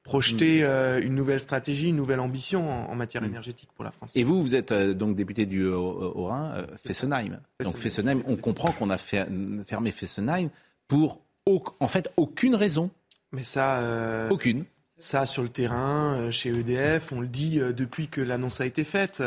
projeter 0.04 0.62
Hmm. 0.62 0.66
euh, 0.66 1.02
une 1.02 1.16
nouvelle 1.16 1.40
stratégie, 1.40 1.90
une 1.90 1.96
nouvelle 1.96 2.20
ambition 2.20 2.70
en, 2.70 2.92
en 2.92 2.96
matière 2.96 3.24
énergétique 3.24 3.70
pour 3.76 3.84
la 3.86 3.92
France. 3.92 4.12
Et 4.16 4.24
vous, 4.24 4.42
vous 4.44 4.54
êtes 4.56 4.72
euh, 4.72 4.94
donc 4.94 5.16
député 5.16 5.46
du 5.46 5.66
Haut- 5.66 6.12
Haut-Rhin, 6.16 6.52
euh, 6.56 6.68
Fessenheim. 6.86 7.40
Donc 7.64 7.78
Fessenheim, 7.78 8.22
on 8.28 8.36
comprend 8.36 8.72
qu'on 8.74 8.90
a 8.90 8.98
fermé 8.98 9.92
Fessenheim 9.92 10.50
pour, 10.88 11.22
au- 11.46 11.64
en 11.80 11.88
fait, 11.88 12.12
aucune 12.18 12.56
raison. 12.56 12.90
Mais 13.32 13.44
ça. 13.44 13.78
euh, 13.80 14.30
Aucune. 14.30 14.66
Ça, 15.04 15.26
sur 15.26 15.44
le 15.44 15.50
terrain, 15.50 16.16
euh, 16.16 16.32
chez 16.32 16.48
EDF, 16.52 17.12
on 17.12 17.20
le 17.20 17.28
dit 17.28 17.60
euh, 17.60 17.74
depuis 17.74 18.08
que 18.08 18.22
l'annonce 18.22 18.62
a 18.62 18.66
été 18.66 18.86
faite. 18.86 19.22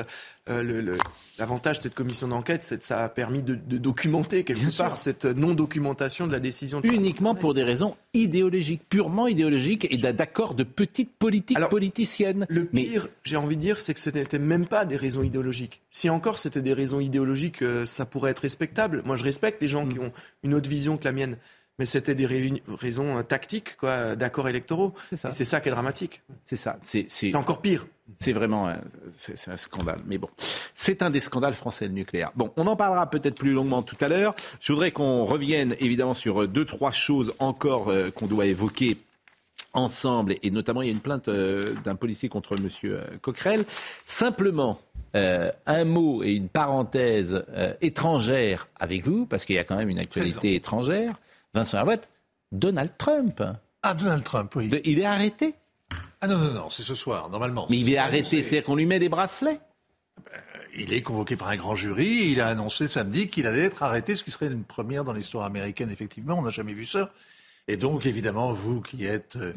Euh, 0.48 0.96
L'avantage 1.38 1.78
de 1.78 1.82
cette 1.82 1.94
commission 1.94 2.28
d'enquête, 2.28 2.64
c'est 2.64 2.78
que 2.78 2.84
ça 2.84 3.04
a 3.04 3.10
permis 3.10 3.42
de, 3.42 3.56
de 3.56 3.76
documenter 3.76 4.42
quelque 4.42 4.74
part 4.74 4.96
cette 4.96 5.26
non-documentation 5.26 6.26
de 6.26 6.32
la 6.32 6.40
décision. 6.40 6.80
De... 6.80 6.88
Uniquement 6.88 7.34
pour 7.34 7.52
des 7.52 7.62
raisons 7.62 7.94
idéologiques, 8.14 8.88
purement 8.88 9.26
idéologiques 9.26 9.86
et 9.92 9.98
d'a- 9.98 10.14
d'accord 10.14 10.54
de 10.54 10.62
petites 10.62 11.12
politiques 11.12 11.58
politiciennes. 11.68 12.46
Le 12.48 12.64
pire, 12.64 13.08
j'ai 13.24 13.36
envie 13.36 13.56
de 13.56 13.60
dire, 13.60 13.82
c'est 13.82 13.92
que 13.92 14.00
ce 14.00 14.08
n'était 14.08 14.38
même 14.38 14.64
pas 14.66 14.86
des 14.86 14.96
raisons 14.96 15.22
idéologiques. 15.22 15.82
Si 15.90 16.08
encore 16.08 16.38
c'était 16.38 16.62
des 16.62 16.72
raisons 16.72 17.00
idéologiques, 17.00 17.62
ça 17.84 18.06
pourrait 18.06 18.30
être 18.30 18.38
respectable. 18.40 19.02
Moi, 19.04 19.16
je 19.16 19.24
respecte 19.24 19.60
les 19.60 19.68
gens 19.68 19.84
Mm. 19.84 19.92
qui 19.92 19.98
ont 19.98 20.12
une 20.42 20.54
autre 20.54 20.70
vision 20.70 20.96
que 20.96 21.04
la 21.04 21.12
mienne. 21.12 21.36
Mais 21.78 21.86
c'était 21.86 22.14
des 22.14 22.26
raisons 22.26 23.18
euh, 23.18 23.22
tactiques, 23.22 23.76
quoi, 23.76 24.16
d'accords 24.16 24.48
électoraux. 24.48 24.94
Et 25.12 25.16
C'est 25.16 25.44
ça 25.44 25.60
qui 25.60 25.68
est 25.68 25.72
dramatique. 25.72 26.22
C'est 26.44 26.56
ça. 26.56 26.78
C'est 26.82 27.34
encore 27.34 27.60
pire. 27.60 27.86
C'est 28.18 28.32
vraiment 28.32 28.68
un, 28.68 28.80
c'est, 29.16 29.36
c'est 29.36 29.50
un 29.50 29.56
scandale. 29.56 30.00
Mais 30.06 30.16
bon, 30.16 30.28
c'est 30.74 31.02
un 31.02 31.10
des 31.10 31.20
scandales 31.20 31.54
français, 31.54 31.86
le 31.86 31.92
nucléaire. 31.92 32.30
Bon, 32.36 32.52
on 32.56 32.66
en 32.66 32.76
parlera 32.76 33.10
peut-être 33.10 33.34
plus 33.34 33.52
longuement 33.52 33.82
tout 33.82 33.96
à 34.00 34.08
l'heure. 34.08 34.34
Je 34.60 34.72
voudrais 34.72 34.92
qu'on 34.92 35.24
revienne 35.24 35.74
évidemment 35.80 36.14
sur 36.14 36.42
euh, 36.42 36.46
deux, 36.46 36.64
trois 36.64 36.92
choses 36.92 37.34
encore 37.40 37.88
euh, 37.88 38.10
qu'on 38.10 38.26
doit 38.26 38.46
évoquer 38.46 38.96
ensemble. 39.72 40.36
Et 40.42 40.50
notamment, 40.50 40.82
il 40.82 40.86
y 40.86 40.90
a 40.90 40.94
une 40.94 41.00
plainte 41.00 41.28
euh, 41.28 41.64
d'un 41.84 41.96
policier 41.96 42.28
contre 42.28 42.54
M. 42.56 42.68
Coquerel. 43.20 43.64
Simplement, 44.06 44.80
euh, 45.14 45.50
un 45.66 45.84
mot 45.84 46.22
et 46.22 46.32
une 46.32 46.48
parenthèse 46.48 47.44
euh, 47.54 47.74
étrangère 47.80 48.68
avec 48.78 49.04
vous, 49.06 49.26
parce 49.26 49.44
qu'il 49.44 49.56
y 49.56 49.58
a 49.58 49.64
quand 49.64 49.76
même 49.76 49.88
une 49.88 49.98
actualité 49.98 50.54
étrangère. 50.54 51.18
Vincent 51.56 51.78
Herouet, 51.78 52.02
Donald 52.52 52.92
Trump. 52.98 53.42
Ah, 53.82 53.94
Donald 53.94 54.22
Trump, 54.22 54.54
oui. 54.56 54.70
il 54.84 55.00
est 55.00 55.06
arrêté 55.06 55.54
Ah 56.20 56.28
non, 56.28 56.36
non, 56.36 56.52
non, 56.52 56.70
c'est 56.70 56.82
ce 56.82 56.94
soir, 56.94 57.30
normalement. 57.30 57.66
Mais 57.70 57.78
il 57.78 57.90
est 57.90 57.96
arrêté, 57.96 58.42
c'est-à-dire 58.42 58.64
qu'on 58.64 58.76
lui 58.76 58.84
met 58.84 58.98
des 58.98 59.08
bracelets 59.08 59.58
Il 60.76 60.92
est 60.92 61.00
convoqué 61.00 61.34
par 61.34 61.48
un 61.48 61.56
grand 61.56 61.74
jury. 61.74 62.30
Il 62.30 62.42
a 62.42 62.48
annoncé 62.48 62.88
samedi 62.88 63.28
qu'il 63.28 63.46
allait 63.46 63.62
être 63.62 63.82
arrêté, 63.82 64.16
ce 64.16 64.22
qui 64.22 64.30
serait 64.30 64.48
une 64.48 64.64
première 64.64 65.02
dans 65.02 65.14
l'histoire 65.14 65.46
américaine, 65.46 65.90
effectivement. 65.90 66.38
On 66.38 66.42
n'a 66.42 66.50
jamais 66.50 66.74
vu 66.74 66.84
ça. 66.84 67.10
Et 67.68 67.78
donc, 67.78 68.04
évidemment, 68.04 68.52
vous 68.52 68.82
qui 68.82 69.06
êtes 69.06 69.36
euh, 69.36 69.54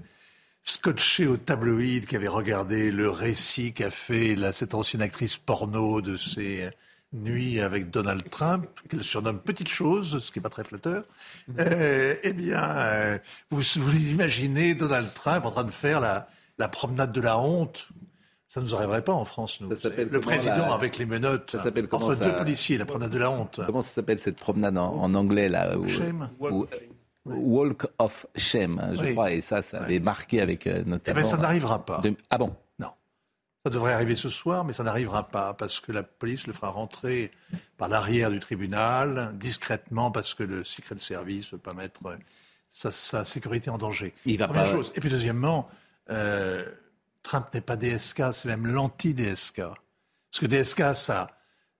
scotché 0.63 1.27
au 1.27 1.35
tabloïd, 1.35 2.05
qui 2.05 2.15
avez 2.15 2.29
regardé 2.29 2.91
le 2.91 3.09
récit 3.09 3.73
qu'a 3.73 3.91
fait 3.91 4.37
cette 4.53 4.73
ancienne 4.73 5.01
actrice 5.01 5.35
porno 5.35 5.99
de 5.99 6.15
ses 6.15 6.69
nuits 7.13 7.59
avec 7.59 7.89
Donald 7.89 8.29
Trump, 8.29 8.67
qu'elle 8.89 9.03
surnomme 9.03 9.39
Petite 9.39 9.67
Chose, 9.69 10.19
ce 10.19 10.31
qui 10.31 10.39
n'est 10.39 10.43
pas 10.43 10.49
très 10.49 10.63
flatteur, 10.63 11.03
euh, 11.57 12.15
eh 12.23 12.33
bien, 12.33 12.61
euh, 12.63 13.17
vous 13.49 13.61
vous 13.77 14.11
imaginez 14.11 14.75
Donald 14.75 15.11
Trump 15.13 15.45
en 15.45 15.51
train 15.51 15.63
de 15.63 15.71
faire 15.71 15.99
la, 16.01 16.27
la 16.57 16.67
promenade 16.67 17.11
de 17.11 17.21
la 17.21 17.39
honte 17.39 17.87
ça 18.51 18.61
ne 18.61 18.65
nous 18.65 18.73
arriverait 18.73 19.03
pas 19.03 19.13
en 19.13 19.25
France, 19.25 19.61
nous. 19.61 19.75
s'appelle 19.75 20.07
Le 20.09 20.19
président 20.21 20.55
la- 20.69 20.73
avec 20.73 20.97
les 20.97 21.05
menottes 21.05 21.51
Ça 21.55 21.67
entre 21.91 22.15
ça 22.15 22.25
deux 22.25 22.35
policiers, 22.35 22.79
la 22.79 22.85
promenade 22.87 23.11
de 23.11 23.19
la 23.19 23.29
honte. 23.29 23.59
Comment 23.63 23.83
ça 23.83 23.89
s'appelle 23.91 24.17
cette 24.17 24.39
promenade 24.39 24.75
en, 24.79 24.91
en 24.91 25.13
anglais 25.13 25.49
là 25.49 25.77
où- 25.77 25.87
Shame. 25.87 26.31
où- 26.39 26.65
Walk 27.25 27.85
of 27.99 28.25
Shame, 28.35 28.81
je 28.95 29.01
Oui. 29.01 29.11
crois, 29.11 29.31
et 29.33 29.41
ça, 29.41 29.61
ça 29.61 29.77
avait 29.83 29.99
marqué 29.99 30.41
avec 30.41 30.65
euh, 30.65 30.83
notamment. 30.83 31.19
Eh 31.19 31.21
ben, 31.21 31.29
ça 31.29 31.37
n'arrivera 31.37 31.85
pas. 31.85 31.99
de- 31.99 32.15
Ah 32.31 32.39
bon 32.39 32.55
Ça 33.69 33.73
devrait 33.75 33.93
arriver 33.93 34.15
ce 34.15 34.29
soir, 34.29 34.65
mais 34.65 34.73
ça 34.73 34.83
n'arrivera 34.83 35.27
pas 35.27 35.53
parce 35.53 35.79
que 35.79 35.91
la 35.91 36.01
police 36.01 36.47
le 36.47 36.53
fera 36.53 36.69
rentrer 36.69 37.29
par 37.77 37.87
l'arrière 37.87 38.31
du 38.31 38.39
tribunal, 38.39 39.31
discrètement, 39.35 40.09
parce 40.09 40.33
que 40.33 40.41
le 40.41 40.63
secret 40.63 40.97
service 40.97 41.45
ne 41.47 41.57
veut 41.57 41.61
pas 41.61 41.75
mettre 41.75 42.01
sa, 42.67 42.89
sa 42.89 43.23
sécurité 43.25 43.69
en 43.69 43.77
danger. 43.77 44.15
Il 44.25 44.39
va 44.39 44.47
Première 44.47 44.63
pas- 44.63 44.71
chose. 44.71 44.91
Et 44.95 44.99
puis 44.99 45.09
deuxièmement, 45.11 45.69
euh, 46.09 46.65
Trump 47.21 47.45
n'est 47.53 47.61
pas 47.61 47.75
DSK, 47.75 48.33
c'est 48.33 48.47
même 48.47 48.65
l'anti-DSK. 48.65 49.57
Parce 49.61 50.39
que 50.39 50.47
DSK, 50.47 50.95
ça, 50.95 51.29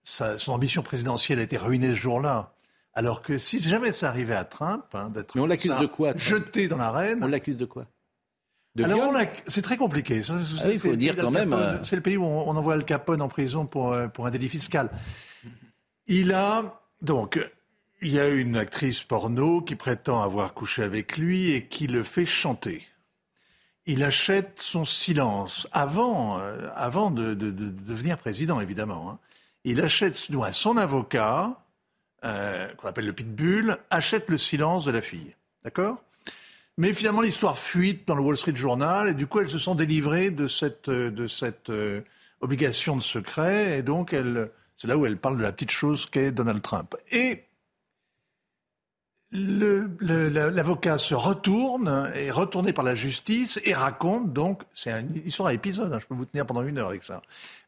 ça- 0.03 0.37
son 0.37 0.51
ambition 0.53 0.83
présidentielle 0.83 1.39
a 1.39 1.41
été 1.41 1.57
ruinée 1.57 1.89
ce 1.95 1.99
jour-là. 1.99 2.53
Alors 2.93 3.23
que 3.23 3.39
si 3.39 3.59
jamais 3.59 3.93
ça 3.93 4.09
arrivait 4.09 4.35
à 4.35 4.43
Trump, 4.45 4.83
hein, 4.93 5.09
d'être 5.09 5.33
Mais 5.33 5.41
on 5.41 5.47
l'accuse 5.47 5.71
ça, 5.71 5.79
de 5.79 5.87
quoi 5.87 6.09
Trump? 6.13 6.23
jeté 6.23 6.67
dans 6.67 6.77
l'arène. 6.77 7.23
On 7.23 7.27
l'accuse 7.27 7.57
de 7.57 7.65
quoi? 7.65 7.87
De 8.79 8.85
Alors, 8.85 9.13
c'est 9.47 9.61
très 9.61 9.77
compliqué. 9.77 10.23
Ça, 10.23 10.33
Ah 10.35 10.63
oui, 10.67 10.73
il 10.73 10.79
faut 10.79 10.87
c'est 10.87 10.91
le 10.91 10.97
dire 10.97 11.15
pays 11.15 11.23
quand 11.23 11.31
même, 11.31 11.53
euh, 11.53 11.83
C'est 11.83 11.95
le 11.95 12.01
pays 12.01 12.17
où 12.17 12.23
on, 12.23 12.47
on 12.49 12.55
envoie 12.55 12.73
Al 12.75 12.85
Capone 12.85 13.21
en 13.21 13.27
prison 13.27 13.65
pour, 13.65 13.93
euh, 13.93 14.07
pour 14.07 14.25
un 14.25 14.31
délit 14.31 14.49
fiscal. 14.49 14.89
Il 16.07 16.33
a 16.33 16.81
donc 17.01 17.39
il 18.01 18.11
y 18.13 18.19
a 18.19 18.27
une 18.29 18.55
actrice 18.55 19.03
porno 19.03 19.61
qui 19.61 19.75
prétend 19.75 20.21
avoir 20.21 20.53
couché 20.53 20.83
avec 20.83 21.17
lui 21.17 21.51
et 21.51 21.65
qui 21.65 21.87
le 21.87 22.03
fait 22.03 22.25
chanter. 22.25 22.87
Il 23.85 24.03
achète 24.03 24.59
son 24.61 24.85
silence 24.85 25.67
avant, 25.71 26.39
euh, 26.39 26.69
avant 26.75 27.11
de, 27.11 27.33
de- 27.33 27.51
de- 27.51 27.69
de 27.69 27.69
devenir 27.69 28.17
président, 28.17 28.61
évidemment. 28.61 29.09
hein. 29.11 29.19
Il 29.65 29.81
achète, 29.81 30.15
son 30.15 30.77
avocat, 30.77 31.59
euh, 32.23 32.67
qu'on 32.75 32.87
appelle 32.87 33.05
le 33.05 33.13
pitbull, 33.13 33.75
achète 33.89 34.29
le 34.29 34.37
silence 34.37 34.85
de 34.85 34.91
la 34.91 35.01
fille. 35.01 35.35
D'accord? 35.63 36.01
Mais 36.79 36.93
finalement, 36.93 37.19
l'histoire 37.19 37.59
fuite 37.59 38.07
dans 38.07 38.15
le 38.15 38.21
Wall 38.21 38.37
Street 38.37 38.55
Journal 38.55 39.09
et 39.09 39.13
du 39.13 39.27
coup, 39.27 39.41
elle 39.41 39.49
se 39.49 39.57
sent 39.57 39.75
délivrée 39.75 40.31
de 40.31 40.47
cette, 40.47 40.87
euh, 40.87 41.11
euh, 41.69 42.01
obligation 42.39 42.95
de 42.95 43.01
secret 43.01 43.77
et 43.77 43.83
donc 43.83 44.15
c'est 44.77 44.87
là 44.87 44.97
où 44.97 45.05
elle 45.05 45.17
parle 45.17 45.37
de 45.37 45.43
la 45.43 45.51
petite 45.51 45.71
chose 45.71 46.05
qu'est 46.05 46.31
Donald 46.31 46.61
Trump. 46.61 46.95
Et 47.11 47.43
l'avocat 49.33 50.97
se 50.97 51.15
retourne, 51.15 52.09
est 52.15 52.31
retourné 52.31 52.71
par 52.71 52.85
la 52.85 52.95
justice 52.95 53.59
et 53.65 53.73
raconte 53.73 54.31
donc, 54.31 54.63
c'est 54.73 54.91
une 54.91 55.21
histoire 55.25 55.49
à 55.49 55.53
épisode, 55.53 55.91
hein, 55.91 55.99
je 56.01 56.07
peux 56.07 56.15
vous 56.15 56.25
tenir 56.25 56.45
pendant 56.45 56.63
une 56.63 56.77
heure 56.77 56.87
avec 56.87 57.03
ça, 57.03 57.21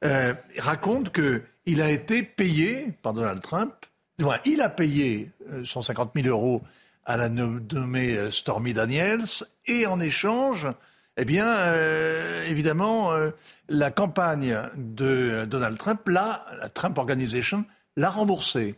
euh, 0.06 0.34
raconte 0.58 1.12
que 1.12 1.42
il 1.66 1.82
a 1.82 1.92
été 1.92 2.24
payé 2.24 2.94
par 3.04 3.12
Donald 3.12 3.42
Trump, 3.42 3.74
moins, 4.20 4.40
il 4.46 4.62
a 4.62 4.70
payé 4.70 5.32
euh, 5.52 5.66
150 5.66 6.12
000 6.16 6.28
euros 6.30 6.62
à 7.06 7.18
la 7.18 7.30
no- 7.30 7.60
nommée 7.72 8.16
euh, 8.18 8.32
Stormy 8.32 8.74
Daniels 8.74 9.26
et 9.66 9.86
en 9.88 10.00
échange, 10.00 10.68
eh 11.18 11.26
bien, 11.26 11.48
euh, 11.48 12.44
évidemment, 12.46 13.12
euh, 13.12 13.32
la 13.70 13.92
campagne 13.92 14.58
de 14.76 15.46
Donald 15.46 15.78
Trump, 15.78 16.02
là, 16.08 16.46
la 16.60 16.70
Trump 16.70 16.98
Organization, 16.98 17.66
l'a 17.98 18.10
remboursé. 18.10 18.76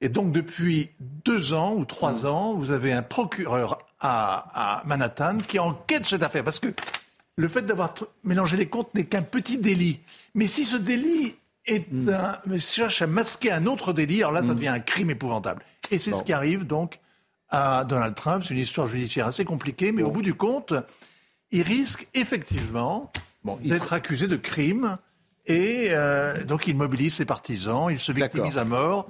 Et 0.00 0.08
donc, 0.08 0.32
depuis 0.32 0.90
deux 1.00 1.52
ans 1.54 1.74
ou 1.74 1.84
trois 1.84 2.26
ans, 2.26 2.54
vous 2.54 2.70
avez 2.70 2.92
un 2.92 3.02
procureur 3.02 3.78
à, 4.00 4.80
à 4.80 4.84
Manhattan 4.84 5.38
qui 5.38 5.58
enquête 5.58 6.04
cette 6.04 6.22
affaire. 6.22 6.44
Parce 6.44 6.58
que 6.58 6.68
le 7.36 7.48
fait 7.48 7.62
d'avoir 7.62 7.94
mélangé 8.24 8.56
les 8.56 8.68
comptes 8.68 8.94
n'est 8.94 9.04
qu'un 9.06 9.22
petit 9.22 9.56
délit. 9.58 10.00
Mais 10.34 10.46
si 10.46 10.64
ce 10.64 10.76
délit 10.76 11.34
est 11.66 11.86
un, 12.08 12.38
mais 12.46 12.58
cherche 12.58 13.02
à 13.02 13.06
masquer 13.06 13.52
un 13.52 13.66
autre 13.66 13.92
délit, 13.92 14.18
alors 14.18 14.32
là, 14.32 14.42
ça 14.42 14.54
devient 14.54 14.68
un 14.68 14.80
crime 14.80 15.10
épouvantable. 15.10 15.62
Et 15.90 15.98
c'est 15.98 16.12
ce 16.12 16.22
qui 16.22 16.32
arrive 16.32 16.64
donc 16.66 16.98
à 17.50 17.84
Donald 17.84 18.14
Trump. 18.14 18.44
C'est 18.46 18.54
une 18.54 18.60
histoire 18.60 18.88
judiciaire 18.88 19.26
assez 19.26 19.44
compliquée, 19.44 19.92
mais 19.92 20.02
au 20.02 20.10
bout 20.10 20.22
du 20.22 20.34
compte, 20.34 20.74
il 21.50 21.62
risque 21.62 22.08
effectivement 22.14 23.10
d'être 23.62 23.92
accusé 23.92 24.26
de 24.28 24.36
crime. 24.36 24.98
Et 25.46 25.88
euh, 25.90 26.42
donc, 26.44 26.66
il 26.66 26.76
mobilise 26.76 27.14
ses 27.14 27.24
partisans, 27.24 27.86
il 27.90 27.98
se 28.00 28.10
victimise 28.12 28.58
à 28.58 28.64
mort. 28.64 29.08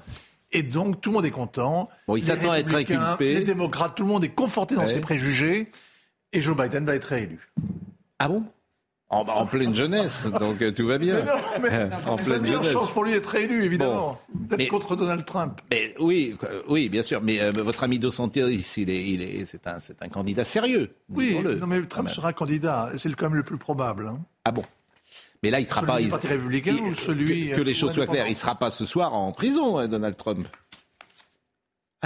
Et 0.52 0.62
donc, 0.62 1.00
tout 1.00 1.10
le 1.10 1.14
monde 1.16 1.26
est 1.26 1.30
content. 1.30 1.88
Bon, 2.06 2.16
il 2.16 2.22
s'attend 2.22 2.52
à 2.52 2.58
être 2.58 2.72
inculpé. 2.74 3.34
Les 3.36 3.40
démocrates, 3.42 3.94
tout 3.96 4.02
le 4.04 4.08
monde 4.10 4.24
est 4.24 4.28
conforté 4.34 4.74
dans 4.74 4.82
Ouais. 4.82 4.86
ses 4.88 5.00
préjugés. 5.00 5.70
Et 6.32 6.42
Joe 6.42 6.56
Biden 6.56 6.84
va 6.84 6.94
être 6.94 7.04
réélu. 7.04 7.50
Ah 8.18 8.28
bon? 8.28 8.44
En, 9.08 9.24
bah, 9.24 9.34
en 9.36 9.46
pleine 9.46 9.74
jeunesse, 9.74 10.26
donc 10.40 10.60
euh, 10.62 10.72
tout 10.72 10.86
va 10.86 10.98
bien. 10.98 11.16
Mais 11.16 11.24
non, 11.24 11.32
mais 11.62 11.68
en 12.06 12.16
c'est 12.16 12.30
la 12.30 12.38
pleine 12.38 12.42
meilleure 12.42 12.64
jeunesse. 12.64 12.72
chance 12.72 12.90
pour 12.90 13.04
lui 13.04 13.12
d'être 13.12 13.26
réélu, 13.26 13.64
évidemment. 13.64 14.18
D'être 14.34 14.68
contre 14.68 14.96
Donald 14.96 15.24
Trump. 15.24 15.60
Mais 15.70 15.94
oui, 16.00 16.36
euh, 16.42 16.62
oui, 16.68 16.88
bien 16.88 17.02
sûr. 17.04 17.20
Mais 17.22 17.40
euh, 17.40 17.52
votre 17.52 17.84
ami 17.84 17.98
Dos 18.00 18.10
Santos, 18.10 18.48
il 18.48 18.90
est, 18.90 19.08
il 19.08 19.22
est, 19.22 19.44
c'est 19.44 19.66
un, 19.68 19.78
c'est 19.78 20.02
un 20.02 20.08
candidat 20.08 20.42
sérieux. 20.44 20.90
Oui, 21.08 21.38
non, 21.60 21.66
mais 21.68 21.82
Trump 21.86 22.08
sera 22.08 22.32
candidat. 22.32 22.90
C'est 22.96 23.08
le- 23.08 23.14
quand 23.14 23.26
même 23.26 23.36
le 23.36 23.44
plus 23.44 23.58
probable. 23.58 24.08
hein. 24.08 24.18
Ah 24.44 24.50
bon 24.50 24.62
Mais 25.42 25.50
là, 25.50 25.60
il 25.60 25.66
sera 25.66 25.82
Celui 25.82 25.92
pas. 25.92 25.98
du 25.98 26.04
il- 26.06 26.10
Parti 26.10 26.26
républicain 26.26 26.74
il- 26.76 26.82
ou 26.82 26.94
celui, 26.94 27.50
que, 27.50 27.56
que 27.56 27.60
euh, 27.60 27.64
les 27.64 27.74
choses 27.74 27.92
soient 27.92 28.06
claires, 28.08 28.26
il 28.28 28.34
sera 28.36 28.56
pas 28.56 28.72
ce 28.72 28.84
soir 28.84 29.14
en 29.14 29.30
prison, 29.30 29.78
euh, 29.78 29.86
Donald 29.86 30.16
Trump. 30.16 30.48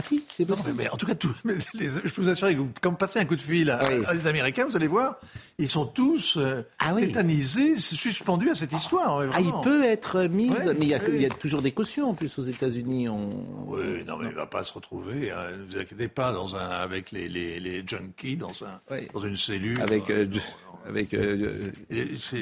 Ah 0.01 0.07
si, 0.09 0.23
c'est 0.29 0.49
Non, 0.49 0.57
mais, 0.77 0.89
en 0.89 0.97
tout 0.97 1.07
cas, 1.07 1.15
tout- 1.15 1.35
mais 1.45 1.55
les- 1.75 1.91
je 1.91 1.99
peux 2.01 2.23
vous 2.23 2.29
assurer 2.29 2.55
que 2.55 2.61
vous, 2.61 2.71
quand 2.81 2.91
vous 2.91 2.97
passez 2.97 3.19
un 3.19 3.25
coup 3.27 3.37
de 3.37 3.41
fil 3.41 3.71
à, 3.71 3.79
à 4.07 4.15
les 4.15 4.27
Américains, 4.27 4.65
vous 4.67 4.77
allez 4.77 4.87
voir, 4.87 5.17
ils 5.59 5.69
sont 5.69 5.85
tous 5.87 6.37
euh, 6.39 6.63
tétanisés, 6.99 7.77
suspendus 7.77 8.51
à 8.51 8.55
cette 8.55 8.73
histoire. 8.73 9.23
Ah, 9.35 9.41
il 9.41 9.53
peut 9.63 9.85
être 9.85 10.23
mis, 10.25 10.51
Ouais, 10.51 10.57
mais 10.75 10.75
il 10.81 10.89
y, 10.89 10.95
a, 10.95 10.99
ouais. 10.99 11.05
il 11.15 11.21
y 11.23 11.27
a 11.27 11.31
toujours 11.31 11.63
des 11.63 11.73
cautions 11.73 12.11
en 12.11 12.15
plus 12.15 12.39
aux 12.39 12.43
États-Unis. 12.43 13.09
On... 13.09 13.31
Oui, 13.69 14.05
non, 14.07 14.17
mais 14.19 14.29
il 14.31 14.35
va 14.35 14.47
pas 14.47 14.65
se 14.65 14.73
retrouver. 14.73 15.31
hein, 15.31 15.51
ne 15.59 15.71
vous 15.73 15.79
inquiétez 15.79 16.09
pas, 16.09 16.33
dans 16.33 16.57
un, 16.57 16.69
avec 16.71 17.11
les, 17.13 17.29
les, 17.29 17.61
les 17.61 17.85
junkies, 17.87 18.37
dans, 18.37 18.53
un, 18.65 18.97
dans 19.13 19.21
une 19.21 19.37
cellule. 19.37 19.81
Avec, 19.83 20.09
euh, 20.11 20.27
Jo- 20.31 20.41
avec 20.89 21.13
euh, 21.13 21.71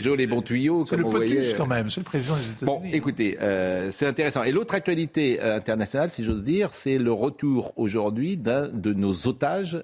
Joe 0.01 0.17
les 0.17 0.27
bons 0.29 0.43
tuyaux, 0.43 0.85
C'est 0.87 0.91
comme 0.95 1.01
le 1.01 1.07
on 1.07 1.11
POTUS 1.11 1.27
voyait. 1.35 1.55
quand 1.57 1.67
même, 1.67 1.91
c'est 1.91 2.01
le 2.01 2.05
président 2.05 2.37
des 2.37 2.43
États-Unis. 2.43 2.67
Bon, 2.67 2.83
écoutez, 2.93 3.37
euh, 3.43 3.91
c'est 3.91 4.07
intéressant. 4.07 4.45
Et 4.45 4.53
l'autre 4.53 4.75
actualité 4.75 5.41
euh, 5.43 5.57
internationale, 5.57 6.09
si 6.11 6.23
j'ose 6.23 6.45
dire, 6.45 6.73
c'est 6.73 6.99
le 6.99 7.11
retour 7.13 7.48
aujourd'hui 7.77 8.37
d'un 8.37 8.69
de 8.69 8.93
nos 8.93 9.27
otages. 9.27 9.83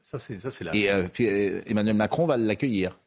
Ça, 0.00 0.18
c'est 0.18 0.40
ça, 0.40 0.50
c'est 0.50 0.64
la. 0.64 0.74
Et 0.74 0.90
euh, 0.90 1.60
Emmanuel 1.66 1.94
Macron 1.96 2.26
va 2.26 2.36
l'accueillir. 2.36 2.98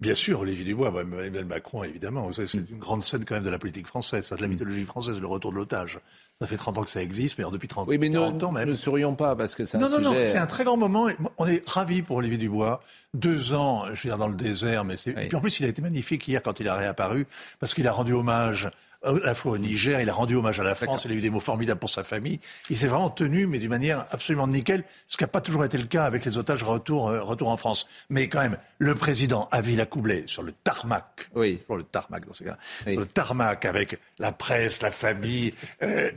Bien 0.00 0.14
sûr, 0.14 0.38
Olivier 0.40 0.64
Dubois, 0.64 0.92
bah, 0.92 1.00
Emmanuel 1.02 1.44
Macron, 1.44 1.82
évidemment. 1.82 2.28
Mm. 2.28 2.46
C'est 2.46 2.70
une 2.70 2.78
grande 2.78 3.02
scène 3.02 3.24
quand 3.24 3.34
même 3.34 3.42
de 3.42 3.50
la 3.50 3.58
politique 3.58 3.88
française, 3.88 4.24
ça, 4.24 4.36
de 4.36 4.42
la 4.42 4.46
mythologie 4.46 4.84
française, 4.84 5.18
le 5.20 5.26
retour 5.26 5.50
de 5.50 5.56
l'otage. 5.56 5.98
Ça 6.40 6.46
fait 6.46 6.56
30 6.56 6.78
ans 6.78 6.82
que 6.84 6.90
ça 6.90 7.02
existe, 7.02 7.36
mais 7.36 7.42
alors 7.42 7.50
depuis 7.50 7.66
30, 7.66 7.88
Oui, 7.88 7.98
mais 7.98 8.08
nous 8.08 8.20
40 8.20 8.42
ans 8.44 8.52
même. 8.52 8.68
ne 8.68 8.74
sourions 8.74 9.16
pas 9.16 9.34
parce 9.34 9.56
que 9.56 9.64
c'est 9.64 9.76
un 9.76 9.80
Non, 9.80 9.90
non, 9.90 10.00
non, 10.00 10.10
sujet. 10.12 10.26
c'est 10.26 10.38
un 10.38 10.46
très 10.46 10.62
grand 10.62 10.76
moment. 10.76 11.08
On 11.36 11.46
est 11.48 11.68
ravis 11.68 12.02
pour 12.02 12.18
Olivier 12.18 12.38
Dubois. 12.38 12.80
Deux 13.12 13.54
ans, 13.54 13.86
je 13.92 14.02
veux 14.04 14.10
dire, 14.10 14.18
dans 14.18 14.28
le 14.28 14.36
désert, 14.36 14.84
mais 14.84 14.96
c'est. 14.96 15.10
Et 15.10 15.26
puis 15.26 15.36
en 15.36 15.40
plus, 15.40 15.58
il 15.58 15.66
a 15.66 15.68
été 15.68 15.82
magnifique 15.82 16.28
hier 16.28 16.44
quand 16.44 16.60
il 16.60 16.68
a 16.68 16.76
réapparu, 16.76 17.26
parce 17.58 17.74
qu'il 17.74 17.88
a 17.88 17.92
rendu 17.92 18.12
hommage 18.12 18.70
à 19.02 19.12
la 19.12 19.34
fois 19.34 19.52
au 19.52 19.58
Niger, 19.58 20.00
il 20.00 20.08
a 20.10 20.12
rendu 20.12 20.34
hommage 20.34 20.58
à 20.58 20.64
la 20.64 20.74
France, 20.74 21.04
il 21.04 21.12
a 21.12 21.14
eu 21.14 21.20
des 21.20 21.30
mots 21.30 21.40
formidables 21.40 21.78
pour 21.78 21.90
sa 21.90 22.04
famille. 22.04 22.40
Il 22.68 22.76
s'est 22.76 22.88
vraiment 22.88 23.10
tenu, 23.10 23.46
mais 23.46 23.58
d'une 23.58 23.70
manière 23.70 24.06
absolument 24.10 24.48
nickel, 24.48 24.82
ce 25.06 25.16
qui 25.16 25.22
n'a 25.22 25.28
pas 25.28 25.40
toujours 25.40 25.64
été 25.64 25.78
le 25.78 25.84
cas 25.84 26.04
avec 26.04 26.24
les 26.24 26.36
otages 26.38 26.62
retour, 26.62 27.08
euh, 27.08 27.22
retour 27.22 27.48
en 27.48 27.56
France. 27.56 27.86
Mais 28.10 28.28
quand 28.28 28.40
même, 28.40 28.58
le 28.78 28.94
président 28.94 29.48
a 29.52 29.60
Villa 29.60 29.86
Coublé 29.86 30.24
sur 30.26 30.42
le 30.42 30.52
tarmac. 30.52 31.28
Oui. 31.34 31.60
Sur 31.66 31.76
le 31.76 31.84
tarmac, 31.84 32.26
dans 32.26 32.32
ce 32.32 32.44
cas. 32.44 32.58
Sur 32.84 32.98
le 33.00 33.06
tarmac 33.06 33.64
avec 33.64 33.98
la 34.18 34.32
presse, 34.32 34.82
la 34.82 34.90
famille. 34.90 35.54
euh, 35.82 36.10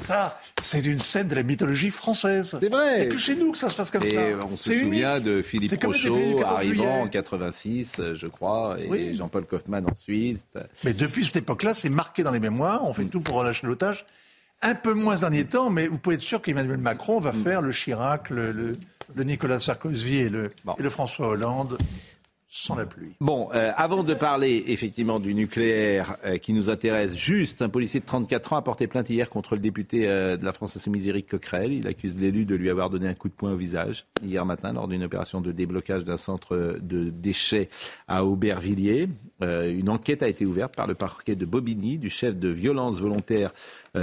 ça, 0.00 0.38
c'est 0.62 0.84
une 0.84 1.00
scène 1.00 1.28
de 1.28 1.34
la 1.34 1.42
mythologie 1.42 1.90
française. 1.90 2.56
C'est 2.60 2.68
vrai. 2.68 3.00
A 3.02 3.06
que 3.06 3.18
chez 3.18 3.34
nous 3.36 3.52
que 3.52 3.58
ça 3.58 3.68
se 3.68 3.74
passe 3.76 3.90
comme 3.90 4.04
Et 4.04 4.10
ça. 4.10 4.20
on 4.50 4.56
se 4.56 4.70
unique. 4.72 4.84
souvient 4.84 5.20
de 5.20 5.42
Philippe 5.42 5.82
Rochaud 5.84 6.14
défilés 6.16 6.34
du 6.34 6.40
14 6.40 6.54
arrivant 6.56 7.00
en 7.02 7.08
86, 7.08 7.96
euh, 7.98 8.14
je 8.14 8.26
crois, 8.26 8.76
et 8.78 8.86
Oui. 8.88 9.14
Jean-Paul 9.16 9.46
Kaufmann 9.46 9.84
ensuite. 9.90 10.46
Mais 10.84 10.92
depuis 10.92 11.24
cette 11.26 11.36
époque-là, 11.36 11.74
c'est 11.74 11.88
marqué 11.88 12.22
dans 12.22 12.30
les 12.32 12.40
mémoires. 12.40 12.84
On 12.84 12.94
fait 12.94 13.04
tout 13.04 13.20
pour 13.20 13.36
relâcher 13.36 13.66
l'otage. 13.66 14.06
Un 14.62 14.74
peu 14.74 14.92
moins 14.92 15.14
ces 15.16 15.22
derniers 15.22 15.44
temps, 15.46 15.70
mais 15.70 15.86
vous 15.88 15.96
pouvez 15.96 16.16
être 16.16 16.20
sûr 16.20 16.42
qu'Emmanuel 16.42 16.76
Macron 16.76 17.18
va 17.18 17.32
faire 17.32 17.62
le 17.62 17.72
Chirac, 17.72 18.28
le, 18.30 18.52
le- 18.52 18.76
le 19.16 19.24
Nicolas 19.24 19.58
Sarkozy 19.58 20.18
et 20.18 20.28
le, 20.28 20.52
et 20.78 20.82
le 20.82 20.90
François 20.90 21.28
Hollande 21.28 21.78
Bon, 23.20 23.48
euh, 23.54 23.70
avant 23.76 24.02
de 24.02 24.12
parler 24.12 24.64
effectivement 24.66 25.20
du 25.20 25.36
nucléaire 25.36 26.16
euh, 26.24 26.36
qui 26.36 26.52
nous 26.52 26.68
intéresse, 26.68 27.16
juste 27.16 27.62
un 27.62 27.68
policier 27.68 28.00
de 28.00 28.04
34 28.06 28.54
ans 28.54 28.56
a 28.56 28.62
porté 28.62 28.88
plainte 28.88 29.08
hier 29.08 29.30
contre 29.30 29.54
le 29.54 29.60
député 29.60 30.08
euh, 30.08 30.36
de 30.36 30.44
la 30.44 30.52
France 30.52 30.76
Insoumise 30.76 31.06
Éric 31.06 31.28
Coquerel. 31.28 31.72
Il 31.72 31.86
accuse 31.86 32.16
l'élu 32.16 32.44
de 32.46 32.56
lui 32.56 32.68
avoir 32.68 32.90
donné 32.90 33.06
un 33.06 33.14
coup 33.14 33.28
de 33.28 33.34
poing 33.34 33.52
au 33.52 33.56
visage 33.56 34.04
hier 34.20 34.44
matin 34.44 34.72
lors 34.72 34.88
d'une 34.88 35.04
opération 35.04 35.40
de 35.40 35.52
déblocage 35.52 36.02
d'un 36.02 36.16
centre 36.16 36.78
de 36.82 37.10
déchets 37.10 37.68
à 38.08 38.24
Aubervilliers. 38.24 39.08
Une 39.40 39.88
enquête 39.88 40.22
a 40.22 40.28
été 40.28 40.44
ouverte 40.44 40.74
par 40.74 40.86
le 40.86 40.94
parquet 40.94 41.36
de 41.36 41.46
Bobigny 41.46 41.98
du 41.98 42.10
chef 42.10 42.36
de 42.36 42.48
violence 42.48 42.98
volontaire 42.98 43.52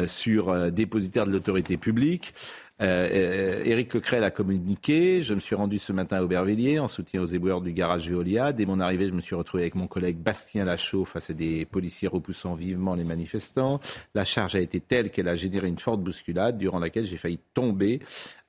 sur 0.07 0.71
dépositaire 0.71 1.27
de 1.27 1.31
l'autorité 1.31 1.77
publique. 1.77 2.33
Euh, 2.79 3.09
euh, 3.11 3.63
Éric 3.65 3.91
Coquerel 3.91 4.23
a 4.23 4.29
communiqué. 4.29 5.23
Je 5.23 5.33
me 5.33 5.39
suis 5.39 5.55
rendu 5.55 5.79
ce 5.79 5.91
matin 5.93 6.17
à 6.17 6.23
Aubervilliers 6.23 6.77
en 6.79 6.87
soutien 6.87 7.21
aux 7.21 7.25
éboueurs 7.25 7.61
du 7.61 7.73
garage 7.73 8.09
Veolia. 8.09 8.53
Dès 8.53 8.65
mon 8.65 8.79
arrivée, 8.79 9.07
je 9.07 9.13
me 9.13 9.21
suis 9.21 9.35
retrouvé 9.35 9.63
avec 9.63 9.75
mon 9.75 9.87
collègue 9.87 10.17
Bastien 10.17 10.65
Lachaud 10.65 11.03
face 11.03 11.31
à 11.31 11.33
des 11.33 11.65
policiers 11.65 12.07
repoussant 12.07 12.53
vivement 12.53 12.93
les 12.93 13.03
manifestants. 13.03 13.79
La 14.13 14.25
charge 14.25 14.55
a 14.55 14.59
été 14.59 14.79
telle 14.79 15.09
qu'elle 15.09 15.27
a 15.27 15.35
généré 15.35 15.67
une 15.67 15.79
forte 15.79 16.01
bousculade 16.01 16.57
durant 16.57 16.77
laquelle 16.77 17.07
j'ai 17.07 17.17
failli 17.17 17.39
tomber 17.53 17.99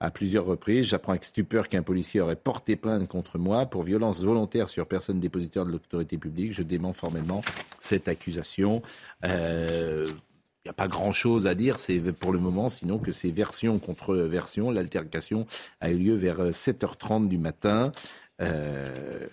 à 0.01 0.11
plusieurs 0.11 0.45
reprises. 0.45 0.87
J'apprends 0.87 1.12
avec 1.12 1.24
stupeur 1.24 1.68
qu'un 1.68 1.83
policier 1.83 2.20
aurait 2.20 2.37
porté 2.37 2.76
plainte 2.76 3.09
contre 3.09 3.39
moi 3.39 3.64
pour 3.66 3.83
violence 3.83 4.22
volontaire 4.22 4.68
sur 4.68 4.87
personne 4.87 5.20
dépositaire 5.20 5.64
de 5.64 5.72
l'autorité 5.72 6.18
publique. 6.18 6.53
Je 6.53 6.62
dément 6.62 6.93
formellement 6.93 7.43
cette 7.81 8.09
accusation. 8.09 8.83
Euh, 9.24 10.07
n'y 10.69 10.71
a 10.71 10.75
pas 10.75 10.89
grand-chose 10.89 11.47
à 11.47 11.55
dire 11.55 11.79
c'est 11.79 11.99
pour 12.12 12.33
le 12.33 12.39
moment, 12.39 12.69
sinon 12.69 12.99
que 12.99 13.12
c'est 13.12 13.31
version 13.31 13.79
contre 13.79 14.14
version. 14.14 14.71
L'altercation 14.71 15.47
a 15.81 15.91
eu 15.91 15.99
lieu 15.99 16.14
vers 16.14 16.51
7h30 16.51 17.29
du 17.29 17.39
matin. 17.39 17.93
Euh, 18.41 19.27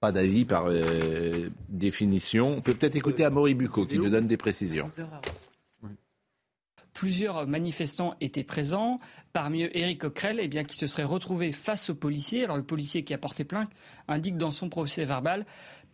pas 0.00 0.10
d'avis 0.10 0.44
par 0.44 0.64
euh, 0.66 1.48
définition. 1.68 2.56
On 2.56 2.60
peut 2.60 2.74
peut-être 2.74 2.96
écouter 2.96 3.24
Amaury 3.24 3.54
Bucco 3.54 3.86
qui 3.86 3.98
nous 3.98 4.10
donne 4.10 4.26
des 4.26 4.36
précisions. 4.36 4.90
Plusieurs 6.92 7.46
manifestants 7.46 8.16
étaient 8.20 8.44
présents, 8.44 8.98
parmi 9.32 9.62
eux 9.62 9.76
Éric 9.76 10.00
Coquerel, 10.00 10.40
eh 10.40 10.48
bien, 10.48 10.62
qui 10.62 10.76
se 10.76 10.86
serait 10.86 11.04
retrouvé 11.04 11.52
face 11.52 11.88
au 11.88 11.94
policier. 11.94 12.44
Alors 12.44 12.56
le 12.56 12.64
policier 12.64 13.02
qui 13.02 13.14
a 13.14 13.18
porté 13.18 13.44
plainte 13.44 13.70
indique 14.08 14.36
dans 14.36 14.50
son 14.50 14.68
procès 14.68 15.04
verbal 15.04 15.46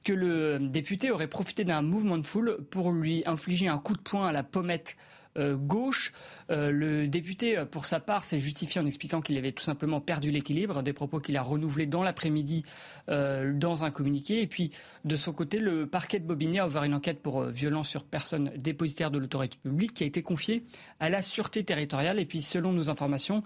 que 0.08 0.14
le 0.14 0.58
député 0.58 1.10
aurait 1.10 1.28
profité 1.28 1.64
d'un 1.64 1.82
mouvement 1.82 2.16
de 2.16 2.24
foule 2.24 2.64
pour 2.70 2.92
lui 2.92 3.22
infliger 3.26 3.68
un 3.68 3.76
coup 3.76 3.92
de 3.92 4.00
poing 4.00 4.26
à 4.26 4.32
la 4.32 4.42
pommette 4.42 4.96
euh, 5.36 5.54
gauche. 5.54 6.14
Euh, 6.50 6.70
le 6.70 7.08
député, 7.08 7.58
euh, 7.58 7.66
pour 7.66 7.84
sa 7.84 8.00
part, 8.00 8.24
s'est 8.24 8.38
justifié 8.38 8.80
en 8.80 8.86
expliquant 8.86 9.20
qu'il 9.20 9.36
avait 9.36 9.52
tout 9.52 9.62
simplement 9.62 10.00
perdu 10.00 10.30
l'équilibre, 10.30 10.82
des 10.82 10.94
propos 10.94 11.18
qu'il 11.18 11.36
a 11.36 11.42
renouvelés 11.42 11.84
dans 11.84 12.02
l'après-midi 12.02 12.64
dans 13.06 13.84
un 13.84 13.90
communiqué. 13.90 14.40
Et 14.40 14.46
puis, 14.46 14.70
de 15.04 15.14
son 15.14 15.34
côté, 15.34 15.58
le 15.58 15.86
parquet 15.86 16.20
de 16.20 16.24
Bobigny 16.24 16.58
a 16.58 16.66
ouvert 16.66 16.84
une 16.84 16.94
enquête 16.94 17.20
pour 17.20 17.44
violence 17.44 17.90
sur 17.90 18.04
personne 18.04 18.50
dépositaire 18.56 19.10
de 19.10 19.18
l'autorité 19.18 19.58
publique 19.62 19.92
qui 19.92 20.04
a 20.04 20.06
été 20.06 20.22
confiée 20.22 20.64
à 21.00 21.10
la 21.10 21.20
sûreté 21.20 21.64
territoriale. 21.64 22.18
Et 22.18 22.24
puis, 22.24 22.40
selon 22.40 22.72
nos 22.72 22.88
informations, 22.88 23.42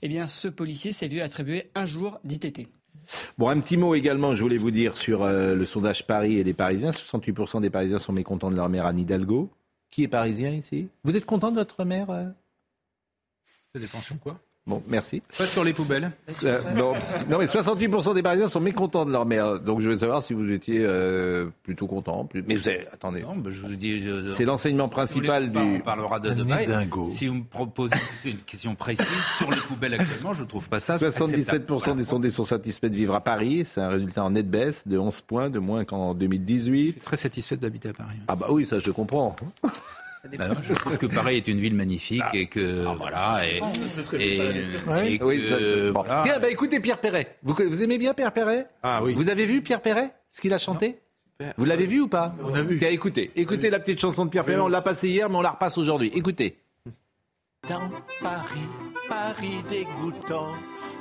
eh 0.00 0.26
ce 0.26 0.48
policier 0.48 0.92
s'est 0.92 1.08
vu 1.08 1.20
attribuer 1.20 1.70
un 1.74 1.84
jour 1.84 2.18
d'ITT. 2.24 2.68
Bon, 3.38 3.48
un 3.48 3.60
petit 3.60 3.76
mot 3.76 3.94
également, 3.94 4.34
je 4.34 4.42
voulais 4.42 4.58
vous 4.58 4.70
dire 4.70 4.96
sur 4.96 5.26
le 5.26 5.64
sondage 5.64 6.06
Paris 6.06 6.38
et 6.38 6.44
les 6.44 6.54
Parisiens. 6.54 6.90
68% 6.90 7.60
des 7.60 7.70
Parisiens 7.70 7.98
sont 7.98 8.12
mécontents 8.12 8.50
de 8.50 8.56
leur 8.56 8.68
maire 8.68 8.86
Anne 8.86 8.98
Hidalgo. 8.98 9.50
Qui 9.90 10.02
est 10.02 10.08
parisien 10.08 10.50
ici? 10.50 10.88
Vous 11.04 11.16
êtes 11.16 11.24
content 11.24 11.50
de 11.50 11.56
votre 11.56 11.84
mère 11.84 12.10
euh? 12.10 12.26
Ça 13.72 13.80
dépend 13.80 13.98
quoi? 14.22 14.38
Bon, 14.66 14.82
merci. 14.88 15.22
Pas 15.38 15.46
sur 15.46 15.62
les 15.62 15.72
poubelles. 15.72 16.10
Euh, 16.42 16.60
non, 16.74 16.94
non, 17.30 17.38
mais 17.38 17.46
68% 17.46 18.14
des 18.14 18.22
Parisiens 18.22 18.48
sont 18.48 18.60
mécontents 18.60 19.04
de 19.04 19.12
leur 19.12 19.24
mère. 19.24 19.60
Donc 19.60 19.80
je 19.80 19.90
veux 19.90 19.96
savoir 19.98 20.24
si 20.24 20.34
vous 20.34 20.50
étiez 20.50 20.80
euh, 20.80 21.46
plutôt 21.62 21.86
content. 21.86 22.24
Plus... 22.24 22.42
Mais 22.42 22.56
vous 22.56 22.66
avez... 22.66 22.84
attendez. 22.88 23.22
Non, 23.22 23.36
bah, 23.36 23.50
je 23.52 23.60
vous 23.60 23.76
dis. 23.76 24.00
Je... 24.00 24.32
C'est 24.32 24.44
l'enseignement 24.44 24.88
principal 24.88 25.44
si 25.44 25.50
du. 25.50 25.58
On 25.58 25.80
parlera 25.80 26.18
de 26.18 26.30
demain. 26.30 26.58
Si 27.06 27.28
vous 27.28 27.34
me 27.34 27.44
proposez 27.44 27.94
une 28.24 28.38
question 28.38 28.74
précise 28.74 29.06
sur 29.38 29.48
les 29.52 29.56
poubelles 29.56 29.94
actuellement, 29.94 30.32
je 30.32 30.42
ne 30.42 30.48
trouve 30.48 30.68
pas 30.68 30.80
ça. 30.80 30.96
77% 30.96 31.94
des 31.94 32.04
sondés 32.04 32.30
sont 32.30 32.42
satisfaits 32.42 32.88
de 32.88 32.96
vivre 32.96 33.14
à 33.14 33.20
Paris. 33.20 33.64
C'est 33.64 33.80
un 33.80 33.88
résultat 33.88 34.24
en 34.24 34.30
nette 34.30 34.50
baisse 34.50 34.88
de 34.88 34.98
11 34.98 35.20
points, 35.20 35.48
de 35.48 35.60
moins 35.60 35.84
qu'en 35.84 36.12
2018. 36.14 37.04
Très 37.04 37.16
satisfait 37.16 37.56
d'habiter 37.56 37.90
à 37.90 37.92
Paris. 37.92 38.16
Ah 38.26 38.34
bah 38.34 38.48
oui, 38.50 38.66
ça 38.66 38.80
je 38.80 38.90
comprends. 38.90 39.36
Bah 40.38 40.48
non, 40.48 40.54
je 40.62 40.74
trouve 40.74 40.98
que 40.98 41.06
Paris 41.06 41.36
est 41.36 41.48
une 41.48 41.58
ville 41.58 41.74
magnifique 41.74 42.22
ah. 42.24 42.30
et 42.34 42.46
que 42.46 42.84
ah, 42.86 42.94
voilà 42.98 43.40
et, 43.46 43.60
et, 44.18 45.12
et 45.12 45.18
que, 45.18 45.24
oui, 45.24 45.44
ça, 45.48 45.56
bon. 45.58 46.02
voilà. 46.02 46.22
Tiens, 46.24 46.38
bah 46.38 46.50
écoutez 46.50 46.80
Pierre 46.80 46.98
Perret. 46.98 47.36
Vous, 47.42 47.54
vous 47.54 47.82
aimez 47.82 47.98
bien 47.98 48.14
Pierre 48.14 48.32
Perret? 48.32 48.68
Ah 48.82 49.02
oui. 49.02 49.14
Vous 49.14 49.28
avez 49.28 49.46
vu 49.46 49.62
Pierre 49.62 49.80
Perret 49.82 50.12
Ce 50.30 50.40
qu'il 50.40 50.52
a 50.52 50.58
chanté? 50.58 50.98
Non. 51.40 51.46
Vous 51.58 51.64
l'avez 51.64 51.86
vu 51.86 52.00
ou 52.00 52.08
pas? 52.08 52.34
On 52.42 52.54
a 52.54 52.62
vu. 52.62 52.78
Tiens, 52.78 52.88
écoutez, 52.88 53.30
écoutez 53.36 53.70
la 53.70 53.78
petite 53.78 54.00
chanson 54.00 54.24
de 54.24 54.30
Pierre 54.30 54.44
Perret. 54.44 54.60
On 54.60 54.68
l'a 54.68 54.82
passée 54.82 55.08
hier, 55.08 55.28
mais 55.28 55.36
on 55.36 55.42
la 55.42 55.50
repasse 55.50 55.76
aujourd'hui. 55.78 56.10
Écoutez. 56.14 56.58
Dans 57.68 57.90
Paris, 58.22 58.68
Paris 59.08 59.62
dégoûtant, 59.68 60.52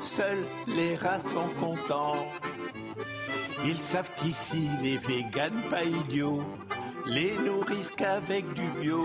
seuls 0.02 0.44
les 0.68 0.96
rats 0.96 1.20
sont 1.20 1.48
contents. 1.60 2.28
Ils 3.66 3.76
savent 3.76 4.10
qu'ici 4.18 4.68
les 4.84 4.98
véganes 4.98 5.62
pas 5.70 5.84
idiots 5.84 6.42
les 7.08 7.38
nourrissent 7.40 7.92
qu'avec 7.96 8.46
du 8.54 8.68
bio. 8.82 9.04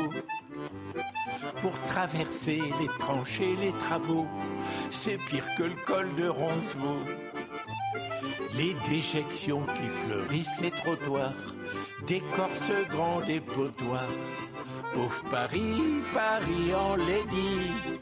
Pour 1.60 1.72
traverser 1.88 2.60
les 2.80 2.88
tranchées, 2.98 3.56
les 3.60 3.72
travaux, 3.72 4.26
c'est 4.90 5.18
pire 5.18 5.44
que 5.56 5.64
le 5.64 5.84
col 5.86 6.08
de 6.16 6.28
Roncevaux. 6.28 7.04
Les 8.56 8.74
déjections 8.88 9.62
qui 9.62 9.88
fleurissent 9.88 10.60
les 10.60 10.70
trottoirs, 10.70 11.32
décorcent 12.06 12.88
grands 12.88 13.20
dépotoirs. 13.20 14.16
Pauvre 14.94 15.22
Paris, 15.30 16.02
Paris 16.12 16.74
en 16.74 16.96
dit 16.96 18.00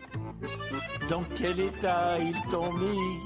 dans 1.09 1.23
quel 1.37 1.59
état 1.61 2.19
ils 2.19 2.51
t'ont 2.51 2.73
mis? 2.73 3.19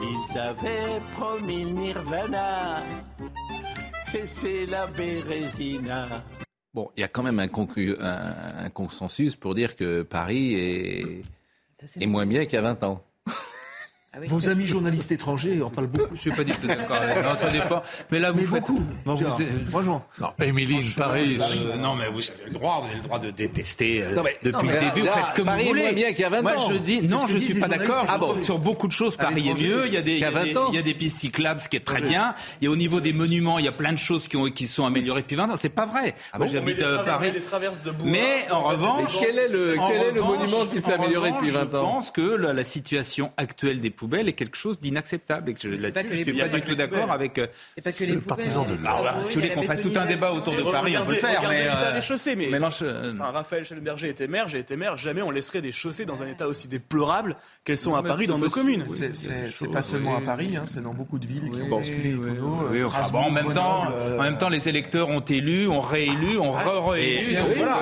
Ils 0.00 0.38
avaient 0.38 1.00
promis 1.16 1.64
nirvana 1.64 2.82
c'est 4.24 4.66
la 4.66 4.86
Bérésina. 4.86 6.24
Bon, 6.72 6.90
il 6.96 7.00
y 7.00 7.04
a 7.04 7.08
quand 7.08 7.22
même 7.22 7.38
un, 7.38 7.48
un, 7.48 8.64
un, 8.64 8.70
consensus 8.70 9.36
pour 9.36 9.54
dire 9.54 9.76
que 9.76 10.02
Paris 10.02 10.54
est, 10.54 11.22
est 12.00 12.06
moins 12.06 12.26
bien 12.26 12.44
qu'il 12.44 12.54
y 12.54 12.58
a 12.58 12.62
20 12.62 12.82
ans. 12.84 13.05
Ah 14.16 14.20
oui, 14.22 14.28
Vos 14.28 14.48
amis 14.48 14.66
journalistes 14.66 15.12
étrangers 15.12 15.60
en 15.60 15.68
parlent 15.68 15.88
beaucoup. 15.88 16.14
Je 16.14 16.20
suis 16.22 16.30
pas 16.30 16.42
du 16.42 16.52
tout 16.52 16.66
d'accord. 16.66 16.96
non, 17.22 17.36
ça 17.36 17.48
dépend. 17.48 17.82
Mais 18.10 18.18
là, 18.18 18.32
vous 18.32 18.38
mais 18.38 18.44
faites... 18.46 18.66
beaucoup. 18.66 18.82
Non, 19.04 19.14
vous... 19.14 19.26
Franchement. 19.68 20.06
Non, 20.18 20.28
Émilie, 20.40 20.90
Paris. 20.96 21.36
Euh, 21.38 21.76
non, 21.76 21.94
mais 21.94 22.08
vous 22.08 22.22
avez 22.30 22.46
le 22.46 22.52
droit, 22.52 22.80
vous 22.80 22.86
avez 22.86 22.96
le 22.96 23.02
droit 23.02 23.18
de 23.18 23.30
détester. 23.30 24.02
Euh, 24.02 24.14
non, 24.14 24.22
mais, 24.22 24.38
depuis 24.42 24.66
non, 24.66 24.72
mais 24.72 24.80
le 24.80 24.94
début, 24.94 25.06
là, 25.06 25.12
vous 25.12 25.26
faites 25.26 25.36
comme 25.36 25.44
Paris 25.44 25.64
vous 25.64 25.68
voulez. 25.68 25.80
Est 25.82 25.84
moins 25.84 25.92
bien 25.92 26.12
qu'il 26.12 26.20
y 26.20 26.24
a 26.24 26.30
20 26.30 26.40
Moi, 26.42 26.56
ans. 26.56 26.70
je 26.70 26.78
dis, 26.78 27.02
non, 27.02 27.26
je 27.26 27.36
suis 27.36 27.60
pas 27.60 27.68
d'accord. 27.68 28.06
Ah 28.08 28.16
bon. 28.16 28.42
Sur 28.42 28.58
beaucoup 28.58 28.86
de 28.86 28.92
choses, 28.92 29.18
Paris 29.18 29.50
est 29.50 29.54
mieux. 29.54 29.86
Il 29.86 29.92
y 29.92 29.98
a 29.98 30.02
des, 30.02 30.14
il 30.14 30.20
y 30.20 30.24
a 30.24 30.30
des, 30.30 30.54
il 30.70 30.74
y 30.74 30.78
a 30.78 30.82
des 30.82 30.94
pistes 30.94 31.18
cyclables, 31.18 31.60
ce 31.60 31.68
qui 31.68 31.76
est 31.76 31.84
très 31.84 32.00
bien. 32.00 32.34
Et 32.62 32.68
au 32.68 32.76
niveau 32.76 33.02
des 33.02 33.12
monuments, 33.12 33.58
il 33.58 33.66
y 33.66 33.68
a 33.68 33.72
plein 33.72 33.92
de 33.92 33.98
choses 33.98 34.28
qui 34.28 34.38
ont, 34.38 34.46
qui 34.46 34.66
sont 34.66 34.86
améliorées 34.86 35.22
depuis 35.22 35.36
20 35.36 35.50
ans. 35.50 35.56
C'est 35.58 35.68
pas 35.68 35.84
vrai. 35.84 36.14
Moi, 36.38 36.46
j'habite 36.46 36.82
Paris. 37.04 37.32
Mais 38.02 38.50
en 38.50 38.62
revanche, 38.62 39.14
quel 39.20 39.38
est 39.38 39.48
le, 39.48 39.74
quel 39.74 40.00
est 40.00 40.12
le 40.12 40.22
monument 40.22 40.64
qui 40.72 40.80
s'est 40.80 40.94
amélioré 40.94 41.32
depuis 41.32 41.50
20 41.50 41.74
ans 41.74 41.86
Je 41.86 41.94
pense 41.96 42.10
que 42.10 42.22
la 42.22 42.64
situation 42.64 43.30
actuelle 43.36 43.82
des 43.82 43.90
poubelles 44.06 44.28
est 44.28 44.34
quelque 44.34 44.56
chose 44.56 44.78
inacceptable. 44.82 45.50
Et 45.50 45.54
que 45.54 45.66
là-dessus, 45.66 46.06
je 46.10 46.16
ne 46.18 46.22
suis 46.22 46.32
pas 46.32 46.48
du 46.48 46.62
tout 46.62 46.74
d'accord 46.74 47.10
avec 47.10 47.38
euh, 47.38 47.46
les 48.00 48.16
partisans 48.18 48.66
de 48.66 48.82
l'art. 48.82 49.02
Ah, 49.06 49.22
si 49.22 49.34
vous 49.34 49.40
voulez 49.40 49.52
qu'on 49.52 49.62
fasse 49.62 49.82
tout 49.82 49.92
un 49.96 50.06
débat 50.06 50.32
autour 50.32 50.54
de 50.54 50.62
Paris, 50.62 50.96
on 50.96 51.04
peut 51.04 51.12
le 51.12 51.18
faire. 51.18 51.42
Mais 51.48 51.64
l'état 51.64 51.92
des 51.92 52.00
chaussées, 52.00 52.36
mais 52.36 52.46
mélange, 52.46 52.84
enfin, 52.84 53.30
Raphaël 53.32 53.64
Schellenberger 53.64 54.08
était 54.08 54.28
maire, 54.28 54.48
j'ai 54.48 54.60
été 54.60 54.76
maire. 54.76 54.96
Jamais 54.96 55.22
on 55.22 55.30
laisserait 55.30 55.60
des 55.60 55.72
chaussées 55.72 56.04
dans 56.04 56.22
un 56.22 56.28
état 56.28 56.46
aussi 56.46 56.68
déplorable 56.68 57.36
qu'elles 57.64 57.78
sont 57.78 57.94
à 57.94 58.02
Paris 58.02 58.26
dans 58.26 58.38
nos 58.38 58.50
communes. 58.50 58.84
C'est 58.88 59.70
pas 59.70 59.82
seulement 59.82 60.16
à 60.16 60.20
Paris, 60.20 60.56
c'est 60.66 60.82
dans 60.82 60.94
beaucoup 60.94 61.18
de 61.18 61.26
villes 61.26 61.50
qui 61.52 61.62
ont 61.62 61.76
basculé. 61.76 62.16
En 63.12 63.30
même 63.30 63.52
temps, 63.52 63.84
en 64.18 64.22
même 64.22 64.38
temps, 64.38 64.48
les 64.48 64.68
électeurs 64.68 65.08
ont 65.08 65.20
élu, 65.20 65.68
ont 65.68 65.80
réélu, 65.80 66.38
ont 66.38 66.52
re-réélu. 66.52 67.36
Voilà. 67.56 67.80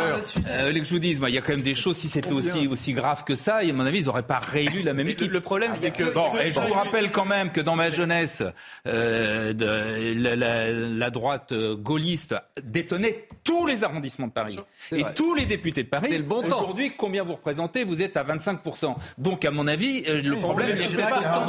Que 0.75 0.85
je 0.85 0.91
vous 0.91 0.99
dise, 0.99 1.20
il 1.27 1.35
y 1.35 1.39
a 1.39 1.41
quand 1.41 1.53
même 1.53 1.62
des 1.62 1.75
choses. 1.75 1.97
Si 1.97 2.09
c'était 2.09 2.33
aussi 2.33 2.66
aussi 2.66 2.93
grave 2.93 3.25
que 3.25 3.37
ça, 3.37 3.57
à 3.57 3.72
mon 3.72 3.87
avis, 3.87 4.01
ils 4.01 4.07
n'auraient 4.07 4.22
pas 4.22 4.39
réélu 4.39 4.83
la 4.83 4.95
même 4.95 5.09
équipe. 5.09 5.31
Le 5.31 5.41
problème, 5.41 5.75
c'est 5.75 5.91
que 5.91 6.14
bon, 6.15 6.39
et 6.39 6.51
je 6.51 6.61
vous 6.61 6.73
rappelle 6.73 7.11
quand 7.11 7.25
même 7.25 7.53
que 7.53 7.61
dans 7.61 7.77
ma 7.77 7.91
jeunesse, 7.91 8.43
euh, 8.87 9.53
de, 9.53 10.15
la, 10.21 10.37
la, 10.37 10.71
la, 10.71 11.11
droite 11.11 11.53
gaulliste 11.53 12.35
détenait 12.62 13.29
tous 13.43 13.67
les 13.67 13.85
arrondissements 13.85 14.27
de 14.27 14.33
Paris 14.33 14.59
et 14.93 15.03
vrai. 15.03 15.15
tous 15.15 15.35
les 15.35 15.47
députés 15.47 15.83
de 15.83 15.89
Paris. 15.89 16.17
Le 16.17 16.23
bon 16.23 16.45
Aujourd'hui, 16.45 16.93
combien 16.97 17.23
vous 17.25 17.35
représentez 17.35 17.85
Vous 17.85 18.03
êtes 18.03 18.17
à 18.17 18.25
25%. 18.25 18.95
Donc, 19.19 19.45
à 19.45 19.51
mon 19.51 19.67
avis, 19.67 20.03
le 20.03 20.37
problème 20.37 20.79
n'est 20.79 20.85
pas. 20.85 21.45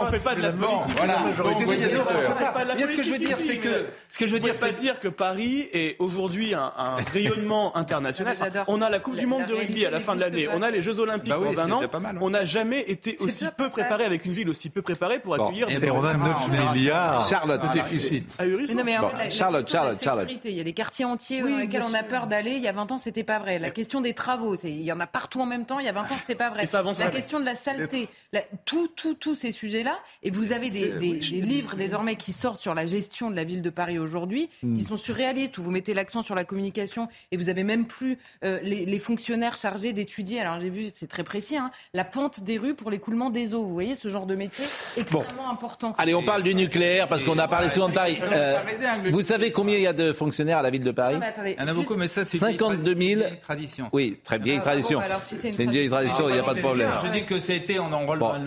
On 0.00 0.06
ne 0.06 0.10
fait 0.10 0.24
pas 0.24 0.34
de 0.34 0.42
la 0.42 0.52
politique. 0.52 0.96
Voilà. 0.96 1.18
Ce 2.86 2.96
que 2.96 3.02
je 3.02 3.10
veux 3.10 3.18
dire, 3.18 3.36
c'est 3.38 3.56
que 3.56 3.86
ce 4.08 4.18
que 4.18 4.26
je 4.26 4.32
veux 4.32 4.40
dire, 4.40 4.54
c'est 4.54 4.66
pas 4.66 4.72
dire 4.72 5.00
que 5.00 5.08
Paris 5.08 5.68
est 5.72 5.96
aujourd'hui 5.98 6.54
un, 6.54 6.72
un 6.76 6.96
rayonnement 7.12 7.76
international. 7.76 8.36
On 8.68 8.82
a 8.82 8.90
la 8.90 8.98
Coupe 8.98 9.16
du 9.16 9.26
Monde 9.26 9.46
de 9.46 9.54
rugby 9.54 9.86
à 9.86 9.90
la 9.90 10.00
fin 10.00 10.14
de 10.14 10.20
l'année. 10.20 10.48
On 10.52 10.62
a 10.62 10.70
les 10.70 10.82
Jeux 10.82 11.00
Olympiques 11.00 11.32
dans 11.32 11.60
un 11.60 11.70
an. 11.72 11.80
On 12.20 12.30
n'a 12.30 12.44
jamais 12.44 12.82
été 12.82 13.16
aussi 13.20 13.46
peu 13.56 13.68
préparé 13.68 13.85
préparé 13.86 14.04
avec 14.04 14.24
une 14.24 14.32
ville 14.32 14.48
aussi 14.48 14.70
peu 14.70 14.82
préparée 14.82 15.18
pour 15.20 15.34
accueillir 15.34 15.68
Et 15.70 15.78
des 15.78 15.90
on 15.90 16.04
a 16.04 16.14
9 16.14 16.50
milliards 16.74 17.28
Charlotte, 17.28 17.60
déficit. 17.72 18.36
Non, 18.74 18.84
mais 18.84 18.96
en 18.98 19.02
Bon, 19.02 19.08
fait, 19.10 19.16
la- 19.16 19.24
la 19.24 19.30
Charlotte, 19.30 19.70
Charlotte, 19.70 20.02
Charlotte. 20.02 20.30
Il 20.44 20.50
y 20.50 20.60
a 20.60 20.64
des 20.64 20.72
quartiers 20.72 21.04
entiers 21.04 21.42
Oui, 21.42 21.52
dans 21.52 21.58
lesquels 21.58 21.82
on 21.88 21.94
a 21.94 22.02
peur 22.02 22.26
d'aller. 22.26 22.52
Il 22.52 22.62
y 22.62 22.68
a 22.68 22.72
20 22.72 22.92
ans, 22.92 22.98
c'était 22.98 23.24
pas 23.24 23.38
vrai. 23.38 23.58
La 23.58 23.70
question 23.70 24.00
des 24.00 24.12
travaux, 24.14 24.56
il 24.56 24.82
y 24.82 24.92
en 24.92 25.00
a 25.00 25.06
partout 25.06 25.40
en 25.40 25.46
même 25.46 25.64
temps. 25.66 25.78
Il 25.78 25.86
y 25.86 25.88
a 25.88 25.92
20 25.92 26.02
ans, 26.02 26.06
c'était 26.10 26.34
pas 26.34 26.50
vrai. 26.50 26.64
Et 26.64 26.66
ça 26.66 26.78
avance 26.80 26.98
la 26.98 27.08
question 27.10 27.40
de 27.40 27.44
la 27.44 27.54
saleté, 27.54 28.08
la- 28.32 28.42
tout, 28.64 28.88
tout, 28.88 29.14
tous 29.14 29.34
ces 29.34 29.52
sujets-là. 29.52 29.98
Et 30.22 30.30
vous 30.30 30.52
avez 30.52 30.70
des, 30.70 30.78
C'est- 30.80 30.98
des- 30.98 31.10
oui, 31.12 31.22
je 31.22 31.34
des 31.34 31.40
livres 31.40 31.76
désormais 31.76 32.16
qui 32.16 32.32
sortent 32.32 32.60
sur 32.60 32.74
la 32.74 32.86
gestion 32.86 33.30
de 33.30 33.36
la 33.36 33.44
ville 33.44 33.62
de 33.62 33.70
Paris 33.70 33.98
aujourd'hui, 33.98 34.48
Hmm. 34.62 34.76
qui 34.76 34.82
sont 34.84 34.96
surréalistes, 34.96 35.58
où 35.58 35.62
vous 35.62 35.70
mettez 35.70 35.94
l'accent 35.94 36.22
sur 36.22 36.34
la 36.34 36.44
communication 36.44 37.08
et 37.32 37.36
vous 37.36 37.48
avez 37.48 37.62
même 37.64 37.86
plus 37.86 38.18
euh, 38.44 38.58
les, 38.62 38.84
les 38.86 38.98
fonctionnaires 38.98 39.56
chargés 39.56 39.92
d'étudier. 39.92 40.40
Alors 40.40 40.60
j'ai 40.60 40.70
vu, 40.70 40.86
c'est 40.94 41.08
très 41.08 41.24
précis, 41.24 41.56
hein, 41.56 41.70
la 41.94 42.04
pente 42.04 42.40
des 42.40 42.58
rues 42.58 42.74
pour 42.74 42.90
l'écoulement 42.90 43.30
des 43.30 43.54
eaux. 43.54 43.65
Vous 43.66 43.74
voyez 43.74 43.94
ce 43.94 44.08
genre 44.08 44.26
de 44.26 44.34
métier 44.34 44.64
extrêmement 44.96 45.50
important. 45.50 45.94
Allez, 45.98 46.14
on 46.14 46.22
parle 46.22 46.42
du 46.42 46.54
nucléaire 46.54 47.08
parce 47.08 47.24
qu'on 47.24 47.38
a 47.38 47.48
parlé 47.48 47.68
souvent 47.68 47.88
de 47.88 47.94
Paris. 47.94 48.16
Euh, 48.32 48.56
vous 49.10 49.22
savez 49.22 49.50
combien 49.52 49.76
il 49.76 49.82
y 49.82 49.86
a 49.86 49.92
de 49.92 50.12
fonctionnaires 50.12 50.58
à 50.58 50.62
la 50.62 50.70
ville 50.70 50.84
de 50.84 50.90
Paris 50.90 51.14
Non, 51.14 51.20
mais 51.20 51.26
attendez, 51.26 51.56
juste- 51.58 51.74
beaucoup, 51.74 52.00
ça, 52.08 52.24
c'est 52.24 52.38
une 52.38 52.46
vieille 52.46 52.58
52 52.58 52.94
000. 52.94 53.20
tradi- 53.22 53.40
tradition. 53.40 53.88
Oui, 53.92 54.18
très 54.24 54.38
vieille 54.38 54.58
Ah, 54.60 54.62
tradition. 54.64 54.98
bon, 55.00 55.04
si 55.20 55.36
c'est 55.36 55.50
une 55.50 55.70
vieille 55.70 55.88
tradition, 55.88 56.28
il 56.28 56.34
n'y 56.34 56.38
a 56.40 56.42
pas 56.42 56.54
de 56.54 56.60
problème. 56.60 56.90
Je 57.04 57.10
dis 57.12 57.24
que 57.24 57.38
c'était, 57.40 57.78
on 57.78 57.92
enrôle 57.92 58.18
Bon, 58.18 58.30
à, 58.30 58.38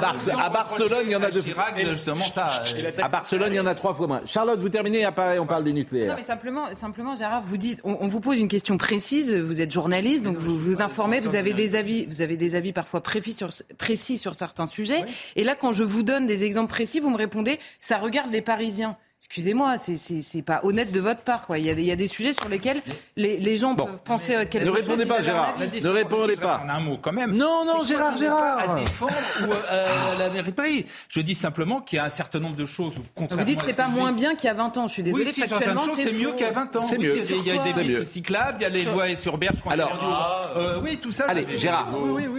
Bar- 0.00 0.16
à 0.44 0.48
Barcelone, 0.50 1.02
il 1.04 1.10
y 1.10 1.16
en 1.16 1.22
a 1.22 1.30
deux. 1.30 1.42
Justement, 1.90 2.24
ça. 2.24 2.62
euh, 2.82 2.90
À 3.02 3.08
Barcelone, 3.08 3.48
il 3.52 3.56
y 3.56 3.60
en 3.60 3.66
a 3.66 3.74
trois 3.74 3.94
fois 3.94 4.06
moins. 4.06 4.22
Charlotte, 4.26 4.60
vous 4.60 4.68
terminez, 4.68 5.04
après 5.04 5.38
on 5.38 5.46
parle 5.46 5.64
du 5.64 5.70
Non, 5.72 5.76
nucléaire. 5.78 6.14
mais 6.16 6.22
simplement, 6.22 6.64
simplement, 6.74 7.14
Gérard, 7.14 7.42
vous 7.44 7.56
dites, 7.56 7.80
on, 7.84 7.96
on 8.00 8.08
vous 8.08 8.20
pose 8.20 8.38
une 8.38 8.48
question 8.48 8.76
précise. 8.78 9.34
Vous 9.34 9.60
êtes 9.60 9.70
journaliste, 9.72 10.24
donc 10.24 10.36
vous 10.38 10.58
vous 10.58 10.80
informez. 10.82 11.20
Vous 11.20 11.34
avez 11.36 11.52
des 11.54 11.76
avis, 11.76 12.06
vous 12.06 12.20
avez 12.22 12.36
des 12.36 12.54
avis 12.54 12.72
parfois 12.72 13.00
précis 13.00 13.32
sur 13.32 13.50
précis 13.76 14.18
sur 14.18 14.34
certains 14.38 14.66
sujets. 14.66 15.04
Et 15.36 15.44
là, 15.44 15.54
quand 15.54 15.72
je 15.72 15.84
vous 15.84 16.02
donne 16.02 16.26
des 16.26 16.44
exemples 16.44 16.70
précis, 16.70 17.00
vous 17.00 17.10
me 17.10 17.16
répondez, 17.16 17.58
ça 17.80 17.98
regarde 17.98 18.32
les 18.32 18.42
Parisiens. 18.42 18.96
Excusez-moi, 19.20 19.76
c'est- 19.76 20.42
pas 20.42 20.60
honnête 20.62 20.92
de 20.92 21.00
votre 21.00 21.20
part. 21.20 21.46
Quoi. 21.46 21.58
Il, 21.58 21.66
y 21.66 21.70
a 21.70 21.74
des, 21.74 21.82
il 21.82 21.88
y 21.88 21.92
a 21.92 21.96
des 21.96 22.06
sujets 22.06 22.32
sur 22.32 22.48
lesquels 22.48 22.80
les, 23.16 23.38
les 23.38 23.56
gens 23.56 23.74
peuvent 23.74 23.98
penser 24.04 24.34
euh, 24.34 24.44
quelque 24.46 24.64
Ne 24.64 24.70
chose. 24.70 24.80
répondez 24.86 25.06
pas, 25.06 25.22
Gérard. 25.22 25.56
Ne 25.58 25.88
répondez 25.88 26.36
pas. 26.36 26.62
En 26.64 26.68
un 26.68 26.80
mot, 26.80 26.98
quand 27.02 27.12
même. 27.12 27.32
Non, 27.32 27.64
non, 27.66 27.84
Gérard, 27.84 28.12
pas 28.12 28.16
Gérard. 28.16 28.70
À 28.76 28.80
défendre 28.80 29.12
ou 29.42 29.52
euh, 29.52 29.86
la 30.18 30.30
mairie 30.30 30.50
de 30.50 30.56
Paris? 30.56 30.86
Je 31.08 31.20
dis 31.20 31.34
simplement 31.34 31.80
qu'il 31.80 31.96
y 31.96 31.98
a 32.00 32.04
un 32.04 32.10
certain 32.10 32.38
nombre 32.38 32.56
de 32.56 32.64
choses 32.64 32.96
où, 32.96 33.02
Vous 33.02 33.06
contrairement 33.14 33.44
dites 33.44 33.58
à 33.58 33.60
que 33.62 33.66
c'est 33.66 33.72
ce 33.72 33.76
pas 33.76 33.88
moins 33.88 34.12
bien 34.12 34.34
qu'il 34.36 34.46
y 34.46 34.50
a 34.50 34.54
20 34.54 34.76
ans. 34.78 34.86
Je 34.86 34.92
suis 34.94 35.02
désolée, 35.02 35.24
oui, 35.24 35.32
si, 35.32 35.40
factuellement, 35.42 35.80
certaines 35.82 35.96
choses, 35.96 36.04
c'est 36.12 36.18
mieux 36.18 36.28
faux. 36.28 36.34
qu'il 36.34 36.46
y 36.46 36.48
a 36.48 36.52
20 36.52 36.76
ans. 36.76 36.82
C'est 36.88 36.96
Oui, 36.98 37.04
mieux. 37.04 37.16
Il 37.18 37.18
y 37.18 37.22
a 37.22 37.24
des- 37.26 37.34
il 37.40 37.46
y 37.46 37.50
a 37.50 37.54
Sur 37.54 37.64
des 37.64 37.72
quoi 37.72 37.82
pistes 37.82 38.04
cyclables, 38.12 38.56
il 38.60 38.62
y 38.62 38.66
a 38.66 38.68
les 38.68 38.82
Sur- 38.82 38.92
voies 38.92 39.16
sur 39.16 39.36
berge 39.38 39.56
Alors-. 39.68 40.52
Euh, 40.56 40.80
oui, 40.82 40.96
tout 40.96 41.10
ça. 41.12 41.24
Allez, 41.28 41.44
Gérard, 41.58 41.88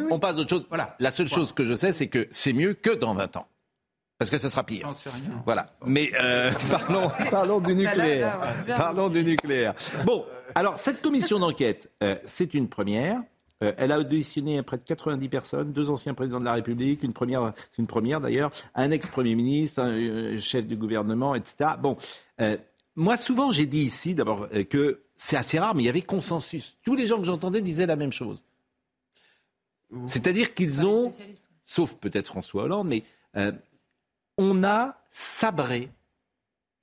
on 0.09 0.17
passe 0.17 0.35
d'autre 0.35 0.49
chose. 0.49 0.65
Voilà. 0.69 0.95
La 0.99 1.11
seule 1.11 1.27
chose 1.27 1.51
que 1.53 1.65
je 1.65 1.73
sais, 1.73 1.91
c'est 1.91 2.07
que 2.07 2.27
c'est 2.31 2.53
mieux 2.53 2.73
que 2.73 2.91
dans 2.91 3.13
20 3.13 3.35
ans. 3.37 3.47
Parce 4.19 4.29
que 4.29 4.37
ce 4.37 4.49
sera 4.49 4.63
pire. 4.65 4.93
Voilà. 5.45 5.73
Mais 5.85 6.11
euh, 6.21 6.51
parlons, 6.69 7.09
parlons 7.31 7.59
du 7.61 7.73
nucléaire. 7.73 8.39
Parlons 8.67 9.09
du 9.09 9.23
nucléaire. 9.23 9.73
Bon, 10.05 10.25
alors 10.55 10.77
cette 10.77 11.01
commission 11.01 11.39
d'enquête, 11.39 11.89
euh, 12.03 12.17
c'est 12.23 12.53
une 12.53 12.67
première. 12.67 13.21
Euh, 13.63 13.73
elle 13.77 13.91
a 13.91 13.99
auditionné 13.99 14.61
près 14.61 14.77
de 14.77 14.83
90 14.83 15.29
personnes, 15.29 15.71
deux 15.73 15.89
anciens 15.89 16.13
présidents 16.13 16.39
de 16.39 16.45
la 16.45 16.53
République, 16.53 17.03
une 17.03 17.13
première, 17.13 17.53
c'est 17.71 17.81
une 17.81 17.87
première 17.87 18.21
d'ailleurs, 18.21 18.51
un 18.75 18.91
ex-premier 18.91 19.35
ministre, 19.35 19.81
un 19.81 19.91
euh, 19.91 20.39
chef 20.39 20.65
du 20.65 20.77
gouvernement, 20.77 21.35
etc. 21.35 21.71
Bon, 21.81 21.97
euh, 22.39 22.55
moi 22.95 23.17
souvent 23.17 23.51
j'ai 23.51 23.65
dit 23.65 23.81
ici 23.81 24.15
d'abord 24.15 24.47
euh, 24.53 24.63
que 24.63 25.01
c'est 25.17 25.35
assez 25.35 25.59
rare, 25.59 25.75
mais 25.75 25.83
il 25.83 25.85
y 25.87 25.89
avait 25.89 26.01
consensus. 26.01 26.77
Tous 26.83 26.95
les 26.95 27.05
gens 27.05 27.17
que 27.17 27.25
j'entendais 27.25 27.61
disaient 27.61 27.85
la 27.85 27.97
même 27.97 28.13
chose. 28.13 28.43
C'est-à-dire 30.05 30.53
qu'ils 30.53 30.85
ont, 30.85 31.09
sauf 31.65 31.95
peut-être 31.95 32.27
François 32.27 32.63
Hollande, 32.63 32.87
mais 32.87 33.03
euh, 33.35 33.51
on 34.39 34.63
a 34.63 34.95
sabré 35.09 35.89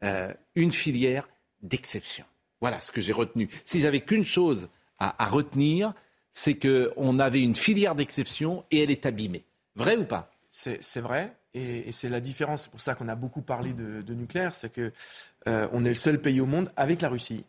euh, 0.04 0.32
une 0.54 0.72
filière 0.72 1.26
d'exception. 1.62 2.26
Voilà 2.60 2.82
ce 2.82 2.92
que 2.92 3.00
j'ai 3.00 3.14
retenu. 3.14 3.48
Si 3.64 3.80
j'avais 3.80 4.00
qu'une 4.00 4.24
chose 4.24 4.68
à, 4.98 5.24
retenir, 5.26 5.94
c'est 6.32 6.54
qu'on 6.54 7.18
avait 7.18 7.42
une 7.42 7.56
filière 7.56 7.94
d'exception 7.94 8.64
et 8.70 8.82
elle 8.82 8.90
est 8.90 9.06
abîmée. 9.06 9.44
Vrai 9.74 9.96
ou 9.96 10.04
pas? 10.04 10.30
C'est 10.50 11.00
vrai, 11.00 11.34
et, 11.54 11.92
c'est 11.92 12.08
la 12.08 12.20
différence. 12.20 12.64
C'est 12.64 12.70
pour 12.70 12.80
ça 12.80 12.94
qu'on 12.94 13.08
a 13.08 13.14
beaucoup 13.14 13.42
parlé 13.42 13.72
de, 13.72 14.14
nucléaire, 14.14 14.54
c'est 14.54 14.70
que 14.70 14.92
euh, 15.48 15.68
est 15.70 15.80
le 15.80 15.94
seul 15.94 16.20
pays 16.20 16.40
au 16.40 16.46
monde, 16.46 16.70
avec 16.76 17.02
la 17.02 17.08
Russie, 17.08 17.44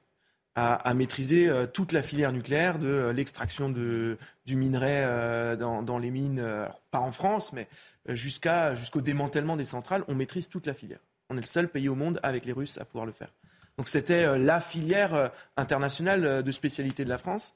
à, 0.55 0.93
maîtriser 0.93 1.47
euh, 1.47 1.67
toute 1.67 1.91
la 1.91 2.01
filière 2.01 2.33
nucléaire, 2.33 2.79
de 2.79 3.11
l'extraction 3.15 3.69
du 3.69 4.17
minerai 4.45 5.55
dans, 5.57 5.99
les 5.99 6.11
mines, 6.11 6.43
pas 6.91 6.99
en 6.99 7.11
France, 7.11 7.53
mais 7.53 7.67
jusqu'à 8.09 8.75
jusqu'au 8.75 9.01
démantèlement 9.01 9.57
des 9.57 9.65
centrales. 9.65 10.03
On 10.07 10.15
maîtrise 10.15 10.49
toute 10.49 10.65
la 10.65 10.73
filière. 10.73 10.99
On 11.29 11.37
est 11.37 11.41
le 11.41 11.47
seul 11.47 11.67
pays 11.67 11.89
au 11.89 11.95
monde, 11.95 12.19
avec 12.23 12.45
les 12.45 12.53
Russes, 12.53 12.77
à 12.77 12.85
pouvoir 12.85 13.05
le 13.05 13.11
faire. 13.11 13.33
Donc 13.77 13.89
c'était 13.89 14.23
euh, 14.23 14.37
la 14.37 14.59
filière 14.59 15.13
euh, 15.13 15.27
internationale 15.55 16.25
euh, 16.25 16.41
de 16.41 16.51
spécialité 16.51 17.05
de 17.05 17.09
la 17.09 17.17
France. 17.17 17.53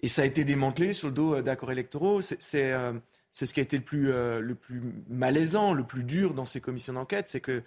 Et 0.00 0.08
ça 0.08 0.22
a 0.22 0.24
été 0.24 0.44
démantelé 0.44 0.92
sur 0.92 1.08
le 1.08 1.14
dos 1.14 1.42
d'accords 1.42 1.72
électoraux. 1.72 2.20
C'est 2.20 2.38
ce 2.38 3.52
qui 3.54 3.60
a 3.60 3.62
été 3.62 3.78
le 3.78 3.82
plus, 3.82 4.08
le 4.08 4.54
plus 4.54 4.82
malaisant, 5.08 5.72
le 5.72 5.84
plus 5.84 6.04
dur 6.04 6.34
dans 6.34 6.44
ces 6.44 6.60
commissions 6.60 6.92
d'enquête, 6.92 7.30
c'est 7.30 7.40
que 7.40 7.62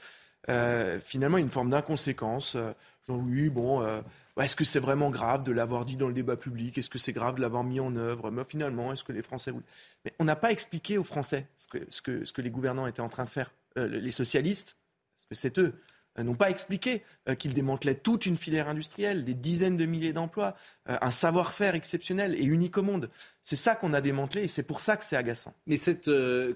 euh, 0.47 0.99
finalement, 0.99 1.37
une 1.37 1.49
forme 1.49 1.69
d'inconséquence. 1.69 2.55
Euh, 2.55 2.71
genre, 3.07 3.19
oui, 3.19 3.49
bon, 3.49 3.81
euh, 3.81 4.01
ouais, 4.37 4.45
est-ce 4.45 4.55
que 4.55 4.63
c'est 4.63 4.79
vraiment 4.79 5.09
grave 5.09 5.43
de 5.43 5.51
l'avoir 5.51 5.85
dit 5.85 5.97
dans 5.97 6.07
le 6.07 6.13
débat 6.13 6.37
public? 6.37 6.77
Est-ce 6.77 6.89
que 6.89 6.97
c'est 6.97 7.13
grave 7.13 7.35
de 7.35 7.41
l'avoir 7.41 7.63
mis 7.63 7.79
en 7.79 7.95
œuvre? 7.95 8.31
Finalement, 8.43 8.93
est-ce 8.93 9.03
que 9.03 9.11
les 9.11 9.21
Français 9.21 9.51
voulaient 9.51 9.65
Mais 10.05 10.13
on 10.19 10.23
n'a 10.23 10.35
pas 10.35 10.51
expliqué 10.51 10.97
aux 10.97 11.03
Français 11.03 11.47
ce 11.57 11.67
que, 12.01 12.41
les 12.41 12.49
gouvernants 12.49 12.87
étaient 12.87 13.01
en 13.01 13.09
train 13.09 13.25
de 13.25 13.29
faire. 13.29 13.51
Euh, 13.77 13.87
les 13.87 14.11
socialistes, 14.11 14.77
parce 15.17 15.27
que 15.27 15.35
c'est 15.35 15.59
eux, 15.59 15.65
euh, 15.65 15.98
n'ont 16.24 16.36
pas 16.36 16.49
expliqué 16.49 17.03
euh, 17.28 17.36
qu'ils 17.36 17.53
démantelaient 17.53 17.95
toute 17.95 18.26
une 18.26 18.38
filière 18.38 18.67
industrielle, 18.70 19.24
des 19.26 19.34
dizaines 19.34 19.78
de 19.78 19.86
milliers 19.86 20.13
d'emplois, 20.13 20.55
euh, 20.89 20.97
un 21.01 21.11
savoir-faire 21.11 21.76
exceptionnel 21.76 22.36
et 22.36 22.43
unique 22.45 22.78
au 22.78 22.82
monde. 22.84 23.09
C'est 23.43 23.55
ça 23.55 23.76
qu'on 23.76 23.93
a 23.93 24.01
démantelé 24.01 24.43
et 24.43 24.47
c'est 24.47 24.63
pour 24.63 24.82
ça 24.82 24.95
que 24.97 25.03
c'est 25.03 25.15
agaçant. 25.15 25.53
Mais 25.67 25.78
cette, 25.78 26.07
euh, 26.07 26.53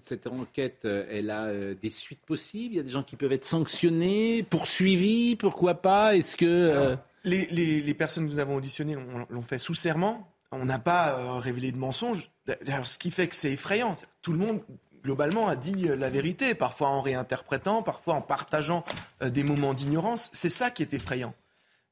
cette 0.00 0.26
enquête, 0.26 0.82
euh, 0.84 1.06
elle 1.10 1.30
a 1.30 1.46
euh, 1.46 1.74
des 1.80 1.90
suites 1.90 2.24
possibles? 2.24 2.74
Il 2.74 2.76
y 2.76 2.80
a 2.80 2.84
des 2.84 2.90
gens 2.90 3.02
qui 3.02 3.16
peuvent 3.16 3.32
être 3.32 3.44
sanctionnés, 3.46 4.42
poursuivis, 4.44 5.36
pourquoi 5.36 5.74
pas? 5.82 6.16
Est-ce 6.16 6.36
que... 6.36 6.44
euh, 6.46 6.96
Les, 7.24 7.46
les- 7.46 7.80
les 7.80 7.94
personnes 7.94 8.26
que 8.28 8.32
nous 8.32 8.38
avons 8.38 8.54
auditionnées 8.56 8.96
l'ont 9.30 9.42
fait 9.42 9.58
sous 9.58 9.74
serment. 9.74 10.30
On 10.52 10.64
n'a 10.64 10.78
pas 10.78 11.18
euh, 11.18 11.40
révélé 11.40 11.72
de 11.72 11.76
mensonges. 11.76 12.30
D'ailleurs, 12.46 12.86
ce 12.86 12.98
qui 12.98 13.10
fait 13.10 13.26
que 13.26 13.34
c'est 13.34 13.50
effrayant. 13.52 13.96
Tout 14.22 14.32
le 14.32 14.38
monde, 14.38 14.60
globalement, 15.06 15.46
a 15.46 15.54
dit 15.54 15.88
euh, 15.88 15.94
la 15.94 16.10
vérité, 16.10 16.54
parfois 16.56 16.88
en 16.88 17.00
réinterprétant, 17.00 17.82
parfois 17.82 18.14
en 18.14 18.20
partageant 18.20 18.84
euh, 19.22 19.30
des 19.30 19.44
moments 19.44 19.72
d'ignorance. 19.72 20.30
C'est 20.32 20.50
ça 20.50 20.70
qui 20.70 20.82
est 20.82 20.92
effrayant. 20.94 21.32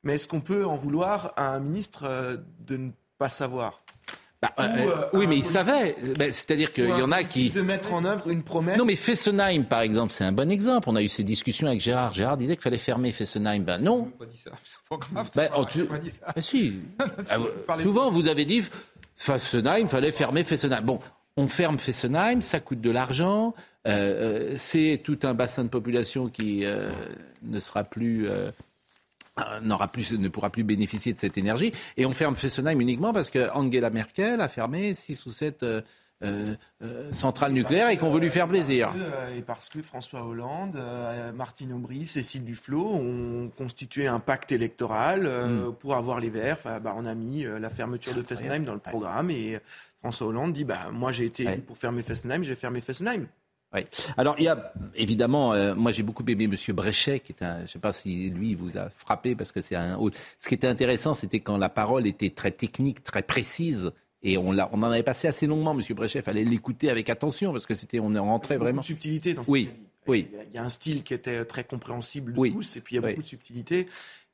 Mais 0.02 0.16
est-ce 0.16 0.26
qu'on 0.28 0.40
peut 0.40 0.66
en 0.66 0.74
vouloir 0.76 1.32
à 1.36 1.54
un 1.54 1.60
ministre 1.60 2.02
euh, 2.06 2.36
de 2.58 2.76
ne 2.76 2.90
pas 3.18 3.28
savoir? 3.28 3.82
Bah, 4.42 4.52
Ou, 4.58 4.62
euh, 4.62 5.06
oui, 5.14 5.20
mais 5.20 5.26
politique- 5.36 5.44
savaient. 5.44 5.96
Ben, 6.18 6.30
C'est-à-dire 6.32 6.70
qu'il 6.72 6.88
y 6.88 6.92
en 6.92 7.12
a 7.12 7.24
qui... 7.24 7.48
De 7.50 7.62
mettre 7.62 7.94
en 7.94 8.04
œuvre 8.04 8.28
une 8.28 8.42
promesse. 8.42 8.76
Non, 8.76 8.84
mais 8.84 8.96
Fessenheim, 8.96 9.64
par 9.64 9.80
exemple, 9.80 10.12
c'est 10.12 10.24
un 10.24 10.32
bon 10.32 10.50
exemple. 10.50 10.88
On 10.90 10.96
a 10.96 11.02
eu 11.02 11.08
ces 11.08 11.22
discussions 11.22 11.66
avec 11.68 11.80
Gérard. 11.80 12.12
Gérard 12.12 12.36
disait 12.36 12.54
qu'il 12.56 12.62
fallait 12.62 12.76
fermer 12.76 13.10
Fessenheim. 13.12 13.62
Ben 13.62 13.78
non. 13.78 14.04
pas 14.18 14.26
dit 14.26 14.36
ça. 14.44 14.50
C'est 14.64 14.78
pas 14.90 14.96
grave. 14.98 15.30
Ben, 15.34 15.44
c'est 15.46 15.50
oh, 15.56 15.62
pas- 15.62 15.70
tu- 15.70 15.84
pas 15.86 15.98
dit 15.98 16.10
ça. 16.10 16.24
Ah, 16.26 16.42
si. 16.42 16.80
Ah, 17.30 17.78
souvent, 17.80 18.10
vous 18.10 18.28
avez 18.28 18.44
dit 18.44 18.64
Fessenheim, 19.16 19.88
fallait 19.88 20.12
fermer 20.12 20.44
Fessenheim. 20.44 20.82
Bon, 20.84 20.98
on 21.36 21.48
ferme 21.48 21.78
Fessenheim, 21.78 22.40
ça 22.42 22.60
coûte 22.60 22.80
de 22.80 22.90
l'argent. 22.90 23.54
euh, 23.86 24.52
euh, 24.52 24.54
c'est 24.56 25.00
tout 25.02 25.18
un 25.24 25.34
bassin 25.34 25.64
de 25.64 25.68
population 25.68 26.28
qui 26.28 26.64
euh, 26.64 26.90
ne 27.42 27.60
sera 27.60 27.84
plus. 27.84 28.28
euh, 28.28 28.50
n'aura 29.62 29.88
plus, 29.88 30.12
ne 30.12 30.28
pourra 30.28 30.50
plus 30.50 30.62
bénéficier 30.62 31.12
de 31.12 31.18
cette 31.18 31.36
énergie. 31.36 31.72
Et 31.96 32.06
on 32.06 32.12
ferme 32.12 32.36
Fessenheim 32.36 32.80
uniquement 32.80 33.12
parce 33.12 33.30
que 33.30 33.50
Angela 33.52 33.90
Merkel 33.90 34.40
a 34.40 34.48
fermé 34.48 34.94
six 34.94 35.26
ou 35.26 35.30
sept 35.30 35.64
euh, 35.64 35.82
euh, 36.22 37.12
centrales 37.12 37.50
nucléaires 37.52 37.88
et 37.88 37.96
qu'on 37.96 38.10
veut 38.10 38.20
lui 38.20 38.30
faire 38.30 38.46
plaisir. 38.46 38.92
Parce 38.92 39.00
que, 39.32 39.38
et 39.38 39.42
parce 39.42 39.68
que 39.70 39.82
François 39.82 40.24
Hollande, 40.24 40.76
euh, 40.76 41.32
Martine 41.32 41.72
Aubry, 41.72 42.06
Cécile 42.06 42.44
Duflot 42.44 42.94
ont 42.94 43.50
constitué 43.58 44.06
un 44.06 44.20
pacte 44.20 44.52
électoral 44.52 45.26
euh, 45.26 45.72
pour 45.72 45.96
avoir 45.96 46.20
les 46.20 46.30
Verts. 46.30 46.58
Enfin, 46.60 46.78
bah, 46.78 46.94
on 46.96 47.04
a 47.04 47.14
mis 47.16 47.42
la 47.42 47.70
fermeture 47.70 48.14
de 48.14 48.22
Fessenheim 48.22 48.64
dans 48.64 48.74
le 48.74 48.78
programme 48.78 49.30
et 49.32 49.58
François 50.04 50.26
Hollande 50.26 50.52
dit 50.52 50.64
bah, 50.64 50.90
Moi 50.92 51.12
j'ai 51.12 51.24
été 51.24 51.44
élu 51.44 51.62
pour 51.62 51.78
fermer 51.78 52.02
Fessenheim, 52.02 52.44
j'ai 52.44 52.54
fermé 52.56 52.82
Fessenheim. 52.82 53.26
Oui. 53.72 53.80
Alors, 54.18 54.36
il 54.38 54.44
y 54.44 54.48
a 54.48 54.72
évidemment, 54.94 55.54
euh, 55.54 55.74
moi 55.74 55.92
j'ai 55.92 56.02
beaucoup 56.02 56.22
aimé 56.28 56.44
M. 56.44 56.54
Bréchet, 56.74 57.20
qui 57.20 57.32
est 57.32 57.42
un, 57.42 57.56
je 57.58 57.62
ne 57.62 57.66
sais 57.68 57.78
pas 57.78 57.92
si 57.94 58.28
lui 58.30 58.54
vous 58.54 58.76
a 58.76 58.90
frappé, 58.90 59.34
parce 59.34 59.50
que 59.50 59.62
c'est 59.62 59.74
un 59.76 59.96
autre. 59.96 60.16
Ce 60.38 60.46
qui 60.46 60.54
était 60.54 60.66
intéressant, 60.68 61.14
c'était 61.14 61.40
quand 61.40 61.56
la 61.56 61.70
parole 61.70 62.06
était 62.06 62.28
très 62.30 62.50
technique, 62.52 63.02
très 63.02 63.22
précise. 63.22 63.90
Et 64.22 64.36
on, 64.38 64.50
en 64.50 64.82
avait 64.84 65.02
passé 65.02 65.26
assez 65.26 65.46
longuement, 65.46 65.72
M. 65.76 65.82
Bréchet. 65.96 66.18
Il 66.20 66.22
fallait 66.24 66.44
l'écouter 66.44 66.88
avec 66.90 67.08
attention, 67.10 67.50
parce 67.52 67.66
que 67.66 67.74
c'était, 67.74 67.98
on 67.98 68.12
rentrait 68.12 68.58
vraiment. 68.58 68.80
de 68.82 68.86
subtilité 68.86 69.32
dans 69.34 69.42
ce 69.42 69.50
Oui, 69.50 69.70
a 69.72 70.10
oui. 70.10 70.28
Il 70.30 70.36
y 70.36 70.40
a- 70.40 70.44
Il 70.50 70.54
y 70.54 70.58
a 70.58 70.64
un 70.64 70.70
style 70.70 71.02
qui 71.02 71.14
était 71.14 71.44
très 71.46 71.64
compréhensible 71.64 72.34
de 72.34 72.38
Oui. 72.38 72.52
tous, 72.52 72.76
et 72.76 72.80
puis 72.80 72.94
il 72.96 73.00
y 73.00 73.02
a 73.02 73.06
Oui. 73.06 73.12
beaucoup 73.12 73.22
de 73.22 73.26
subtilité. 73.28 73.86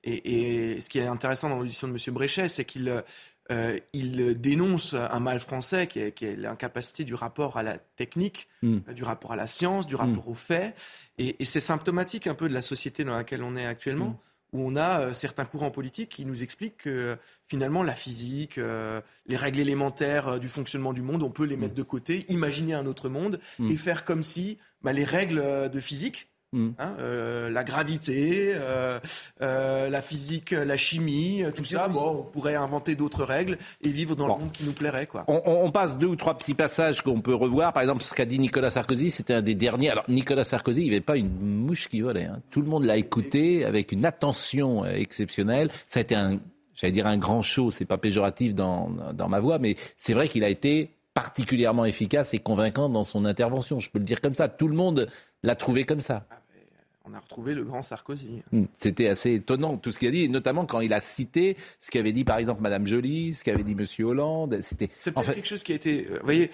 Et, 0.05 0.75
et 0.75 0.81
ce 0.81 0.89
qui 0.91 0.99
est 0.99 1.07
intéressant 1.07 1.49
dans 1.49 1.57
l'audition 1.59 1.87
de 1.89 1.93
M. 1.93 1.99
Bréchet, 2.15 2.49
c'est 2.49 2.65
qu'il 2.65 3.03
euh, 3.51 3.79
il 3.93 4.41
dénonce 4.41 4.95
un 4.95 5.21
mal 5.21 5.41
français 5.41 5.87
qui 5.87 5.99
est, 6.01 6.37
l'incapacité 6.37 7.05
du 7.05 7.15
rapport 7.15 7.57
à 7.57 7.63
la 7.63 7.79
technique, 7.79 8.49
Mm. 8.63 8.79
euh, 8.89 8.93
du 8.93 9.03
rapport 9.05 9.33
à 9.33 9.37
la 9.37 9.47
science, 9.47 9.87
du 9.87 9.97
rapport 9.97 10.29
aux 10.29 10.35
faits. 10.35 10.75
Et, 11.19 11.37
et 11.41 11.45
c'est 11.45 11.61
symptomatique 11.61 12.27
un 12.27 12.35
peu 12.35 12.49
de 12.49 12.55
la 12.55 12.63
société 12.63 13.05
dans 13.05 13.15
laquelle 13.17 13.43
on 13.43 13.57
est 13.57 13.67
actuellement, 13.67 14.21
où 14.53 14.67
on 14.67 14.75
a 14.77 15.01
euh, 15.01 15.15
certains 15.15 15.45
courants 15.45 15.71
politiques 15.71 16.09
qui 16.11 16.27
nous 16.27 16.43
expliquent 16.43 16.79
que 16.79 16.91
euh, 16.91 17.17
finalement 17.47 17.83
la 17.85 17.95
physique, 17.95 18.59
euh, 18.59 19.01
les 19.27 19.37
règles 19.37 19.61
élémentaires 19.61 20.41
du 20.41 20.49
fonctionnement 20.49 20.93
du 20.93 21.03
monde, 21.03 21.23
on 21.23 21.31
peut 21.31 21.45
les 21.45 21.57
mettre 21.57 21.75
de 21.75 21.83
côté, 21.85 22.25
imaginer 22.29 22.75
un 22.75 22.87
autre 22.87 23.09
monde 23.09 23.41
Mm. 23.59 23.71
et 23.71 23.77
faire 23.77 24.05
comme 24.05 24.23
si 24.23 24.59
bah, 24.83 24.93
les 24.93 25.05
règles 25.05 25.71
de 25.71 25.81
physique, 25.81 26.30
Mm. 26.53 26.71
hein, 26.81 26.95
euh, 26.99 27.49
la 27.49 27.63
gravité, 27.63 28.53
euh, 28.55 28.99
euh, 29.41 29.89
la 29.89 30.03
physique, 30.03 30.51
la 30.51 30.77
chimie, 30.77 31.45
tout 31.55 31.65
ça, 31.65 31.87
bon, 31.87 32.21
on 32.21 32.23
pourrait 32.25 32.57
inventer 32.57 32.97
d'autres 32.97 33.23
règles 33.23 33.57
et 33.83 33.89
vivre 33.89 34.17
dans 34.17 34.27
le 34.27 34.41
monde 34.41 34.53
qui 34.53 34.65
nous 34.65 34.73
plairait. 34.73 35.07
Quoi. 35.07 35.25
On, 35.29 35.71
passe 35.71 35.97
deux 35.97 36.09
ou 36.09 36.17
trois 36.17 36.37
petits 36.37 36.55
passages 36.55 37.03
qu'on 37.03 37.21
peut 37.21 37.35
revoir. 37.35 37.73
Par 37.73 37.83
exemple, 37.83 38.03
ce 38.03 38.13
qu'a 38.15 38.25
dit 38.25 38.41
Nicolas 38.41 38.73
Sarkozy, 38.73 39.13
c'était 39.13 39.35
un 39.35 39.43
des 39.43 39.55
derniers. 39.55 39.91
Alors, 39.91 40.05
Nicolas 40.09 40.43
Sarkozy, 40.43 40.81
il 40.81 40.85
n'y 40.89 40.91
avait 40.91 41.01
pas 41.01 41.17
une 41.17 41.31
mouche 41.31 41.89
qui 41.89 42.01
volait. 42.01 42.25
hein. 42.25 42.41
Tout 42.51 42.63
le 42.63 42.69
monde 42.69 42.85
l'a 42.85 42.97
écouté 42.97 43.65
avec 43.65 43.93
une 43.93 44.05
attention 44.05 44.85
exceptionnelle. 44.85 45.71
Ça 45.87 46.01
a 46.01 46.03
été 46.03 46.17
un, 46.17 46.41
j'allais 46.75 46.93
dire 46.93 47.07
un 47.07 47.17
grand 47.17 47.43
show. 47.43 47.71
C'est 47.71 47.85
pas 47.85 47.99
péjoratif 47.99 48.57
dans, 48.57 48.91
dans 49.15 49.29
ma 49.29 49.39
voix, 49.39 49.61
mais 49.61 49.77
c'est 49.97 50.15
vrai 50.15 50.27
qu'il 50.27 50.43
a 50.43 50.49
été 50.49 50.91
particulièrement 51.15 51.85
efficace 51.85 52.35
et 52.35 52.39
convaincant 52.39 52.89
dans 52.89 53.05
son 53.05 53.25
intervention. 53.25 53.79
Je 53.79 53.91
peux 53.91 53.99
le 54.01 54.05
dire 54.05 54.21
comme 54.21 54.35
ça. 54.35 54.49
Tout 54.49 54.69
le 54.69 54.75
monde 54.75 55.09
l'a 55.45 55.55
trouvé 55.55 55.85
comme 55.85 56.01
ça. 56.01 56.27
On 57.07 57.15
a 57.15 57.19
retrouvé 57.19 57.55
le 57.55 57.65
grand 57.65 57.83
Sarkozy. 57.83 58.43
Hmm. 58.53 58.65
C'était 58.75 59.09
assez 59.09 59.33
étonnant 59.33 59.77
tout 59.79 59.91
ce 59.91 59.99
qu'il 59.99 60.09
a 60.09 60.11
dit, 60.11 60.29
notamment 60.29 60.67
quand 60.67 60.81
il 60.81 60.93
a 60.93 61.01
cité 61.01 61.57
ce 61.81 61.91
qu'avait 61.91 62.13
dit 62.13 62.25
par 62.25 62.37
exemple 62.39 62.61
Madame 62.61 62.87
Joly, 62.87 63.35
ce 63.35 63.43
qu'avait 63.43 63.65
dit 63.65 63.75
Monsieur 63.75 64.05
Hollande. 64.07 64.59
C'était 64.61 64.91
C'est 65.01 65.11
en 65.11 65.15
peut-être 65.15 65.27
fait, 65.29 65.35
quelque 65.37 65.49
chose 65.49 65.63
qui 65.63 65.73
a 65.73 65.77
été. 65.77 66.07
euh, 66.11 66.15
Vous 66.19 66.25
voyez, 66.25 66.51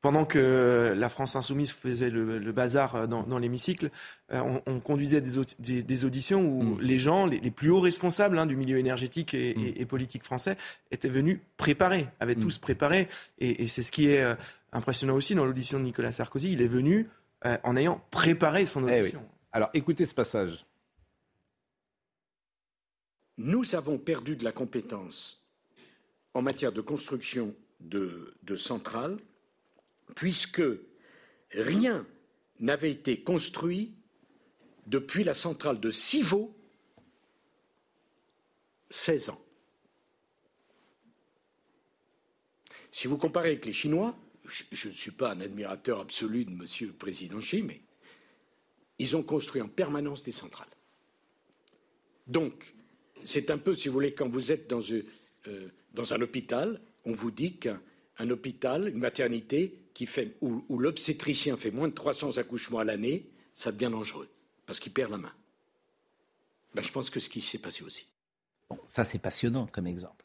pendant 0.00 0.24
que 0.24 0.94
la 0.96 1.08
France 1.08 1.34
insoumise 1.34 1.72
faisait 1.72 2.10
le, 2.10 2.38
le 2.38 2.52
bazar 2.52 2.94
euh, 2.94 3.06
dans, 3.08 3.24
dans 3.24 3.38
l'hémicycle, 3.38 3.90
euh, 4.32 4.40
on, 4.40 4.62
on 4.72 4.78
conduisait 4.78 5.20
des, 5.20 5.38
audi- 5.38 5.56
des- 5.58 5.82
des 5.82 6.04
auditions 6.04 6.42
où 6.42 6.62
Mm. 6.62 6.80
les 6.82 6.98
gens, 6.98 7.26
les, 7.26 7.40
les 7.40 7.50
plus 7.50 7.70
hauts 7.70 7.80
responsables 7.80 8.38
hein, 8.38 8.46
du 8.46 8.54
milieu 8.56 8.78
énergétique 8.78 9.34
et, 9.34 9.54
Mm. 9.56 9.64
et- 9.64 9.80
et 9.80 9.86
politique 9.86 10.22
français, 10.22 10.56
étaient 10.92 11.08
venus 11.08 11.40
préparer, 11.56 12.06
avaient 12.20 12.36
tous 12.36 12.58
préparé. 12.58 13.08
Et, 13.40 13.64
et 13.64 13.66
c'est 13.66 13.82
ce 13.82 13.90
qui 13.90 14.08
est 14.10 14.24
impressionnant 14.72 15.14
aussi 15.14 15.34
dans 15.34 15.44
l'audition 15.46 15.78
de 15.80 15.84
Nicolas 15.84 16.12
Sarkozy. 16.12 16.52
Il 16.52 16.62
est 16.62 16.68
venu 16.68 17.08
euh, 17.46 17.56
en 17.64 17.76
ayant 17.76 18.00
préparé 18.10 18.66
son 18.66 18.86
Eh 18.88 19.02
oui. 19.02 19.12
Alors 19.52 19.70
écoutez 19.72 20.04
ce 20.04 20.14
passage. 20.14 20.66
Nous 23.38 23.74
avons 23.74 23.98
perdu 23.98 24.36
de 24.36 24.44
la 24.44 24.52
compétence 24.52 25.44
en 26.34 26.42
matière 26.42 26.72
de 26.72 26.80
construction 26.80 27.54
de, 27.80 28.34
centrales, 28.56 29.16
puisque 30.14 30.62
rien 31.52 32.06
n'avait 32.60 32.90
été 32.90 33.22
construit 33.22 33.94
depuis 34.86 35.24
la 35.24 35.34
centrale 35.34 35.80
de 35.80 35.90
Civaux, 35.90 36.54
16 38.90 39.30
ans. 39.30 39.40
Si 42.90 43.06
vous 43.06 43.18
comparez 43.18 43.50
avec 43.50 43.64
les 43.64 43.72
Chinois, 43.72 44.16
je 44.44 44.88
ne 44.88 44.94
suis 44.94 45.10
pas 45.10 45.32
un 45.32 45.40
admirateur 45.40 46.00
absolu 46.00 46.44
de 46.44 46.50
Monsieur 46.50 46.88
le 46.88 46.94
Président 46.94 47.38
Xi, 47.38 47.62
mais 47.62 47.82
ils 48.98 49.16
ont 49.16 49.22
construit 49.22 49.60
en 49.62 49.68
permanence 49.68 50.22
des 50.22 50.32
centrales. 50.32 50.68
Donc, 52.26 52.74
c'est 53.24 53.50
un 53.50 53.58
peu, 53.58 53.74
si 53.74 53.88
vous 53.88 53.94
voulez, 53.94 54.14
quand 54.14 54.28
vous 54.28 54.52
êtes 54.52 54.68
dans, 54.68 54.82
un- 54.92 55.00
euh, 55.48 55.68
dans 55.94 56.12
un 56.12 56.20
hôpital, 56.20 56.80
on 57.04 57.12
vous 57.12 57.30
dit 57.30 57.56
qu'un 57.56 57.80
un 58.20 58.30
hôpital, 58.30 58.88
une 58.88 58.98
maternité, 58.98 59.78
qui 59.94 60.06
fait, 60.06 60.36
où, 60.40 60.64
où 60.68 60.78
l'obstétricien 60.78 61.56
fait 61.56 61.70
moins 61.70 61.88
de 61.88 61.94
300 61.94 62.38
accouchements 62.38 62.80
à 62.80 62.84
l'année, 62.84 63.28
ça 63.54 63.70
devient 63.72 63.90
dangereux, 63.90 64.28
parce 64.66 64.80
qu'il 64.80 64.92
perd 64.92 65.10
la 65.12 65.18
main. 65.18 65.32
Ben, 66.74 66.82
je 66.82 66.90
pense 66.92 67.10
que 67.10 67.20
ce 67.20 67.28
qui 67.28 67.40
s'est 67.40 67.58
passé 67.58 67.82
aussi. 67.84 68.06
Bon, 68.68 68.78
ça 68.86 69.04
c'est 69.04 69.18
passionnant 69.18 69.66
comme 69.68 69.86
exemple. 69.86 70.24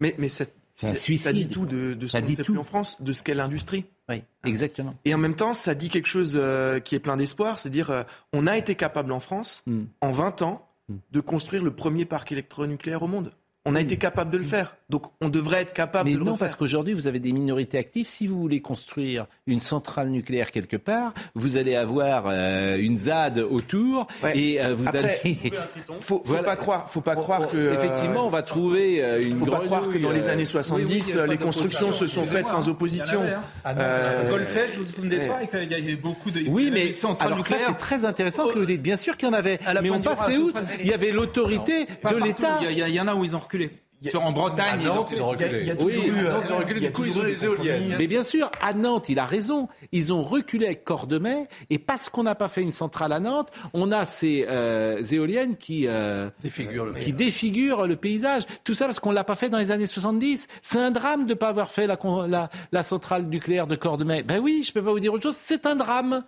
Mais, 0.00 0.14
mais 0.18 0.28
C'est 0.28 0.54
un 0.82 0.88
c'est- 0.88 0.94
suicide, 0.96 1.24
ça 1.24 1.32
dit 1.32 1.48
tout 1.48 1.66
de, 1.66 1.94
de 1.94 2.06
ce 2.06 2.16
qu'on 2.18 2.24
dit 2.24 2.34
sait 2.36 2.42
tout. 2.42 2.52
plus 2.52 2.60
en 2.60 2.64
France, 2.64 3.00
de 3.00 3.12
ce 3.12 3.22
qu'est 3.22 3.34
l'industrie. 3.34 3.84
Oui, 4.08 4.22
exactement. 4.44 4.94
Et 5.04 5.14
en 5.14 5.18
même 5.18 5.34
temps, 5.36 5.52
ça 5.52 5.74
dit 5.74 5.88
quelque 5.88 6.08
chose 6.08 6.34
euh, 6.40 6.80
qui 6.80 6.94
est 6.94 6.98
plein 7.00 7.16
d'espoir, 7.16 7.58
c'est-à-dire 7.58 7.90
euh, 7.90 8.02
on 8.32 8.46
a 8.46 8.56
été 8.56 8.74
capable 8.74 9.12
en 9.12 9.20
France, 9.20 9.62
Hmm. 9.66 9.84
en 10.00 10.12
20 10.12 10.42
ans, 10.42 10.68
de 11.12 11.20
construire 11.20 11.62
le 11.62 11.70
premier 11.70 12.04
parc 12.04 12.30
électronucléaire 12.32 13.02
au 13.02 13.06
monde. 13.06 13.32
On 13.64 13.74
a 13.74 13.80
été 13.80 13.96
capable 13.96 14.30
de 14.30 14.36
le 14.36 14.44
faire. 14.44 14.76
Donc 14.90 15.06
on 15.22 15.30
devrait 15.30 15.62
être 15.62 15.72
capable. 15.72 16.08
Mais 16.10 16.14
de 16.14 16.18
le 16.20 16.24
non, 16.24 16.32
refaire. 16.32 16.46
parce 16.46 16.56
qu'aujourd'hui, 16.56 16.92
vous 16.92 17.06
avez 17.06 17.18
des 17.18 17.32
minorités 17.32 17.78
actives. 17.78 18.06
Si 18.06 18.26
vous 18.26 18.38
voulez 18.38 18.60
construire 18.60 19.26
une 19.46 19.60
centrale 19.60 20.10
nucléaire 20.10 20.50
quelque 20.50 20.76
part, 20.76 21.14
vous 21.34 21.56
allez 21.56 21.74
avoir 21.74 22.24
euh, 22.28 22.76
une 22.78 22.98
ZAD 22.98 23.38
autour 23.38 24.06
et 24.34 24.60
euh, 24.60 24.74
vous 24.74 24.86
Après, 24.86 25.20
allez. 25.24 25.52
faut, 26.00 26.16
faut 26.18 26.22
Voilà. 26.26 26.42
pas 26.42 26.56
croire, 26.56 26.90
faut 26.90 27.00
pas 27.00 27.14
On- 27.16 27.22
croire 27.22 27.40
on- 27.42 27.46
que 27.46 27.56
euh, 27.56 27.74
effectivement, 27.74 28.26
on 28.26 28.30
va 28.30 28.42
trouver 28.42 29.02
euh, 29.02 29.22
une 29.22 29.38
faut 29.38 29.46
pas 29.46 29.60
croire 29.60 29.88
que 29.88 29.96
dans 29.96 30.10
les 30.10 30.26
euh, 30.28 30.32
années 30.32 30.44
70, 30.44 30.84
oui, 30.84 30.90
oui, 30.98 31.04
il 31.08 31.14
y 31.14 31.18
a 31.18 31.22
pas 31.22 31.26
les 31.28 31.38
constructions 31.38 31.90
se 31.90 32.06
sont 32.06 32.26
faites 32.26 32.48
sans 32.48 32.68
opposition. 32.68 33.22
Hein. 33.22 33.40
Ah 33.64 33.74
Euh, 33.78 34.28
Golfech, 34.30 34.76
vous 34.76 34.84
vous 34.84 34.92
souvenez 34.92 35.26
pas 35.28 35.40
Il 35.62 35.70
y 35.70 35.74
avait 35.74 35.96
beaucoup 35.96 36.30
de. 36.30 36.42
Oui, 36.48 36.70
mais 36.72 36.92
alors 37.20 37.46
ça 37.46 37.56
c'est 37.66 37.78
très 37.78 38.04
intéressant 38.04 38.46
ce 38.46 38.52
que 38.52 38.58
vous 38.58 38.66
dites. 38.66 38.82
Bien 38.82 38.96
sûr 38.98 39.16
qu'il 39.16 39.28
y 39.28 39.30
en 39.30 39.34
avait, 39.34 39.58
mais 39.82 39.90
on 39.90 40.00
passait 40.00 40.36
outre. 40.36 40.60
Il 40.78 40.86
y 40.86 40.92
avait 40.92 41.10
l'autorité 41.10 41.86
de 41.86 42.16
l'État. 42.22 42.60
Il 42.70 42.78
y 42.94 43.00
en 43.00 43.08
a 43.08 43.14
où 43.14 43.24
ils 43.24 43.34
ont 43.34 43.38
reculé. 43.40 43.70
Sur, 44.10 44.22
en 44.24 44.32
Bretagne, 44.32 44.80
À 44.80 44.94
Nantes, 44.94 45.08
ils 45.12 45.22
ont 45.22 45.28
reculé. 45.28 45.60
Il 45.60 45.66
y 45.66 45.70
a 45.70 45.74
Oui, 45.74 45.94
toujours 45.94 46.16
eu, 46.16 46.26
à 46.26 46.32
Nantes, 46.32 46.42
ils 46.46 46.52
ont 46.52 46.56
reculé, 46.58 46.80
du 46.80 46.92
coup, 46.92 47.04
ils 47.04 47.18
ont 47.18 47.22
eu 47.22 47.26
les 47.26 47.34
des 47.34 47.44
éoliennes. 47.44 47.96
Mais 47.98 48.06
bien 48.06 48.22
sûr, 48.22 48.50
à 48.62 48.72
Nantes, 48.72 49.08
il 49.08 49.18
a 49.18 49.26
raison. 49.26 49.68
Ils 49.92 50.12
ont 50.12 50.22
reculé 50.22 50.66
avec 50.66 50.84
Cordemais, 50.84 51.48
et 51.70 51.78
parce 51.78 52.08
qu'on 52.08 52.22
n'a 52.22 52.34
pas 52.34 52.48
fait 52.48 52.62
une 52.62 52.72
centrale 52.72 53.12
à 53.12 53.20
Nantes, 53.20 53.50
on 53.72 53.92
a 53.92 54.04
ces 54.04 54.46
euh, 54.48 55.02
éoliennes 55.04 55.56
qui, 55.56 55.86
euh, 55.88 56.30
Défigure 56.42 56.84
le 56.86 56.92
qui 56.92 56.98
paysage. 56.98 57.16
défigurent 57.16 57.86
le 57.86 57.96
paysage. 57.96 58.42
Tout 58.64 58.74
ça 58.74 58.86
parce 58.86 59.00
qu'on 59.00 59.12
l'a 59.12 59.24
pas 59.24 59.34
fait 59.36 59.48
dans 59.48 59.58
les 59.58 59.70
années 59.70 59.86
70. 59.86 60.46
C'est 60.62 60.78
un 60.78 60.90
drame 60.90 61.24
de 61.26 61.30
ne 61.30 61.34
pas 61.34 61.48
avoir 61.48 61.70
fait 61.70 61.86
la, 61.86 61.98
la, 62.28 62.50
la 62.72 62.82
centrale 62.82 63.24
nucléaire 63.24 63.66
de 63.66 63.76
Cordemais. 63.76 64.22
Ben 64.22 64.40
oui, 64.40 64.64
je 64.66 64.72
peux 64.72 64.82
pas 64.82 64.90
vous 64.92 65.00
dire 65.00 65.12
autre 65.12 65.22
chose. 65.22 65.36
C'est 65.36 65.66
un 65.66 65.76
drame. 65.76 66.24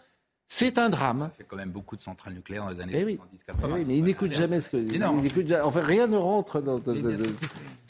C'est 0.49 0.79
un 0.79 0.89
drame. 0.89 1.31
Il 1.39 1.43
y 1.43 1.43
a 1.43 1.47
quand 1.49 1.57
même 1.57 1.71
beaucoup 1.71 1.97
de 1.97 2.01
centrales 2.03 2.33
nucléaires 2.35 2.65
dans 2.65 2.71
les 2.71 2.81
années 2.81 2.93
Eh 2.97 3.05
oui. 3.05 3.19
70-80. 3.35 3.55
Eh 3.69 3.73
oui, 3.73 3.85
mais 3.85 3.99
il 3.99 4.05
n'écoute 4.05 4.33
jamais 4.33 4.61
ce 4.61 4.69
que. 4.71 4.77
Énorme. 4.95 5.17
Il 5.19 5.23
n'écoute 5.25 5.47
jamais- 5.49 5.63
Enfin, 5.63 5.81
rien 5.81 6.07
ne 6.07 6.17
rentre 6.17 6.61
dans. 6.61 6.79
dans- 6.79 6.95
dans- 6.95 7.01
dans- 7.03 7.25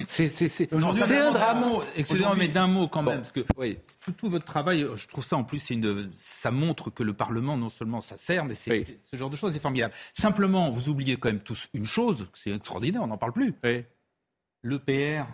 C'est 0.07 1.19
un 1.19 1.33
drame. 1.33 1.81
Excusez-moi, 1.97 2.35
mais 2.37 2.49
d'un 2.49 2.67
mot 2.67 2.89
quand 2.89 3.03
même, 3.03 3.17
Bon. 3.17 3.21
parce 3.21 3.33
que 3.33 3.41
Oui. 3.59 3.79
tout, 4.01 4.13
tout 4.13 4.31
votre 4.31 4.45
travail, 4.47 4.87
je 4.95 5.07
trouve 5.07 5.25
ça 5.25 5.37
en 5.37 5.45
plus, 5.45 5.69
une, 5.71 6.11
ça 6.17 6.51
montre 6.51 6.89
que 6.91 7.03
le 7.03 7.13
Parlement, 7.13 7.59
non 7.59 7.69
seulement 7.69 8.01
ça 8.01 8.17
sert, 8.17 8.45
mais 8.47 8.55
c'est 8.55 8.71
Oui. 8.71 8.85
c'est- 8.87 8.99
ce 9.03 9.17
genre 9.17 9.29
de 9.31 9.37
choses, 9.37 9.53
c'est 9.53 9.61
formidable. 9.61 9.93
Simplement, 10.15 10.71
vous 10.71 10.89
oubliez 10.89 11.17
quand 11.17 11.29
même 11.29 11.41
tous 11.41 11.69
une 11.75 11.85
chose, 11.87 12.27
c'est 12.35 12.51
extraordinaire, 12.53 13.03
on 13.03 13.09
n'en 13.09 13.19
parle 13.19 13.33
plus. 13.33 13.55
L'EPR. 14.63 15.25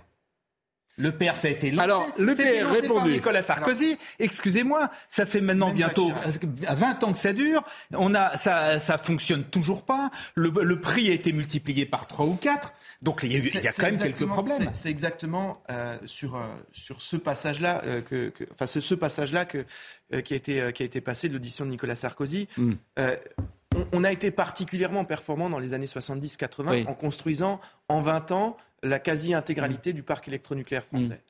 L'EPR, 0.98 1.35
ça 1.36 1.48
a 1.48 1.51
été 1.51 1.70
lancé. 1.70 1.85
Alors, 1.85 2.06
l'EPR, 2.19 2.36
Ça 2.36 2.43
a 2.43 2.51
été 2.51 2.60
lancé 2.60 2.73
par 2.74 2.81
répondu. 2.82 3.12
Nicolas 3.12 3.43
Sarkozy. 3.43 3.97
Excusez-moi, 4.19 4.90
ça 5.09 5.24
fait 5.27 5.40
maintenant 5.40 5.73
bientôt 5.73 6.10
à 6.66 6.74
20 6.74 7.02
ans 7.05 7.12
que 7.12 7.19
ça 7.19 7.32
dure. 7.32 7.62
On 7.94 8.14
a, 8.14 8.36
ça, 8.36 8.78
ça 8.78 8.98
fonctionne 8.98 9.44
toujours 9.44 9.85
pas. 9.85 10.10
Le, 10.35 10.51
le 10.51 10.81
prix 10.81 11.10
a 11.10 11.14
été 11.14 11.32
multiplié 11.32 11.86
par 11.86 12.06
3 12.06 12.27
ou 12.27 12.35
4. 12.35 12.74
Donc 13.01 13.20
il 13.23 13.32
y 13.32 13.36
a, 13.36 13.39
eu- 13.39 13.43
il 13.43 13.55
y 13.55 13.66
a 13.69 13.73
C'est- 13.73 13.81
quand 13.82 13.90
même 13.90 13.98
quelques 13.98 14.27
problèmes. 14.27 14.70
c'est- 14.74 14.90
exactement 14.90 15.62
euh, 15.70 15.97
sur, 16.06 16.36
euh, 16.36 16.44
sur 16.73 17.01
ce 17.01 17.16
passage-là, 17.16 17.81
euh, 17.85 18.01
que, 18.02 18.28
que- 18.28 18.44
enfin 18.52 18.66
ce, 18.66 18.81
ce 18.81 18.94
passage-là 18.94 19.44
que, 19.47 19.64
qui, 20.20 20.35
a 20.35 20.36
été, 20.36 20.73
qui 20.74 20.82
a 20.82 20.86
été 20.86 21.01
passé 21.01 21.28
de 21.28 21.32
l'audition 21.32 21.64
de 21.64 21.70
Nicolas 21.70 21.97
Sarkozy. 21.97 22.48
Mm. 22.59 22.73
Euh, 22.98 23.16
on, 23.74 23.86
on 24.01 24.05
a 24.05 24.12
été 24.12 24.31
particulièrement 24.31 25.05
performant 25.06 25.48
dans 25.48 25.59
les 25.59 25.73
années 25.73 25.86
70-80 25.86 26.70
Oui. 26.70 26.85
en 26.86 26.93
construisant 26.94 27.60
en 27.89 28.02
20 28.02 28.31
ans 28.32 28.56
la 28.83 28.99
quasi-intégralité 28.99 29.93
du 29.93 30.03
parc 30.03 30.29
électronucléaire 30.29 30.85
français. 30.85 31.21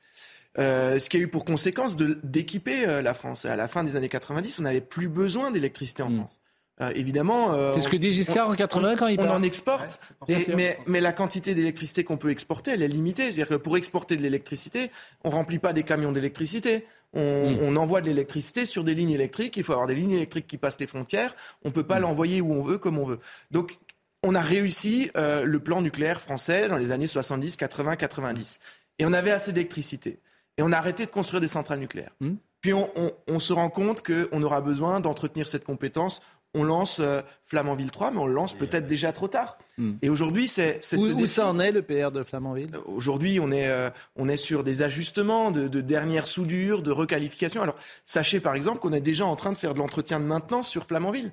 Euh, 0.59 0.99
ce 0.99 1.09
qui 1.09 1.17
a 1.17 1.19
eu 1.19 1.27
pour 1.27 1.45
conséquence 1.45 1.95
de- 1.95 2.19
d'équiper 2.23 2.87
euh, 2.87 3.01
la 3.01 3.13
France. 3.15 3.45
À 3.45 3.55
la 3.55 3.67
fin 3.67 3.83
des 3.83 3.95
années 3.95 4.09
90, 4.09 4.59
on 4.59 4.63
n'avait 4.63 4.81
plus 4.81 5.07
besoin 5.07 5.49
d'électricité 5.51 6.03
en 6.03 6.11
France. 6.11 6.39
Euh, 6.81 6.91
évidemment. 6.95 7.53
euh, 7.53 7.71
C'est 7.73 7.81
ce 7.81 7.87
que 7.89 7.97
dit 7.97 8.11
Giscard 8.11 8.49
on- 8.49 8.53
en 8.53 8.55
80 8.55 8.95
quand 8.95 9.07
il 9.07 9.19
On 9.19 9.25
part. 9.25 9.33
en 9.35 9.43
exporte, 9.43 9.99
et- 10.27 10.53
mais, 10.55 10.77
mais 10.87 11.01
la 11.01 11.11
quantité 11.11 11.53
d'électricité 11.55 12.03
qu'on 12.03 12.17
peut 12.17 12.29
exporter, 12.31 12.71
elle 12.71 12.81
est 12.83 12.87
limitée. 12.87 13.25
C'est-à-dire 13.31 13.47
que 13.49 13.55
pour 13.55 13.77
exporter 13.77 14.15
de 14.17 14.21
l'électricité, 14.23 14.89
on 15.23 15.29
remplit 15.31 15.59
pas 15.59 15.73
des 15.73 15.83
camions 15.83 16.11
d'électricité. 16.11 16.85
On, 17.15 17.51
Mm. 17.51 17.57
on 17.61 17.75
envoie 17.75 18.01
de 18.01 18.07
l'électricité 18.07 18.65
sur 18.65 18.83
des 18.83 18.95
lignes 18.95 19.11
électriques. 19.11 19.55
Il 19.57 19.63
faut 19.63 19.73
avoir 19.73 19.87
des 19.87 19.93
lignes 19.95 20.11
électriques 20.13 20.47
qui 20.47 20.57
passent 20.57 20.79
les 20.79 20.87
frontières. 20.87 21.35
On 21.63 21.69
peut 21.69 21.83
pas 21.83 21.99
l'envoyer 21.99 22.41
où 22.41 22.51
on 22.53 22.63
veut, 22.63 22.79
comme 22.79 22.97
on 22.97 23.05
veut. 23.05 23.19
Donc, 23.51 23.77
on 24.23 24.35
a 24.35 24.41
réussi 24.41 25.11
euh, 25.17 25.43
le 25.43 25.59
plan 25.59 25.81
nucléaire 25.81 26.19
français 26.21 26.67
dans 26.69 26.77
les 26.77 26.91
années 26.91 27.07
70, 27.07 27.55
80, 27.57 27.95
90. 27.95 28.59
Et 28.99 29.05
on 29.05 29.13
avait 29.13 29.31
assez 29.31 29.51
d'électricité. 29.51 30.19
Et 30.57 30.61
on 30.63 30.71
a 30.71 30.77
arrêté 30.77 31.05
de 31.05 31.11
construire 31.11 31.41
des 31.41 31.47
centrales 31.47 31.79
nucléaires. 31.79 32.11
Mm. 32.19 32.33
Puis 32.61 32.73
on, 32.73 32.89
on- 32.95 33.11
on 33.27 33.39
se 33.39 33.51
rend 33.53 33.69
compte 33.69 34.01
qu'on 34.03 34.41
aura 34.43 34.61
besoin 34.61 34.99
d'entretenir 34.99 35.47
cette 35.47 35.65
compétence. 35.65 36.21
On 36.55 36.63
lance 36.63 36.99
euh, 36.99 37.21
Flamanville 37.43 37.89
3, 37.89 38.11
mais 38.11 38.19
on 38.19 38.27
le 38.27 38.33
lance 38.33 38.53
peut-être 38.53 38.85
déjà 38.85 39.11
trop 39.11 39.27
tard. 39.27 39.57
Hmm. 39.79 39.93
Et 40.03 40.09
aujourd'hui, 40.09 40.47
c'est 40.47 40.83
ce 40.83 40.95
Où, 40.97 41.25
ça 41.25 41.47
en 41.47 41.59
est, 41.59 41.71
le 41.71 41.81
PR 41.81 42.11
de 42.11 42.21
Flamanville? 42.21 42.69
Aujourd'hui, 42.85 43.39
on 43.41 43.49
est, 43.51 43.67
euh, 43.67 43.89
on 44.15 44.29
est 44.29 44.37
sur 44.37 44.63
des 44.63 44.83
ajustements 44.83 45.49
de, 45.49 45.67
de 45.67 45.81
dernière 45.81 46.27
soudure, 46.27 46.83
de 46.83 46.91
requalification. 46.91 47.63
Alors, 47.63 47.75
sachez 48.05 48.39
par 48.39 48.53
exemple 48.53 48.77
qu'on 48.77 48.93
est 48.93 49.01
déjà 49.01 49.25
en 49.25 49.35
train 49.35 49.51
de 49.51 49.57
faire 49.57 49.73
de 49.73 49.79
l'entretien 49.79 50.19
de 50.19 50.25
maintenance 50.25 50.69
sur 50.69 50.85
Flamanville. 50.85 51.31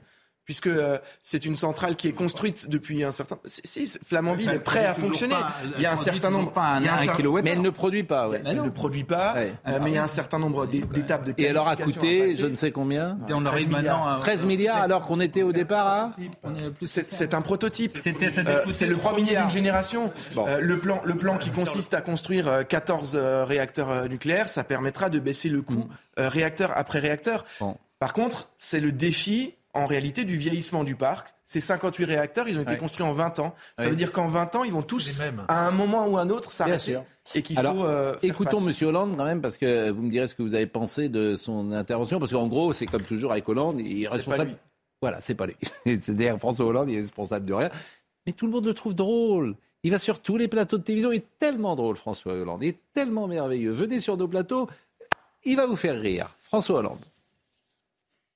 Puisque 0.51 0.67
euh, 0.67 0.99
c'est 1.23 1.45
une 1.47 1.55
centrale 1.55 1.95
qui 1.95 2.09
est 2.09 2.13
construite 2.13 2.69
depuis 2.69 3.05
un 3.05 3.13
certain. 3.13 3.39
Si, 3.45 3.87
si, 3.87 3.99
Flamanville 4.05 4.49
Enfin, 4.49 4.57
est 4.57 4.61
prêt 4.61 4.85
à 4.85 4.95
fonctionner. 4.95 5.37
pas- 5.37 5.53
il 5.77 5.81
y 5.81 5.87
a 5.87 5.91
un 5.91 5.93
elle 5.93 5.99
certain 6.01 6.19
produit 6.23 6.39
nombre. 6.39 6.53
pas 6.53 6.63
un- 6.63 6.81
il 6.81 6.87
y 6.87 6.89
a 6.89 6.95
un 6.95 6.97
cer- 6.97 7.15
kilowattheure. 7.15 7.45
Mais 7.45 7.51
elle 7.53 7.63
ne 7.63 7.71
produit 7.71 8.03
pas, 8.03 8.29
ouais. 8.29 8.43
Elle 8.45 8.61
ne 8.63 8.69
produit 8.69 9.05
pas, 9.05 9.35
Ouais. 9.35 9.55
euh, 9.69 9.79
mais 9.81 9.91
il 9.93 9.95
y 9.95 9.99
a 9.99 10.03
un 10.03 10.09
certain 10.09 10.41
nombre 10.41 10.67
d'é- 10.67 10.81
d'étapes 10.81 11.23
de 11.25 11.35
Et 11.39 11.45
elle 11.45 11.57
aura 11.57 11.77
qualification 11.77 12.01
coûté, 12.01 12.23
à 12.23 12.27
passer. 12.27 12.39
je 12.41 12.47
ne 12.47 12.57
sais 12.57 12.73
combien 12.73 13.17
Et 13.29 13.33
on 13.33 13.45
arrive 13.45 13.71
maintenant 13.71 14.09
à- 14.09 14.19
13 14.19 14.45
milliards, 14.45 14.83
alors 14.83 15.07
qu'on 15.07 15.21
était 15.21 15.45
au 15.45 15.53
départ 15.53 15.87
à 15.87 16.13
C'est 16.85 17.09
c'est 17.13 17.33
un 17.33 17.43
prototype. 17.43 17.97
C'était- 18.03 18.31
c'était 18.31 18.51
Euh, 18.51 18.61
coûté 18.63 18.75
c'est 18.75 18.87
le 18.87 18.97
3 18.97 19.13
premier 19.13 19.27
milliards. 19.27 19.47
d'une 19.47 19.55
génération. 19.55 20.13
Euh, 20.37 20.59
le, 20.61 20.81
plan, 20.81 20.99
le 21.05 21.15
plan 21.15 21.39
qui 21.39 21.51
consiste 21.51 21.95
à 21.95 22.01
construire 22.01 22.49
euh, 22.49 22.63
14 22.65 23.13
euh, 23.15 23.45
réacteurs 23.45 23.91
euh, 23.91 24.09
nucléaires, 24.09 24.49
ça 24.49 24.65
permettra 24.65 25.11
de 25.11 25.21
baisser 25.21 25.49
le 25.49 25.63
coût 25.63 25.87
euh, 26.19 26.29
réacteur 26.29 26.73
après 26.75 26.99
réacteur. 26.99 27.45
Par 28.01 28.15
contre, 28.15 28.49
c'est 28.57 28.81
le 28.81 28.93
défi, 28.93 29.55
en 29.75 29.87
réalité, 29.87 30.25
du 30.25 30.37
vieillissement 30.37 30.85
du 30.85 30.95
parc. 30.97 31.35
Ces 31.45 31.61
58 31.61 32.05
réacteurs, 32.05 32.49
ils 32.49 32.59
ont 32.59 32.63
été 32.63 32.73
Ouais. 32.73 32.77
construits 32.79 33.05
en 33.05 33.13
20 33.13 33.39
ans. 33.41 33.55
Ça 33.77 33.85
Ouais. 33.85 33.91
veut 33.91 33.97
dire 33.97 34.13
qu'en 34.13 34.29
20 34.29 34.55
ans, 34.57 34.65
ils 34.65 34.73
vont 34.73 34.83
tous, 34.83 35.21
à 35.49 35.67
un 35.67 35.71
moment 35.73 36.07
ou 36.09 36.17
à 36.17 36.23
un 36.23 36.31
autre, 36.31 36.49
Bien 36.49 36.51
s'arrêter. 36.51 36.79
sûr. 36.93 37.05
Et 37.35 37.43
qu'il 37.43 37.59
Alors, 37.59 37.75
faut 37.77 37.85
euh, 37.85 38.13
faire 38.19 38.31
écoutons 38.31 38.59
face. 38.59 38.67
Monsieur 38.69 38.87
Hollande 38.89 39.17
quand 39.17 39.25
même, 39.25 39.41
parce 39.41 39.57
que 39.57 39.91
vous 39.91 40.03
me 40.03 40.11
direz 40.11 40.27
ce 40.27 40.35
que 40.35 40.43
vous 40.43 40.55
avez 40.55 40.67
pensé 40.67 41.09
de 41.09 41.37
son 41.37 41.73
intervention, 41.73 42.19
parce 42.19 42.33
qu'en 42.33 42.47
gros, 42.47 42.73
c'est 42.73 42.87
comme 42.87 43.03
toujours 43.03 43.33
avec 43.33 43.49
Hollande, 43.49 43.81
il 43.81 44.03
est 44.05 44.09
responsable. 44.09 44.51
lui. 44.51 44.57
Voilà, 45.03 45.21
c'est 45.21 45.35
pas 45.35 45.47
lui. 45.47 45.57
C'est-à-dire 45.87 46.39
François 46.39 46.67
Hollande, 46.67 46.91
il 46.91 46.97
est 46.99 47.01
responsable 47.03 47.47
de 47.47 47.55
rien. 47.55 47.71
Mais 48.27 48.33
tout 48.33 48.47
le 48.47 48.53
monde 48.53 48.67
le 48.67 48.75
trouve 48.75 48.95
drôle. 48.95 49.55
Il 49.83 49.91
va 49.93 49.99
sur 49.99 50.19
tous 50.19 50.37
les 50.37 50.47
plateaux 50.47 50.77
de 50.79 50.83
télévision. 50.83 51.11
Il 51.11 51.17
est 51.17 51.39
tellement 51.39 51.75
drôle, 51.75 51.97
François 51.97 52.35
Hollande. 52.35 52.63
Il 52.63 52.69
est 52.69 52.79
tellement 52.93 53.27
merveilleux. 53.27 53.73
Venez 53.73 53.99
sur 53.99 54.17
nos 54.17 54.29
plateaux, 54.29 54.69
il 55.45 55.57
va 55.57 55.67
vous 55.67 55.77
faire 55.77 55.99
rire. 55.99 56.29
François 56.43 56.81
Hollande. 56.81 56.99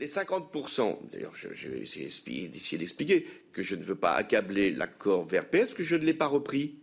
Les 0.00 0.08
50%, 0.08 0.98
d'ailleurs, 1.12 1.34
vais 1.68 1.78
essayer 1.80 2.48
d'expliquer- 2.78 3.26
que 3.52 3.62
je 3.62 3.76
ne 3.76 3.84
veux 3.84 3.94
pas 3.94 4.14
accabler 4.14 4.72
l'accord 4.72 5.24
parce 5.52 5.72
que 5.72 5.84
je 5.84 5.94
ne 5.94 6.04
l'ai 6.04 6.14
pas 6.14 6.26
repris. 6.26 6.74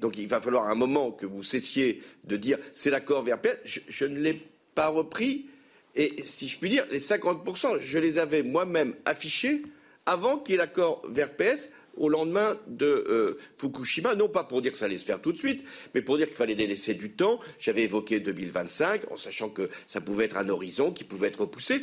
Donc 0.00 0.18
il 0.18 0.26
va 0.26 0.40
falloir 0.40 0.68
un 0.68 0.74
moment 0.74 1.12
que 1.12 1.26
vous 1.26 1.42
cessiez 1.42 2.02
de 2.24 2.36
dire 2.36 2.58
c'est 2.72 2.90
l'accord 2.90 3.22
VRPS. 3.22 3.58
Je, 3.64 4.04
ne 4.06 4.18
l'ai 4.18 4.42
pas 4.74 4.88
repris. 4.88 5.46
Et 5.94 6.22
si 6.24 6.48
je 6.48 6.58
puis 6.58 6.68
dire, 6.68 6.84
les 6.90 7.00
50%, 7.00 7.78
je 7.78 7.98
les 7.98 8.18
avais 8.18 8.42
moi-même 8.42 8.94
affichés 9.04 9.62
avant 10.06 10.38
qu'il 10.38 10.52
y 10.52 10.54
ait 10.56 10.58
l'accord 10.58 11.02
VRPS 11.08 11.68
au 11.96 12.08
lendemain 12.08 12.56
de 12.68 12.86
euh, 12.86 13.38
Fukushima, 13.58 14.14
non 14.14 14.28
pas 14.28 14.44
pour 14.44 14.62
dire 14.62 14.72
que 14.72 14.78
ça 14.78 14.84
allait 14.84 14.98
se 14.98 15.04
faire 15.04 15.20
tout 15.20 15.32
de 15.32 15.38
suite, 15.38 15.64
mais 15.94 16.02
pour 16.02 16.16
dire 16.16 16.26
qu'il 16.26 16.36
fallait 16.36 16.54
laisser 16.54 16.94
du 16.94 17.12
temps. 17.12 17.40
J'avais 17.58 17.82
évoqué 17.82 18.20
2025, 18.20 19.10
en 19.10 19.16
sachant 19.16 19.48
que 19.48 19.68
ça 19.86 20.00
pouvait 20.00 20.26
être 20.26 20.36
un 20.36 20.48
horizon 20.48 20.92
qui 20.92 21.04
pouvait 21.04 21.28
être 21.28 21.40
repoussé. 21.40 21.82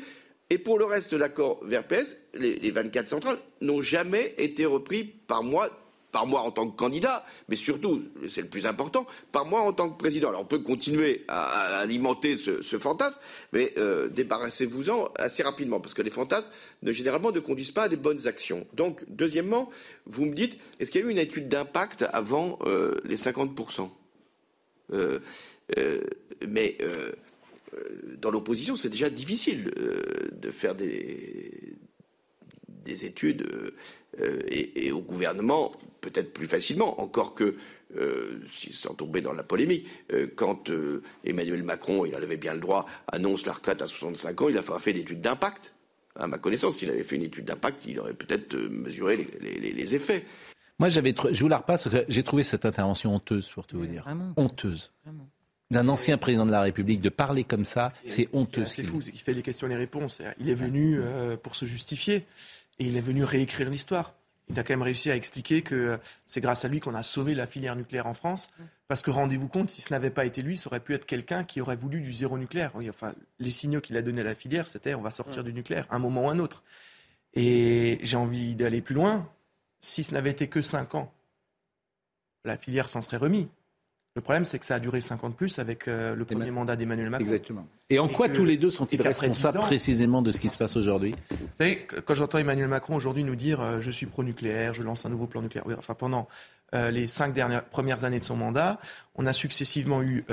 Et 0.50 0.58
pour 0.58 0.78
le 0.78 0.86
reste 0.86 1.12
de 1.12 1.18
l'accord 1.18 1.60
VRPS, 1.64 2.18
les, 2.36 2.60
les 2.60 2.72
24 2.72 3.08
centrales 3.08 3.40
n'ont 3.62 3.82
jamais 3.82 4.36
été 4.38 4.66
repris 4.66 5.04
par 5.04 5.42
moi, 5.42 5.70
par 6.12 6.28
moi 6.28 6.42
en 6.42 6.52
tant 6.52 6.70
que 6.70 6.78
candidat, 6.78 7.26
mais 7.50 7.56
surtout, 7.56 8.04
c'est 8.30 8.42
le 8.42 8.48
plus 8.48 8.68
important, 8.68 9.08
par 9.32 9.46
moi 9.46 9.62
en 9.62 9.74
tant 9.74 9.90
que 9.90 9.98
président. 9.98 10.30
Alors 10.30 10.42
on 10.42 10.46
peut 10.46 10.60
continuer 10.60 11.26
à, 11.28 11.80
alimenter 11.80 12.38
ce, 12.38 12.62
fantasme, 12.78 13.18
mais 13.54 13.74
euh, 13.78 14.08
débarrassez-vous-en 14.08 15.10
assez 15.16 15.42
rapidement, 15.42 15.80
parce 15.80 15.96
que 15.96 16.04
les 16.04 16.12
fantasmes, 16.12 16.48
généralement, 16.84 17.32
ne 17.32 17.40
conduisent 17.40 17.72
pas 17.72 17.84
à 17.84 17.90
des 17.90 17.98
bonnes 17.98 18.28
actions. 18.28 18.68
Donc, 18.74 19.04
deuxièmement, 19.08 19.72
vous 20.06 20.26
me 20.26 20.36
dites, 20.36 20.60
est-ce 20.80 20.92
qu'il 20.92 21.02
y 21.02 21.04
a 21.04 21.08
eu 21.08 21.12
une 21.12 21.18
étude 21.18 21.50
d'impact 21.50 22.06
avant 22.14 22.60
euh, 22.66 23.02
les 23.04 23.18
50% 23.18 23.90
Euh, 24.94 25.20
Mais 26.48 26.78
dans 28.18 28.32
l'opposition, 28.32 28.76
c'est 28.76 28.90
déjà 28.90 29.10
difficile 29.10 29.72
euh, 29.78 30.02
de 30.34 30.52
faire 30.52 30.76
des, 30.76 31.76
des 32.70 33.06
études 33.06 33.44
euh, 33.44 33.76
euh, 34.22 34.40
et, 34.48 34.88
et 34.88 34.92
au 34.92 35.02
gouvernement 35.02 35.72
peut-être 36.02 36.32
plus 36.34 36.46
facilement, 36.48 37.02
encore 37.02 37.34
que, 37.34 37.56
euh, 37.98 38.40
sans 38.72 38.94
tomber 38.94 39.22
dans 39.22 39.34
la 39.34 39.44
polémique, 39.44 39.88
euh, 40.14 40.28
quand 40.36 40.70
euh, 40.70 41.02
Emmanuel 41.24 41.64
Macron, 41.64 42.06
il 42.06 42.16
en 42.16 42.22
avait 42.22 42.38
bien 42.38 42.54
le 42.54 42.60
droit, 42.60 42.86
annonce 43.08 43.46
la 43.46 43.54
retraite 43.54 43.82
à 43.82 43.88
65 43.88 44.42
ans, 44.42 44.50
il 44.50 44.58
a 44.58 44.62
fait, 44.62 44.94
d'études 44.94 45.22
d'impact. 45.22 45.74
À 46.18 46.28
ma 46.28 46.38
connaissance, 46.38 46.78
s'il 46.78 46.90
avait 46.90 47.04
fait 47.04 47.16
une 47.18 47.24
étude 47.24 47.46
d'impact, 47.46 47.86
il 47.88 48.00
aurait 48.00 48.14
peut-être 48.14 48.56
euh, 48.56 48.70
mesuré 48.70 49.18
les, 49.18 49.28
les- 49.42 49.60
les- 49.60 49.74
les 49.74 49.96
effets. 49.96 50.24
Moi, 50.80 50.90
j'avais, 50.90 51.14
je 51.32 51.42
vous 51.42 51.50
la 51.50 51.58
repasse. 51.58 51.90
J'ai 52.08 52.24
trouvé 52.24 52.44
cette 52.44 52.66
intervention 52.66 53.14
honteuse, 53.16 53.50
pour 53.50 53.66
tout 53.66 53.78
vous 53.78 53.86
dire. 53.88 54.04
Honteuse. 54.38 54.92
D'un 55.72 55.88
ancien 55.88 56.18
président 56.18 56.46
de 56.46 56.52
la 56.52 56.62
République 56.62 57.02
de 57.02 57.10
parler 57.10 57.44
comme 57.44 57.66
ça, 57.66 57.92
c'est 58.06 58.30
honteux. 58.34 58.66
C'est 58.66 58.84
fou, 58.84 59.02
c'est 59.02 59.12
qu'il 59.12 59.22
fait 59.22 59.34
les 59.34 59.42
questions 59.42 59.66
et 59.68 59.72
les 59.72 59.76
réponses. 59.76 60.22
Il 60.40 60.50
est 60.50 60.56
venu 60.56 61.00
euh, 61.00 61.38
pour 61.38 61.56
se 61.56 61.66
justifier 61.66 62.26
et 62.78 62.86
il 62.86 62.96
est 62.98 63.02
venu 63.02 63.24
réécrire 63.24 63.70
l'histoire. 63.70 64.14
Il 64.50 64.60
a 64.60 64.64
quand 64.64 64.74
même 64.74 64.84
réussi 64.84 65.10
à 65.10 65.16
expliquer 65.16 65.64
que 65.64 65.74
euh, 65.74 65.98
c'est 66.28 66.40
grâce 66.40 66.66
à 66.66 66.68
lui 66.68 66.80
qu'on 66.80 66.94
a 66.94 67.02
sauvé 67.02 67.34
la 67.34 67.48
filière 67.48 67.76
nucléaire 67.76 68.06
en 68.06 68.14
France. 68.14 68.50
Parce 68.88 69.02
que 69.02 69.10
rendez-vous 69.10 69.48
compte, 69.48 69.72
si 69.72 69.82
ce 69.82 69.92
n'avait 69.92 70.12
pas 70.12 70.26
été 70.26 70.44
lui, 70.44 70.56
ça 70.56 70.68
aurait 70.68 70.80
pu 70.80 70.94
être 70.94 71.08
quelqu'un 71.08 71.44
qui 71.44 71.62
aurait 71.62 71.76
voulu 71.76 72.02
du 72.02 72.14
zéro 72.14 72.38
nucléaire. 72.38 72.72
Oui, 72.76 72.88
enfin, 72.88 73.14
les 73.40 73.50
signaux 73.50 73.82
qu'il 73.82 73.98
a 73.98 74.04
donnés 74.04 74.22
à 74.22 74.26
la 74.26 74.36
filière, 74.36 74.68
c'était 74.68 74.94
on 74.94 75.02
va 75.02 75.10
sortir 75.10 75.44
du 75.44 75.52
nucléaire, 75.52 75.88
un 75.90 75.98
moment 75.98 76.26
ou 76.26 76.30
un 76.30 76.38
autre. 76.38 76.64
Et 77.34 77.98
j'ai 78.04 78.18
envie 78.18 78.54
d'aller 78.54 78.82
plus 78.82 78.94
loin. 78.94 79.28
Si 79.80 80.04
ce 80.04 80.14
n'avait 80.14 80.32
été 80.32 80.48
que 80.48 80.62
5 80.62 80.94
ans, 80.94 81.12
la 82.44 82.58
filière 82.58 82.88
s'en 82.88 83.02
serait 83.02 83.18
remis. 83.18 83.48
Le 84.16 84.22
problème, 84.22 84.46
c'est 84.46 84.60
que 84.60 84.66
ça 84.66 84.76
a 84.76 84.80
duré 84.80 85.02
50 85.02 85.32
de 85.34 85.36
plus 85.36 85.60
avec 85.60 85.90
euh, 85.90 86.16
le 86.16 86.24
premier 86.24 86.50
mandat 86.50 86.78
d'Emmanuel 86.78 87.10
Macron. 87.10 87.26
Exactement. 87.26 87.68
Et 87.90 88.00
en 88.00 88.08
quoi 88.08 88.30
que- 88.30 88.36
tous 88.36 88.46
les 88.46 88.56
deux 88.56 88.70
sont-ils 88.70 89.02
responsables 89.02 89.58
10 89.58 89.64
ans- 89.64 89.66
précisément 89.68 90.22
de 90.22 90.32
ce 90.32 90.40
qui 90.40 90.48
se 90.48 90.58
passe 90.58 90.78
aujourd'hui? 90.78 91.14
Vous 91.32 91.38
savez, 91.60 91.86
quand 92.06 92.16
j'entends 92.16 92.38
Emmanuel 92.38 92.70
Macron 92.70 92.96
aujourd'hui 92.96 93.26
nous 93.26 93.36
dire 93.36 93.60
euh, 93.60 93.82
je 93.82 93.92
suis 93.92 94.06
pro-nucléaire, 94.06 94.74
je 94.74 94.84
lance 94.84 95.06
un 95.06 95.10
nouveau 95.10 95.28
plan 95.28 95.42
nucléaire. 95.42 95.68
Oui, 95.68 95.74
enfin, 95.78 95.96
pendant 95.96 96.30
euh, 96.74 96.92
les 96.92 97.08
cinq 97.08 97.34
dernières 97.34 97.66
premières 97.66 98.06
années 98.06 98.20
de 98.20 98.24
son 98.24 98.38
mandat, 98.38 98.80
on 99.16 99.26
a 99.26 99.34
successivement 99.34 100.02
eu 100.02 100.24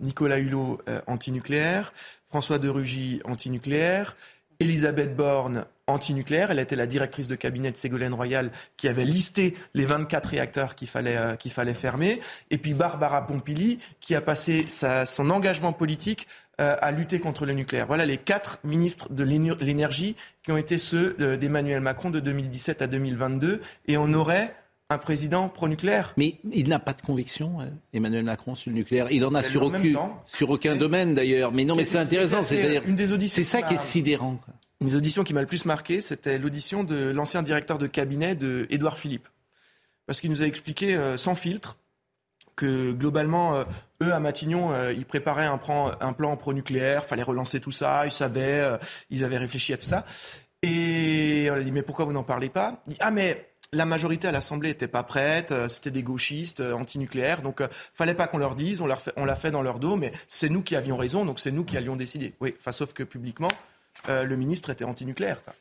Nicolas 0.00 0.38
Hulot 0.40 0.80
anti-nucléaire, 1.06 1.92
François 2.30 2.58
de 2.58 2.68
Rugy 2.68 3.20
anti-nucléaire, 3.24 4.16
Elisabeth 4.62 5.14
Borne 5.16 5.66
anti-nucléaire. 5.88 6.50
Elle 6.52 6.60
était 6.60 6.76
la 6.76 6.86
directrice 6.86 7.26
de 7.28 7.34
cabinet 7.34 7.70
de 7.72 7.76
Ségolène 7.76 8.14
Royal 8.14 8.50
qui 8.76 8.88
avait 8.88 9.04
listé 9.04 9.56
les 9.74 9.84
24 9.84 10.26
réacteurs 10.30 10.74
qu'il 10.76 10.88
fallait, 10.88 11.16
euh, 11.16 11.34
qu'il 11.36 11.50
fallait 11.50 11.74
fermer. 11.74 12.20
Et 12.50 12.58
puis 12.58 12.72
Barbara 12.72 13.26
Pompili 13.26 13.78
qui 14.00 14.14
a 14.14 14.20
passé 14.20 14.66
son 14.68 15.30
engagement 15.30 15.72
politique 15.72 16.28
euh, 16.60 16.76
à 16.80 16.92
lutter 16.92 17.18
contre 17.18 17.44
le 17.46 17.52
nucléaire. 17.52 17.86
Voilà 17.86 18.06
les 18.06 18.18
quatre 18.18 18.58
ministres 18.62 19.12
de 19.12 19.24
l'éner- 19.24 19.56
l'énergie 19.60 20.14
qui 20.44 20.52
ont 20.52 20.56
été 20.56 20.78
ceux 20.78 21.16
euh, 21.20 21.36
d'Emmanuel 21.36 21.80
Macron 21.80 22.10
de 22.10 22.20
2017 22.20 22.80
à 22.82 22.86
2022. 22.86 23.60
Et 23.88 23.96
on 23.96 24.12
aurait 24.14 24.54
un 24.90 24.98
président 24.98 25.48
pro-nucléaire. 25.48 26.12
Mais 26.16 26.38
il 26.52 26.68
n'a 26.68 26.78
pas 26.78 26.92
de 26.92 27.02
conviction, 27.02 27.60
euh, 27.60 27.66
Emmanuel 27.94 28.24
Macron, 28.24 28.54
sur 28.54 28.70
le 28.70 28.76
nucléaire. 28.76 29.06
Il 29.10 29.24
en 29.24 29.34
a 29.34 29.42
sur 29.42 29.62
aucun, 29.62 29.92
temps. 29.92 30.22
sur 30.26 30.50
aucun 30.50 30.76
domaine 30.76 31.14
d'ailleurs. 31.14 31.50
Mais 31.52 31.64
non, 31.64 31.74
mais 31.76 31.84
c'est 31.84 31.98
intéressant. 31.98 32.42
C'est 32.42 32.56
C'est-à-dire, 32.56 32.82
une 32.86 32.94
des 32.96 33.12
auditions 33.12 33.42
c'est 33.42 33.48
ça 33.48 33.62
qui 33.62 33.74
est 33.74 33.80
sidérant. 33.80 34.36
quoi. 34.44 34.54
Une 34.80 34.88
des 34.88 34.96
auditions 34.96 35.24
qui 35.24 35.32
m'a 35.32 35.40
le 35.40 35.46
plus 35.46 35.64
marqué, 35.64 36.00
c'était 36.00 36.38
l'audition 36.38 36.84
de 36.84 37.10
l'ancien 37.10 37.42
directeur 37.42 37.78
de 37.78 37.86
cabinet 37.86 38.34
de 38.34 38.66
Édouard 38.68 38.98
Philippe. 38.98 39.28
Parce 40.06 40.20
qu'il 40.20 40.30
nous 40.30 40.42
a 40.42 40.46
expliqué 40.46 40.96
euh, 40.96 41.16
sans 41.16 41.36
filtre 41.36 41.76
que 42.56 42.92
globalement, 42.92 43.54
euh, 43.54 43.64
eux 44.02 44.12
à 44.12 44.18
Matignon, 44.20 44.72
euh, 44.72 44.92
ils 44.92 45.06
préparaient 45.06 45.46
un 45.46 45.56
plan, 45.56 45.92
un 46.00 46.12
plan 46.12 46.36
pro-nucléaire, 46.36 47.04
fallait 47.06 47.22
relancer 47.22 47.60
tout 47.60 47.70
ça, 47.70 48.04
ils 48.04 48.12
savaient, 48.12 48.78
ils 49.08 49.24
avaient 49.24 49.38
réfléchi 49.38 49.72
à 49.72 49.76
tout 49.78 49.86
ça. 49.86 50.04
Et 50.62 51.48
on 51.50 51.54
a 51.54 51.60
dit 51.60 51.70
mais 51.72 51.82
pourquoi 51.82 52.04
vous 52.04 52.12
n'en 52.12 52.24
parlez 52.24 52.48
pas? 52.48 52.82
Il 52.88 52.92
dit, 52.94 52.98
Ah 53.00 53.10
mais 53.10 53.51
la 53.74 53.86
majorité 53.86 54.28
à 54.28 54.32
l'Assemblée 54.32 54.70
était 54.70 54.86
pas 54.88 55.02
prête, 55.02 55.50
euh, 55.50 55.66
c'était 55.68 55.90
des 55.90 56.02
gauchistes, 56.02 56.60
euh, 56.60 56.72
anti-nucléaires, 56.74 57.40
donc 57.40 57.60
euh, 57.62 57.68
fallait 57.94 58.14
pas 58.14 58.26
qu'on 58.26 58.36
leur 58.38 58.54
dise, 58.54 58.82
on, 58.82 58.86
leur 58.86 59.00
fait- 59.00 59.14
on 59.16 59.24
l'a 59.24 59.34
fait 59.36 59.50
dans 59.50 59.62
leur 59.62 59.78
dos, 59.78 59.96
mais 59.96 60.12
c'est 60.28 60.50
nous 60.50 60.60
qui 60.62 60.76
avions 60.76 60.96
raison, 60.98 61.24
donc 61.24 61.40
c'est 61.40 61.50
nous 61.50 61.64
qui 61.64 61.76
allions 61.78 61.96
décider. 61.96 62.34
Oui, 62.40 62.54
enfin, 62.58 62.70
sauf 62.72 62.92
que 62.92 63.02
publiquement, 63.02 63.48
euh, 64.08 64.24
le 64.24 64.36
ministre 64.36 64.68
était 64.70 64.84
anti-nucléaire. 64.84 65.42
quoi. 65.42 65.54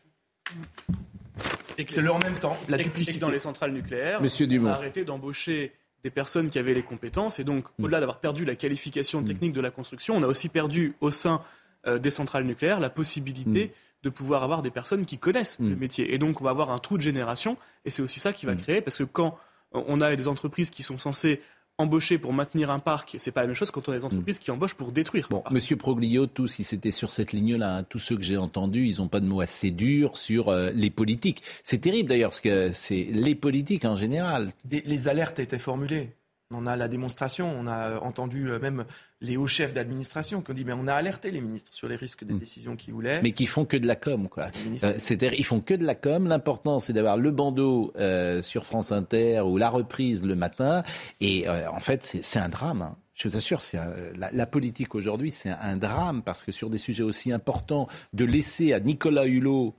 C'est 1.87 2.01
le 2.01 2.11
en 2.11 2.19
même 2.19 2.37
temps, 2.37 2.57
la 2.67 2.75
Et 2.77 2.79
que- 2.79 2.81
et 2.81 2.83
que 2.83 2.89
duplicité. 2.89 3.19
dans 3.19 3.29
les 3.29 3.39
centrales 3.39 3.71
nucléaires, 3.71 4.21
Monsieur 4.21 4.45
on 4.45 4.49
Dumont. 4.49 4.69
a 4.69 4.73
arrêté 4.73 5.05
d'embaucher 5.05 5.71
des 6.03 6.09
personnes 6.09 6.49
qui 6.49 6.59
avaient 6.59 6.73
les 6.73 6.83
compétences 6.83 7.39
et 7.39 7.43
donc 7.45 7.65
au-delà 7.79 7.99
d'avoir 8.01 8.19
perdu 8.19 8.43
la 8.43 8.55
qualification 8.55 9.23
technique 9.23 9.53
de 9.53 9.61
la 9.61 9.71
construction, 9.71 10.15
on 10.17 10.23
a 10.23 10.27
aussi 10.27 10.49
perdu 10.49 10.93
au 10.99 11.11
sein 11.11 11.41
euh, 11.87 11.97
des 11.97 12.09
centrales 12.11 12.43
nucléaires 12.43 12.79
la 12.79 12.89
possibilité 12.89 13.71
de 14.03 14.09
pouvoir 14.09 14.43
avoir 14.43 14.61
des 14.61 14.71
personnes 14.71 15.05
qui 15.05 15.17
connaissent 15.17 15.59
le 15.59 15.75
métier. 15.75 16.13
Et 16.13 16.17
donc 16.17 16.41
on 16.41 16.43
va 16.43 16.49
avoir 16.49 16.71
un 16.71 16.79
trou 16.79 16.97
de 16.97 17.03
génération 17.03 17.57
et 17.85 17.89
c'est 17.89 18.01
aussi 18.01 18.19
ça 18.19 18.33
qui 18.33 18.45
va 18.45 18.55
créer 18.55 18.81
parce 18.81 18.97
que 18.97 19.03
quand 19.03 19.37
on 19.71 20.01
a 20.01 20.15
des 20.15 20.27
entreprises 20.27 20.69
qui 20.69 20.83
sont 20.83 20.97
censées 20.97 21.41
embaucher 21.77 22.17
pour 22.17 22.33
maintenir 22.33 22.69
un 22.69 22.79
parc, 22.79 23.15
c'est 23.17 23.31
pas 23.31 23.41
la 23.41 23.47
même 23.47 23.55
chose 23.55 23.71
quand 23.71 23.87
on 23.89 23.91
a 23.91 23.95
des 23.95 24.05
entreprises 24.05 24.39
qui 24.39 24.51
embauchent 24.51 24.75
pour 24.75 24.91
détruire. 24.91 25.27
Bon, 25.29 25.43
Monsieur 25.51 25.75
Proglio, 25.75 26.27
tous, 26.27 26.47
si 26.47 26.63
c'était 26.63 26.91
sur 26.91 27.11
cette 27.11 27.31
ligne-là, 27.31 27.77
hein, 27.77 27.83
tous 27.83 27.99
ceux 27.99 28.15
que 28.17 28.23
j'ai 28.23 28.37
entendus, 28.37 28.87
ils 28.87 28.97
n'ont 28.97 29.07
pas 29.07 29.19
de 29.19 29.25
mots 29.25 29.41
assez 29.41 29.71
durs 29.71 30.17
sur 30.17 30.49
euh, 30.49 30.69
les 30.75 30.89
politiques. 30.89 31.41
C'est 31.63 31.79
terrible 31.79 32.09
d'ailleurs, 32.09 32.29
parce 32.29 32.41
que 32.41 32.71
c'est 32.73 33.07
les 33.11 33.35
politiques 33.35 33.85
en 33.85 33.97
général. 33.97 34.51
Les, 34.69 34.81
les 34.81 35.07
alertes 35.07 35.39
étaient 35.39 35.59
formulées. 35.59 36.11
On 36.53 36.65
a 36.65 36.75
la 36.75 36.87
démonstration, 36.87 37.51
on 37.57 37.65
a 37.67 37.99
entendu 37.99 38.49
euh, 38.49 38.59
même 38.59 38.85
les 39.21 39.37
hauts 39.37 39.47
chefs 39.47 39.73
d'administration 39.73 40.41
qui 40.41 40.51
ont 40.51 40.53
dit 40.53 40.65
mais 40.65 40.73
on 40.73 40.87
a 40.87 40.93
alerté 40.93 41.31
les 41.31 41.41
ministres 41.41 41.73
sur 41.73 41.87
les 41.87 41.95
risques 41.95 42.23
des 42.23 42.33
décisions 42.33 42.75
qu'ils 42.75 42.93
voulaient. 42.93 43.21
Mais 43.21 43.31
qui 43.31 43.45
font 43.45 43.65
que 43.65 43.77
de 43.77 43.87
la 43.87 43.95
com, 43.95 44.27
quoi. 44.29 44.51
Euh, 44.83 44.93
C'est-à-dire, 44.97 45.33
ils 45.39 45.45
font 45.45 45.61
que 45.61 45.73
de 45.73 45.85
la 45.85 45.95
com. 45.95 46.27
L'important, 46.27 46.79
c'est 46.79 46.93
d'avoir 46.93 47.17
le 47.17 47.31
bandeau 47.31 47.93
euh, 47.97 48.41
sur 48.41 48.65
France 48.65 48.91
Inter 48.91 49.41
ou 49.41 49.57
la 49.57 49.69
reprise 49.69 50.23
le 50.23 50.35
matin. 50.35 50.83
Et 51.21 51.47
euh, 51.47 51.69
en 51.71 51.79
fait, 51.79 52.03
c'est 52.03 52.39
un 52.39 52.49
drame. 52.49 52.81
hein. 52.81 52.97
Je 53.13 53.27
vous 53.27 53.37
assure, 53.37 53.61
c'est 53.61 53.77
un- 53.77 53.93
la, 54.17 54.31
la 54.31 54.45
politique 54.47 54.95
aujourd'hui, 54.95 55.31
c'est 55.31 55.49
un 55.51 55.77
drame 55.77 56.23
parce 56.23 56.41
que 56.43 56.51
sur 56.51 56.69
des 56.71 56.77
sujets 56.79 57.03
aussi 57.03 57.31
importants, 57.31 57.87
de 58.13 58.25
laisser 58.25 58.73
à 58.73 58.79
Nicolas 58.79 59.25
Hulot 59.27 59.75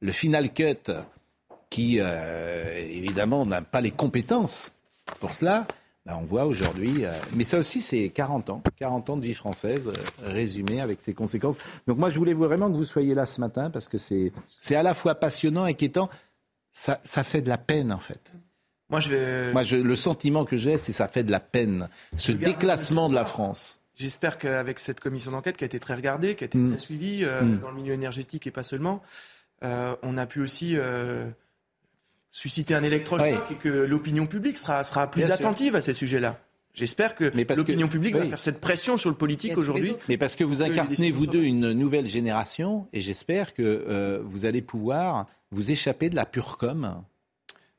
le 0.00 0.12
final 0.12 0.52
cut, 0.52 0.92
qui 1.68 1.96
euh, 1.98 2.78
évidemment 2.78 3.44
n'a 3.44 3.60
pas 3.62 3.80
les 3.80 3.90
compétences 3.90 4.72
pour 5.20 5.34
cela, 5.34 5.66
ben, 6.06 6.16
on 6.20 6.24
voit 6.24 6.46
aujourd'hui. 6.46 7.04
euh, 7.04 7.10
mais 7.34 7.44
ça 7.44 7.58
aussi, 7.58 7.80
c'est 7.80 8.08
40 8.10 8.48
ans, 8.50 8.62
40 8.78 9.10
ans 9.10 9.16
de 9.16 9.22
vie 9.24 9.34
française 9.34 9.88
euh, 9.88 9.92
résumé 10.22 10.80
avec 10.80 11.02
ses 11.02 11.12
conséquences. 11.14 11.56
Donc 11.86 11.98
moi, 11.98 12.08
je 12.10 12.18
voulais 12.18 12.32
vraiment 12.34 12.70
que 12.70 12.76
vous 12.76 12.84
soyez 12.84 13.14
là 13.14 13.26
ce 13.26 13.40
matin 13.40 13.70
parce 13.70 13.88
que 13.88 13.98
c'est 13.98 14.32
c'est 14.60 14.76
à 14.76 14.82
la 14.82 14.94
fois 14.94 15.14
passionnant, 15.16 15.64
inquiétant. 15.64 16.08
Ça, 16.72 17.00
ça 17.04 17.24
fait 17.24 17.42
de 17.42 17.48
la 17.48 17.58
peine 17.58 17.92
en 17.92 17.98
fait. 17.98 18.34
Moi, 18.88 19.00
je 19.00 19.10
vais. 19.10 19.52
Moi, 19.52 19.62
je- 19.64 19.76
le 19.76 19.94
sentiment 19.96 20.44
que 20.44 20.56
j'ai, 20.56 20.78
c'est 20.78 20.92
ça 20.92 21.08
fait 21.08 21.24
de 21.24 21.32
la 21.32 21.40
peine. 21.40 21.88
Ce 22.16 22.30
déclassement 22.32 23.08
de 23.08 23.14
la 23.14 23.24
France. 23.24 23.80
J'espère 23.96 24.36
qu'avec 24.38 24.78
cette 24.78 25.00
commission 25.00 25.30
d'enquête 25.32 25.56
qui 25.56 25.64
a 25.64 25.66
été 25.66 25.80
très 25.80 25.94
regardée, 25.94 26.34
qui 26.36 26.44
a 26.44 26.46
été 26.46 26.58
Mm. 26.58 26.68
très 26.70 26.78
suivie 26.78 27.24
euh, 27.24 27.40
Mm. 27.42 27.58
dans 27.60 27.70
le 27.70 27.76
milieu 27.76 27.94
énergétique 27.94 28.46
et 28.46 28.50
pas 28.50 28.62
seulement, 28.62 29.02
euh, 29.64 29.96
on 30.02 30.18
a 30.18 30.26
pu 30.26 30.40
aussi 30.42 30.76
susciter 32.36 32.74
un 32.74 32.82
électrochoc 32.82 33.50
et 33.50 33.54
que 33.54 33.68
l'opinion 33.70 34.26
publique 34.26 34.58
sera, 34.58 34.84
sera 34.84 35.10
plus 35.10 35.20
Bien 35.20 35.26
sûr. 35.28 35.34
attentive 35.36 35.74
à 35.74 35.80
ces 35.80 35.94
sujets-là. 35.94 36.38
J'espère 36.74 37.14
que 37.14 37.24
l'opinion 37.54 37.86
que- 37.86 37.92
publique 37.92 38.14
va 38.14 38.20
oui. 38.20 38.28
faire 38.28 38.40
cette 38.40 38.60
pression 38.60 38.98
sur 38.98 39.08
le 39.08 39.16
politique 39.16 39.56
aujourd'hui. 39.56 39.94
Mais 40.10 40.18
parce 40.18 40.36
que 40.36 40.44
vous 40.44 40.60
incarnez, 40.60 41.10
vous 41.10 41.26
deux, 41.26 41.42
une 41.42 41.72
nouvelle 41.72 42.04
génération, 42.04 42.88
et 42.92 43.00
j'espère 43.00 43.54
que 43.54 43.62
euh, 43.62 44.20
vous 44.22 44.44
allez 44.44 44.60
pouvoir 44.60 45.24
vous 45.50 45.70
échapper 45.70 46.10
de 46.10 46.16
la 46.16 46.26
pure 46.26 46.58
com. 46.58 47.02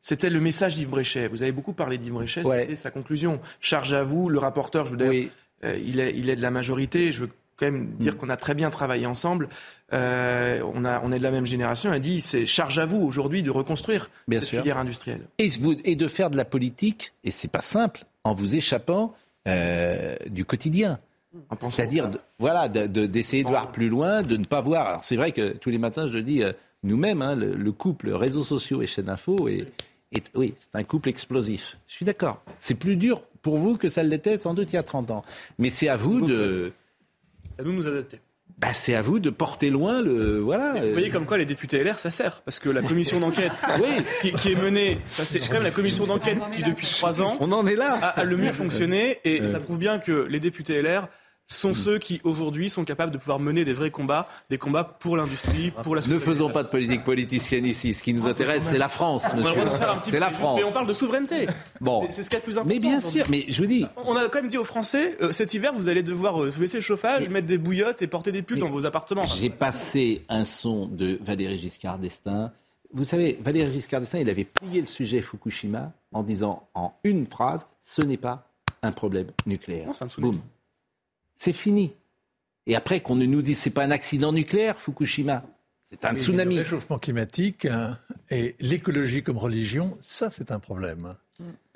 C'était 0.02 0.32
le 0.32 0.40
message 0.40 0.74
d'Yves 0.74 0.90
Bréchet. 0.90 1.28
Vous 1.28 1.44
avez 1.44 1.52
beaucoup 1.52 1.74
parlé 1.74 2.00
d'Yves 2.00 2.14
Bréchet, 2.14 2.44
Ouais. 2.44 2.62
c'était 2.62 2.76
sa 2.78 2.90
conclusion. 2.90 3.40
Charge 3.62 3.94
à 3.94 4.04
vous, 4.04 4.28
le 4.28 4.40
rapporteur, 4.40 4.88
je 4.88 4.96
vous 4.96 4.98
dis, 5.12 5.30
euh, 5.66 5.78
il, 5.86 6.00
est, 6.00 6.18
il 6.18 6.32
est 6.32 6.36
de 6.36 6.42
la 6.42 6.50
majorité. 6.50 7.14
Je 7.14 7.22
veux 7.22 7.30
quand 7.58 7.66
même 7.66 7.88
dire 8.00 8.14
Mm. 8.14 8.18
qu'on 8.18 8.30
a 8.30 8.38
très 8.38 8.54
bien 8.54 8.70
travaillé 8.70 9.06
ensemble. 9.06 9.50
Euh, 9.94 10.62
on, 10.76 10.86
a, 10.86 11.02
on 11.04 11.12
est 11.12 11.18
de 11.18 11.24
la 11.24 11.32
même 11.32 11.46
génération. 11.46 11.92
Elle 11.94 12.02
dit 12.02 12.22
c'est 12.22 12.46
charge 12.46 12.78
à 12.80 12.86
vous 12.86 13.02
aujourd'hui 13.02 13.44
de 13.44 13.50
reconstruire 13.52 14.10
Bien 14.28 14.40
cette 14.40 14.50
sûr. 14.50 14.60
filière 14.60 14.78
industrielle. 14.78 15.22
Et, 15.40 15.48
vous- 15.60 15.76
et 15.84 15.96
de 15.96 16.08
faire 16.08 16.30
de 16.30 16.38
la 16.38 16.46
politique, 16.46 17.14
et 17.24 17.32
c'est 17.32 17.48
pas 17.52 17.62
simple, 17.62 18.04
en 18.24 18.34
vous 18.34 18.56
échappant 18.56 19.14
euh, 19.48 20.16
du 20.30 20.46
quotidien. 20.46 21.00
C'est-à-dire, 21.70 22.10
de- 22.10 22.20
voilà, 22.40 22.68
de- 22.68 22.88
de- 22.88 23.06
d'essayer 23.06 23.44
de, 23.44 23.48
voir 23.48 23.72
plus 23.72 23.90
loin, 23.90 24.22
de 24.24 24.38
ne 24.38 24.46
pas 24.46 24.62
voir. 24.62 24.88
Alors 24.88 25.04
c'est 25.04 25.16
vrai 25.16 25.32
que 25.32 25.54
tous 25.54 25.70
les 25.70 25.78
matins, 25.78 26.08
je 26.08 26.14
le 26.14 26.22
dis, 26.24 26.44
euh, 26.44 26.52
nous-mêmes, 26.84 27.22
hein, 27.22 27.36
le, 27.36 27.54
le 27.56 27.72
couple 27.72 28.10
réseaux 28.12 28.44
sociaux 28.44 28.82
et 28.82 28.88
chaîne 28.88 29.10
info, 29.10 29.48
est, 29.48 29.68
est- 30.12 30.26
oui, 30.36 30.54
c'est 30.58 30.76
un 30.76 30.84
couple 30.84 31.10
explosif. 31.10 31.78
Je 31.88 31.94
suis 31.96 32.06
d'accord. 32.06 32.42
C'est 32.58 32.76
plus 32.76 32.96
dur 32.96 33.22
pour 33.42 33.58
vous 33.58 33.78
que 33.78 33.88
ça 33.88 34.04
l'était 34.04 34.38
sans 34.38 34.54
doute 34.54 34.74
il 34.74 34.76
y 34.76 34.80
a 34.80 34.84
30 34.84 35.12
ans. 35.12 35.24
Mais 35.60 35.70
c'est 35.70 35.88
à 35.90 35.96
vous 35.96 36.22
de, 36.22 36.74
Ça 37.58 37.64
nous 37.64 37.74
nous 37.74 37.88
adapter. 37.88 38.20
bah, 38.58 38.74
c'est 38.74 38.96
à 38.96 39.02
vous 39.02 39.20
de 39.20 39.30
porter 39.30 39.70
loin 39.70 40.02
le, 40.02 40.40
voilà. 40.40 40.74
Mais 40.74 40.82
vous 40.88 40.92
voyez 40.92 41.10
comme 41.10 41.26
quoi 41.26 41.38
les 41.38 41.46
députés 41.46 41.84
LR, 41.84 42.00
ça 42.00 42.10
sert. 42.12 42.42
Parce 42.42 42.60
que 42.60 42.70
la 42.70 42.82
commission 42.82 43.20
d'enquête 43.20 43.62
qui, 44.22 44.32
qui 44.32 44.52
est 44.54 44.62
menée, 44.62 45.00
c'est 45.08 45.40
quand 45.40 45.54
même 45.56 45.64
la 45.64 45.72
commission 45.72 46.06
d'enquête 46.06 46.40
qui, 46.56 46.64
depuis 46.64 46.88
trois 46.88 47.22
ans, 47.22 47.36
on 47.40 47.52
en 47.52 47.68
est 47.68 47.76
là. 47.76 47.94
a, 48.02 48.08
a 48.20 48.24
le 48.24 48.38
mieux 48.38 48.54
fonctionné. 48.54 49.20
Et 49.26 49.42
Euh. 49.42 49.48
ça 49.48 49.60
prouve 49.60 49.78
bien 49.78 50.00
que 50.00 50.26
les 50.30 50.40
députés 50.40 50.82
LR 50.82 51.08
sont 51.48 51.74
ceux 51.74 51.98
qui, 51.98 52.20
aujourd'hui, 52.24 52.70
sont 52.70 52.84
capables 52.84 53.12
de 53.12 53.18
pouvoir 53.18 53.40
mener 53.40 53.64
des 53.64 53.74
vrais 53.74 53.90
combats, 53.90 54.28
des 54.50 54.58
combats 54.58 54.84
pour 54.84 55.16
l'industrie, 55.16 55.72
pour 55.84 55.96
la 55.96 56.02
Ne 56.06 56.20
faisons 56.20 56.50
pas 56.50 56.64
de 56.64 56.68
politique 56.68 57.04
politicienne 57.04 57.66
ici. 57.66 57.94
Ce 57.94 58.04
qui 58.04 58.14
nous 58.14 58.28
intéresse, 58.28 58.64
c'est 58.64 58.78
la 58.78 58.90
France, 58.90 59.24
monsieur. 59.34 59.62
C'est 60.04 60.20
la 60.20 60.30
France. 60.32 60.60
Mais 60.60 60.68
on 60.68 60.72
parle 60.74 60.88
de 60.88 60.94
souveraineté. 60.94 61.48
Bon. 61.80 62.06
C'est- 62.10 62.24
ce 62.24 62.30
qu'il 62.30 62.36
y 62.36 62.38
a 62.38 62.40
de 62.40 62.44
plus 62.44 62.58
important. 62.58 62.74
Mais 62.74 62.80
bien 62.80 63.00
sûr, 63.00 63.24
mais 63.30 63.46
je 63.48 63.62
vous 63.62 63.68
dis, 63.68 63.86
On 64.06 64.16
a 64.16 64.28
quand 64.28 64.42
même 64.42 64.50
dit 64.50 64.58
aux 64.58 64.64
Français, 64.66 65.18
euh, 65.22 65.32
cet 65.32 65.54
hiver, 65.54 65.72
vous 65.74 65.88
allez 65.88 66.04
devoir 66.04 66.44
euh, 66.44 66.52
baisser 66.58 66.78
le 66.78 66.82
chauffage, 66.82 67.30
mettre 67.30 67.48
des 67.48 67.58
bouillottes 67.58 68.02
et 68.02 68.08
porter 68.08 68.32
des 68.32 68.42
pulls 68.42 68.60
dans 68.60 68.70
vos 68.70 68.86
appartements. 68.86 69.24
J'ai 69.38 69.50
passé 69.50 70.24
un 70.30 70.44
son 70.46 70.88
de 70.88 71.18
Valéry 71.22 71.60
Giscard 71.60 71.98
d'Estaing. 72.00 72.52
Vous 72.94 73.04
savez, 73.04 73.38
Valéry 73.42 73.72
Giscard 73.74 74.02
d'Estaing, 74.02 74.20
il 74.20 74.30
avait 74.30 74.44
plié 74.44 74.82
le 74.82 74.88
sujet 74.88 75.22
Fukushima 75.22 75.92
en 76.12 76.24
disant 76.24 76.68
en 76.74 76.94
une 77.04 77.26
phrase 77.26 77.68
ce 77.82 78.02
n'est 78.02 78.18
pas 78.18 78.48
un 78.82 78.92
problème 78.92 79.28
nucléaire. 79.46 79.90
Boum. 80.18 80.40
C'est 81.38 81.54
fini. 81.54 81.94
Et 82.66 82.76
après 82.76 83.00
qu'on 83.00 83.16
ne 83.16 83.26
nous 83.26 83.42
dise 83.42 83.60
c'est 83.60 83.70
pas 83.70 83.84
un 83.84 83.92
accident 83.92 84.32
nucléaire, 84.34 84.80
Fukushima. 84.80 85.44
C'est 85.82 86.04
un 86.04 86.16
Et 86.16 86.20
tsunami. 86.20 86.56
Le 86.56 86.62
réchauffement 86.64 87.00
climatique 87.00 87.66
hein, 87.66 87.98
et 88.30 88.56
l'écologie 88.60 89.24
comme 89.24 89.38
religion, 89.38 89.98
ça 90.02 90.30
c'est 90.30 90.52
un 90.52 90.60
problème. 90.60 91.16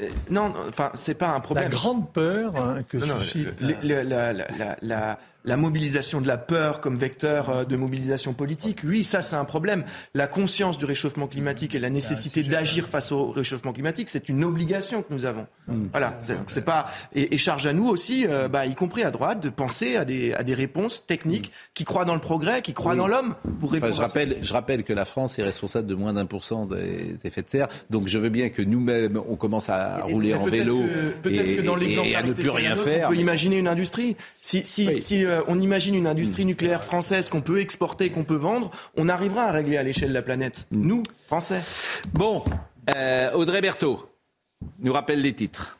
Euh, 0.01 0.07
Non, 0.29 0.53
enfin, 0.69 0.91
c'est 0.93 1.15
pas 1.15 1.29
un 1.29 1.39
problème. 1.39 1.65
La 1.65 1.69
grande 1.69 2.11
peur 2.11 2.55
hein, 2.55 2.83
que 2.87 2.97
Non, 2.97 3.07
non, 3.07 3.19
suscite. 3.21 3.61
le- 3.61 3.75
le- 3.83 4.01
la, 4.03 4.33
la- 4.33 4.47
la- 4.57 4.77
la- 4.81 5.19
la 5.43 5.57
mobilisation 5.57 6.21
de 6.21 6.27
la 6.27 6.37
peur 6.37 6.81
comme 6.81 6.97
vecteur 6.97 7.49
euh, 7.49 7.63
de 7.63 7.75
mobilisation 7.75 8.31
politique, 8.33 8.81
oui, 8.83 9.03
ça 9.03 9.23
c'est 9.23 9.35
un 9.35 9.43
problème. 9.45 9.83
La 10.13 10.27
conscience 10.27 10.77
du 10.77 10.85
réchauffement 10.85 11.25
climatique 11.25 11.73
et 11.73 11.79
la 11.79 11.89
nécessité 11.89 12.43
d'agir 12.43 12.87
face 12.87 13.11
au 13.11 13.31
réchauffement 13.31 13.73
climatique, 13.73 14.07
c'est 14.09 14.29
une 14.29 14.43
obligation 14.43 15.01
que 15.01 15.11
nous 15.11 15.25
avons. 15.25 15.47
Voilà, 15.93 16.15
c'est 16.19 16.35
donc 16.37 16.51
c'est 16.51 16.63
pas 16.65 16.85
et, 17.15 17.33
et 17.33 17.37
charge 17.39 17.65
à 17.65 17.73
nous 17.73 17.87
aussi, 17.87 18.27
euh, 18.29 18.49
bah, 18.49 18.67
y 18.67 18.75
compris 18.75 19.01
à 19.03 19.09
droite, 19.09 19.41
de 19.41 19.49
penser 19.49 19.95
à 19.95 20.05
des 20.05 20.31
à 20.33 20.43
des 20.43 20.53
réponses 20.53 21.07
techniques 21.07 21.51
qui 21.73 21.85
croient 21.85 22.05
dans 22.05 22.13
le 22.13 22.19
progrès, 22.21 22.61
qui 22.61 22.73
croient 22.73 22.91
Oui. 22.91 22.97
dans 22.99 23.07
l'homme 23.07 23.33
pour 23.59 23.69
Enfin, 23.69 23.73
répondre. 23.87 23.93
je, 23.95 24.01
à 24.01 24.05
rappelle, 24.05 24.37
je 24.43 24.53
rappelle 24.53 24.83
que 24.83 24.93
la 24.93 25.05
France 25.05 25.39
est 25.39 25.43
responsable 25.43 25.87
de 25.87 25.95
moins 25.95 26.13
d'un 26.13 26.27
pour 26.27 26.43
cent 26.43 26.67
des 26.67 27.15
effets 27.23 27.41
de 27.41 27.49
serre. 27.49 27.67
Donc 27.89 28.07
je 28.07 28.19
veux 28.19 28.29
bien 28.29 28.49
que 28.49 28.61
nous-mêmes, 28.61 29.19
on 29.27 29.35
commence 29.37 29.69
à 29.69 29.90
rouler 30.01 30.33
en 30.33 30.43
vélo 30.43 30.83
que- 31.23 31.29
et, 31.29 31.55
que 31.57 31.61
dans 31.61 31.77
et- 31.77 31.79
l'exemple 31.81 32.07
et 32.09 32.15
à 32.15 32.23
ne 32.23 32.33
plus 32.33 32.49
rien 32.49 32.75
faire. 32.75 33.07
On 33.07 33.11
peut 33.11 33.17
imaginer 33.17 33.57
une 33.57 33.67
industrie. 33.67 34.15
Si, 34.41 34.65
si, 34.65 34.99
si 34.99 35.25
euh, 35.25 35.41
on 35.47 35.59
imagine 35.59 35.95
une 35.95 36.07
industrie 36.07 36.45
nucléaire 36.45 36.83
française 36.83 37.29
qu'on 37.29 37.41
peut 37.41 37.59
exporter, 37.59 38.09
qu'on 38.09 38.23
peut 38.23 38.35
vendre, 38.35 38.71
on 38.97 39.09
arrivera 39.09 39.43
à 39.43 39.51
régler 39.51 39.77
à 39.77 39.83
l'échelle 39.83 40.09
de 40.09 40.13
la 40.13 40.21
planète. 40.21 40.67
Nous, 40.71 41.03
Français. 41.27 41.61
Bon, 42.13 42.43
euh, 42.95 43.31
Audrey 43.33 43.61
Berthaud 43.61 44.07
nous 44.79 44.93
rappelle 44.93 45.21
les 45.21 45.33
titres. 45.33 45.77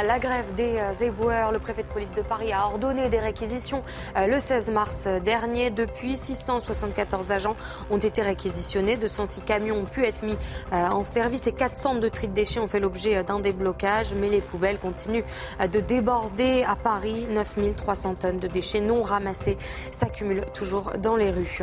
La 0.00 0.18
grève 0.18 0.54
des 0.54 0.78
euh, 0.78 1.04
éboueurs, 1.04 1.52
le 1.52 1.58
préfet 1.58 1.82
de 1.82 1.88
police 1.88 2.14
de 2.14 2.22
Paris 2.22 2.52
a 2.52 2.66
ordonné 2.66 3.08
des 3.08 3.18
réquisitions 3.18 3.82
euh, 4.16 4.26
le 4.26 4.40
16 4.40 4.70
mars 4.70 5.06
dernier. 5.06 5.70
Depuis, 5.70 6.16
674 6.16 7.30
agents 7.30 7.56
ont 7.90 7.98
été 7.98 8.22
réquisitionnés, 8.22 8.96
206 8.96 9.42
camions 9.42 9.76
ont 9.76 9.84
pu 9.84 10.04
être 10.04 10.22
mis 10.22 10.36
euh, 10.72 10.88
en 10.88 11.02
service 11.02 11.46
et 11.46 11.52
400 11.52 11.96
de 11.96 12.08
tri 12.08 12.28
de 12.28 12.32
déchets 12.32 12.60
ont 12.60 12.68
fait 12.68 12.80
l'objet 12.80 13.16
euh, 13.16 13.22
d'un 13.22 13.40
déblocage. 13.40 14.14
Mais 14.14 14.28
les 14.28 14.40
poubelles 14.40 14.78
continuent 14.78 15.24
euh, 15.60 15.66
de 15.66 15.80
déborder 15.80 16.64
à 16.66 16.76
Paris. 16.76 17.26
9300 17.30 18.14
tonnes 18.14 18.38
de 18.38 18.48
déchets 18.48 18.80
non 18.80 19.02
ramassés 19.02 19.56
s'accumulent 19.90 20.46
toujours 20.54 20.92
dans 20.98 21.16
les 21.16 21.30
rues. 21.30 21.62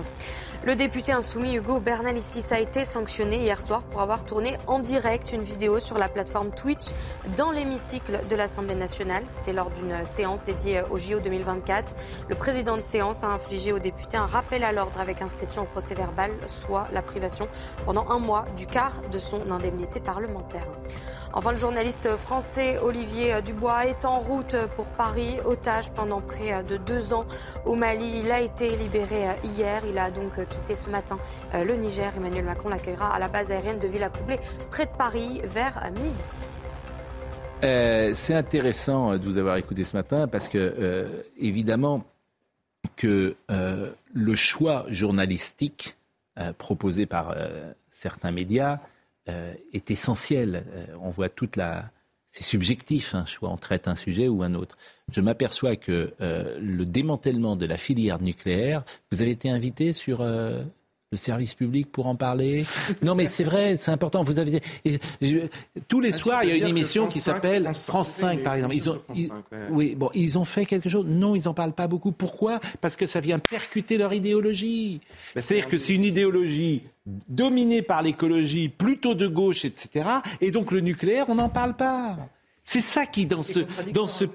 Le 0.65 0.76
député 0.76 1.14
insoumis 1.14 1.56
Hugo 1.56 1.80
Bernalicis 1.80 2.53
a 2.53 2.60
été 2.60 2.84
sanctionné 2.84 3.38
hier 3.38 3.61
soir 3.61 3.81
pour 3.84 4.02
avoir 4.02 4.26
tourné 4.26 4.57
en 4.68 4.80
direct 4.80 5.31
une 5.31 5.41
vidéo 5.41 5.80
sur 5.80 5.98
la 5.98 6.10
plateforme 6.10 6.52
Twitch 6.52 6.90
dans 7.38 7.52
l'hémicycle 7.52 8.19
de 8.30 8.36
l'Assemblée 8.36 8.76
nationale. 8.76 9.23
C'était 9.26 9.53
lors 9.53 9.69
d'une 9.69 10.03
séance 10.03 10.44
dédiée 10.44 10.81
au 10.91 10.98
JO 10.98 11.22
2024. 11.22 11.94
Le 12.27 12.36
président 12.36 12.76
de 12.76 12.84
séance 12.84 13.23
a 13.23 13.27
infligé 13.27 13.72
au 13.72 13.80
député 13.80 14.18
un 14.18 14.26
rappel 14.26 14.65
à 14.65 14.73
l'ordre 14.73 14.99
avec 14.99 15.22
inscription 15.22 15.61
au 15.61 15.65
procès 15.65 15.95
verbal, 15.95 16.31
soit 16.45 16.88
la 16.91 17.02
privation 17.02 17.48
pendant 17.86 18.10
un 18.10 18.19
mois 18.19 18.44
du 18.57 18.68
quart 18.68 19.02
de 19.10 19.18
son 19.18 19.49
indemnité 19.52 20.02
parlementaire. 20.02 20.68
Enfin, 21.34 21.52
le 21.52 21.58
journaliste 21.58 22.16
français 22.18 22.80
Olivier 22.80 23.42
Dubois 23.42 23.86
est 23.86 24.04
en 24.06 24.20
route 24.20 24.56
pour 24.76 24.88
Paris, 24.88 25.38
otage 25.46 25.92
pendant 25.92 26.22
près 26.22 26.64
de 26.64 26.78
deux 26.78 27.14
ans 27.14 27.26
au 27.66 27.76
Mali. 27.76 28.22
Il 28.24 28.32
a 28.32 28.42
été 28.42 28.76
libéré 28.76 29.26
hier. 29.44 29.84
Il 29.88 29.98
a 29.98 30.10
donc 30.12 30.44
quitté 30.48 30.76
ce 30.76 30.90
matin 30.90 31.20
le 31.54 31.76
Niger. 31.76 32.12
Emmanuel 32.18 32.46
Macron 32.46 32.70
l'accueillera 32.70 33.14
à 33.14 33.20
la 33.20 33.28
base 33.28 33.52
aérienne 33.52 33.80
de 33.80 33.88
Villacoublay, 33.88 34.40
près 34.72 34.86
de 34.86 34.92
Paris, 34.98 35.42
vers 35.44 35.92
midi. 35.92 36.48
Euh, 37.66 38.12
c'est 38.16 38.34
intéressant 38.36 39.18
de 39.18 39.24
vous 39.24 39.38
avoir 39.38 39.58
écouté 39.58 39.84
ce 39.84 39.96
matin 39.96 40.28
parce 40.28 40.48
que, 40.48 40.58
euh, 40.58 41.24
évidemment, 41.38 42.04
que 42.96 43.36
euh, 43.52 43.92
le 44.14 44.36
choix 44.36 44.86
journalistique 44.90 45.96
proposé 46.58 47.06
par 47.06 47.36
certains 47.92 48.32
médias 48.32 48.80
est 49.74 49.92
essentiel. 49.92 50.64
Euh, 50.74 50.86
on 51.02 51.10
voit 51.10 51.30
toute 51.30 51.56
la... 51.56 51.92
C'est 52.30 52.44
subjectif, 52.44 53.16
un 53.16 53.26
choix. 53.26 53.50
On 53.50 53.58
traite 53.58 53.88
un 53.88 53.96
sujet 53.96 54.28
ou 54.28 54.44
un 54.44 54.54
autre. 54.54 54.76
Je 55.12 55.20
m'aperçois 55.20 55.76
que 55.76 56.14
euh, 56.22 56.60
le 56.62 56.86
démantèlement 56.86 57.56
de 57.56 57.66
la 57.66 57.78
filière 57.78 58.22
nucléaire, 58.22 58.84
vous 59.12 59.22
avez 59.22 59.32
été 59.32 59.50
invité 59.50 59.94
sur 59.94 60.22
le 61.11 61.18
service 61.18 61.56
public 61.56 61.91
pour 61.91 62.06
en 62.06 62.15
parler. 62.15 62.65
Non, 63.02 63.15
mais 63.15 63.26
c'est 63.26 63.44
vrai, 63.44 63.77
c'est 63.77 63.90
important. 63.91 64.22
Vous 64.22 64.38
avez 64.38 64.61
et 64.86 64.99
je- 65.22 65.48
tous 65.88 66.02
les 66.02 66.14
Ah, 66.14 66.18
soirs, 66.18 66.44
il 66.44 66.49
y 66.49 66.53
a 66.53 66.56
une 66.57 66.68
émission 66.68 67.07
qui 67.07 67.19
5, 67.19 67.34
s'appelle 67.34 67.64
France 67.64 67.77
5, 67.80 67.91
France 67.91 68.10
5, 68.10 68.38
oui, 68.38 68.44
par 68.44 68.53
exemple. 68.53 68.76
Ils 68.76 68.90
ont, 68.90 68.94
de 68.94 68.99
France 68.99 69.18
ils- 69.19 69.27
5, 69.27 69.52
ouais. 69.52 69.57
oui, 69.72 69.95
bon, 69.95 70.10
ils 70.14 70.38
ont 70.38 70.45
fait 70.45 70.65
quelque 70.65 70.88
chose. 70.88 71.06
Non, 71.07 71.36
ils 71.36 71.49
en 71.49 71.56
parlent 71.56 71.73
pas 71.73 71.88
beaucoup. 71.88 72.11
Pourquoi? 72.11 72.60
Parce 72.80 72.95
que 72.95 73.07
ça 73.07 73.22
vient 73.22 73.40
percuter 73.40 73.98
leur 73.98 74.14
idéologie. 74.14 75.02
C'est-à-dire 75.36 75.68
que 75.68 75.80
c'est 75.80 75.95
une 75.95 76.06
idéologie 76.06 76.84
dominée 77.27 77.81
par 77.81 78.03
l'écologie, 78.03 78.69
plutôt 78.69 79.15
de 79.15 79.27
gauche, 79.27 79.65
etc. 79.65 80.07
Et 80.41 80.52
donc 80.52 80.72
le 80.72 80.80
nucléaire, 80.81 81.26
on 81.30 81.36
n'en 81.36 81.49
parle 81.49 81.76
pas. 81.76 82.18
C'est 82.64 82.81
ça 82.81 83.07
qui 83.07 83.26
dans 83.26 83.41
ce 83.41 83.61
dans 83.94 84.06
ce 84.06 84.26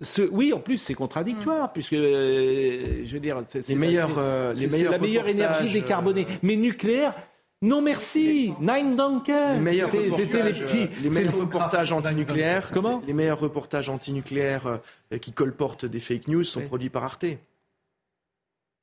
ce, 0.00 0.22
oui, 0.22 0.52
en 0.52 0.60
plus, 0.60 0.76
c'est 0.78 0.94
contradictoire, 0.94 1.72
puisque, 1.72 1.94
euh, 1.94 3.02
je 3.04 3.12
veux 3.14 3.20
dire, 3.20 3.40
c'est 3.48 3.58
euh, 3.70 4.52
la 4.52 4.98
meilleure 4.98 5.28
énergie 5.28 5.52
reportages, 5.54 5.72
décarbonée. 5.72 6.26
Mais 6.42 6.56
nucléaire, 6.56 7.14
non 7.62 7.80
merci. 7.80 8.52
Nine 8.60 8.94
Duncan. 8.96 9.58
Les 9.64 9.78
C'était- 9.78 10.52
petits. 10.52 10.82
euh, 10.82 10.86
les 11.02 11.08
meilleurs 11.10 11.34
le- 11.34 11.40
reportages 11.40 11.92
antinucléaires. 11.92 12.70
Comment 12.70 13.00
Les 13.06 13.14
meilleurs 13.14 13.40
reportages 13.40 13.88
antinucléaires 13.88 14.80
euh, 15.12 15.18
qui 15.18 15.32
colportent 15.32 15.86
des 15.86 16.00
fake 16.00 16.28
news 16.28 16.44
sont 16.44 16.60
produits 16.66 16.90
par 16.90 17.04
Arte. 17.04 17.24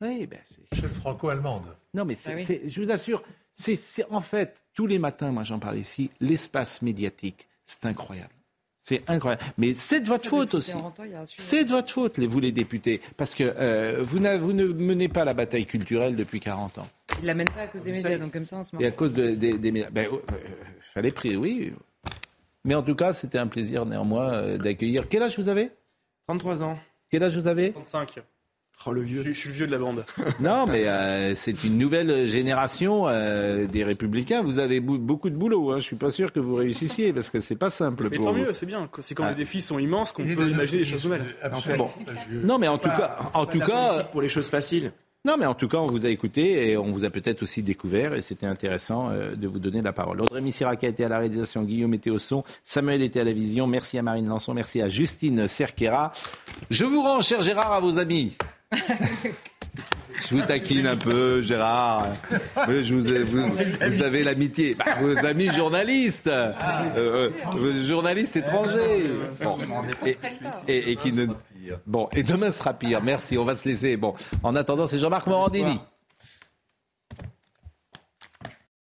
Oui, 0.01 0.27
ben 0.27 0.39
c'est. 0.43 0.79
Chaîne 0.81 0.89
franco-allemande. 0.89 1.65
Non, 1.93 2.03
mais 2.05 2.15
c'est- 2.15 2.31
Ah 2.33 2.35
oui. 2.49 2.61
je 2.67 2.81
vous 2.81 2.91
assure, 2.91 3.23
c'est 3.53 3.75
c'est- 3.75 4.05
en 4.09 4.19
fait, 4.19 4.63
tous 4.73 4.87
les 4.87 4.99
matins, 4.99 5.31
moi 5.31 5.43
j'en 5.43 5.59
parle 5.59 5.77
ici, 5.77 6.09
l'espace 6.19 6.81
médiatique, 6.81 7.47
c'est 7.63 7.85
incroyable. 7.85 8.33
C'est 8.85 9.01
incroyable. 9.09 9.41
Mais 9.57 9.73
c'est 9.73 10.01
de 10.01 10.07
votre 10.09 10.27
faute 10.29 10.53
aussi. 10.55 10.73
C'est 11.37 11.63
de 11.63 11.69
votre 11.71 11.91
faute, 11.91 12.17
les, 12.17 12.27
vous 12.27 12.41
les 12.41 12.51
députés. 12.51 12.99
Parce 13.15 13.33
que 13.33 13.43
euh, 13.43 14.01
vous, 14.03 14.19
ne 14.19 14.65
menez 14.73 15.07
pas 15.07 15.23
la 15.23 15.33
bataille 15.33 15.65
culturelle 15.65 16.17
depuis 16.17 16.41
40 16.41 16.79
ans. 16.79 16.87
Il 17.19 17.25
l'amène 17.25 17.47
pas 17.47 17.61
à 17.61 17.67
cause 17.67 17.81
des 17.83 17.93
médias, 17.93 18.17
donc 18.17 18.33
comme 18.33 18.43
ça 18.43 18.57
on 18.57 18.63
se 18.63 18.75
Et 18.75 18.79
à 18.85 18.89
marre. 18.89 18.95
cause 18.97 19.13
de- 19.13 19.35
des 19.35 19.57
des 19.57 19.71
médias. 19.71 19.89
Ben, 19.89 20.07
euh, 20.11 20.15
euh, 20.33 20.35
fallait 20.93 21.11
prier, 21.11 21.37
oui. 21.37 21.71
Mais 22.65 22.75
en 22.75 22.83
tout 22.83 22.95
cas, 22.95 23.13
c'était 23.13 23.37
un 23.37 23.47
plaisir 23.47 23.85
néanmoins 23.85 24.33
euh, 24.33 24.57
d'accueillir. 24.57 25.07
Quel 25.07 25.23
âge 25.23 25.39
vous 25.39 25.47
avez? 25.47 25.71
33 26.27 26.61
ans. 26.63 26.77
Quel 27.09 27.23
âge 27.23 27.37
vous 27.37 27.47
avez? 27.47 27.71
35. 27.71 28.19
Oh, 28.85 28.91
le 28.91 29.01
vieux. 29.01 29.23
Je, 29.25 29.29
je 29.33 29.39
suis 29.39 29.49
le 29.49 29.55
vieux 29.55 29.67
de 29.67 29.71
la 29.71 29.77
bande. 29.77 30.05
Non, 30.39 30.65
mais 30.67 30.87
euh, 30.87 31.35
c'est 31.35 31.63
une 31.63 31.77
nouvelle 31.77 32.27
génération 32.27 33.05
euh, 33.07 33.65
des 33.65 33.83
Républicains. 33.83 34.41
Vous 34.41 34.59
avez 34.59 34.79
beaucoup 34.79 35.29
de 35.29 35.35
boulot. 35.35 35.71
Hein. 35.71 35.79
Je 35.79 35.85
suis 35.85 35.95
pas 35.95 36.11
sûr 36.11 36.33
que 36.33 36.39
vous 36.39 36.55
réussissiez 36.55 37.13
parce 37.13 37.29
que 37.29 37.39
c'est 37.39 37.55
pas 37.55 37.69
simple. 37.69 38.07
Mais 38.09 38.17
pour 38.17 38.25
tant 38.25 38.33
vous. 38.33 38.39
mieux, 38.39 38.53
c'est 38.53 38.65
bien. 38.65 38.89
C'est 38.99 39.15
quand 39.15 39.23
Ah. 39.25 39.29
les 39.29 39.35
défis 39.35 39.61
sont 39.61 39.79
immenses 39.79 40.11
qu'on 40.11 40.23
peut 40.25 40.49
imaginer 40.49 40.79
des 40.79 40.85
choses 40.85 41.03
nouvelles. 41.05 41.35
En 41.51 41.59
fait, 41.61 41.77
Bon. 41.77 41.89
Non, 42.43 42.57
mais 42.59 42.67
en 42.67 42.77
tout 42.77 42.89
cas, 42.89 43.17
en 43.33 43.45
tout 43.45 43.59
cas, 43.59 44.03
pour 44.11 44.21
les 44.21 44.29
choses 44.29 44.49
faciles. 44.49 44.91
Non, 45.25 45.37
mais 45.39 45.45
en 45.45 45.53
tout 45.53 45.69
cas, 45.69 45.77
on 45.77 45.85
vous 45.85 46.05
a 46.05 46.09
écouté 46.09 46.71
et 46.71 46.75
on 46.77 46.91
vous 46.91 47.05
a 47.05 47.09
peut-être 47.09 47.43
aussi 47.43 47.63
découvert 47.63 48.13
et 48.13 48.21
c'était 48.21 48.45
intéressant 48.45 49.09
euh, 49.09 49.35
de 49.35 49.47
vous 49.47 49.59
donner 49.59 49.81
la 49.81 49.93
parole. 49.93 50.19
Audrey 50.19 50.41
Missirac 50.41 50.83
a 50.83 50.87
été 50.89 51.05
à 51.05 51.07
la 51.07 51.17
réalisation, 51.17 51.63
Guillaume 51.63 51.93
était 51.93 52.09
au 52.09 52.17
son, 52.17 52.43
Samuel 52.61 53.01
était 53.01 53.21
à 53.21 53.23
la 53.23 53.31
vision. 53.31 53.65
Merci 53.65 53.97
à 53.97 54.01
Marine 54.01 54.27
Lançon, 54.27 54.53
merci 54.53 54.81
à 54.81 54.89
Justine 54.89 55.47
Cerquera. 55.47 56.11
Je 56.69 56.83
vous 56.83 57.01
rends, 57.01 57.21
cher 57.21 57.41
Gérard, 57.41 57.71
à 57.71 57.79
vos 57.79 57.99
amis. 57.99 58.35
Je 60.25 60.35
vous 60.35 60.41
taquine 60.43 60.87
un 60.87 60.95
peu, 60.95 61.41
Gérard. 61.41 62.07
Je 62.67 62.93
vous, 62.93 63.03
vous, 63.03 63.55
vous 63.89 64.01
avez 64.03 64.23
l'amitié. 64.23 64.75
Bah, 64.75 64.85
vos 65.01 65.17
amis 65.25 65.51
journalistes, 65.51 66.27
euh, 66.27 66.51
euh, 66.95 67.29
vos 67.57 67.73
journalistes 67.81 68.35
étrangers. 68.37 69.11
Bon. 69.43 69.57
Et, 70.05 70.17
et- 70.67 70.91
et 70.91 70.95
qui 70.95 71.11
ne. 71.11 71.27
Bon, 71.87 72.07
et 72.13 72.23
demain 72.23 72.51
sera 72.51 72.73
pire. 72.73 73.01
Merci, 73.01 73.37
on 73.37 73.45
va 73.45 73.55
se 73.55 73.67
laisser. 73.67 73.97
Bon, 73.97 74.13
en 74.43 74.55
attendant, 74.55 74.85
c'est 74.87 74.99
Jean-Marc 74.99 75.27
Morandini. 75.27 75.79